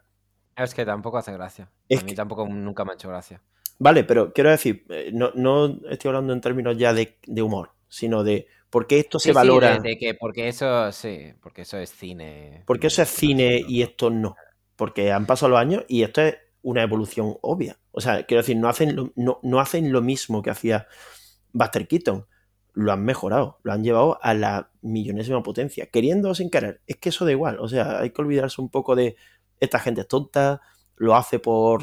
Es 0.56 0.74
que 0.74 0.86
tampoco 0.86 1.18
hace 1.18 1.34
gracia. 1.34 1.70
Es 1.90 2.00
a 2.00 2.04
mí 2.04 2.12
que... 2.12 2.16
tampoco 2.16 2.48
nunca 2.48 2.86
me 2.86 2.92
ha 2.92 2.96
hecho 2.96 3.10
gracia. 3.10 3.42
Vale, 3.78 4.04
pero 4.04 4.32
quiero 4.34 4.52
decir, 4.52 4.86
no, 5.12 5.32
no 5.36 5.80
estoy 5.90 6.10
hablando 6.10 6.34
en 6.34 6.42
términos 6.42 6.78
ya 6.78 6.94
de, 6.94 7.18
de, 7.26 7.42
humor, 7.42 7.72
sino 7.90 8.24
de 8.24 8.48
por 8.70 8.88
qué 8.88 9.00
esto 9.00 9.20
se 9.20 9.34
valora. 9.34 9.80
de, 9.80 9.98
que 9.98 10.14
porque 10.14 10.48
eso, 10.48 10.92
sí, 10.92 11.34
porque 11.42 11.64
eso 11.64 11.78
es 11.78 11.90
cine. 11.90 12.64
Porque 12.66 12.88
eso 12.88 13.02
es 13.02 13.10
cine 13.10 13.64
y 13.68 13.82
esto 13.82 14.10
no. 14.10 14.36
Porque 14.76 15.12
han 15.12 15.26
pasado 15.26 15.52
los 15.52 15.60
años 15.60 15.84
y 15.88 16.04
esto 16.04 16.22
es 16.22 16.38
una 16.62 16.84
evolución 16.84 17.38
obvia. 17.42 17.78
O 17.92 18.02
sea, 18.02 18.24
quiero 18.26 18.42
decir, 18.42 18.58
no 18.58 18.70
hacen 18.70 18.96
lo, 18.96 19.12
no, 19.16 19.40
no 19.44 19.60
hacen 19.60 19.92
lo 19.92 20.02
mismo 20.02 20.42
que 20.42 20.50
hacía 20.50 20.88
Buster 21.52 21.88
Keaton. 21.88 22.26
Lo 22.74 22.92
han 22.92 23.06
mejorado, 23.06 23.60
lo 23.64 23.72
han 23.72 23.84
llevado 23.84 24.20
a 24.22 24.34
la 24.34 24.72
millonésima 24.82 25.42
potencia, 25.44 25.86
queriendo 25.88 26.30
o 26.30 26.36
sin 26.36 26.50
querer. 26.50 26.82
Es 26.88 26.98
que 26.98 27.10
eso 27.10 27.24
da 27.24 27.32
igual. 27.32 27.60
O 27.60 27.70
sea, 27.70 28.00
hay 28.00 28.10
que 28.10 28.22
olvidarse 28.22 28.62
un 28.62 28.70
poco 28.70 28.96
de 28.96 29.16
esta 29.60 29.80
gente 29.80 30.02
es 30.02 30.08
tonta, 30.08 30.62
lo 30.98 31.16
hace 31.16 31.40
por 31.40 31.82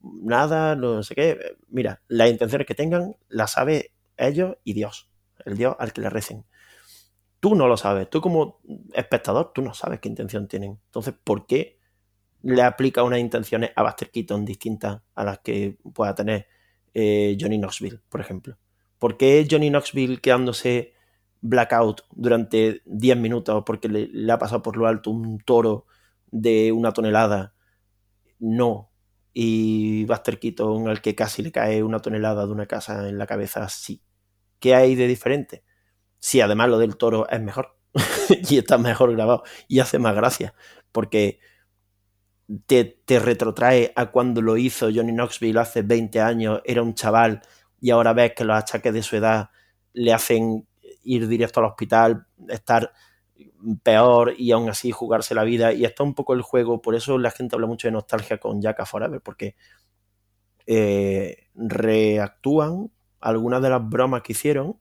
nada, 0.00 0.76
no 0.76 1.02
sé 1.02 1.14
qué. 1.14 1.56
Mira, 1.68 2.02
las 2.08 2.30
intenciones 2.30 2.66
que 2.66 2.74
tengan 2.74 3.16
las 3.28 3.52
sabe 3.52 3.92
ellos 4.16 4.56
y 4.64 4.72
Dios, 4.72 5.10
el 5.44 5.56
Dios 5.56 5.76
al 5.78 5.92
que 5.92 6.00
le 6.00 6.10
recen. 6.10 6.46
Tú 7.40 7.54
no 7.54 7.66
lo 7.66 7.76
sabes, 7.76 8.08
tú 8.10 8.20
como 8.20 8.60
espectador, 8.92 9.52
tú 9.54 9.62
no 9.62 9.72
sabes 9.74 10.00
qué 10.00 10.08
intención 10.08 10.46
tienen. 10.46 10.78
Entonces, 10.86 11.14
¿por 11.24 11.46
qué 11.46 11.78
le 12.42 12.62
aplica 12.62 13.02
unas 13.02 13.18
intenciones 13.18 13.70
a 13.76 13.82
Buster 13.82 14.10
Keaton 14.10 14.44
distintas 14.44 15.02
a 15.14 15.24
las 15.24 15.38
que 15.40 15.78
pueda 15.94 16.14
tener 16.14 16.46
eh, 16.92 17.36
Johnny 17.40 17.58
Knoxville, 17.58 18.00
por 18.08 18.20
ejemplo? 18.20 18.58
¿Por 18.98 19.16
qué 19.16 19.46
Johnny 19.50 19.70
Knoxville 19.70 20.20
quedándose 20.20 20.94
blackout 21.40 22.02
durante 22.10 22.82
10 22.84 23.16
minutos 23.16 23.62
porque 23.64 23.88
le, 23.88 24.08
le 24.08 24.32
ha 24.32 24.38
pasado 24.38 24.60
por 24.60 24.76
lo 24.76 24.86
alto 24.86 25.10
un 25.10 25.38
toro 25.38 25.86
de 26.30 26.72
una 26.72 26.92
tonelada? 26.92 27.54
No. 28.40 28.90
Y 29.32 30.04
Buster 30.06 30.40
Keaton, 30.40 30.88
al 30.88 31.00
que 31.00 31.14
casi 31.14 31.42
le 31.42 31.52
cae 31.52 31.82
una 31.82 32.00
tonelada 32.00 32.46
de 32.46 32.52
una 32.52 32.66
casa 32.66 33.08
en 33.08 33.18
la 33.18 33.26
cabeza, 33.26 33.68
sí. 33.68 34.02
¿Qué 34.58 34.74
hay 34.74 34.96
de 34.96 35.06
diferente? 35.06 35.64
Sí, 36.18 36.40
además 36.40 36.68
lo 36.68 36.78
del 36.78 36.96
toro 36.96 37.28
es 37.30 37.40
mejor. 37.40 37.78
y 38.50 38.58
está 38.58 38.78
mejor 38.78 39.12
grabado. 39.14 39.44
Y 39.68 39.80
hace 39.80 39.98
más 39.98 40.14
gracia. 40.14 40.54
Porque 40.92 41.38
te, 42.66 42.84
te, 42.84 43.18
retrotrae 43.20 43.92
a 43.94 44.10
cuando 44.10 44.42
lo 44.42 44.56
hizo 44.56 44.90
Johnny 44.92 45.12
Knoxville 45.12 45.60
hace 45.60 45.82
20 45.82 46.20
años, 46.20 46.60
era 46.64 46.82
un 46.82 46.94
chaval, 46.94 47.42
y 47.80 47.90
ahora 47.90 48.12
ves 48.12 48.32
que 48.34 48.44
los 48.44 48.56
achaques 48.56 48.92
de 48.92 49.02
su 49.02 49.16
edad 49.16 49.50
le 49.92 50.12
hacen 50.12 50.66
ir 51.04 51.28
directo 51.28 51.60
al 51.60 51.66
hospital, 51.66 52.26
estar 52.48 52.92
peor 53.82 54.34
y 54.38 54.52
aún 54.52 54.68
así 54.68 54.90
jugarse 54.90 55.34
la 55.34 55.44
vida. 55.44 55.72
Y 55.72 55.84
está 55.84 56.02
un 56.02 56.14
poco 56.14 56.34
el 56.34 56.42
juego, 56.42 56.82
por 56.82 56.94
eso 56.94 57.18
la 57.18 57.30
gente 57.30 57.56
habla 57.56 57.66
mucho 57.66 57.88
de 57.88 57.92
nostalgia 57.92 58.38
con 58.38 58.60
Jacka 58.60 58.86
Forever, 58.86 59.20
porque 59.20 59.56
eh, 60.66 61.48
reactúan 61.54 62.90
algunas 63.20 63.62
de 63.62 63.70
las 63.70 63.88
bromas 63.88 64.22
que 64.22 64.32
hicieron. 64.32 64.78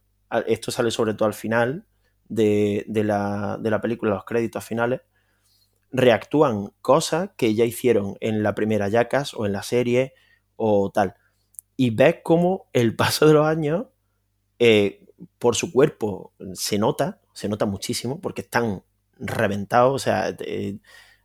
Esto 0.47 0.71
sale 0.71 0.91
sobre 0.91 1.13
todo 1.13 1.27
al 1.27 1.33
final 1.33 1.85
de, 2.27 2.85
de, 2.87 3.03
la, 3.03 3.57
de 3.59 3.69
la 3.69 3.81
película, 3.81 4.11
los 4.13 4.25
créditos 4.25 4.63
finales. 4.63 5.01
Reactúan 5.91 6.71
cosas 6.81 7.31
que 7.35 7.55
ya 7.55 7.65
hicieron 7.65 8.15
en 8.19 8.43
la 8.43 8.53
primera 8.53 8.87
Jackass 8.89 9.33
o 9.33 9.45
en 9.45 9.53
la 9.53 9.63
serie 9.63 10.13
o 10.55 10.91
tal. 10.91 11.15
Y 11.75 11.89
ves 11.91 12.17
cómo 12.23 12.69
el 12.73 12.95
paso 12.97 13.27
de 13.27 13.33
los 13.33 13.45
años, 13.45 13.87
eh, 14.59 15.05
por 15.39 15.55
su 15.55 15.71
cuerpo, 15.71 16.33
se 16.53 16.77
nota 16.77 17.19
se 17.39 17.47
nota 17.47 17.65
muchísimo 17.65 18.19
porque 18.19 18.41
están 18.41 18.83
reventados, 19.17 19.95
o 19.95 19.99
sea, 19.99 20.35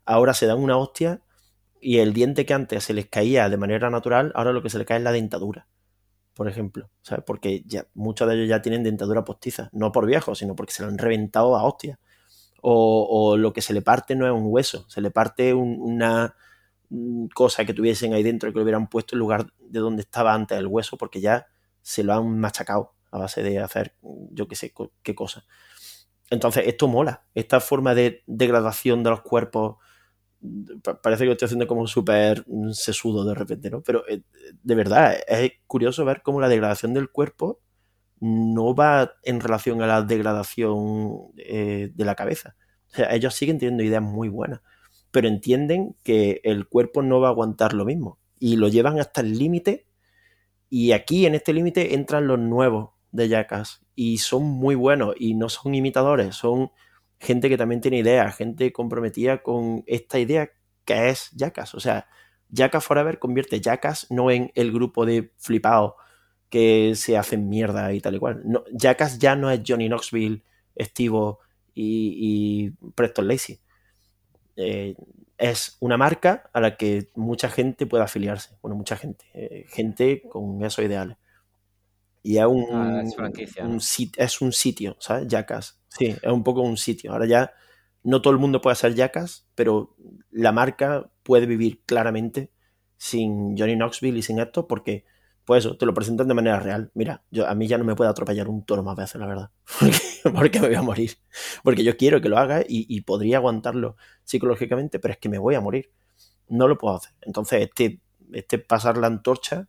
ahora 0.05 0.33
se 0.33 0.47
dan 0.47 0.61
una 0.61 0.77
hostia 0.77 1.23
y 1.81 1.99
el 1.99 2.13
diente 2.13 2.47
que 2.47 2.55
antes 2.55 2.85
se 2.85 2.95
les 2.95 3.09
caía 3.09 3.49
de 3.49 3.57
manera 3.57 3.91
natural, 3.91 4.31
ahora 4.37 4.53
lo 4.53 4.63
que 4.63 4.71
se 4.71 4.79
les 4.79 4.87
cae 4.87 4.99
es 4.99 5.03
la 5.03 5.11
dentadura, 5.11 5.67
por 6.35 6.49
ejemplo, 6.49 6.89
¿sabes? 7.03 7.25
Porque 7.27 7.65
ya, 7.67 7.89
muchos 7.95 8.29
de 8.29 8.37
ellos 8.37 8.49
ya 8.49 8.63
tienen 8.63 8.85
dentadura 8.85 9.25
postiza, 9.25 9.71
no 9.73 9.91
por 9.91 10.07
viejos, 10.07 10.39
sino 10.39 10.55
porque 10.55 10.73
se 10.73 10.85
lo 10.85 10.89
han 10.89 10.99
reventado 10.99 11.57
a 11.57 11.65
hostia. 11.65 11.99
O, 12.67 13.37
lo 13.37 13.53
que 13.53 13.61
se 13.61 13.75
le 13.75 13.83
parte 13.83 14.15
no 14.15 14.25
es 14.25 14.33
un 14.33 14.45
hueso, 14.47 14.89
se 14.89 15.01
le 15.01 15.11
parte 15.11 15.53
una 15.53 16.35
cosa 17.35 17.65
que 17.65 17.75
tuviesen 17.75 18.15
ahí 18.15 18.23
dentro 18.23 18.53
que 18.53 18.57
lo 18.57 18.63
hubieran 18.63 18.87
puesto 18.87 19.17
en 19.17 19.19
lugar 19.19 19.53
de 19.59 19.81
donde 19.81 20.03
estaba 20.03 20.33
antes 20.33 20.57
el 20.57 20.69
hueso, 20.69 20.97
porque 20.97 21.21
ya 21.21 21.47
se 21.83 22.05
lo 22.05 22.15
han 22.15 22.39
machacado 22.39 22.95
a 23.11 23.19
base 23.19 23.43
de 23.43 23.59
hacer 23.59 23.95
yo 24.31 24.47
qué 24.49 24.55
sé 24.55 24.73
qué 25.03 25.15
cosa. 25.15 25.45
Entonces, 26.31 26.65
esto 26.67 26.89
mola. 26.89 27.25
Esta 27.35 27.61
forma 27.61 27.95
de 27.95 28.23
degradación 28.27 29.03
de 29.03 29.11
los 29.11 29.23
cuerpos. 29.23 29.77
Parece 31.03 31.23
que 31.23 31.27
lo 31.27 31.33
estoy 31.33 31.47
haciendo 31.47 31.67
como 31.67 31.87
súper 31.87 32.45
sesudo 32.73 33.25
de 33.25 33.35
repente, 33.35 33.71
¿no? 33.71 33.83
Pero 33.83 34.07
eh, 34.09 34.23
de 34.63 34.75
verdad, 34.75 35.17
es 35.27 35.53
curioso 35.67 36.05
ver 36.05 36.23
cómo 36.23 36.41
la 36.41 36.49
degradación 36.49 36.93
del 36.93 37.11
cuerpo 37.11 37.61
no 38.21 38.75
va 38.75 39.15
en 39.23 39.41
relación 39.41 39.83
a 39.83 39.87
la 39.87 40.03
degradación 40.03 41.33
eh, 41.39 41.91
de 41.95 42.05
la 42.05 42.15
cabeza. 42.15 42.57
O 42.93 42.97
sea, 42.97 43.15
ellos 43.15 43.35
siguen 43.35 43.59
teniendo 43.59 43.83
ideas 43.83 44.03
muy 44.03 44.29
buenas, 44.29 44.61
pero 45.11 45.29
entienden 45.29 45.97
que 46.03 46.41
el 46.45 46.69
cuerpo 46.69 47.03
no 47.03 47.21
va 47.21 47.29
a 47.29 47.31
aguantar 47.31 47.73
lo 47.73 47.85
mismo 47.85 48.19
y 48.39 48.57
lo 48.57 48.69
llevan 48.69 49.01
hasta 49.01 49.21
el 49.21 49.39
límite. 49.39 49.87
Y 50.69 50.93
aquí 50.93 51.27
en 51.27 51.35
este 51.35 51.53
límite 51.53 51.95
entran 51.95 52.27
los 52.27 52.39
nuevos 52.39 52.94
de 53.15 53.29
Jackass 53.29 53.81
y 53.95 54.19
son 54.19 54.43
muy 54.43 54.75
buenos 54.75 55.15
y 55.17 55.35
no 55.35 55.49
son 55.49 55.75
imitadores, 55.75 56.35
son 56.35 56.73
gente 57.21 57.49
que 57.49 57.57
también 57.57 57.81
tiene 57.81 57.99
ideas, 57.99 58.37
gente 58.37 58.73
comprometida 58.73 59.43
con 59.43 59.85
esta 59.87 60.19
idea 60.19 60.51
que 60.85 61.09
es 61.09 61.31
Jackass. 61.33 61.75
O 61.75 61.81
sea, 61.81 62.09
Jackass 62.51 62.85
Forever 62.85 63.19
convierte 63.19 63.61
Jackass 63.61 64.09
no 64.11 64.31
en 64.31 64.51
el 64.57 64.73
grupo 64.73 65.07
de 65.07 65.33
flipados 65.39 65.95
que 66.51 66.95
se 66.97 67.17
hacen 67.17 67.49
mierda 67.49 67.93
y 67.93 68.01
tal 68.01 68.17
y 68.17 68.19
cual. 68.19 68.43
No, 68.45 68.65
ya 68.73 69.37
no 69.37 69.51
es 69.51 69.61
Johnny 69.67 69.89
Knoxville, 69.89 70.43
Steve 70.79 71.37
y, 71.75 72.71
Preston 72.97 73.29
Lacey. 73.29 73.61
Eh, 74.57 74.97
es 75.39 75.77
una 75.81 75.97
marca 75.97 76.51
a 76.53 76.61
la 76.61 76.77
que 76.77 77.11
mucha 77.15 77.49
gente 77.49 77.87
puede 77.87 78.05
afiliarse. 78.05 78.57
Bueno, 78.61 78.77
mucha 78.77 78.97
gente. 78.97 79.25
Eh, 79.35 79.67
gente 79.69 80.23
con 80.29 80.65
esos 80.65 80.85
ideales. 80.85 81.17
Y 82.25 82.39
es 82.39 82.47
un, 82.47 82.67
ah, 82.73 83.03
es, 83.03 83.59
un, 83.61 83.81
es 84.17 84.41
un 84.41 84.53
sitio, 84.53 84.97
¿sabes? 84.99 85.29
Jackass. 85.29 85.79
Sí, 85.89 86.07
es 86.07 86.33
un 86.33 86.43
poco 86.43 86.63
un 86.63 86.79
sitio. 86.79 87.13
Ahora 87.13 87.27
ya 87.27 87.53
no 88.03 88.23
todo 88.23 88.33
el 88.33 88.39
mundo 88.39 88.63
puede 88.63 88.77
ser 88.77 88.95
Jackass, 88.95 89.47
pero 89.55 89.95
la 90.31 90.51
marca 90.51 91.11
puede 91.23 91.45
vivir 91.45 91.83
claramente 91.85 92.51
sin 92.97 93.59
Johnny 93.59 93.77
Knoxville 93.77 94.19
y 94.19 94.23
sin 94.23 94.39
esto, 94.39 94.67
porque, 94.67 95.05
pues 95.45 95.67
eso, 95.67 95.77
te 95.77 95.85
lo 95.85 95.93
presentan 95.93 96.27
de 96.27 96.33
manera 96.33 96.61
real. 96.61 96.91
Mira, 96.95 97.25
yo, 97.31 97.47
a 97.47 97.55
mí 97.55 97.67
ya 97.69 97.77
no 97.77 97.85
me 97.85 97.95
puede 97.95 98.11
atropellar 98.11 98.49
un 98.49 98.65
toro 98.65 98.83
más 98.83 98.97
veces, 98.97 99.21
la 99.21 99.27
verdad, 99.27 99.51
porque, 100.35 100.61
me 100.61 100.69
voy 100.69 100.77
a 100.77 100.83
morir. 100.83 101.19
Porque 101.63 101.85
yo 101.85 101.95
quiero 101.99 102.23
que 102.23 102.31
lo 102.31 102.39
haga 102.39 102.63
y, 102.63 102.87
y, 102.89 103.03
podría 103.03 103.37
aguantarlo 103.37 103.97
psicológicamente, 104.23 104.99
pero 104.99 105.13
es 105.13 105.19
que 105.19 105.29
me 105.29 105.39
voy 105.39 105.57
a 105.57 105.61
morir. 105.61 105.91
No 106.49 106.69
lo 106.69 106.79
puedo 106.79 106.97
hacer. 106.97 107.13
Entonces, 107.21 107.63
este, 107.63 108.01
este 108.33 108.59
pasar 108.59 108.97
la 108.99 109.09
antorcha 109.09 109.69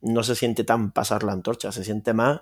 no 0.00 0.22
se 0.22 0.34
siente 0.34 0.64
tan 0.64 0.92
pasar 0.92 1.22
la 1.24 1.32
antorcha, 1.32 1.72
se 1.72 1.84
siente 1.84 2.12
más 2.12 2.40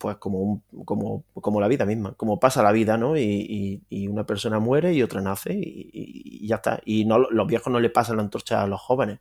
pues 0.00 0.16
como, 0.16 0.62
como, 0.86 1.24
como 1.34 1.60
la 1.60 1.68
vida 1.68 1.84
misma, 1.84 2.14
como 2.14 2.40
pasa 2.40 2.62
la 2.62 2.72
vida, 2.72 2.96
¿no? 2.96 3.18
Y, 3.18 3.82
una 4.08 4.24
persona 4.24 4.58
muere 4.58 4.94
y 4.94 5.02
otra 5.02 5.20
nace 5.20 5.52
y, 5.52 6.46
ya 6.48 6.56
está. 6.56 6.80
Y 6.86 7.04
no, 7.04 7.18
los 7.18 7.46
viejos 7.46 7.70
no 7.70 7.80
le 7.80 7.90
pasan 7.90 8.16
la 8.16 8.22
antorcha 8.22 8.62
a 8.62 8.66
los 8.66 8.80
jóvenes. 8.80 9.20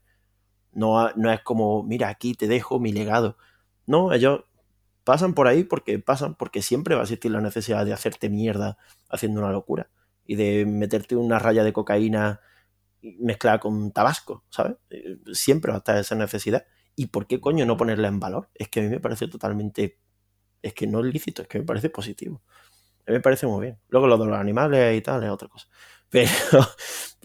No, 0.71 1.11
no 1.15 1.33
es 1.33 1.41
como, 1.41 1.83
mira, 1.83 2.07
aquí 2.07 2.33
te 2.33 2.47
dejo 2.47 2.79
mi 2.79 2.93
legado. 2.93 3.37
No, 3.87 4.13
ellos 4.13 4.45
pasan 5.03 5.33
por 5.33 5.47
ahí 5.47 5.65
porque 5.65 5.99
pasan, 5.99 6.35
porque 6.35 6.61
siempre 6.61 6.95
va 6.95 7.01
a 7.01 7.03
existir 7.03 7.31
la 7.31 7.41
necesidad 7.41 7.85
de 7.85 7.91
hacerte 7.91 8.29
mierda 8.29 8.77
haciendo 9.09 9.41
una 9.41 9.51
locura 9.51 9.89
y 10.25 10.35
de 10.35 10.65
meterte 10.65 11.17
una 11.17 11.39
raya 11.39 11.65
de 11.65 11.73
cocaína 11.73 12.39
mezclada 13.01 13.59
con 13.59 13.91
tabasco, 13.91 14.45
¿sabes? 14.49 14.77
Eh, 14.91 15.17
siempre 15.33 15.71
va 15.71 15.77
a 15.77 15.79
estar 15.79 15.97
esa 15.97 16.15
necesidad. 16.15 16.65
¿Y 16.99 17.07
por 17.07 17.27
qué 17.27 17.39
coño 17.39 17.65
no 17.65 17.77
ponerla 17.77 18.09
en 18.09 18.19
valor? 18.19 18.49
Es 18.53 18.67
que 18.67 18.81
a 18.81 18.83
mí 18.83 18.89
me 18.89 18.99
parece 18.99 19.29
totalmente. 19.29 19.99
Es 20.61 20.73
que 20.73 20.85
no 20.85 20.99
es 20.99 21.05
lícito, 21.05 21.43
es 21.43 21.47
que 21.47 21.59
me 21.59 21.63
parece 21.63 21.89
positivo. 21.89 22.41
A 23.07 23.11
mí 23.11 23.13
me 23.13 23.21
parece 23.21 23.47
muy 23.47 23.61
bien. 23.61 23.77
Luego 23.87 24.05
lo 24.05 24.17
de 24.17 24.25
los 24.25 24.37
animales 24.37 24.97
y 24.97 25.01
tal 25.01 25.23
es 25.23 25.29
otra 25.29 25.47
cosa. 25.47 25.69
Pero 26.09 26.29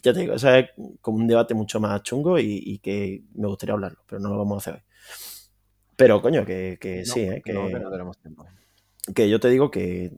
ya 0.00 0.12
te 0.12 0.20
digo, 0.20 0.34
eso 0.34 0.48
es 0.54 0.70
como 1.00 1.18
un 1.18 1.26
debate 1.26 1.54
mucho 1.54 1.80
más 1.80 2.04
chungo 2.04 2.38
y, 2.38 2.78
que 2.78 3.24
me 3.34 3.48
gustaría 3.48 3.72
hablarlo, 3.72 3.98
pero 4.06 4.20
no 4.20 4.28
lo 4.28 4.38
vamos 4.38 4.54
a 4.54 4.58
hacer 4.58 4.74
hoy. 4.74 4.86
Pero 5.96 6.22
coño, 6.22 6.44
que, 6.44 7.02
sí, 7.04 7.22
¿eh? 7.22 7.42
que, 7.44 7.52
no, 7.52 7.66
tenemos 7.66 8.18
tiempo. 8.18 8.46
que 9.12 9.28
yo 9.28 9.40
te 9.40 9.48
digo 9.48 9.72
que 9.72 10.12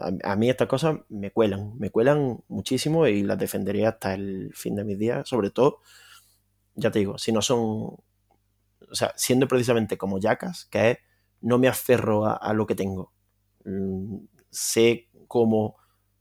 a, 0.00 0.32
a, 0.32 0.36
mí 0.36 0.50
estas 0.50 0.66
cosas 0.66 0.96
me 1.08 1.30
cuelan, 1.30 1.78
me 1.78 1.90
cuelan 1.90 2.40
muchísimo 2.48 3.06
y 3.06 3.22
las 3.22 3.38
defendería 3.38 3.90
hasta 3.90 4.14
el 4.14 4.50
fin 4.54 4.74
de 4.74 4.82
mis 4.82 4.98
días, 4.98 5.28
sobre 5.28 5.50
todo, 5.50 5.82
ya 6.74 6.90
te 6.90 6.98
digo, 6.98 7.16
si 7.18 7.30
no 7.30 7.42
son 7.42 7.98
o 8.90 8.94
sea, 8.94 9.12
siendo 9.16 9.48
precisamente 9.48 9.98
como 9.98 10.20
Jackas, 10.20 10.66
que 10.66 10.90
es 10.90 10.98
no 11.40 11.58
me 11.58 11.68
aferro 11.68 12.26
a, 12.26 12.52
lo 12.52 12.66
que 12.66 12.74
tengo. 12.74 13.12
Mm, 13.64 14.16
sé 14.50 15.08
cómo, 15.28 15.76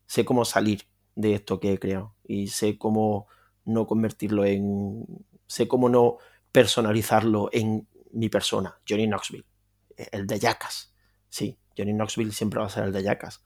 sé 0.05 0.25
cómo 0.25 0.45
salir 0.45 0.83
de 1.15 1.33
esto 1.33 1.59
que 1.59 1.73
he 1.73 1.79
creado 1.79 2.15
y 2.23 2.47
sé 2.47 2.77
cómo 2.77 3.27
no 3.65 3.87
convertirlo 3.87 4.45
en, 4.45 5.05
sé 5.47 5.67
cómo 5.67 5.89
no 5.89 6.17
personalizarlo 6.51 7.49
en 7.51 7.87
mi 8.11 8.29
persona, 8.29 8.79
Johnny 8.87 9.07
Knoxville, 9.07 9.45
el 10.11 10.27
de 10.27 10.39
Jackas. 10.39 10.93
Sí, 11.29 11.57
Johnny 11.77 11.93
Knoxville 11.93 12.31
siempre 12.31 12.59
va 12.59 12.67
a 12.67 12.69
ser 12.69 12.85
el 12.85 12.93
de 12.93 13.03
Jackass. 13.03 13.43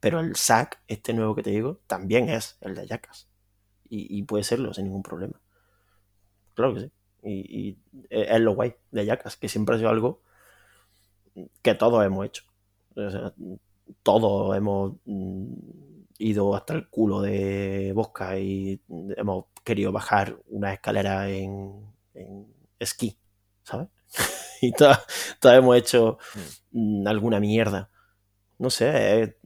Pero 0.00 0.20
el 0.20 0.36
Zack, 0.36 0.82
este 0.86 1.14
nuevo 1.14 1.34
que 1.34 1.42
te 1.42 1.50
digo, 1.50 1.80
también 1.86 2.28
es 2.28 2.58
el 2.60 2.74
de 2.74 2.86
Jackass. 2.86 3.28
Y, 3.88 4.22
puede 4.24 4.42
serlo 4.42 4.74
sin 4.74 4.84
ningún 4.84 5.04
problema. 5.04 5.40
Claro 6.54 6.74
que 6.74 6.80
sí. 6.80 6.92
Y, 7.24 7.78
es 8.10 8.40
lo 8.40 8.54
guay 8.54 8.74
de 8.90 9.06
Jackass, 9.06 9.36
que 9.36 9.48
siempre 9.48 9.74
ha 9.74 9.78
sido 9.78 9.90
algo 9.90 10.20
que 11.62 11.74
todos 11.74 12.04
hemos 12.04 12.26
hecho. 12.26 12.44
O 12.96 13.10
sea, 13.10 13.32
todos 14.02 14.56
hemos 14.56 14.94
mm, 15.04 15.44
ido 16.18 16.54
hasta 16.54 16.74
el 16.74 16.88
culo 16.88 17.20
de 17.20 17.92
Bosca 17.94 18.38
y 18.38 18.80
hemos 19.16 19.46
querido 19.64 19.92
bajar 19.92 20.38
una 20.48 20.72
escalera 20.72 21.28
en, 21.28 21.92
esquí, 22.78 23.16
¿sabes? 23.62 23.88
y 24.62 24.72
todos, 24.72 24.98
hemos 25.42 25.76
hecho 25.76 26.18
mm. 26.72 27.02
Mm, 27.02 27.06
alguna 27.08 27.40
mierda. 27.40 27.90
No 28.58 28.70
sé, 28.70 29.38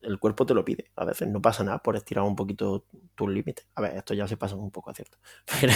el 0.00 0.18
cuerpo 0.18 0.44
te 0.44 0.54
lo 0.54 0.64
pide. 0.64 0.90
A 0.96 1.04
veces 1.04 1.28
no 1.28 1.40
pasa 1.40 1.62
nada 1.62 1.78
por 1.78 1.96
estirar 1.96 2.24
un 2.24 2.34
poquito 2.34 2.84
tus 3.14 3.28
límites. 3.28 3.66
A 3.74 3.80
ver, 3.80 3.96
esto 3.96 4.14
ya 4.14 4.26
se 4.26 4.36
pasa 4.36 4.56
un 4.56 4.70
poco, 4.70 4.92
¿cierto? 4.92 5.18
Pero... 5.60 5.72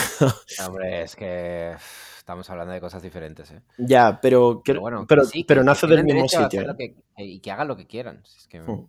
Hombre, 0.66 1.02
es 1.02 1.14
que 1.14 1.76
estamos 2.18 2.48
hablando 2.50 2.72
de 2.72 2.80
cosas 2.80 3.02
diferentes, 3.02 3.50
¿eh? 3.50 3.62
Ya, 3.78 4.18
pero, 4.20 4.62
pero, 4.64 4.80
bueno, 4.80 5.06
pero, 5.06 5.22
pero 5.46 5.62
nace 5.62 5.86
del 5.86 6.04
mismo 6.04 6.28
sitio. 6.28 6.62
¿eh? 6.78 6.94
y 7.18 7.40
que 7.40 7.50
hagan 7.50 7.68
lo 7.68 7.76
que 7.76 7.86
quieran. 7.86 8.22
Hmm. 8.66 8.84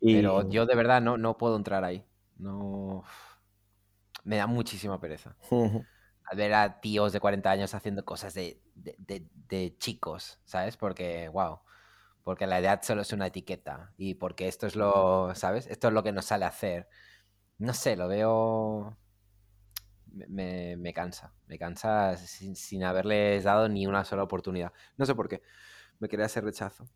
Pero 0.00 0.48
yo 0.48 0.66
de 0.66 0.74
verdad 0.74 1.00
no, 1.00 1.16
no 1.16 1.36
puedo 1.36 1.56
entrar 1.56 1.84
ahí. 1.84 2.04
No. 2.38 3.04
Me 4.24 4.36
da 4.36 4.46
muchísima 4.46 5.00
pereza. 5.00 5.36
Al 5.50 6.36
ver 6.36 6.54
a 6.54 6.80
tíos 6.80 7.12
de 7.12 7.20
40 7.20 7.50
años 7.50 7.74
haciendo 7.74 8.04
cosas 8.04 8.34
de, 8.34 8.60
de, 8.74 9.76
chicos, 9.78 10.40
¿sabes? 10.44 10.76
Porque, 10.76 11.28
wow. 11.28 11.60
Porque 12.24 12.46
la 12.46 12.58
edad 12.58 12.80
solo 12.82 13.02
es 13.02 13.12
una 13.12 13.26
etiqueta. 13.26 13.92
Y 13.96 14.14
porque 14.14 14.48
esto 14.48 14.66
es 14.66 14.76
lo, 14.76 15.34
¿sabes? 15.34 15.66
Esto 15.66 15.88
es 15.88 15.94
lo 15.94 16.02
que 16.02 16.12
nos 16.12 16.26
sale 16.26 16.44
a 16.44 16.48
hacer. 16.48 16.88
No 17.58 17.74
sé, 17.74 17.96
lo 17.96 18.08
veo. 18.08 18.96
Me, 20.06 20.76
me, 20.76 20.92
cansa. 20.92 21.32
Me 21.46 21.58
cansa 21.58 22.16
sin, 22.16 22.56
sin, 22.56 22.84
haberles 22.84 23.44
dado 23.44 23.68
ni 23.68 23.86
una 23.86 24.04
sola 24.04 24.22
oportunidad. 24.22 24.72
No 24.96 25.06
sé 25.06 25.14
por 25.14 25.28
qué. 25.28 25.42
Me 25.98 26.08
quería 26.08 26.26
hacer 26.26 26.44
rechazo. 26.44 26.88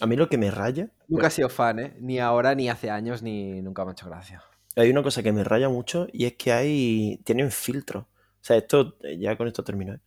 A 0.00 0.06
mí 0.06 0.16
lo 0.16 0.28
que 0.28 0.38
me 0.38 0.50
raya. 0.50 0.90
Nunca 1.08 1.28
he 1.28 1.30
sido 1.30 1.48
fan, 1.48 1.78
¿eh? 1.78 1.96
Ni 2.00 2.18
ahora, 2.18 2.54
ni 2.54 2.68
hace 2.68 2.90
años, 2.90 3.22
ni 3.22 3.62
nunca 3.62 3.84
me 3.84 3.90
ha 3.90 3.92
hecho 3.92 4.06
gracia. 4.06 4.42
Hay 4.74 4.90
una 4.90 5.02
cosa 5.02 5.22
que 5.22 5.32
me 5.32 5.44
raya 5.44 5.68
mucho 5.68 6.08
y 6.12 6.24
es 6.24 6.34
que 6.34 6.52
hay. 6.52 7.20
Tienen 7.24 7.50
filtros. 7.50 8.04
O 8.04 8.44
sea, 8.44 8.56
esto. 8.56 8.96
Ya 9.18 9.36
con 9.36 9.46
esto 9.46 9.62
termino, 9.62 9.94
¿eh? 9.94 10.00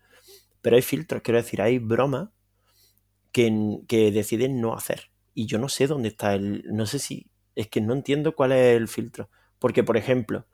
Pero 0.65 0.77
hay 0.77 0.81
filtros, 0.81 1.21
quiero 1.21 1.37
decir, 1.37 1.61
hay 1.61 1.77
bromas 1.77 2.29
que, 3.87 4.11
deciden 4.11 4.61
no 4.61 4.73
hacer. 4.73 5.11
Y 5.33 5.45
yo 5.47 5.59
no 5.59 5.69
sé 5.69 5.87
dónde 5.87 6.09
está 6.09 6.35
el. 6.35 6.63
No 6.65 6.85
sé 6.85 6.99
si. 6.99 7.29
Es 7.55 7.67
que 7.67 7.81
no 7.81 7.93
entiendo 7.93 8.35
cuál 8.35 8.51
es 8.53 8.77
el 8.77 8.87
filtro. 8.87 9.29
Porque, 9.59 9.83
por 9.83 9.97
ejemplo, 9.97 10.47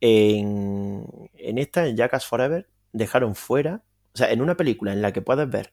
en, 0.00 1.06
en 1.34 1.58
esta, 1.58 1.86
en 1.86 1.96
Jackass 1.96 2.26
Forever, 2.26 2.68
dejaron 2.92 3.34
fuera. 3.34 3.84
O 4.14 4.18
sea, 4.18 4.32
en 4.32 4.42
una 4.42 4.56
película 4.56 4.92
en 4.92 5.02
la 5.02 5.12
que 5.12 5.22
puedes 5.22 5.48
ver 5.50 5.72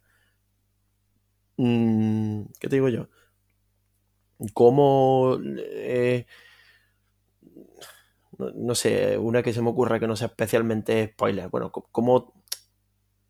Mm, 1.57 2.45
¿Qué 2.59 2.67
te 2.69 2.75
digo 2.75 2.89
yo? 2.89 3.07
¿Cómo... 4.53 5.37
Eh, 5.43 6.25
no, 8.55 8.75
sé, 8.75 9.17
una 9.17 9.43
que 9.43 9.53
se 9.53 9.61
me 9.61 9.69
ocurra 9.69 9.99
que 9.99 10.07
no 10.07 10.15
sea 10.15 10.27
especialmente 10.27 11.11
spoiler. 11.13 11.49
Bueno, 11.49 11.71
¿cómo, 11.71 12.33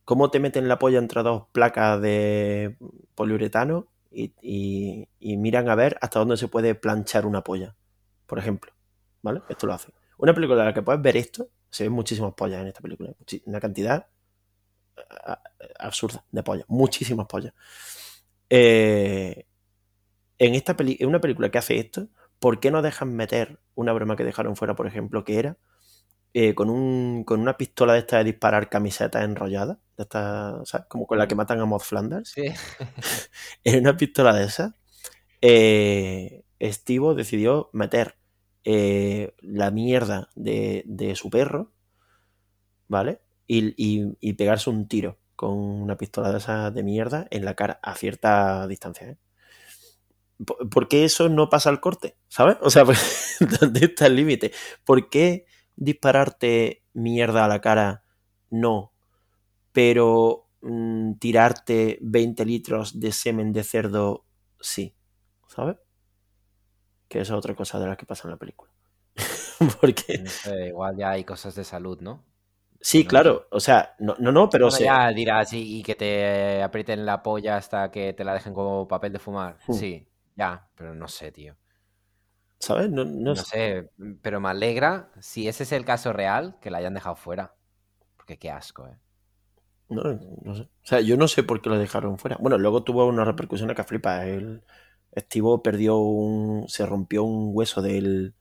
cómo 0.05 0.31
te 0.31 0.39
meten 0.39 0.67
la 0.67 0.79
polla 0.79 0.99
entre 0.99 1.23
dos 1.23 1.45
placas 1.51 2.01
de 2.01 2.77
poliuretano 3.15 3.87
y, 4.11 5.07
miran 5.19 5.69
a 5.69 5.75
ver 5.75 5.97
hasta 6.01 6.19
dónde 6.19 6.37
se 6.37 6.47
puede 6.47 6.75
planchar 6.75 7.25
una 7.25 7.43
polla? 7.43 7.75
Por 8.25 8.39
ejemplo. 8.39 8.71
¿Vale? 9.21 9.41
Esto 9.49 9.67
lo 9.67 9.73
hace. 9.73 9.93
Una 10.17 10.33
película 10.33 10.61
en 10.61 10.67
la 10.67 10.73
que 10.73 10.81
puedes 10.81 11.01
ver 11.01 11.17
esto, 11.17 11.49
se 11.69 11.83
ven 11.83 11.93
muchísimas 11.93 12.33
pollas 12.33 12.61
en 12.61 12.67
esta 12.67 12.81
película. 12.81 13.13
Una 13.45 13.59
cantidad 13.59 14.07
absurda 15.79 16.23
de 16.31 16.43
pollas. 16.43 16.65
Muchísimas 16.67 17.27
pollas. 17.27 17.53
Eh, 18.49 19.45
en, 20.39 20.55
esta 20.55 20.75
en 20.77 21.07
una 21.07 21.21
película 21.21 21.49
que 21.49 21.57
hace 21.57 21.77
esto, 21.77 22.09
¿por 22.39 22.59
qué 22.59 22.71
no 22.71 22.81
dejan 22.81 23.15
meter 23.15 23.59
una 23.75 23.93
broma 23.93 24.15
que 24.15 24.23
dejaron 24.23 24.55
fuera, 24.55 24.75
por 24.75 24.87
ejemplo, 24.87 25.23
que 25.23 25.39
era 25.39 25.57
eh, 26.33 26.55
con, 26.55 26.69
un, 26.69 27.23
con 27.23 27.39
una 27.39 27.57
pistola 27.57 27.93
de 27.93 27.99
esta 27.99 28.17
de 28.17 28.25
disparar 28.25 28.69
camisetas 28.69 29.23
enrolladas, 29.23 29.77
de 29.97 30.03
esta, 30.03 30.61
como 30.87 31.07
con 31.07 31.17
la 31.17 31.27
que 31.27 31.35
matan 31.35 31.59
a 31.59 31.65
Mod 31.65 31.81
Flanders? 31.81 32.29
Sí. 32.29 32.43
en 33.63 33.79
una 33.79 33.97
pistola 33.97 34.33
de 34.33 34.45
esas, 34.45 34.73
eh, 35.41 36.43
Estivo 36.59 37.15
decidió 37.15 37.69
meter 37.73 38.17
la 38.63 39.71
mierda 39.71 40.29
de, 40.35 41.13
su 41.15 41.31
perro, 41.31 41.71
¿vale? 42.87 43.21
y 43.47 44.33
pegarse 44.33 44.69
un 44.69 44.87
tiro 44.87 45.17
con 45.41 45.57
una 45.57 45.97
pistola 45.97 46.31
de 46.31 46.37
esas 46.37 46.71
de 46.71 46.83
mierda 46.83 47.25
en 47.31 47.45
la 47.45 47.55
cara 47.55 47.79
a 47.81 47.95
cierta 47.95 48.67
distancia. 48.67 49.07
¿eh? 49.09 49.17
¿Por 50.45 50.87
qué 50.87 51.03
eso 51.03 51.29
no 51.29 51.49
pasa 51.49 51.71
al 51.71 51.79
corte? 51.79 52.15
¿Sabes? 52.27 52.57
O 52.61 52.69
sea, 52.69 52.83
¿dónde 53.59 53.85
está 53.85 54.05
el 54.05 54.17
límite? 54.17 54.51
¿Por 54.85 55.09
qué 55.09 55.47
dispararte 55.75 56.83
mierda 56.93 57.45
a 57.45 57.47
la 57.47 57.61
cara 57.61 58.03
no? 58.51 58.93
Pero 59.71 60.49
mm, 60.61 61.13
tirarte 61.13 61.97
20 62.01 62.45
litros 62.45 62.99
de 62.99 63.11
semen 63.11 63.51
de 63.51 63.63
cerdo 63.63 64.25
sí. 64.59 64.95
¿Sabes? 65.47 65.77
Que 67.07 67.21
esa 67.21 67.33
es 67.33 67.37
otra 67.37 67.55
cosa 67.55 67.79
de 67.79 67.87
la 67.87 67.97
que 67.97 68.05
pasa 68.05 68.27
en 68.27 68.31
la 68.31 68.37
película. 68.37 68.71
Porque... 69.81 70.23
igual 70.67 70.97
ya 70.97 71.11
hay 71.11 71.23
cosas 71.23 71.55
de 71.55 71.63
salud, 71.63 71.99
¿no? 71.99 72.23
Sí, 72.83 73.05
claro, 73.05 73.47
o 73.51 73.59
sea, 73.59 73.95
no, 73.99 74.15
no, 74.17 74.31
no 74.31 74.49
pero... 74.49 74.69
ya 74.69 75.09
dirás, 75.09 75.53
y, 75.53 75.83
que 75.83 75.93
te 75.93 76.63
aprieten 76.63 77.05
la 77.05 77.21
polla 77.21 77.57
hasta 77.57 77.91
que 77.91 78.13
te 78.13 78.23
la 78.23 78.33
dejen 78.33 78.55
como 78.55 78.87
papel 78.87 79.13
de 79.13 79.19
fumar. 79.19 79.59
Hmm. 79.67 79.73
Sí, 79.73 80.07
ya, 80.35 80.67
pero 80.75 80.95
no 80.95 81.07
sé, 81.07 81.31
tío. 81.31 81.55
¿Sabes? 82.61 82.91
No, 82.91 83.03
no, 83.03 83.35
sé, 83.35 83.89
pero 84.21 84.39
me 84.39 84.49
alegra, 84.49 85.11
si 85.19 85.47
ese 85.47 85.63
es 85.63 85.71
el 85.71 85.83
caso 85.83 86.13
real, 86.13 86.57
que 86.61 86.69
la 86.69 86.77
hayan 86.77 86.93
dejado 86.93 87.15
fuera. 87.15 87.55
Porque 88.15 88.37
qué 88.37 88.51
asco, 88.51 88.87
¿eh? 88.87 88.97
No, 89.89 90.03
no 90.43 90.55
sé. 90.55 90.61
O 90.61 90.67
sea, 90.83 91.01
yo 91.01 91.17
no 91.17 91.27
sé 91.27 91.41
por 91.43 91.61
qué 91.61 91.69
lo 91.69 91.79
dejaron 91.79 92.19
fuera. 92.19 92.37
Bueno, 92.39 92.59
luego 92.59 92.83
tuvo 92.83 93.07
una 93.07 93.25
repercusión 93.25 93.73
que 93.73 93.83
flipa. 93.83 94.25
El 94.25 94.63
Estivo 95.11 95.63
perdió 95.63 95.97
un... 95.97 96.69
se 96.69 96.85
rompió 96.85 97.23
un 97.23 97.49
hueso 97.51 97.81
del, 97.81 98.35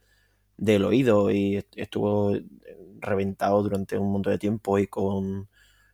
del 0.59 0.84
oído 0.84 1.30
y 1.30 1.64
estuvo 1.74 2.32
reventado 3.01 3.62
durante 3.62 3.98
un 3.98 4.12
montón 4.12 4.34
de 4.34 4.38
tiempo 4.38 4.78
y 4.78 4.86
con, 4.86 5.48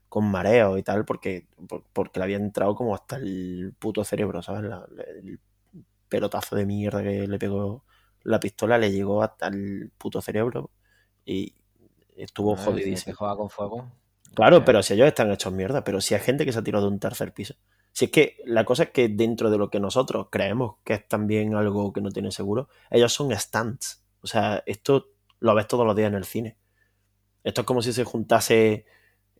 con 0.08 0.24
mareo 0.30 0.78
y 0.78 0.82
tal, 0.82 1.04
porque, 1.04 1.46
porque 1.92 2.18
le 2.18 2.24
había 2.24 2.36
entrado 2.38 2.74
como 2.74 2.94
hasta 2.94 3.16
el 3.16 3.72
puto 3.78 4.02
cerebro, 4.04 4.42
¿sabes? 4.42 4.70
el 5.22 5.40
pelotazo 6.08 6.56
de 6.56 6.66
mierda 6.66 7.02
que 7.02 7.26
le 7.28 7.38
pegó 7.38 7.84
la 8.26 8.40
pistola 8.40 8.76
le 8.76 8.90
llegó 8.90 9.22
hasta 9.22 9.46
el 9.46 9.92
puto 9.96 10.20
cerebro 10.20 10.70
y 11.24 11.54
estuvo 12.16 12.56
jodidísimo. 12.56 12.96
¿Se 12.96 13.12
juega 13.12 13.36
con 13.36 13.50
fuego? 13.50 13.92
Claro, 14.34 14.64
pero 14.64 14.82
si 14.82 14.94
ellos 14.94 15.06
están 15.06 15.30
hechos 15.30 15.52
mierda, 15.52 15.84
pero 15.84 16.00
si 16.00 16.14
hay 16.14 16.20
gente 16.20 16.44
que 16.44 16.52
se 16.52 16.58
ha 16.58 16.64
tirado 16.64 16.86
de 16.86 16.92
un 16.92 16.98
tercer 16.98 17.32
piso. 17.32 17.54
Si 17.92 18.06
es 18.06 18.10
que 18.10 18.36
la 18.44 18.64
cosa 18.64 18.84
es 18.84 18.90
que 18.90 19.08
dentro 19.08 19.48
de 19.48 19.58
lo 19.58 19.70
que 19.70 19.80
nosotros 19.80 20.26
creemos 20.30 20.76
que 20.84 20.94
es 20.94 21.08
también 21.08 21.54
algo 21.54 21.92
que 21.92 22.00
no 22.00 22.10
tiene 22.10 22.32
seguro, 22.32 22.68
ellos 22.90 23.12
son 23.12 23.32
stunts. 23.32 24.02
O 24.20 24.26
sea, 24.26 24.62
esto 24.66 25.06
lo 25.38 25.54
ves 25.54 25.68
todos 25.68 25.86
los 25.86 25.94
días 25.94 26.08
en 26.08 26.16
el 26.16 26.24
cine. 26.24 26.56
Esto 27.44 27.60
es 27.60 27.66
como 27.66 27.80
si 27.80 27.92
se 27.92 28.04
juntase 28.04 28.86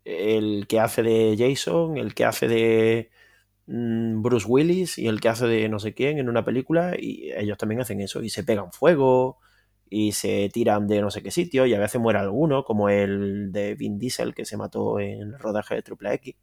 el 0.04 0.66
que 0.68 0.78
hace 0.78 1.02
de 1.02 1.36
Jason, 1.36 1.98
el 1.98 2.14
que 2.14 2.24
hace 2.24 2.46
de 2.46 3.10
Bruce 3.66 4.47
Willis 4.47 4.98
y 4.98 5.09
el 5.09 5.20
que 5.20 5.28
hace 5.28 5.47
de 5.47 5.68
no 5.68 5.78
sé 5.78 5.94
quién 5.94 6.18
en 6.18 6.28
una 6.28 6.44
película 6.44 6.94
y 6.98 7.32
ellos 7.32 7.59
también 7.59 7.80
hacen 7.80 8.01
eso 8.01 8.22
y 8.22 8.30
se 8.30 8.44
pegan 8.44 8.72
fuego 8.72 9.38
y 9.88 10.12
se 10.12 10.48
tiran 10.52 10.86
de 10.86 11.01
no 11.01 11.10
sé 11.10 11.22
qué 11.22 11.30
sitio 11.30 11.66
y 11.66 11.74
a 11.74 11.80
veces 11.80 12.01
muere 12.01 12.18
alguno, 12.18 12.64
como 12.64 12.88
el 12.88 13.52
de 13.52 13.74
Vin 13.74 13.98
Diesel 13.98 14.34
que 14.34 14.44
se 14.44 14.56
mató 14.56 15.01
en 15.01 15.20
el 15.22 15.38
rodaje 15.38 15.74
de 15.74 15.82
Triple 15.82 16.14
X. 16.14 16.36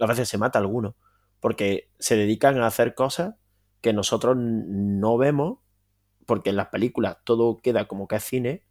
A 0.00 0.06
veces 0.06 0.28
se 0.28 0.38
mata 0.38 0.58
alguno 0.58 0.96
porque 1.40 1.90
se 1.98 2.16
dedican 2.16 2.58
a 2.60 2.66
hacer 2.66 2.94
cosas 2.94 3.34
que 3.80 3.92
nosotros 3.92 4.36
no 4.36 5.18
vemos 5.18 5.58
porque 6.26 6.50
en 6.50 6.56
las 6.56 6.68
películas 6.68 7.18
todo 7.24 7.60
queda 7.60 7.86
como 7.88 8.08
que 8.08 8.16
es 8.16 8.24
cine 8.24 8.64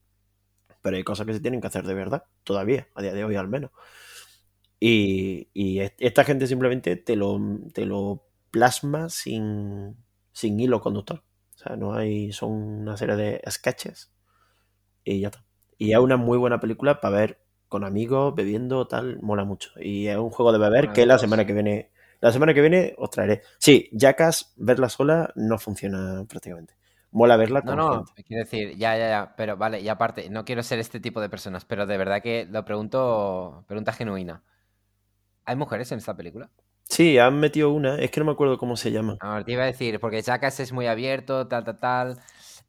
pero 0.82 0.98
hay 0.98 1.04
cosas 1.04 1.26
que 1.26 1.34
se 1.34 1.40
tienen 1.40 1.62
que 1.62 1.68
hacer 1.68 1.86
de 1.86 1.94
verdad, 1.94 2.26
todavía, 2.44 2.88
a 2.96 3.02
día 3.02 3.14
de 3.14 3.24
hoy 3.24 3.36
al 3.36 3.48
menos. 3.48 3.72
Y, 4.84 5.80
esta 6.00 6.24
gente 6.24 6.48
simplemente 6.48 6.96
te 6.96 7.16
lo, 7.16 7.40
te 7.72 7.86
lo 7.86 8.26
plasma 8.50 9.10
sin, 9.10 9.96
sin 10.32 10.60
hilo 10.60 10.82
conductor. 10.82 11.24
O 11.56 11.58
sea, 11.58 11.76
no 11.76 11.94
hay, 11.94 12.32
son 12.32 12.52
una 12.52 12.98
serie 12.98 13.16
de 13.16 13.42
sketches 13.48 14.12
y 15.04 15.20
ya 15.20 15.28
está. 15.28 15.46
Y 15.78 15.94
es 15.94 16.00
una 16.00 16.18
muy 16.18 16.40
buena 16.40 16.60
película 16.60 17.00
para 17.00 17.16
ver 17.16 17.42
con 17.70 17.84
amigos, 17.84 18.34
bebiendo, 18.36 18.88
tal, 18.88 19.20
mola 19.22 19.46
mucho. 19.46 19.70
Y 19.80 20.08
es 20.08 20.18
un 20.18 20.32
juego 20.32 20.52
de 20.52 20.58
beber 20.58 20.92
que 20.92 21.06
la 21.06 21.20
semana 21.20 21.46
que 21.46 21.54
viene 21.54 21.92
La 22.20 22.32
semana 22.32 22.54
que 22.54 22.62
viene 22.62 22.96
os 22.98 23.12
traeré. 23.12 23.44
Sí, 23.60 23.88
Jackass, 23.94 24.54
verla 24.58 24.90
sola 24.90 25.32
no 25.36 25.60
funciona 25.60 26.26
prácticamente. 26.28 26.76
Mola 27.12 27.38
verla 27.38 27.62
No, 27.62 27.66
con 27.66 27.78
no, 27.78 28.06
gente. 28.06 28.24
quiero 28.24 28.44
decir, 28.44 28.78
ya, 28.78 28.98
ya, 28.98 29.10
ya, 29.10 29.34
pero 29.38 29.58
vale, 29.58 29.80
y 29.80 29.90
aparte, 29.90 30.30
no 30.30 30.44
quiero 30.44 30.64
ser 30.64 30.80
este 30.80 31.00
tipo 31.00 31.22
de 31.22 31.30
personas, 31.30 31.66
pero 31.66 31.86
de 31.86 31.98
verdad 31.98 32.22
que 32.22 32.48
lo 32.50 32.66
pregunto, 32.66 33.64
pregunta 33.68 33.92
genuina. 33.94 34.44
¿Hay 35.46 35.56
mujeres 35.56 35.92
en 35.92 35.98
esta 36.00 36.16
película? 36.16 36.50
Sí, 36.90 37.18
han 37.18 37.40
metido 37.40 37.72
una, 37.72 37.96
es 37.96 38.12
que 38.12 38.20
no 38.20 38.26
me 38.26 38.32
acuerdo 38.34 38.58
cómo 38.58 38.76
se 38.76 38.92
llama. 38.92 39.18
Ahora 39.22 39.44
te 39.46 39.54
iba 39.54 39.64
a 39.64 39.68
decir, 39.68 40.00
porque 40.00 40.22
Jackass 40.22 40.60
es 40.60 40.74
muy 40.74 40.88
abierto, 40.88 41.48
tal, 41.48 41.64
tal, 41.64 41.80
tal, 41.80 42.20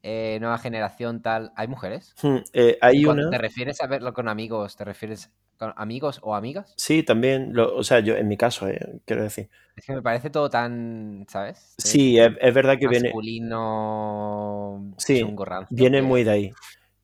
eh, 0.03 0.39
nueva 0.41 0.59
generación, 0.59 1.23
tal. 1.23 1.53
¿Hay 1.57 1.67
mujeres? 1.69 2.15
Hmm, 2.23 2.39
eh, 2.53 2.79
hay 2.81 3.05
una. 3.07 3.31
¿Te 3.31 3.39
refieres 3.39 3.81
a 3.83 3.87
verlo 3.87 4.13
con 4.13 4.29
amigos? 4.29 4.77
¿Te 4.77 4.85
refieres 4.85 5.31
con 5.59 5.73
amigos 5.77 6.21
o 6.23 6.35
amigas? 6.35 6.73
Sí, 6.77 7.03
también, 7.03 7.53
lo- 7.53 7.75
o 7.77 7.83
sea, 7.83 8.01
yo 8.01 8.17
en 8.17 8.29
mi 8.29 8.37
caso, 8.37 8.69
eh, 8.69 9.01
quiero 9.05 9.23
decir. 9.23 9.49
Es 9.77 9.87
que 9.87 9.95
me 9.95 10.03
parece 10.03 10.31
todo 10.31 10.51
tan, 10.51 11.25
¿sabes? 11.29 11.75
Sí, 11.79 12.19
es, 12.19 12.31
es 12.41 12.55
verdad 12.55 12.79
que 12.79 12.87
viene, 12.87 13.09
masculino, 13.09 14.95
sí, 14.99 15.21
chungo 15.21 15.45
rancio, 15.45 15.77
viene 15.77 15.99
que- 15.99 16.07
muy 16.07 16.25
de 16.25 16.31
ahí. 16.31 16.53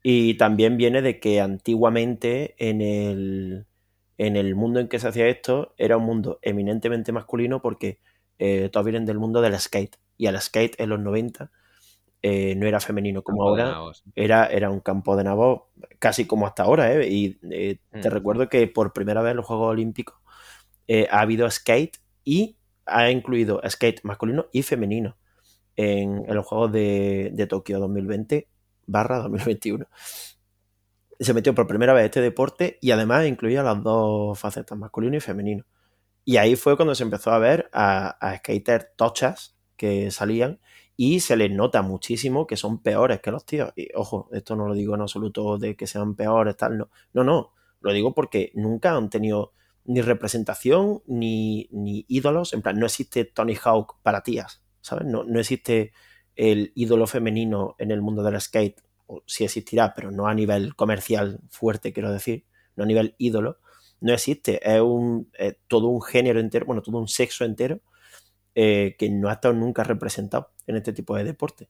Y 0.02 0.34
también 0.34 0.76
viene 0.76 1.02
de 1.02 1.18
que 1.20 1.40
antiguamente 1.40 2.54
en 2.58 2.80
el, 2.82 3.66
en 4.18 4.36
el 4.36 4.54
mundo 4.56 4.80
en 4.80 4.88
que 4.88 4.98
se 5.00 5.08
hacía 5.08 5.28
esto 5.28 5.74
era 5.78 5.96
un 5.98 6.04
mundo 6.04 6.38
eminentemente 6.42 7.12
masculino 7.12 7.62
porque 7.62 8.00
eh, 8.38 8.68
todos 8.70 8.86
vienen 8.86 9.06
del 9.06 9.18
mundo 9.18 9.40
del 9.42 9.58
skate. 9.58 9.96
Y 10.18 10.26
el 10.26 10.40
skate 10.40 10.80
en 10.80 10.90
los 10.90 11.00
90 11.00 11.50
eh, 12.22 12.54
no 12.56 12.66
era 12.66 12.80
femenino 12.80 13.22
como 13.22 13.44
campo 13.44 13.44
ahora, 13.44 13.84
era, 14.16 14.46
era 14.46 14.70
un 14.70 14.80
campo 14.80 15.16
de 15.16 15.24
nabos 15.24 15.62
casi 16.00 16.26
como 16.26 16.46
hasta 16.46 16.64
ahora. 16.64 16.92
¿eh? 16.94 17.08
Y 17.08 17.38
eh, 17.50 17.78
te 18.00 18.10
Mm. 18.10 18.12
recuerdo 18.12 18.48
que 18.48 18.66
por 18.68 18.92
primera 18.92 19.22
vez 19.22 19.32
en 19.32 19.38
los 19.38 19.46
Juegos 19.46 19.70
Olímpicos 19.72 20.16
ha 21.10 21.20
habido 21.20 21.50
skate 21.50 21.98
y 22.24 22.56
ha 22.86 23.10
incluido 23.10 23.60
skate 23.68 24.02
masculino 24.04 24.46
y 24.52 24.62
femenino 24.62 25.16
en, 25.76 26.24
en 26.28 26.34
los 26.34 26.46
Juegos 26.46 26.72
de, 26.72 27.30
de 27.34 27.46
Tokio 27.46 27.80
2020 27.80 28.48
barra 28.86 29.18
2021. 29.20 29.86
Se 31.18 31.34
metió 31.34 31.54
por 31.54 31.66
primera 31.66 31.92
vez 31.92 32.06
este 32.06 32.20
deporte 32.20 32.78
y 32.80 32.92
además 32.92 33.26
incluía 33.26 33.62
las 33.62 33.82
dos 33.82 34.38
facetas, 34.38 34.78
masculino 34.78 35.16
y 35.16 35.20
femenino. 35.20 35.64
Y 36.24 36.36
ahí 36.36 36.56
fue 36.56 36.76
cuando 36.76 36.94
se 36.94 37.04
empezó 37.04 37.30
a 37.30 37.38
ver 37.38 37.70
a, 37.72 38.18
skaters 38.36 38.88
tochas 38.96 39.56
que 39.76 40.10
salían 40.10 40.60
y 40.94 41.20
se 41.20 41.36
les 41.36 41.50
nota 41.50 41.80
muchísimo 41.80 42.46
que 42.46 42.56
son 42.56 42.82
peores 42.82 43.20
que 43.20 43.30
los 43.30 43.46
tíos. 43.46 43.72
Y 43.76 43.88
ojo, 43.94 44.28
esto 44.32 44.54
no 44.54 44.68
lo 44.68 44.74
digo 44.74 44.94
en 44.94 45.00
absoluto 45.00 45.56
de 45.56 45.74
que 45.74 45.86
sean 45.86 46.16
peores, 46.16 46.56
tal, 46.56 46.76
no. 46.76 46.90
No, 47.14 47.24
no. 47.24 47.52
Lo 47.80 47.92
digo 47.92 48.12
porque 48.14 48.52
nunca 48.54 48.94
han 48.94 49.08
tenido 49.08 49.52
ni 49.86 50.02
representación 50.02 51.02
ni, 51.06 51.68
ni 51.72 52.04
ídolos. 52.08 52.52
En 52.52 52.60
plan, 52.60 52.78
no 52.78 52.84
existe 52.84 53.24
Tony 53.24 53.56
Hawk 53.64 53.96
para 54.02 54.22
tías, 54.22 54.62
¿sabes? 54.82 55.06
No, 55.06 55.24
no 55.24 55.40
existe 55.40 55.92
el 56.36 56.72
ídolo 56.74 57.06
femenino 57.06 57.74
en 57.78 57.90
el 57.90 58.02
mundo 58.02 58.22
del 58.22 58.38
skate. 58.38 58.82
O 59.08 59.22
sí 59.26 59.44
existirá, 59.44 59.94
pero 59.94 60.12
no 60.12 60.28
a 60.28 60.34
nivel 60.34 60.76
comercial 60.76 61.40
fuerte, 61.50 61.92
quiero 61.92 62.12
decir. 62.12 62.44
No 62.76 62.84
a 62.84 62.86
nivel 62.86 63.16
ídolo. 63.18 63.58
No 64.00 64.12
existe. 64.12 64.60
Es 64.62 64.80
un, 64.80 65.30
es 65.34 65.56
todo 65.66 65.88
un 65.88 66.00
género 66.00 66.40
entero, 66.40 66.66
bueno, 66.66 66.82
todo 66.82 66.98
un 66.98 67.08
sexo 67.08 67.44
entero 67.44 67.80
eh, 68.54 68.96
que 68.98 69.10
no 69.10 69.28
ha 69.28 69.34
estado 69.34 69.54
nunca 69.54 69.84
representado 69.84 70.50
en 70.66 70.76
este 70.76 70.92
tipo 70.92 71.16
de 71.16 71.24
deporte. 71.24 71.68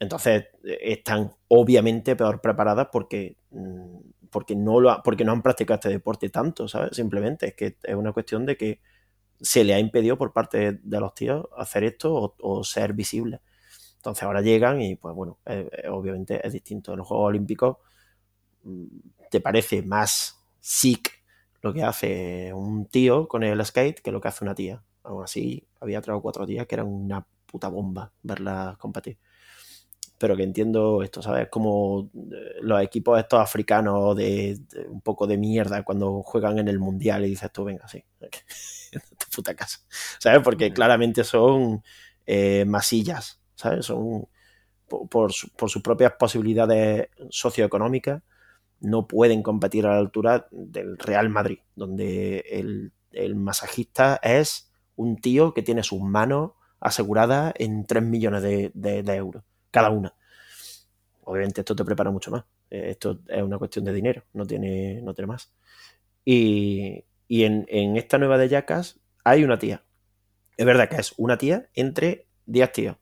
Entonces 0.00 0.46
eh, 0.64 0.78
están 0.80 1.32
obviamente 1.48 2.16
peor 2.16 2.40
preparadas 2.40 2.88
porque, 2.92 3.36
mm, 3.50 3.98
porque, 4.30 4.56
no 4.56 4.80
lo 4.80 5.02
porque 5.04 5.24
no 5.24 5.32
han 5.32 5.42
practicado 5.42 5.76
este 5.76 5.88
deporte 5.90 6.30
tanto, 6.30 6.68
¿sabes? 6.68 6.96
Simplemente 6.96 7.48
es 7.48 7.54
que 7.54 7.76
es 7.82 7.94
una 7.94 8.12
cuestión 8.12 8.46
de 8.46 8.56
que 8.56 8.80
se 9.40 9.64
le 9.64 9.74
ha 9.74 9.78
impedido 9.78 10.18
por 10.18 10.32
parte 10.32 10.78
de 10.82 11.00
los 11.00 11.14
tíos 11.14 11.46
hacer 11.56 11.84
esto 11.84 12.36
o, 12.38 12.64
ser 12.64 12.92
visibles. 12.92 13.40
Entonces 14.00 14.22
ahora 14.22 14.40
llegan 14.40 14.80
y 14.80 14.96
pues 14.96 15.14
bueno, 15.14 15.38
eh, 15.44 15.68
eh, 15.70 15.88
obviamente 15.90 16.40
es 16.46 16.54
distinto. 16.54 16.92
En 16.92 16.98
los 16.98 17.06
Juegos 17.06 17.28
Olímpicos 17.28 17.76
mm, 18.64 18.86
te 19.30 19.40
parece 19.40 19.82
más 19.82 20.40
sick 20.60 21.22
lo 21.60 21.74
que 21.74 21.82
hace 21.84 22.52
un 22.54 22.86
tío 22.86 23.28
con 23.28 23.42
el 23.42 23.62
skate 23.64 24.00
que 24.00 24.10
lo 24.10 24.20
que 24.20 24.28
hace 24.28 24.44
una 24.44 24.54
tía. 24.54 24.82
Aún 25.02 25.22
así, 25.24 25.66
había 25.80 26.00
tres 26.00 26.16
o 26.16 26.22
cuatro 26.22 26.46
tías 26.46 26.66
que 26.66 26.76
eran 26.76 26.86
una 26.88 27.26
puta 27.46 27.68
bomba 27.68 28.10
verlas 28.22 28.78
competir. 28.78 29.18
Pero 30.18 30.36
que 30.36 30.42
entiendo 30.42 31.02
esto, 31.02 31.22
¿sabes? 31.22 31.48
Como 31.50 32.10
eh, 32.14 32.56
los 32.62 32.82
equipos 32.82 33.18
estos 33.18 33.40
africanos 33.40 34.16
de, 34.16 34.58
de 34.70 34.88
un 34.88 35.02
poco 35.02 35.26
de 35.26 35.36
mierda 35.38 35.82
cuando 35.82 36.22
juegan 36.22 36.58
en 36.58 36.68
el 36.68 36.78
mundial 36.78 37.24
y 37.24 37.28
dices 37.30 37.50
tú, 37.52 37.64
venga, 37.64 37.86
sí, 37.88 38.02
en 38.92 39.00
tu 39.18 39.26
puta 39.34 39.54
casa. 39.54 39.80
¿Sabes? 40.18 40.40
Porque 40.42 40.72
claramente 40.72 41.24
son 41.24 41.82
eh, 42.26 42.64
masillas, 42.66 43.39
Son 43.82 44.26
por, 44.88 45.08
por, 45.08 45.32
su- 45.32 45.50
por 45.50 45.70
sus 45.70 45.82
propias 45.82 46.14
posibilidades 46.18 47.08
socioeconómicas 47.30 48.22
no 48.80 49.06
pueden 49.06 49.42
competir 49.42 49.86
a 49.86 49.92
la 49.92 49.98
altura 49.98 50.48
del 50.50 50.98
Real 50.98 51.30
Madrid, 51.30 51.60
donde 51.76 52.40
el, 52.50 52.92
masajista 53.36 54.20
es 54.22 54.70
un 54.96 55.16
tío 55.16 55.54
que 55.54 55.62
tiene 55.62 55.82
sus 55.82 56.00
manos 56.02 56.52
aseguradas 56.80 57.54
en 57.58 57.86
3 57.86 58.02
millones 58.02 58.42
de, 58.42 58.72
euros, 59.16 59.44
cada 59.70 59.90
una. 59.90 60.14
Obviamente 61.24 61.60
esto 61.60 61.76
te 61.76 61.84
prepara 61.84 62.10
mucho 62.10 62.30
más. 62.30 62.44
Eh, 62.70 62.90
Esto 62.90 63.20
es 63.28 63.42
una 63.42 63.58
cuestión 63.58 63.84
de 63.84 63.92
dinero, 63.92 64.22
no 64.32 64.46
tiene, 64.46 65.00
no 65.02 65.14
tiene 65.14 65.26
más. 65.28 65.52
Y, 66.24 67.04
y 67.28 67.44
en, 67.44 67.66
en 67.68 67.96
esta 67.96 68.18
nueva 68.18 68.38
de 68.38 68.48
Jackass 68.48 69.00
hay 69.24 69.44
una 69.44 69.58
tía. 69.58 69.84
Es 70.56 70.66
verdad 70.66 70.88
que 70.88 70.96
es 70.96 71.14
una 71.18 71.38
tía 71.38 71.68
entre 71.74 72.28
10 72.46 72.72
tíos. 72.72 72.96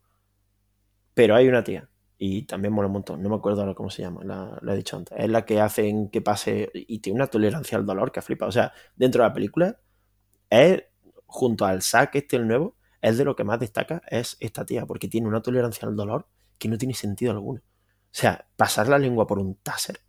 Pero 1.19 1.35
hay 1.35 1.49
una 1.49 1.65
tía. 1.65 1.89
Y 2.17 2.43
también 2.43 2.73
mola 2.73 2.87
un 2.87 2.93
montón. 2.93 3.23
No 3.23 3.29
me 3.29 3.35
acuerdo 3.37 3.63
ahora 3.63 3.75
cómo 3.75 3.91
se 3.91 4.03
llama. 4.03 4.23
La, 4.25 4.61
he 4.73 4.77
dicho 4.77 4.97
antes. 4.97 5.19
Es 5.19 5.29
la 5.29 5.45
que 5.45 5.61
hacen 5.61 6.11
que 6.11 6.21
pase. 6.21 6.71
Y 6.75 7.01
tiene 7.01 7.17
una 7.19 7.27
tolerancia 7.27 7.77
al 7.77 7.87
dolor 7.87 8.13
que 8.13 8.23
flipa. 8.23 8.47
O 8.47 8.53
sea, 8.53 8.73
dentro 8.97 9.23
de 9.25 9.29
la 9.29 9.35
película, 9.35 9.81
es 10.51 10.85
junto 11.27 11.67
al 11.67 11.83
Zack, 11.83 12.17
este 12.17 12.37
el 12.37 12.49
nuevo, 12.49 12.77
es 13.03 13.19
de 13.19 13.25
lo 13.25 13.37
que 13.37 13.45
más 13.45 13.61
destaca. 13.61 14.03
Es 14.11 14.37
esta 14.41 14.67
tía. 14.67 14.87
Porque 14.87 15.09
tiene 15.09 15.29
una 15.29 15.43
tolerancia 15.43 15.89
al 15.89 15.97
dolor 15.97 16.29
que 16.59 16.69
no 16.69 16.79
tiene 16.79 16.95
sentido 16.95 17.33
alguno. 17.33 17.61
O 17.61 18.13
sea, 18.13 18.49
pasar 18.57 18.89
la 18.89 18.99
lengua 18.99 19.27
por 19.27 19.41
un 19.41 19.57
taser. 19.57 20.01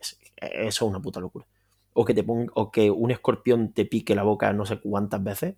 es- 0.00 0.18
eso 0.40 0.86
es 0.86 0.90
una 0.90 1.00
puta 1.00 1.20
locura. 1.20 1.46
O 1.94 2.04
que, 2.04 2.14
te 2.14 2.24
ponga, 2.24 2.52
o 2.54 2.70
que 2.72 2.90
un 2.90 3.10
escorpión 3.10 3.72
te 3.72 3.84
pique 3.84 4.14
la 4.14 4.22
boca 4.22 4.52
no 4.52 4.64
sé 4.66 4.80
cuántas 4.80 5.22
veces. 5.22 5.56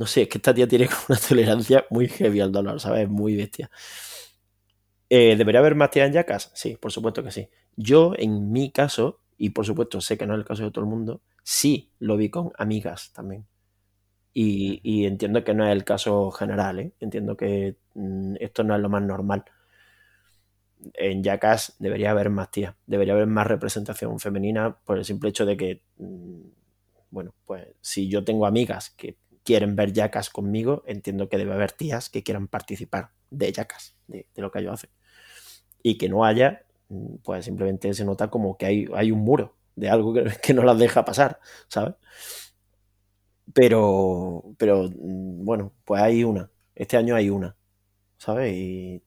No 0.00 0.06
sé, 0.06 0.22
es 0.22 0.28
que 0.28 0.38
esta 0.38 0.54
tía 0.54 0.66
tiene 0.66 0.88
una 1.08 1.18
tolerancia 1.18 1.84
muy 1.90 2.08
heavy 2.08 2.40
al 2.40 2.50
dolor, 2.50 2.80
¿sabes? 2.80 3.08
Muy 3.08 3.36
bestia. 3.36 3.70
Eh, 5.08 5.34
¿Debería 5.36 5.60
haber 5.60 5.74
más 5.74 5.90
tías 5.90 6.06
en 6.06 6.12
Jackass? 6.14 6.50
Sí, 6.54 6.76
por 6.76 6.92
supuesto 6.92 7.22
que 7.22 7.32
sí. 7.32 7.48
Yo, 7.76 8.12
en 8.16 8.52
mi 8.52 8.70
caso, 8.70 9.20
y 9.36 9.50
por 9.50 9.64
supuesto 9.66 10.00
sé 10.00 10.16
que 10.16 10.26
no 10.26 10.34
es 10.34 10.38
el 10.40 10.44
caso 10.44 10.62
de 10.64 10.70
todo 10.70 10.84
el 10.84 10.90
mundo, 10.90 11.22
sí 11.42 11.90
lo 11.98 12.16
vi 12.16 12.30
con 12.30 12.52
amigas 12.58 13.12
también. 13.12 13.46
Y, 14.34 14.80
y 14.84 15.06
entiendo 15.06 15.44
que 15.44 15.54
no 15.54 15.66
es 15.66 15.72
el 15.72 15.84
caso 15.84 16.30
general, 16.32 16.80
¿eh? 16.80 16.92
Entiendo 17.00 17.36
que 17.36 17.76
mm, 17.94 18.36
esto 18.40 18.64
no 18.64 18.76
es 18.76 18.82
lo 18.82 18.88
más 18.90 19.02
normal. 19.02 19.44
En 20.94 21.22
Jackass 21.22 21.76
debería 21.78 22.10
haber 22.10 22.30
más 22.30 22.50
tías, 22.50 22.74
debería 22.86 23.12
haber 23.12 23.26
más 23.26 23.46
representación 23.46 24.18
femenina 24.18 24.78
por 24.84 24.96
el 24.98 25.04
simple 25.04 25.28
hecho 25.28 25.44
de 25.44 25.56
que, 25.56 25.82
mm, 25.98 26.40
bueno, 27.10 27.34
pues 27.44 27.68
si 27.80 28.08
yo 28.08 28.24
tengo 28.24 28.46
amigas 28.46 28.90
que 28.90 29.16
quieren 29.44 29.76
ver 29.76 29.92
Jackass 29.92 30.30
conmigo, 30.30 30.82
entiendo 30.86 31.28
que 31.28 31.38
debe 31.38 31.54
haber 31.54 31.72
tías 31.72 32.10
que 32.10 32.22
quieran 32.22 32.48
participar 32.48 33.10
de 33.30 33.52
Jackass, 33.52 33.96
de, 34.06 34.26
lo 34.36 34.50
que 34.50 34.60
ellos 34.60 34.74
hacen. 34.74 34.90
Y 35.82 35.98
que 35.98 36.08
no 36.08 36.24
haya, 36.24 36.66
mm, 36.88 37.16
pues 37.22 37.44
simplemente 37.44 37.94
se 37.94 38.04
nota 38.04 38.30
como 38.30 38.56
que 38.56 38.66
hay, 38.66 38.86
hay 38.94 39.10
un 39.12 39.20
muro 39.20 39.56
de 39.76 39.90
algo 39.90 40.12
que, 40.14 40.24
que 40.42 40.54
no 40.54 40.62
las 40.64 40.78
deja 40.78 41.04
pasar, 41.04 41.40
¿sabes? 41.68 41.94
Pero, 43.54 44.44
pero 44.58 44.84
mm, 44.84 45.44
bueno, 45.44 45.72
pues 45.84 46.02
hay 46.02 46.24
una. 46.24 46.50
Este 46.74 46.96
año 46.96 47.14
hay 47.16 47.30
una, 47.30 47.56
¿sabes? 48.18 48.52
Y 48.54 49.02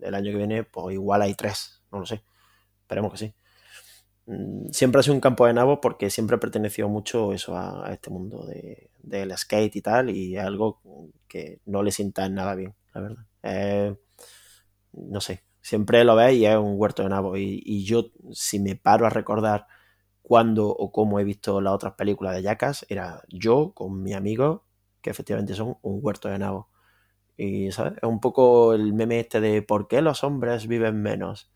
el 0.00 0.14
año 0.14 0.30
que 0.32 0.38
viene, 0.38 0.64
pues 0.64 0.94
igual 0.94 1.22
hay 1.22 1.34
tres, 1.34 1.82
no 1.90 2.00
lo 2.00 2.06
sé. 2.06 2.22
Esperemos 2.82 3.12
que 3.12 3.18
sí. 3.18 3.34
Mm, 4.28 4.70
Siempre 4.72 5.00
ha 5.00 5.02
sido 5.02 5.14
un 5.14 5.20
campo 5.20 5.46
de 5.46 5.54
nabos 5.54 5.78
porque 5.80 6.10
siempre 6.10 6.36
ha 6.36 6.40
pertenecido 6.40 6.88
mucho 6.88 7.32
eso 7.32 7.56
a, 7.56 7.90
este 7.92 8.10
mundo 8.10 8.44
de, 8.46 8.90
del 9.02 9.36
skate 9.36 9.76
y 9.76 9.82
tal, 9.82 10.10
y 10.10 10.36
algo 10.36 10.80
que 11.26 11.60
no 11.66 11.82
le 11.82 11.90
sienta 11.92 12.28
nada 12.28 12.54
bien, 12.54 12.74
la 12.94 13.00
verdad. 13.00 13.26
No 14.92 15.20
sé, 15.20 15.44
siempre 15.60 16.04
lo 16.04 16.16
ves 16.16 16.34
y 16.34 16.46
es 16.46 16.56
un 16.56 16.74
huerto 16.76 17.02
de 17.02 17.08
nabos. 17.10 17.38
Y, 17.38 17.84
yo, 17.84 18.10
si 18.32 18.58
me 18.60 18.76
paro 18.76 19.06
a 19.06 19.10
recordar 19.10 19.66
cuándo 20.22 20.68
o 20.68 20.92
cómo 20.92 21.20
he 21.20 21.24
visto 21.24 21.60
las 21.60 21.74
otras 21.74 21.94
películas 21.94 22.34
de 22.36 22.42
Jackass, 22.42 22.86
era 22.88 23.22
yo 23.28 23.72
con 23.74 24.02
mi 24.02 24.14
amigo, 24.14 24.64
que 25.02 25.10
efectivamente 25.10 25.54
son 25.54 25.78
un 25.82 26.00
huerto 26.02 26.28
de 26.28 26.38
nabos. 26.38 26.66
Y, 27.36 27.72
¿sabes? 27.72 27.94
Es 28.02 28.08
un 28.08 28.20
poco 28.20 28.74
el 28.74 28.92
meme 28.94 29.20
este 29.20 29.40
de 29.40 29.62
¿por 29.62 29.88
qué 29.88 30.02
los 30.02 30.24
hombres 30.24 30.66
viven 30.68 31.02
menos? 31.02 31.50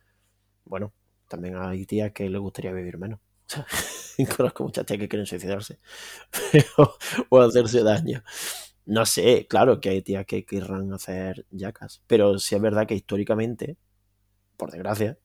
Bueno, 0.65 0.93
también 1.33 1.57
hay 1.57 1.87
tías 1.87 2.13
que 2.13 2.29
les 2.29 2.41
gustaría 2.41 2.73
vivir 2.73 2.99
menos. 2.99 3.19
Conozco 4.37 4.65
muchas 4.65 4.87
tías 4.87 4.99
que 5.01 5.09
quieren 5.09 5.27
suicidarse 5.27 5.81
o 7.31 7.41
hacerse 7.41 7.83
daño. 7.83 8.23
No 8.87 9.07
sé, 9.07 9.47
claro 9.49 9.81
que 9.81 9.91
hay 9.91 10.03
tías 10.03 10.27
que 10.27 10.45
querrán 10.45 10.93
hacer 10.93 11.47
yacas, 11.51 12.03
pero 12.07 12.39
sí 12.39 12.55
es 12.57 12.61
verdad 12.63 12.87
que 12.87 12.95
históricamente, 12.95 13.79
por 14.57 14.71
desgracia, 14.73 15.19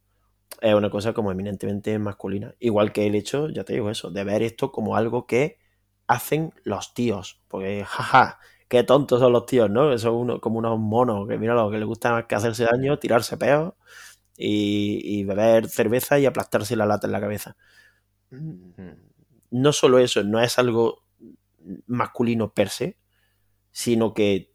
es 0.61 0.73
una 0.75 0.89
cosa 0.89 1.13
como 1.13 1.31
eminentemente 1.31 1.99
masculina. 1.99 2.55
Igual 2.59 2.93
que 2.93 3.07
el 3.07 3.15
hecho, 3.15 3.49
ya 3.49 3.63
te 3.63 3.73
digo 3.73 3.89
eso, 3.91 4.11
de 4.11 4.23
ver 4.23 4.43
esto 4.43 4.71
como 4.71 4.95
algo 4.97 5.27
que 5.27 5.59
hacen 6.07 6.53
los 6.63 6.93
tíos. 6.93 7.41
Porque, 7.47 7.85
jaja, 7.85 8.39
qué 8.69 8.83
tontos 8.83 9.19
son 9.21 9.33
los 9.33 9.45
tíos, 9.47 9.69
¿no? 9.69 9.97
Son 9.99 10.15
uno, 10.15 10.41
como 10.41 10.59
unos 10.59 10.79
monos 10.79 11.27
que, 11.27 11.37
mira, 11.37 11.55
lo 11.55 11.71
que 11.71 11.77
les 11.79 11.87
gusta 11.87 12.11
más 12.13 12.25
que 12.25 12.35
hacerse 12.35 12.65
daño, 12.65 12.99
tirarse 12.99 13.37
peos 13.37 13.73
y, 14.37 15.01
y 15.03 15.23
beber 15.23 15.67
cerveza 15.67 16.19
y 16.19 16.25
aplastarse 16.25 16.75
la 16.75 16.85
lata 16.85 17.07
en 17.07 17.13
la 17.13 17.21
cabeza. 17.21 17.57
Hmm. 18.29 18.71
No 19.51 19.73
solo 19.73 19.99
eso, 19.99 20.23
no 20.23 20.41
es 20.41 20.59
algo 20.59 21.03
masculino 21.87 22.53
per 22.53 22.69
se, 22.69 22.97
sino 23.71 24.13
que 24.13 24.51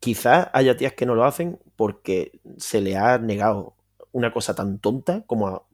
quizás 0.00 0.48
haya 0.52 0.76
tías 0.76 0.94
que 0.94 1.06
no 1.06 1.14
lo 1.14 1.24
hacen 1.24 1.58
porque 1.76 2.40
se 2.58 2.80
le 2.80 2.96
ha 2.96 3.18
negado 3.18 3.76
una 4.12 4.32
cosa 4.32 4.54
tan 4.54 4.78
tonta 4.78 5.22
como 5.26 5.66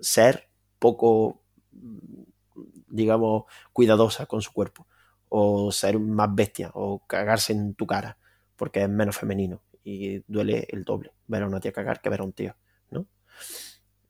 ser 0.00 0.48
poco, 0.78 1.42
digamos, 2.88 3.44
cuidadosa 3.72 4.26
con 4.26 4.42
su 4.42 4.52
cuerpo, 4.52 4.86
o 5.28 5.72
ser 5.72 5.98
más 5.98 6.34
bestia, 6.34 6.70
o 6.74 7.00
cagarse 7.06 7.52
en 7.52 7.74
tu 7.74 7.86
cara, 7.86 8.18
porque 8.56 8.82
es 8.82 8.88
menos 8.88 9.16
femenino 9.16 9.60
y 9.84 10.22
duele 10.26 10.66
el 10.70 10.84
doble 10.84 11.12
ver 11.26 11.42
a 11.42 11.46
una 11.46 11.60
tía 11.60 11.72
cagar 11.72 12.00
que 12.00 12.10
ver 12.10 12.20
a 12.20 12.24
un 12.24 12.32
tío. 12.32 12.54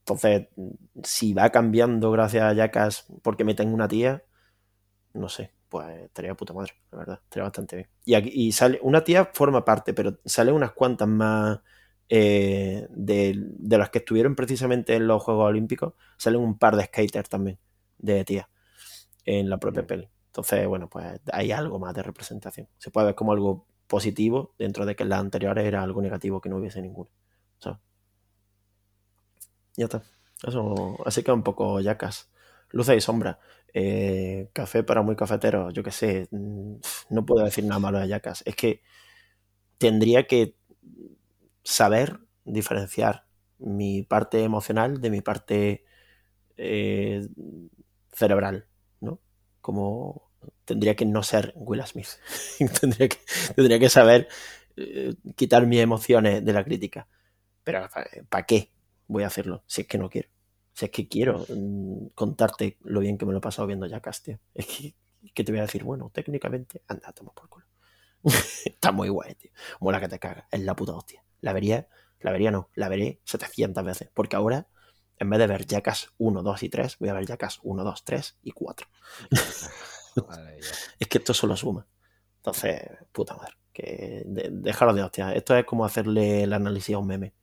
Entonces, 0.00 0.48
si 1.02 1.34
va 1.34 1.50
cambiando 1.50 2.10
gracias 2.10 2.44
a 2.44 2.54
Yacas 2.54 3.06
porque 3.22 3.44
meten 3.44 3.72
una 3.72 3.88
tía, 3.88 4.24
no 5.12 5.28
sé, 5.28 5.52
pues 5.68 5.86
estaría 6.04 6.34
puta 6.34 6.54
madre, 6.54 6.72
la 6.90 6.98
verdad, 6.98 7.20
estaría 7.24 7.44
bastante 7.44 7.76
bien. 7.76 7.88
Y, 8.04 8.14
aquí, 8.14 8.30
y 8.32 8.52
sale, 8.52 8.78
una 8.82 9.04
tía 9.04 9.26
forma 9.34 9.64
parte, 9.64 9.92
pero 9.92 10.18
sale 10.24 10.52
unas 10.52 10.72
cuantas 10.72 11.08
más 11.08 11.60
eh, 12.08 12.86
de, 12.90 13.34
de, 13.36 13.78
las 13.78 13.90
que 13.90 13.98
estuvieron 13.98 14.34
precisamente 14.34 14.94
en 14.94 15.06
los 15.06 15.22
Juegos 15.22 15.50
Olímpicos, 15.50 15.94
salen 16.16 16.40
un 16.40 16.58
par 16.58 16.76
de 16.76 16.84
skaters 16.84 17.28
también, 17.28 17.58
de 17.98 18.24
tía, 18.24 18.48
en 19.24 19.50
la 19.50 19.58
propia 19.58 19.86
peli. 19.86 20.08
Entonces, 20.28 20.66
bueno, 20.66 20.88
pues 20.88 21.20
hay 21.32 21.52
algo 21.52 21.78
más 21.78 21.94
de 21.94 22.02
representación. 22.02 22.68
Se 22.78 22.90
puede 22.90 23.06
ver 23.08 23.14
como 23.14 23.32
algo 23.32 23.66
positivo 23.88 24.54
dentro 24.58 24.86
de 24.86 24.94
que 24.94 25.02
en 25.02 25.08
las 25.10 25.20
anteriores 25.20 25.66
era 25.66 25.82
algo 25.82 26.00
negativo 26.00 26.40
que 26.40 26.48
no 26.48 26.56
hubiese 26.56 26.80
ninguno. 26.80 27.10
¿sabes? 27.58 27.78
Ya 29.78 29.84
está. 29.84 30.02
Eso, 30.44 30.98
así 31.06 31.22
que 31.22 31.30
un 31.30 31.44
poco 31.44 31.80
yacas. 31.80 32.30
Luces 32.70 32.96
y 32.96 33.00
sombras. 33.00 33.38
Eh, 33.72 34.50
café 34.52 34.82
para 34.82 35.02
muy 35.02 35.14
cafetero, 35.14 35.70
yo 35.70 35.84
qué 35.84 35.92
sé. 35.92 36.28
No 36.32 37.24
puedo 37.24 37.44
decir 37.44 37.64
nada 37.64 37.78
malo 37.78 38.00
de 38.00 38.08
yacas. 38.08 38.42
Es 38.44 38.56
que 38.56 38.82
tendría 39.78 40.26
que 40.26 40.56
saber 41.62 42.18
diferenciar 42.44 43.26
mi 43.58 44.02
parte 44.02 44.42
emocional 44.42 45.00
de 45.00 45.10
mi 45.10 45.20
parte 45.20 45.84
eh, 46.56 47.28
cerebral, 48.12 48.66
¿no? 49.00 49.20
Como 49.60 50.32
tendría 50.64 50.96
que 50.96 51.06
no 51.06 51.22
ser 51.22 51.52
Will 51.54 51.86
Smith. 51.86 52.08
tendría, 52.80 53.08
que, 53.08 53.18
tendría, 53.54 53.78
que, 53.78 53.88
saber 53.88 54.28
eh, 54.76 55.14
quitar 55.36 55.68
mis 55.68 55.80
emociones 55.80 56.44
de 56.44 56.52
la 56.52 56.64
crítica. 56.64 57.06
Pero 57.62 57.88
¿para 58.28 58.46
qué 58.46 58.72
voy 59.08 59.24
a 59.24 59.26
hacerlo? 59.26 59.64
Si 59.66 59.82
es 59.82 59.86
que 59.88 59.98
no 59.98 60.08
quiero. 60.08 60.28
Si 60.72 60.84
es 60.84 60.90
que 60.92 61.08
quiero 61.08 61.44
mmm, 61.48 62.08
contarte 62.14 62.78
lo 62.82 63.00
bien 63.00 63.18
que 63.18 63.26
me 63.26 63.32
lo 63.32 63.38
he 63.38 63.42
pasado 63.42 63.66
viendo 63.66 63.86
ya 63.86 64.00
tío. 64.00 64.38
Es 64.54 64.66
que, 64.66 64.94
que, 65.34 65.44
te 65.44 65.52
voy 65.52 65.58
a 65.58 65.62
decir, 65.62 65.82
bueno, 65.82 66.10
técnicamente, 66.14 66.82
anda, 66.86 67.12
toma 67.12 67.32
por 67.32 67.48
culo. 67.48 67.66
Está 68.64 68.92
muy 68.92 69.08
guay, 69.08 69.34
tío. 69.34 69.50
Mola 69.80 70.00
que 70.00 70.08
te 70.08 70.18
cagas. 70.18 70.44
Es 70.50 70.60
la 70.60 70.76
puta 70.76 70.92
hostia 70.94 71.24
la 71.40 71.52
vería, 71.52 71.88
la 72.20 72.32
vería 72.32 72.50
no, 72.50 72.70
la 72.74 72.88
veré 72.88 73.20
700 73.24 73.84
veces, 73.84 74.10
porque 74.12 74.36
ahora, 74.36 74.68
en 75.18 75.30
vez 75.30 75.38
de 75.38 75.46
ver 75.46 75.66
Jackass 75.66 76.12
1, 76.18 76.42
2 76.42 76.62
y 76.62 76.68
3, 76.68 76.98
voy 76.98 77.08
a 77.08 77.14
ver 77.14 77.26
Jackass 77.26 77.60
1, 77.62 77.84
2, 77.84 78.04
3 78.04 78.38
y 78.42 78.50
4. 78.52 78.86
es 80.98 81.08
que 81.08 81.18
esto 81.18 81.34
solo 81.34 81.56
suma. 81.56 81.86
Entonces, 82.36 82.82
puta 83.12 83.36
madre, 83.36 83.54
que 83.72 84.22
de, 84.26 84.48
déjalo 84.52 84.94
de 84.94 85.02
hostia. 85.02 85.34
Esto 85.34 85.56
es 85.56 85.64
como 85.64 85.84
hacerle 85.84 86.44
el 86.44 86.52
análisis 86.52 86.94
a 86.94 86.98
un 86.98 87.06
meme. 87.06 87.34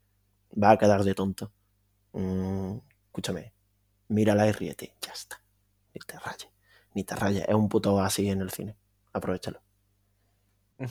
Va 0.61 0.72
a 0.72 0.77
quedar 0.77 1.03
de 1.03 1.14
tonto. 1.14 1.52
Mm, 2.14 2.77
escúchame, 3.07 3.53
mírala 4.07 4.48
y 4.48 4.52
ríete, 4.52 4.95
ya 5.02 5.11
está. 5.11 5.41
Ni 5.94 6.02
te 6.02 6.19
rayes, 6.19 6.49
ni 6.94 7.03
te 7.03 7.15
rayes. 7.15 7.45
Es 7.48 7.56
un 7.56 7.69
puto 7.69 7.99
así 7.99 8.30
en 8.30 8.41
el 8.41 8.52
cine. 8.52 8.76
Aprovechalo. 9.14 9.61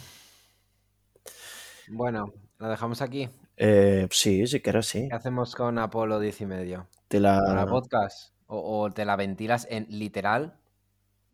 Bueno, 1.86 2.32
¿Lo 2.58 2.68
dejamos 2.68 3.02
aquí? 3.02 3.28
Eh, 3.56 4.08
sí, 4.10 4.46
si 4.46 4.60
quieres, 4.60 4.86
sí. 4.86 5.08
¿Qué 5.08 5.14
hacemos 5.14 5.54
con 5.54 5.78
Apolo 5.78 6.20
10 6.20 6.40
y 6.40 6.46
medio? 6.46 6.88
¿Te 7.08 7.20
la... 7.20 7.42
¿Para 7.44 7.66
podcast? 7.66 8.32
O, 8.46 8.80
o, 8.80 8.90
te 8.90 9.04
la 9.04 9.16
ventilas 9.16 9.66
en 9.70 9.86
literal? 9.90 10.58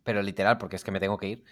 Pero 0.03 0.21
literal, 0.23 0.57
porque 0.57 0.75
es 0.75 0.83
que 0.83 0.91
me 0.91 0.99
tengo 0.99 1.17
que 1.17 1.27
ir. 1.27 1.45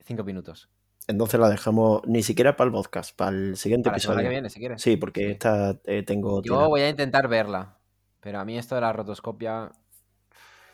Cinco 0.00 0.24
minutos. 0.24 0.70
Entonces 1.08 1.40
la 1.40 1.48
dejamos 1.48 2.02
ni 2.06 2.22
siquiera 2.22 2.56
para 2.56 2.68
el 2.68 2.72
podcast, 2.72 3.16
para 3.16 3.30
el 3.30 3.56
siguiente 3.56 3.88
para 3.88 3.96
episodio. 3.96 4.18
La 4.18 4.22
que 4.22 4.28
viene, 4.28 4.50
si 4.50 4.60
quieres. 4.60 4.80
Sí, 4.80 4.96
porque 4.96 5.20
sí. 5.24 5.30
esta 5.32 5.76
eh, 5.84 6.04
tengo. 6.04 6.42
Yo 6.42 6.68
voy 6.68 6.82
a 6.82 6.88
intentar 6.88 7.26
verla. 7.28 7.78
Pero 8.20 8.40
a 8.40 8.44
mí 8.44 8.58
esto 8.58 8.74
de 8.74 8.80
la 8.82 8.92
rotoscopia 8.92 9.72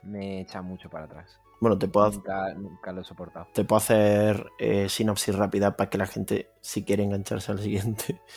me 0.02 0.40
echa 0.40 0.62
mucho 0.62 0.90
para 0.90 1.04
atrás. 1.04 1.40
Bueno, 1.60 1.78
te 1.78 1.88
puedo, 1.88 2.10
nunca, 2.10 2.54
nunca, 2.54 2.92
lo 2.92 3.02
he 3.02 3.04
soportado. 3.04 3.46
Te 3.54 3.64
puedo 3.64 3.78
hacer 3.78 4.46
eh, 4.58 4.88
sinopsis 4.88 5.34
rápida 5.34 5.76
para 5.76 5.88
que 5.88 5.98
la 5.98 6.06
gente, 6.06 6.50
si 6.60 6.84
quiere 6.84 7.04
engancharse 7.04 7.52
al 7.52 7.60
siguiente. 7.60 8.20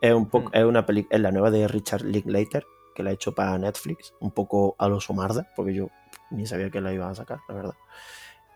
Es 0.00 0.12
un 0.12 0.28
poco, 0.28 0.48
mm. 0.48 0.56
es 0.56 0.64
una 0.64 0.84
película, 0.84 1.14
es 1.16 1.22
la 1.22 1.30
nueva 1.30 1.52
de 1.52 1.68
Richard 1.68 2.02
Linklater, 2.02 2.66
que 2.92 3.04
la 3.04 3.10
ha 3.10 3.12
hecho 3.12 3.36
para 3.36 3.56
Netflix, 3.56 4.12
un 4.18 4.32
poco 4.32 4.74
a 4.76 4.88
lo 4.88 5.00
Somarda, 5.00 5.48
porque 5.54 5.74
yo 5.74 5.90
ni 6.32 6.44
sabía 6.44 6.70
que 6.70 6.80
la 6.80 6.92
iba 6.92 7.08
a 7.08 7.14
sacar, 7.14 7.38
la 7.48 7.54
verdad. 7.54 7.74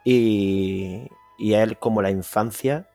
Y, 0.04 1.08
y 1.38 1.54
es 1.54 1.76
como 1.78 2.02
la 2.02 2.10
infancia 2.10 2.88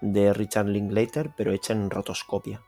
de 0.00 0.32
Richard 0.32 0.66
Linklater, 0.66 1.30
pero 1.36 1.52
hecha 1.52 1.72
en 1.72 1.90
rotoscopia. 1.90 2.62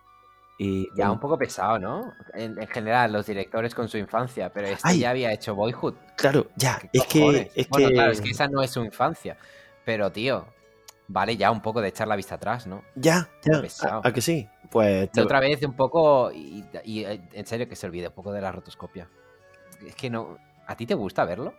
Y, 0.58 0.86
ya 0.94 1.10
un 1.10 1.18
poco 1.18 1.38
pesado, 1.38 1.78
¿no? 1.78 2.12
En, 2.34 2.60
en, 2.60 2.68
general, 2.68 3.12
los 3.12 3.26
directores 3.26 3.74
con 3.74 3.88
su 3.88 3.98
infancia, 3.98 4.52
pero 4.52 4.68
este 4.68 4.90
Ay, 4.90 5.00
ya 5.00 5.10
había 5.10 5.32
hecho 5.32 5.54
Boyhood. 5.54 5.94
Claro, 6.16 6.48
ya, 6.56 6.78
es 6.92 7.04
que, 7.06 7.50
es 7.54 7.68
bueno, 7.68 7.88
que... 7.88 7.94
claro, 7.94 8.12
es 8.12 8.20
que 8.20 8.30
esa 8.30 8.46
no 8.46 8.62
es 8.62 8.70
su 8.70 8.84
infancia. 8.84 9.36
Pero, 9.84 10.12
tío, 10.12 10.46
vale 11.08 11.36
ya 11.36 11.50
un 11.50 11.62
poco 11.62 11.80
de 11.80 11.88
echar 11.88 12.06
la 12.06 12.16
vista 12.16 12.36
atrás, 12.36 12.66
¿no? 12.66 12.84
Ya, 12.94 13.28
ya. 13.42 13.62
¿A, 13.90 14.06
¿A, 14.06 14.12
que 14.12 14.20
sí? 14.20 14.48
Pues. 14.70 15.10
Te... 15.10 15.20
otra 15.22 15.40
vez 15.40 15.62
un 15.64 15.74
poco. 15.74 16.30
Y, 16.30 16.64
y, 16.84 17.04
en 17.04 17.46
serio, 17.46 17.68
que 17.68 17.74
se 17.74 17.86
olvide 17.86 18.08
un 18.08 18.14
poco 18.14 18.32
de 18.32 18.40
la 18.40 18.52
rotoscopia. 18.52 19.08
Es 19.84 19.96
que 19.96 20.10
no. 20.10 20.38
¿A 20.66 20.76
ti 20.76 20.86
te 20.86 20.94
gusta 20.94 21.24
verlo? 21.24 21.54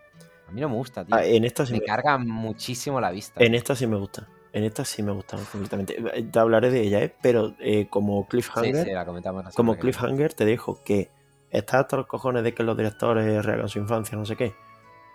A 0.53 0.55
mí 0.55 0.61
no 0.61 0.69
me 0.69 0.75
gusta, 0.75 1.03
tío. 1.03 1.15
Ah, 1.15 1.25
en 1.25 1.45
esta 1.45 1.65
sí 1.65 1.73
me, 1.73 1.79
me 1.79 1.85
carga 1.85 2.19
muchísimo 2.19 3.01
la 3.01 3.09
vista. 3.09 3.43
En 3.43 3.55
esta 3.55 3.75
sí 3.75 3.87
me 3.87 3.95
gusta. 3.95 4.27
En 4.51 4.63
esta 4.63 4.85
sí 4.85 5.01
me 5.01 5.11
gusta 5.11 5.35
completamente. 5.51 5.95
Te 6.31 6.39
hablaré 6.39 6.69
de 6.69 6.81
ella, 6.81 7.01
¿eh? 7.01 7.15
Pero 7.23 7.55
eh, 7.59 7.87
como 7.89 8.27
cliffhanger. 8.27 8.75
Sí, 8.75 8.83
sí, 8.83 8.91
la 8.91 9.03
comentamos 9.03 9.55
como 9.55 9.75
cliffhanger 9.77 10.35
te 10.35 10.45
dejo 10.45 10.83
que 10.83 11.09
está 11.49 11.79
hasta 11.79 11.97
los 11.97 12.05
cojones 12.05 12.43
de 12.43 12.53
que 12.53 12.61
los 12.61 12.77
directores 12.77 13.43
rehagan 13.43 13.67
su 13.67 13.79
infancia, 13.79 14.15
no 14.15 14.25
sé 14.25 14.35
qué. 14.35 14.53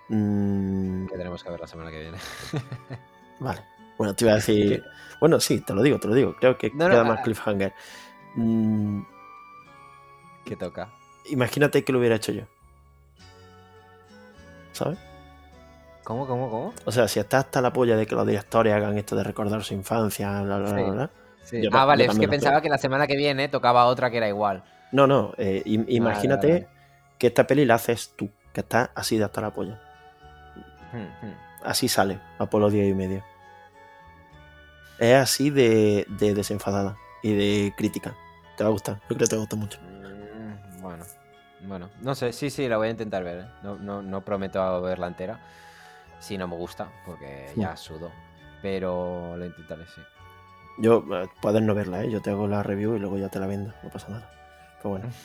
Mm... 0.08 1.06
Que 1.06 1.16
tenemos 1.16 1.44
que 1.44 1.50
ver 1.50 1.60
la 1.60 1.68
semana 1.68 1.92
que 1.92 2.00
viene. 2.00 2.18
vale. 3.38 3.60
Bueno, 3.96 4.16
te 4.16 4.24
iba 4.24 4.32
a 4.32 4.36
decir. 4.36 4.82
Bueno, 5.20 5.38
sí, 5.38 5.60
te 5.60 5.72
lo 5.72 5.82
digo, 5.82 6.00
te 6.00 6.08
lo 6.08 6.14
digo. 6.14 6.34
Creo 6.34 6.58
que 6.58 6.70
no, 6.70 6.88
queda 6.88 7.04
no, 7.04 7.10
más 7.10 7.20
cliffhanger. 7.20 7.72
Mm... 8.34 9.02
¿Qué 10.44 10.56
toca? 10.56 10.92
Imagínate 11.26 11.84
que 11.84 11.92
lo 11.92 12.00
hubiera 12.00 12.16
hecho 12.16 12.32
yo. 12.32 12.42
¿Sabes? 14.72 14.98
¿Cómo, 16.08 16.26
cómo, 16.26 16.48
cómo? 16.48 16.74
O 16.86 16.90
sea, 16.90 17.06
si 17.06 17.20
está 17.20 17.40
hasta 17.40 17.60
la 17.60 17.70
polla 17.70 17.94
de 17.94 18.06
que 18.06 18.14
los 18.14 18.26
directores 18.26 18.72
hagan 18.72 18.96
esto 18.96 19.14
de 19.14 19.22
recordar 19.22 19.62
su 19.62 19.74
infancia, 19.74 20.40
bla, 20.40 20.56
bla, 20.56 20.68
sí. 20.68 20.74
bla, 20.76 20.90
bla. 20.90 21.10
Sí. 21.44 21.62
Yo, 21.62 21.68
ah, 21.74 21.84
vale, 21.84 22.06
es 22.06 22.18
que 22.18 22.26
pensaba 22.26 22.62
que 22.62 22.70
la 22.70 22.78
semana 22.78 23.06
que 23.06 23.14
viene 23.14 23.50
tocaba 23.50 23.84
otra 23.84 24.10
que 24.10 24.16
era 24.16 24.26
igual. 24.26 24.64
No, 24.90 25.06
no, 25.06 25.34
eh, 25.36 25.60
imagínate 25.66 26.46
vale, 26.46 26.60
vale. 26.60 26.76
que 27.18 27.26
esta 27.26 27.46
peli 27.46 27.66
la 27.66 27.74
haces 27.74 28.14
tú, 28.16 28.30
que 28.54 28.60
está 28.62 28.90
así 28.94 29.18
de 29.18 29.24
hasta 29.24 29.42
la 29.42 29.50
polla. 29.50 29.82
Hmm, 30.92 31.26
hmm. 31.26 31.34
Así 31.64 31.88
sale, 31.88 32.18
Apolo 32.38 32.70
10 32.70 32.88
y 32.88 32.94
medio. 32.94 33.22
Es 34.98 35.14
así 35.14 35.50
de, 35.50 36.06
de, 36.08 36.32
desenfadada 36.32 36.96
y 37.22 37.34
de 37.34 37.74
crítica. 37.76 38.16
Te 38.56 38.64
va 38.64 38.70
a 38.70 38.72
gustar, 38.72 38.94
yo 38.94 39.08
creo 39.08 39.18
que 39.18 39.26
te 39.26 39.36
va 39.36 39.40
a 39.40 39.44
gustar 39.44 39.58
mucho. 39.58 39.78
Mm, 39.82 40.80
bueno, 40.80 41.04
bueno, 41.66 41.90
no 42.00 42.14
sé, 42.14 42.32
sí, 42.32 42.48
sí, 42.48 42.66
la 42.66 42.78
voy 42.78 42.88
a 42.88 42.92
intentar 42.92 43.22
ver. 43.22 43.40
¿eh? 43.40 43.46
No, 43.62 43.76
no, 43.76 44.00
no, 44.00 44.22
prometo 44.22 44.80
verla 44.80 45.06
entera. 45.08 45.38
Si 46.20 46.36
no 46.38 46.48
me 46.48 46.56
gusta, 46.56 46.90
porque 47.06 47.52
ya 47.56 47.76
sudo. 47.76 48.10
Pero 48.62 49.36
lo 49.36 49.46
intentaré, 49.46 49.84
sí. 49.86 50.00
Yo, 50.78 51.04
eh, 51.12 51.28
puedes 51.40 51.62
no 51.62 51.74
verla, 51.74 52.04
¿eh? 52.04 52.10
Yo 52.10 52.20
te 52.22 52.30
hago 52.30 52.46
la 52.46 52.62
review 52.62 52.96
y 52.96 52.98
luego 52.98 53.18
ya 53.18 53.28
te 53.28 53.38
la 53.40 53.46
vendo, 53.46 53.72
no 53.82 53.90
pasa 53.90 54.08
nada. 54.08 54.30
Pero 54.78 54.90
bueno. 54.90 55.10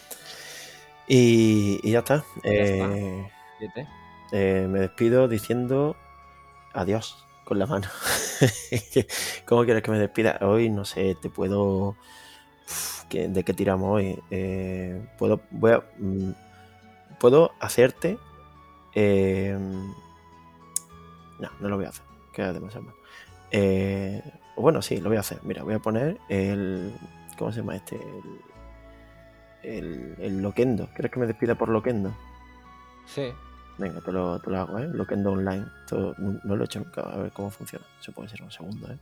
Y, 1.06 1.82
y 1.84 1.92
ya 1.92 2.00
está. 2.00 2.24
Ya 2.46 2.50
eh, 2.52 3.30
está. 3.60 3.82
eh, 4.32 4.68
me 4.70 4.80
despido 4.80 5.28
diciendo 5.28 5.98
adiós. 6.74 7.26
con 7.44 7.60
la 7.60 7.66
mano. 7.66 7.88
¿Cómo 9.46 9.66
quieres 9.66 9.84
que 9.84 9.92
me 9.92 10.00
despida? 10.00 10.38
Hoy, 10.42 10.70
no 10.70 10.86
sé, 10.86 11.16
te 11.16 11.30
puedo... 11.30 11.98
¿De 13.10 13.44
qué 13.44 13.54
tiramos 13.54 13.92
hoy? 13.92 14.18
Eh, 14.32 15.06
puedo, 15.20 15.42
voy 15.52 15.74
a, 15.74 15.84
mm, 15.98 16.32
puedo 17.20 17.52
hacerte... 17.60 18.18
Eh, 18.96 19.58
no, 21.40 21.50
no 21.60 21.70
lo 21.70 21.78
voy 21.78 21.86
a 21.86 21.90
hacer. 21.90 22.06
Queda 22.34 22.54
demasiado 22.54 22.86
mal. 22.86 22.96
Eh, 23.52 24.22
bueno, 24.56 24.82
sí, 24.82 25.00
lo 25.00 25.10
voy 25.10 25.18
a 25.18 25.22
hacer. 25.22 25.40
Mira, 25.44 25.64
voy 25.64 25.76
a 25.76 25.80
poner 25.80 26.18
el... 26.30 26.94
¿Cómo 27.38 27.52
se 27.52 27.60
llama 27.60 27.76
este? 27.76 28.00
El, 29.64 30.16
el, 30.20 30.42
Loquendo. 30.42 30.88
¿Quieres 30.94 31.12
que 31.12 31.20
me 31.20 31.28
despida 31.28 31.56
por 31.56 31.70
Loquendo? 31.70 32.14
Sí. 33.06 33.32
Venga, 33.78 34.02
te 34.02 34.12
lo, 34.12 34.40
te 34.40 34.50
lo 34.52 34.60
hago, 34.60 34.80
¿eh? 34.80 34.88
Loquendo 34.88 35.32
Online. 35.32 35.66
no, 35.92 36.56
lo 36.56 36.62
he 36.62 36.66
hecho 36.66 36.80
nunca. 36.80 37.02
A 37.02 37.18
ver 37.18 37.32
cómo 37.32 37.50
funciona. 37.50 37.86
Se 38.00 38.12
puede 38.12 38.30
ser 38.30 38.44
un 38.44 38.52
segundo, 38.52 38.92
¿eh? 38.92 38.98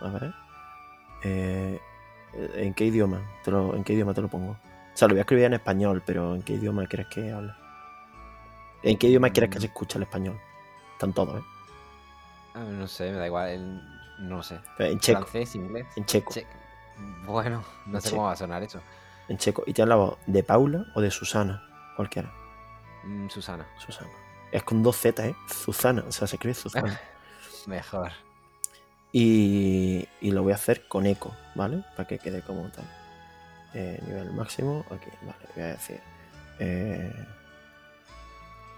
A 0.00 0.08
ver. 0.08 0.32
Eh, 1.24 1.80
¿En 2.54 2.74
qué 2.74 2.86
idioma? 2.86 3.20
Te 3.44 3.50
lo, 3.50 3.74
¿En 3.74 3.82
qué 3.82 3.94
idioma 3.94 4.14
te 4.14 4.20
lo 4.20 4.28
pongo? 4.28 4.52
O 4.52 4.96
sea, 4.96 5.08
lo 5.08 5.14
voy 5.14 5.20
a 5.20 5.22
escribir 5.22 5.46
en 5.46 5.54
español, 5.54 6.02
pero 6.04 6.34
¿en 6.34 6.42
qué 6.42 6.54
idioma 6.54 6.86
quieres 6.86 7.08
que 7.08 7.32
hable? 7.32 7.52
¿En 8.82 8.96
qué 8.96 9.08
idioma 9.08 9.30
quieres 9.30 9.50
que 9.50 9.60
se 9.60 9.66
escuche 9.66 9.98
el 9.98 10.02
español? 10.02 10.38
Están 10.98 11.12
todos, 11.12 11.40
¿eh? 11.40 11.44
Ah, 12.54 12.64
no 12.64 12.88
sé, 12.88 13.12
me 13.12 13.18
da 13.18 13.26
igual. 13.26 13.80
no 14.18 14.42
sé. 14.42 14.58
En 14.80 14.98
checo. 14.98 15.20
Francés, 15.20 15.54
inglés. 15.54 15.86
En 15.94 16.04
checo. 16.06 16.34
Bueno, 17.24 17.62
no 17.86 18.00
sé 18.00 18.10
cómo 18.10 18.24
va 18.24 18.32
a 18.32 18.36
sonar 18.36 18.64
eso. 18.64 18.80
En 19.28 19.38
checo. 19.38 19.62
¿Y 19.64 19.74
te 19.74 19.86
la 19.86 19.94
voz 19.94 20.18
de 20.26 20.42
Paula 20.42 20.86
o 20.96 21.00
de 21.00 21.12
Susana? 21.12 21.62
Cualquiera. 21.94 22.32
Mm, 23.04 23.28
Susana. 23.28 23.64
Susana. 23.78 24.10
Es 24.50 24.64
con 24.64 24.82
dos 24.82 24.96
Z, 24.96 25.24
¿eh? 25.24 25.36
Susana. 25.46 26.02
O 26.08 26.10
sea, 26.10 26.26
se 26.26 26.34
escribe 26.34 26.54
Susana. 26.54 27.00
Mejor. 27.66 28.10
Y, 29.12 30.08
y, 30.20 30.32
lo 30.32 30.42
voy 30.42 30.50
a 30.50 30.56
hacer 30.56 30.88
con 30.88 31.06
eco, 31.06 31.32
¿vale? 31.54 31.84
Para 31.96 32.08
que 32.08 32.18
quede 32.18 32.42
como 32.42 32.68
tal. 32.70 32.86
Eh, 33.72 34.02
nivel 34.04 34.32
máximo. 34.32 34.84
Aquí, 34.90 35.10
vale. 35.22 35.48
Voy 35.54 35.62
a 35.62 35.66
decir. 35.68 36.00
Eh, 36.58 37.26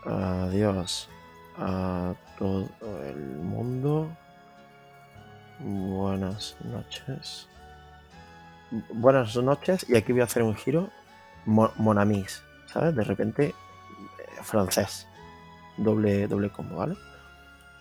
adiós 0.05 1.09
a 1.59 2.15
todo 2.39 2.69
el 3.05 3.17
mundo. 3.17 4.11
Buenas 5.59 6.57
noches. 6.65 7.49
Buenas 8.95 9.37
noches. 9.37 9.87
Y 9.89 9.97
aquí 9.97 10.13
voy 10.13 10.23
a 10.23 10.25
hacer 10.25 10.43
un 10.43 10.57
giro. 10.57 10.91
Monamis, 11.45 12.43
¿sabes? 12.67 12.95
De 12.95 13.05
repente, 13.05 13.49
eh, 13.49 13.55
francés. 14.43 15.07
Doble, 15.77 16.27
doble 16.27 16.51
combo, 16.51 16.77
¿vale? 16.77 16.97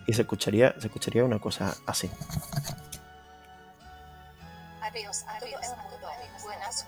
Y 0.06 0.12
se 0.12 0.22
escucharía, 0.22 0.74
se 0.78 0.86
escucharía 0.86 1.24
una 1.24 1.38
cosa 1.38 1.74
así. 1.86 2.10
Adiós, 4.82 5.24
adiós, 5.28 5.60
buenas 6.42 6.84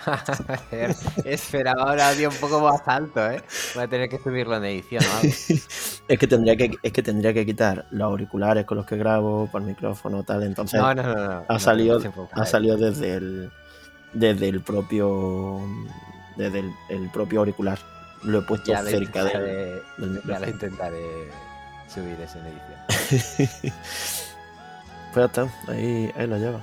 Esperaba 1.24 1.92
un 1.92 2.00
audio 2.00 2.28
un 2.28 2.36
poco 2.36 2.60
más 2.60 2.80
alto, 2.86 3.30
¿eh? 3.30 3.42
Voy 3.74 3.84
a 3.84 3.88
tener 3.88 4.08
que 4.08 4.18
subirlo 4.18 4.56
en 4.56 4.64
edición. 4.64 5.04
es, 5.22 6.18
que 6.18 6.26
tendría 6.26 6.56
que, 6.56 6.70
es 6.82 6.92
que 6.92 7.02
tendría 7.02 7.32
que 7.32 7.46
quitar 7.46 7.86
los 7.90 8.02
auriculares 8.02 8.64
con 8.64 8.78
los 8.78 8.86
que 8.86 8.96
grabo, 8.96 9.48
por 9.50 9.60
el 9.60 9.68
micrófono, 9.68 10.22
tal. 10.22 10.42
Entonces, 10.42 10.80
no, 10.80 10.94
no, 10.94 11.02
no, 11.02 11.44
ha, 11.48 11.58
salido, 11.58 12.00
ha 12.32 12.46
salido 12.46 12.76
desde 12.76 13.14
el, 13.14 13.50
desde 14.12 14.48
el 14.48 14.60
propio 14.60 15.60
desde 16.36 16.64
el, 16.88 17.10
propio 17.10 17.40
auricular. 17.40 17.78
Lo 18.22 18.40
he 18.40 18.42
puesto 18.42 18.72
cerca 18.84 19.24
de, 19.24 19.82
del 19.98 20.10
micrófono. 20.10 20.20
Ya 20.28 20.40
lo 20.40 20.48
intentaré 20.48 21.30
subir 21.88 22.16
eso 22.20 22.38
en 22.38 22.46
edición. 22.46 23.50
pues 25.12 25.16
ya 25.16 25.24
está, 25.24 25.48
ahí, 25.68 26.12
ahí 26.16 26.26
lo 26.26 26.36
lleva. 26.38 26.60